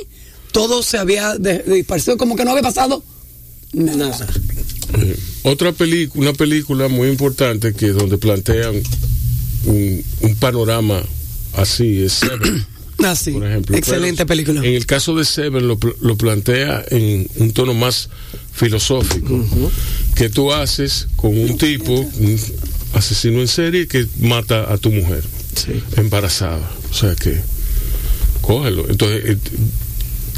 todo 0.52 0.82
se 0.82 0.98
había 0.98 1.34
disparcido, 1.36 2.16
como 2.16 2.36
que 2.36 2.44
no 2.44 2.52
había 2.52 2.62
pasado 2.62 3.02
nada. 3.72 4.26
Eh, 5.02 5.18
otra 5.42 5.72
película, 5.72 6.30
una 6.30 6.32
película 6.32 6.88
muy 6.88 7.08
importante 7.08 7.74
que 7.74 7.88
donde 7.88 8.16
plantean 8.16 8.74
un, 9.66 10.04
un 10.22 10.34
panorama 10.36 11.02
así 11.54 12.04
es 12.04 12.12
Seven. 12.14 12.75
Ah, 12.98 13.14
sí. 13.14 13.32
Por 13.32 13.46
ejemplo. 13.46 13.76
Excelente 13.76 14.26
película. 14.26 14.60
En 14.60 14.74
el 14.74 14.86
caso 14.86 15.14
de 15.14 15.24
Seven 15.24 15.66
lo, 15.66 15.78
lo 16.00 16.16
plantea 16.16 16.84
en 16.90 17.28
un 17.36 17.52
tono 17.52 17.74
más 17.74 18.08
filosófico. 18.52 19.46
Que 20.14 20.28
tú 20.30 20.52
haces 20.52 21.08
con 21.16 21.36
un 21.36 21.58
tipo, 21.58 21.92
un 21.92 22.40
asesino 22.94 23.40
en 23.40 23.48
serie, 23.48 23.86
que 23.86 24.06
mata 24.20 24.72
a 24.72 24.78
tu 24.78 24.90
mujer 24.90 25.22
embarazada. 25.96 26.70
O 26.90 26.94
sea 26.94 27.14
que, 27.14 27.40
cógelo. 28.40 28.88
Entonces, 28.88 29.38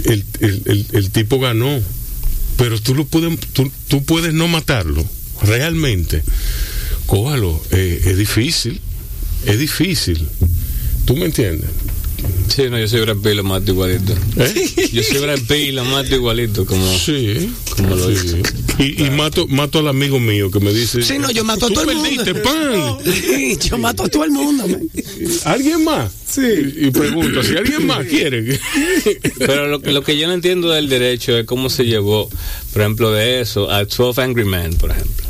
el, 0.05 0.25
el, 0.41 0.87
el, 0.93 1.11
tipo 1.11 1.39
ganó. 1.39 1.81
Pero 2.57 2.81
tú, 2.81 2.95
lo 2.95 3.07
puedes, 3.07 3.39
tú, 3.53 3.71
tú 3.87 4.05
puedes 4.05 4.35
no 4.35 4.49
matarlo. 4.49 5.05
Realmente. 5.43 6.23
Cógelo. 7.07 7.63
Eh, 7.71 8.03
es 8.05 8.19
difícil. 8.19 8.81
Es 9.47 9.59
difícil. 9.59 10.27
¿Tú 11.05 11.17
me 11.17 11.27
entiendes? 11.27 11.71
Sí, 12.49 12.69
no, 12.71 12.79
yo 12.79 12.89
soy 12.89 13.01
Brad 13.01 13.17
Pitt 13.17 13.35
lo 13.35 13.45
mato 13.45 13.71
igualito. 13.71 14.15
¿Eh? 14.37 14.91
Yo 14.93 15.03
soy 15.03 15.19
Brad 15.19 15.39
Pitt 15.41 15.69
y 15.69 15.73
lo 15.73 15.85
mato 15.85 16.15
igualito, 16.15 16.65
como, 16.65 16.87
sí, 16.99 17.51
como 17.77 17.95
lo 17.95 18.09
dice. 18.09 18.43
Y, 18.79 19.05
y, 19.05 19.11
mato, 19.11 19.47
mato 19.49 19.81
al 19.81 19.89
amigo 19.89 20.19
mío 20.19 20.51
que 20.51 20.61
me 20.61 20.73
dice. 20.73 21.03
Sí, 21.03 21.19
no, 21.19 21.31
yo 21.31 21.45
mato 21.45 21.67
a 21.67 21.69
todo 21.69 21.91
el 21.91 21.97
mundo. 21.97 22.25
pan. 22.43 22.99
Yo 23.61 23.79
mato 23.79 24.05
a 24.05 24.09
todo 24.09 24.25
el 24.25 24.31
mundo. 24.31 24.65
¿Alguien 25.45 25.85
más? 25.85 26.11
Sí. 26.27 26.75
Y, 26.77 26.91
pregunto, 26.91 27.43
si 27.43 27.57
alguien 27.57 27.87
más 27.87 28.07
quiere. 28.07 28.59
Pero 29.39 29.67
lo, 29.67 29.79
lo, 29.79 30.03
que 30.03 30.17
yo 30.17 30.27
no 30.27 30.35
entiendo 30.35 30.71
del 30.71 30.89
derecho 30.89 31.37
es 31.37 31.45
cómo 31.47 31.71
se 31.71 31.85
llevó, 31.85 32.29
por 32.73 32.83
ejemplo, 32.83 33.13
de 33.13 33.41
eso 33.41 33.71
a 33.71 33.85
12 33.85 34.21
Angry 34.23 34.45
Men, 34.45 34.75
por 34.75 34.91
ejemplo. 34.91 35.28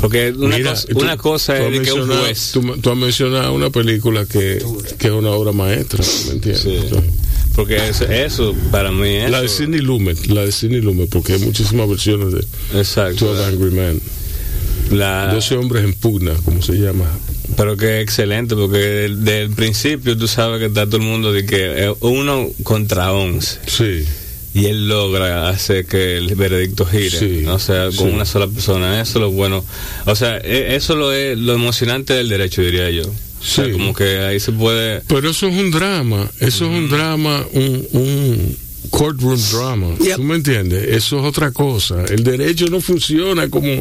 Porque 0.00 0.32
una, 0.36 0.62
cosa, 0.62 0.86
una 0.94 1.16
cosa 1.16 1.58
es 1.58 1.80
que 1.80 1.92
un 1.92 2.06
juez. 2.06 2.52
Tú, 2.52 2.90
has 2.90 2.96
mencionado 2.96 3.52
una 3.52 3.70
película 3.70 4.26
que, 4.26 4.62
que 4.96 5.08
es 5.08 5.12
una 5.12 5.30
obra 5.30 5.52
maestra, 5.52 6.04
¿me 6.26 6.32
entiendes? 6.34 6.62
Sí. 6.62 6.96
Porque 7.56 7.88
eso, 7.88 8.04
eso, 8.04 8.54
para 8.70 8.92
mí 8.92 9.08
es. 9.08 9.30
La 9.30 9.42
de 9.42 9.48
Sidney 9.48 9.80
Lumet, 9.80 10.26
la 10.26 10.44
de 10.44 10.52
Sidney 10.52 10.80
Lumet, 10.80 11.08
porque 11.10 11.32
hay 11.32 11.40
muchísimas 11.40 11.88
versiones 11.88 12.32
de 12.32 12.78
Exacto, 12.78 13.34
Angry 13.44 13.72
Men. 13.72 14.00
La... 14.92 15.32
12 15.34 15.56
hombres 15.56 15.84
en 15.84 15.92
pugna, 15.94 16.34
como 16.44 16.62
se 16.62 16.74
llama. 16.74 17.04
Pero 17.56 17.76
que 17.76 18.00
excelente, 18.00 18.54
porque 18.54 18.78
desde 18.78 19.42
el 19.42 19.50
principio 19.50 20.16
tú 20.16 20.28
sabes 20.28 20.60
que 20.60 20.66
está 20.66 20.86
todo 20.86 20.98
el 20.98 21.02
mundo 21.02 21.32
de 21.32 21.44
que 21.44 21.92
uno 22.00 22.48
contra 22.62 23.12
once. 23.12 23.58
Sí 23.66 24.06
y 24.54 24.66
él 24.66 24.88
logra 24.88 25.48
hacer 25.48 25.86
que 25.86 26.16
el 26.16 26.34
veredicto 26.34 26.86
gire, 26.86 27.48
o 27.48 27.58
sea, 27.58 27.88
con 27.96 28.12
una 28.12 28.24
sola 28.24 28.46
persona. 28.46 29.00
Eso 29.00 29.18
es 29.18 29.22
lo 29.22 29.30
bueno. 29.30 29.64
O 30.06 30.14
sea, 30.14 30.38
e, 30.38 30.74
eso 30.74 30.96
lo 30.96 31.12
es 31.12 31.38
lo 31.38 31.54
emocionante 31.54 32.14
del 32.14 32.28
derecho, 32.28 32.62
diría 32.62 32.90
yo. 32.90 33.04
Sí. 33.40 33.70
como 33.72 33.94
que 33.94 34.18
ahí 34.18 34.40
se 34.40 34.52
puede. 34.52 35.02
Pero 35.06 35.30
eso 35.30 35.46
es 35.46 35.56
un 35.56 35.70
drama, 35.70 36.28
eso 36.40 36.64
es 36.64 36.70
un 36.70 36.88
drama, 36.88 37.46
un, 37.52 37.86
un 37.92 38.56
courtroom 38.90 39.40
drama. 39.52 39.94
¿Tú 40.16 40.22
me 40.22 40.36
entiendes? 40.36 40.88
Eso 40.88 41.20
es 41.20 41.24
otra 41.24 41.52
cosa. 41.52 42.04
El 42.06 42.24
derecho 42.24 42.66
no 42.66 42.80
funciona 42.80 43.48
como 43.48 43.80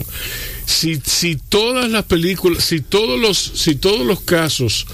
si 0.65 1.01
si 1.03 1.37
todas 1.37 1.89
las 1.89 2.05
películas, 2.05 2.63
si 2.63 2.81
todos 2.81 3.19
los 3.19 3.37
si 3.37 3.75
todos 3.75 4.05
los 4.05 4.21
casos 4.21 4.85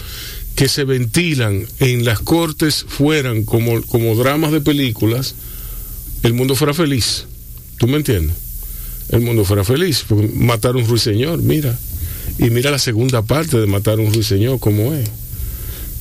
que 0.56 0.70
se 0.70 0.84
ventilan 0.84 1.66
en 1.80 2.06
las 2.06 2.20
cortes 2.20 2.86
fueran 2.88 3.44
como 3.44 3.82
como 3.84 4.16
dramas 4.16 4.52
de 4.52 4.62
películas, 4.62 5.36
el 6.24 6.34
mundo 6.34 6.56
fuera 6.56 6.74
feliz. 6.74 7.26
¿Tú 7.78 7.88
me 7.88 7.98
entiendes? 7.98 8.36
El 9.10 9.22
mundo 9.22 9.46
fuera 9.46 9.64
feliz. 9.64 10.06
matar 10.36 10.76
un 10.76 10.88
ruiseñor, 10.88 11.42
mira. 11.42 11.78
Y 12.40 12.50
mira 12.50 12.72
la 12.72 12.80
segunda 12.80 13.22
parte 13.22 13.60
de 13.60 13.68
matar 13.68 14.00
un 14.00 14.14
ruiseñor, 14.14 14.60
como 14.60 14.94
es. 14.94 15.10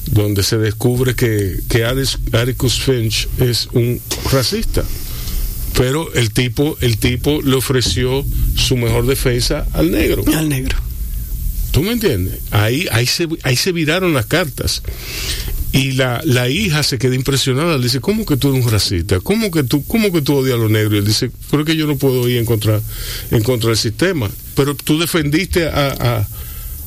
Donde 0.07 0.43
se 0.43 0.59
descubre 0.59 1.15
que, 1.15 1.61
que 1.69 1.85
Atticus 1.85 2.81
Finch 2.81 3.28
es 3.39 3.69
un 3.73 4.01
racista. 4.31 4.85
Pero 5.77 6.12
el 6.15 6.32
tipo, 6.32 6.77
el 6.81 6.99
tipo 6.99 7.40
le 7.43 7.57
ofreció 7.57 8.24
su 8.57 8.77
mejor 8.77 9.07
defensa 9.07 9.66
al 9.73 9.90
negro. 9.90 10.24
Al 10.35 10.49
negro. 10.49 10.77
¿Tú 11.73 11.82
me 11.82 11.93
entiendes? 11.93 12.39
Ahí, 12.51 12.86
ahí, 12.93 13.07
se, 13.07 13.27
ahí 13.43 13.57
se 13.57 13.73
viraron 13.73 14.12
las 14.12 14.27
cartas. 14.27 14.82
Y 15.73 15.93
la, 15.93 16.20
la 16.24 16.51
hija 16.51 16.82
se 16.82 16.99
queda 16.99 17.15
impresionada, 17.15 17.78
le 17.78 17.85
dice, 17.85 18.01
¿cómo 18.01 18.27
que 18.27 18.36
tú 18.36 18.51
eres 18.51 18.65
un 18.65 18.70
racista? 18.70 19.20
¿Cómo 19.20 19.51
que 19.51 19.62
tú, 19.62 19.82
cómo 19.86 20.12
que 20.12 20.20
tú 20.20 20.35
odias 20.35 20.57
a 20.57 20.59
los 20.59 20.70
negros? 20.70 20.94
Y 20.94 20.99
él 20.99 21.07
dice, 21.07 21.31
pero 21.51 21.62
es 21.62 21.66
que 21.66 21.77
yo 21.77 21.86
no 21.86 21.97
puedo 21.97 22.28
ir 22.28 22.36
en 22.36 22.44
contra, 22.44 22.81
en 23.31 23.43
contra 23.43 23.69
del 23.70 23.78
sistema. 23.78 24.31
Pero 24.55 24.74
tú 24.74 24.99
defendiste 24.99 25.66
a, 25.69 26.27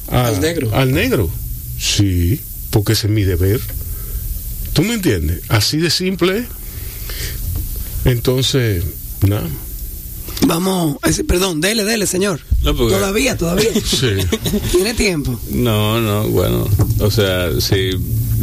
al 0.10 0.40
negro. 0.40 0.70
Al 0.76 0.94
negro. 0.94 1.32
Sí, 1.80 2.40
porque 2.70 2.94
ese 2.94 3.07
es 3.07 3.14
mi 3.14 3.24
deber. 3.24 3.60
¿Tú 4.74 4.84
me 4.84 4.94
entiendes? 4.94 5.41
Así 5.48 5.78
de 5.78 5.90
simple. 5.90 6.45
Entonces, 8.06 8.84
nada. 9.28 9.49
Vamos, 10.45 10.98
perdón, 11.28 11.60
dele, 11.60 11.86
dele, 11.86 12.06
señor. 12.06 12.41
Todavía, 12.64 13.38
todavía. 13.38 13.70
Sí. 13.86 14.18
¿Tiene 14.72 14.94
tiempo? 14.94 15.40
No, 15.49 16.02
no, 16.02 16.28
bueno, 16.30 16.68
o 16.99 17.10
sea, 17.10 17.49
si, 17.60 17.91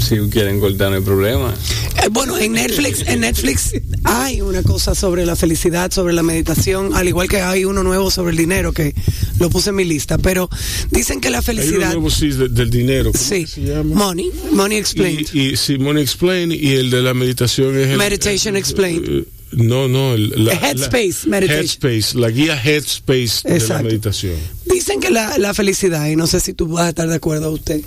si 0.01 0.19
quieren 0.31 0.61
cortar 0.61 0.91
no 0.91 0.97
hay 0.97 1.03
problema. 1.03 1.55
Eh, 2.03 2.09
bueno, 2.11 2.39
en 2.39 2.53
Netflix, 2.53 3.03
en 3.07 3.21
Netflix 3.21 3.73
hay 4.05 4.41
una 4.41 4.63
cosa 4.63 4.95
sobre 4.95 5.25
la 5.27 5.37
felicidad, 5.37 5.91
sobre 5.91 6.13
la 6.13 6.23
meditación, 6.23 6.95
al 6.95 7.09
igual 7.09 7.29
que 7.29 7.41
hay 7.41 7.65
uno 7.65 7.83
nuevo 7.83 8.11
sobre 8.11 8.33
el 8.33 8.37
dinero 8.37 8.73
que 8.73 8.95
lo 9.39 9.51
puse 9.51 9.71
en 9.71 9.77
mi 9.77 9.85
lista, 9.85 10.19
pero 10.19 10.49
dicen 10.91 11.21
que 11.21 11.31
la 11.31 11.43
felicidad... 11.43 11.75
Hay 11.75 11.79
uno 11.79 11.93
nuevo 11.93 12.11
sí 12.11 12.31
del 12.31 12.71
dinero. 12.71 13.13
sí. 13.15 13.47
Se 13.47 13.63
llama? 13.63 13.95
Money, 13.95 14.31
Money 14.53 14.79
Explained. 14.79 15.29
Y, 15.33 15.57
sí, 15.57 15.79
Money 15.79 16.03
Explained 16.03 16.55
y 16.55 16.75
el 16.75 16.91
de 16.91 17.03
la 17.03 17.15
meditación 17.15 17.79
es... 17.79 17.97
Meditation 17.97 18.57
Explained. 18.57 19.09
Eh, 19.09 19.25
no, 19.53 19.87
no, 19.87 20.17
la, 20.17 20.55
Headspace 20.55 21.29
Meditation. 21.29 21.63
Headspace, 21.63 22.19
la 22.19 22.31
guía 22.31 22.61
Headspace 22.61 23.49
de 23.49 23.69
la 23.69 23.83
meditación. 23.83 24.37
Dicen 24.65 24.99
que 25.01 25.11
la, 25.11 25.37
la, 25.39 25.53
felicidad, 25.53 26.09
y 26.09 26.17
no 26.17 26.27
sé 26.27 26.41
si 26.41 26.55
tú 26.55 26.69
vas 26.69 26.87
a 26.87 26.89
estar 26.89 27.07
de 27.07 27.17
acuerdo 27.17 27.49
a 27.49 27.51
usted, 27.51 27.83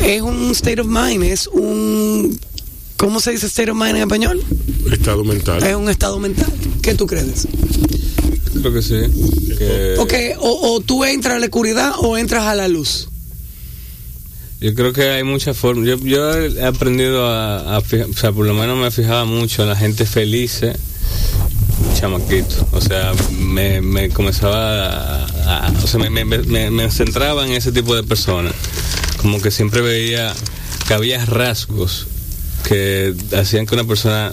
es 0.00 0.22
un 0.22 0.50
state 0.52 0.80
of 0.80 0.86
mind, 0.86 1.22
es 1.24 1.46
un. 1.46 2.38
¿Cómo 2.96 3.20
se 3.20 3.32
dice 3.32 3.46
state 3.46 3.70
of 3.70 3.76
mind 3.76 3.96
en 3.96 4.02
español? 4.02 4.42
Estado 4.90 5.22
mental. 5.24 5.62
Es 5.62 5.76
un 5.76 5.88
estado 5.88 6.18
mental. 6.18 6.52
¿Qué 6.82 6.94
tú 6.94 7.06
crees? 7.06 7.46
Creo 8.60 8.72
que 8.72 8.82
sí. 8.82 8.94
Que... 9.58 10.34
o, 10.38 10.74
o 10.74 10.80
tú 10.80 11.04
entras 11.04 11.36
a 11.36 11.38
la 11.38 11.46
oscuridad 11.46 11.92
o 11.98 12.16
entras 12.16 12.44
a 12.44 12.54
la 12.54 12.68
luz. 12.68 13.08
Yo 14.60 14.74
creo 14.74 14.92
que 14.92 15.10
hay 15.10 15.22
muchas 15.22 15.56
formas. 15.56 15.86
Yo, 15.86 15.98
yo 15.98 16.32
he 16.32 16.64
aprendido 16.64 17.26
a, 17.26 17.78
o 17.78 18.12
sea, 18.14 18.32
por 18.32 18.46
lo 18.46 18.54
menos 18.54 18.78
me 18.78 18.90
fijaba 18.90 19.26
mucho 19.26 19.62
en 19.62 19.68
la 19.68 19.76
gente 19.76 20.06
feliz, 20.06 20.62
chamaquito. 21.94 22.66
O 22.72 22.80
sea, 22.80 23.12
me, 23.38 23.82
me 23.82 24.08
comenzaba 24.08 25.26
a, 25.26 25.72
o 25.82 25.86
sea, 25.86 26.00
me, 26.00 26.24
me, 26.24 26.70
me, 26.70 26.90
centraba 26.90 27.46
en 27.46 27.52
ese 27.52 27.70
tipo 27.70 27.94
de 27.94 28.02
personas. 28.02 28.54
Como 29.26 29.42
que 29.42 29.50
siempre 29.50 29.80
veía 29.80 30.32
que 30.86 30.94
había 30.94 31.24
rasgos 31.26 32.06
que 32.62 33.12
hacían 33.36 33.66
que 33.66 33.74
una 33.74 33.82
persona 33.82 34.32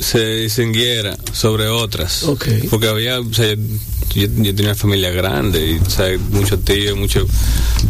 se, 0.00 0.36
distinguiera 0.42 1.16
sobre 1.32 1.68
otras. 1.68 2.24
Porque 2.68 2.88
había, 2.88 3.20
o 3.20 3.32
sea, 3.32 3.56
yo, 4.14 4.28
tenía 4.28 4.52
una 4.52 4.74
familia 4.74 5.10
grande 5.12 5.66
y 5.66 5.90
¿sabes? 5.90 6.20
muchos 6.20 6.62
tíos, 6.62 6.94
muchos 6.94 7.26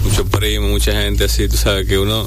mucho 0.05 0.25
primos, 0.27 0.71
mucha 0.71 0.93
gente 0.93 1.25
así, 1.25 1.49
tú 1.49 1.57
sabes, 1.57 1.89
que 1.89 1.99
uno 1.99 2.25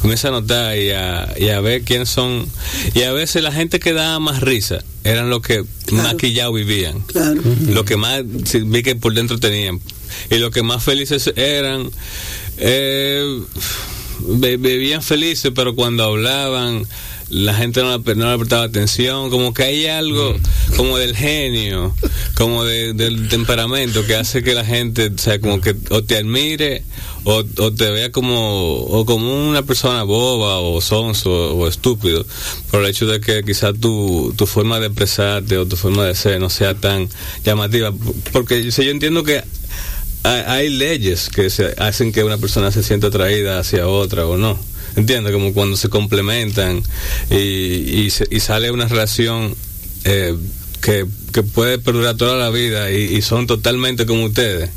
comienza 0.00 0.28
a 0.28 0.30
notar 0.30 0.78
y 0.78 0.90
a, 0.92 1.34
y 1.38 1.50
a 1.50 1.60
ver 1.60 1.82
quiénes 1.82 2.08
son. 2.08 2.46
Y 2.94 3.02
a 3.02 3.12
veces 3.12 3.42
la 3.42 3.52
gente 3.52 3.78
que 3.78 3.92
daba 3.92 4.18
más 4.20 4.40
risa 4.40 4.82
eran 5.04 5.28
los 5.28 5.42
que 5.42 5.66
más 5.92 6.14
quillado 6.14 6.54
vivían. 6.54 7.02
Claro. 7.02 7.42
Los 7.68 7.84
que 7.84 7.98
más 7.98 8.22
vi 8.24 8.82
que 8.82 8.96
por 8.96 9.12
dentro 9.12 9.38
tenían. 9.38 9.82
Y 10.30 10.36
los 10.38 10.50
que 10.50 10.62
más 10.62 10.82
felices 10.82 11.30
eran. 11.36 11.90
Eh, 12.58 13.40
vivían 14.58 15.02
felices, 15.02 15.52
pero 15.54 15.74
cuando 15.74 16.04
hablaban 16.04 16.86
la 17.28 17.54
gente 17.54 17.82
no, 17.82 17.98
no, 17.98 18.30
le 18.30 18.38
prestaba 18.38 18.64
atención, 18.64 19.30
como 19.30 19.52
que 19.52 19.64
hay 19.64 19.86
algo 19.86 20.36
como 20.76 20.96
del 20.96 21.16
genio, 21.16 21.94
como 22.34 22.64
del 22.64 23.28
temperamento 23.28 24.06
que 24.06 24.14
hace 24.14 24.44
que 24.44 24.54
la 24.54 24.64
gente, 24.64 25.10
o 25.12 25.18
sea, 25.18 25.40
como 25.40 25.60
que 25.60 25.74
o 25.90 26.04
te 26.04 26.18
admire 26.18 26.84
o, 27.24 27.42
te 27.44 27.90
vea 27.90 28.12
como 28.12 28.74
o 28.74 29.04
como 29.04 29.48
una 29.48 29.62
persona 29.62 30.04
boba 30.04 30.60
o 30.60 30.80
sonso 30.80 31.56
o 31.56 31.66
estúpido 31.66 32.24
por 32.70 32.82
el 32.82 32.90
hecho 32.90 33.06
de 33.06 33.20
que 33.20 33.42
quizás 33.42 33.74
tu, 33.80 34.32
tu 34.36 34.46
forma 34.46 34.78
de 34.78 34.86
expresarte 34.86 35.58
o 35.58 35.66
tu 35.66 35.76
forma 35.76 36.04
de 36.04 36.14
ser 36.14 36.38
no 36.38 36.48
sea 36.48 36.74
tan 36.74 37.08
llamativa. 37.44 37.92
Porque 38.32 38.70
yo 38.70 38.82
entiendo 38.84 39.24
que 39.24 39.42
hay, 40.26 40.68
leyes 40.68 41.28
que 41.28 41.50
se 41.50 41.74
hacen 41.78 42.12
que 42.12 42.24
una 42.24 42.38
persona 42.38 42.70
se 42.70 42.82
sienta 42.82 43.08
atraída 43.08 43.58
hacia 43.58 43.86
otra 43.86 44.26
o 44.26 44.36
no. 44.36 44.58
Entiende, 44.96 45.32
como 45.32 45.52
cuando 45.52 45.76
se 45.76 45.88
complementan 45.88 46.82
y, 47.30 47.36
y, 47.36 48.12
y 48.30 48.40
sale 48.40 48.70
una 48.70 48.88
relación 48.88 49.54
eh, 50.04 50.34
que, 50.80 51.06
que, 51.32 51.42
puede 51.42 51.78
perdurar 51.78 52.16
toda 52.16 52.36
la 52.36 52.50
vida 52.50 52.90
y, 52.90 53.20
son 53.22 53.46
totalmente 53.46 54.06
como 54.06 54.24
ustedes, 54.24 54.70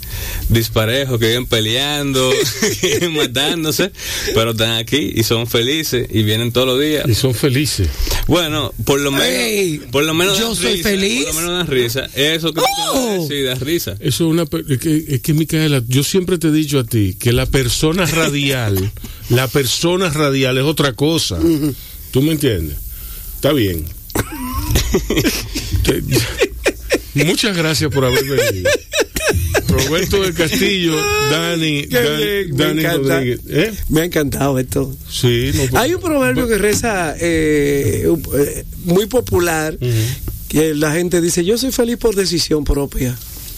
disparejos 0.50 1.20
que 1.20 1.28
viven 1.28 1.46
peleando, 1.46 2.32
matándose, 3.12 3.92
pero 4.34 4.52
están 4.52 4.78
aquí 4.78 5.12
y 5.16 5.24
son 5.24 5.48
felices 5.48 6.08
y 6.12 6.24
vienen 6.24 6.52
todos 6.52 6.68
los 6.68 6.80
días. 6.80 7.08
Y 7.08 7.16
son 7.16 7.34
felices. 7.34 7.90
Bueno, 8.28 8.74
por 8.86 9.00
lo 9.00 9.12
menos, 9.12 9.86
por 9.92 10.04
lo 10.04 10.14
menos 10.14 10.38
yo 10.40 10.56
soy 10.56 10.82
feliz. 10.82 11.26
Por 11.26 11.36
lo 11.36 11.42
menos 11.42 11.58
dan 11.58 11.68
risa. 11.68 12.10
Eso 12.16 12.54
que 12.54 12.62
oh. 12.94 13.28
sí, 13.28 13.42
da 13.42 13.56
risa. 13.56 13.92
Eso 14.00 14.26
es 14.26 14.32
una 14.32 14.44
es 14.44 14.80
que, 14.80 15.06
es 15.08 15.22
que 15.22 15.34
Micaela, 15.34 15.82
yo 15.88 16.04
siempre 16.04 16.38
te 16.38 16.48
he 16.48 16.52
dicho 16.52 16.80
a 16.80 16.84
ti 16.84 17.16
que 17.20 17.32
la 17.32 17.46
persona 17.46 18.06
radial, 18.06 18.92
la 19.30 19.48
persona 19.48 20.10
radial 20.10 20.58
es 20.58 20.64
otra 20.64 20.94
cosa. 20.94 21.40
¿Tú 22.12 22.22
me 22.22 22.32
entiendes? 22.32 22.78
Está 23.36 23.54
bien. 23.54 23.99
Muchas 27.14 27.57
gracias 27.57 27.91
por 27.91 28.06
haber 28.06 28.24
venido. 28.24 28.70
Roberto 29.68 30.22
del 30.22 30.34
Castillo, 30.34 30.95
Dani, 31.30 31.86
Dani, 31.86 32.84
Rodríguez. 32.84 33.40
¿eh? 33.48 33.74
Me 33.90 34.02
ha 34.02 34.06
encantado 34.06 34.57
esto. 34.57 34.95
Sí, 35.10 35.52
Hay 35.74 35.94
un 35.94 36.02
proverbio 36.02 36.48
que 36.48 36.57
reza 36.57 37.16
eh, 37.20 38.07
eh, 38.38 38.66
muy 38.86 39.06
popular 39.06 39.78
que 40.48 40.74
la 40.74 40.94
gente 40.94 41.22
dice: 41.22 41.45
Yo 41.45 41.57
soy 41.57 41.72
feliz 41.72 41.98
por 41.98 42.16
decisión 42.16 42.64
propia. 42.64 43.16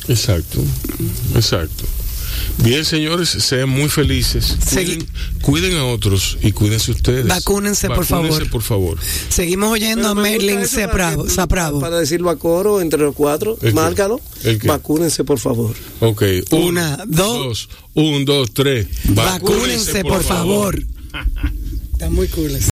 Exacto, 0.07 0.61
exacto. 1.35 1.85
Bien, 2.57 2.85
señores, 2.85 3.29
sean 3.29 3.69
muy 3.69 3.89
felices. 3.89 4.57
Cuiden, 5.41 5.77
a 5.77 5.85
otros 5.85 6.37
y 6.41 6.51
cuídense 6.51 6.91
ustedes. 6.91 7.25
Vacúnense, 7.25 7.87
por 7.87 8.05
favor. 8.05 8.49
por 8.49 8.61
favor. 8.61 8.97
Seguimos 9.29 9.71
oyendo 9.71 10.07
a 10.09 10.15
Merlin 10.15 10.67
Sapravo. 10.67 11.79
Para 11.79 11.99
decirlo 11.99 12.29
a 12.29 12.37
coro 12.37 12.81
entre 12.81 12.99
los 12.99 13.15
cuatro, 13.15 13.57
márcalo. 13.73 14.21
Vacúnense, 14.65 15.23
por 15.23 15.39
favor. 15.39 15.75
Ok. 15.99 16.23
Una, 16.51 17.03
dos. 17.07 17.69
Un, 17.93 18.25
dos, 18.25 18.51
tres. 18.53 18.87
Vacúnense, 19.05 20.03
por, 20.03 20.23
favor. 20.23 20.81
Está 21.93 22.09
muy 22.09 22.27
cool. 22.29 22.51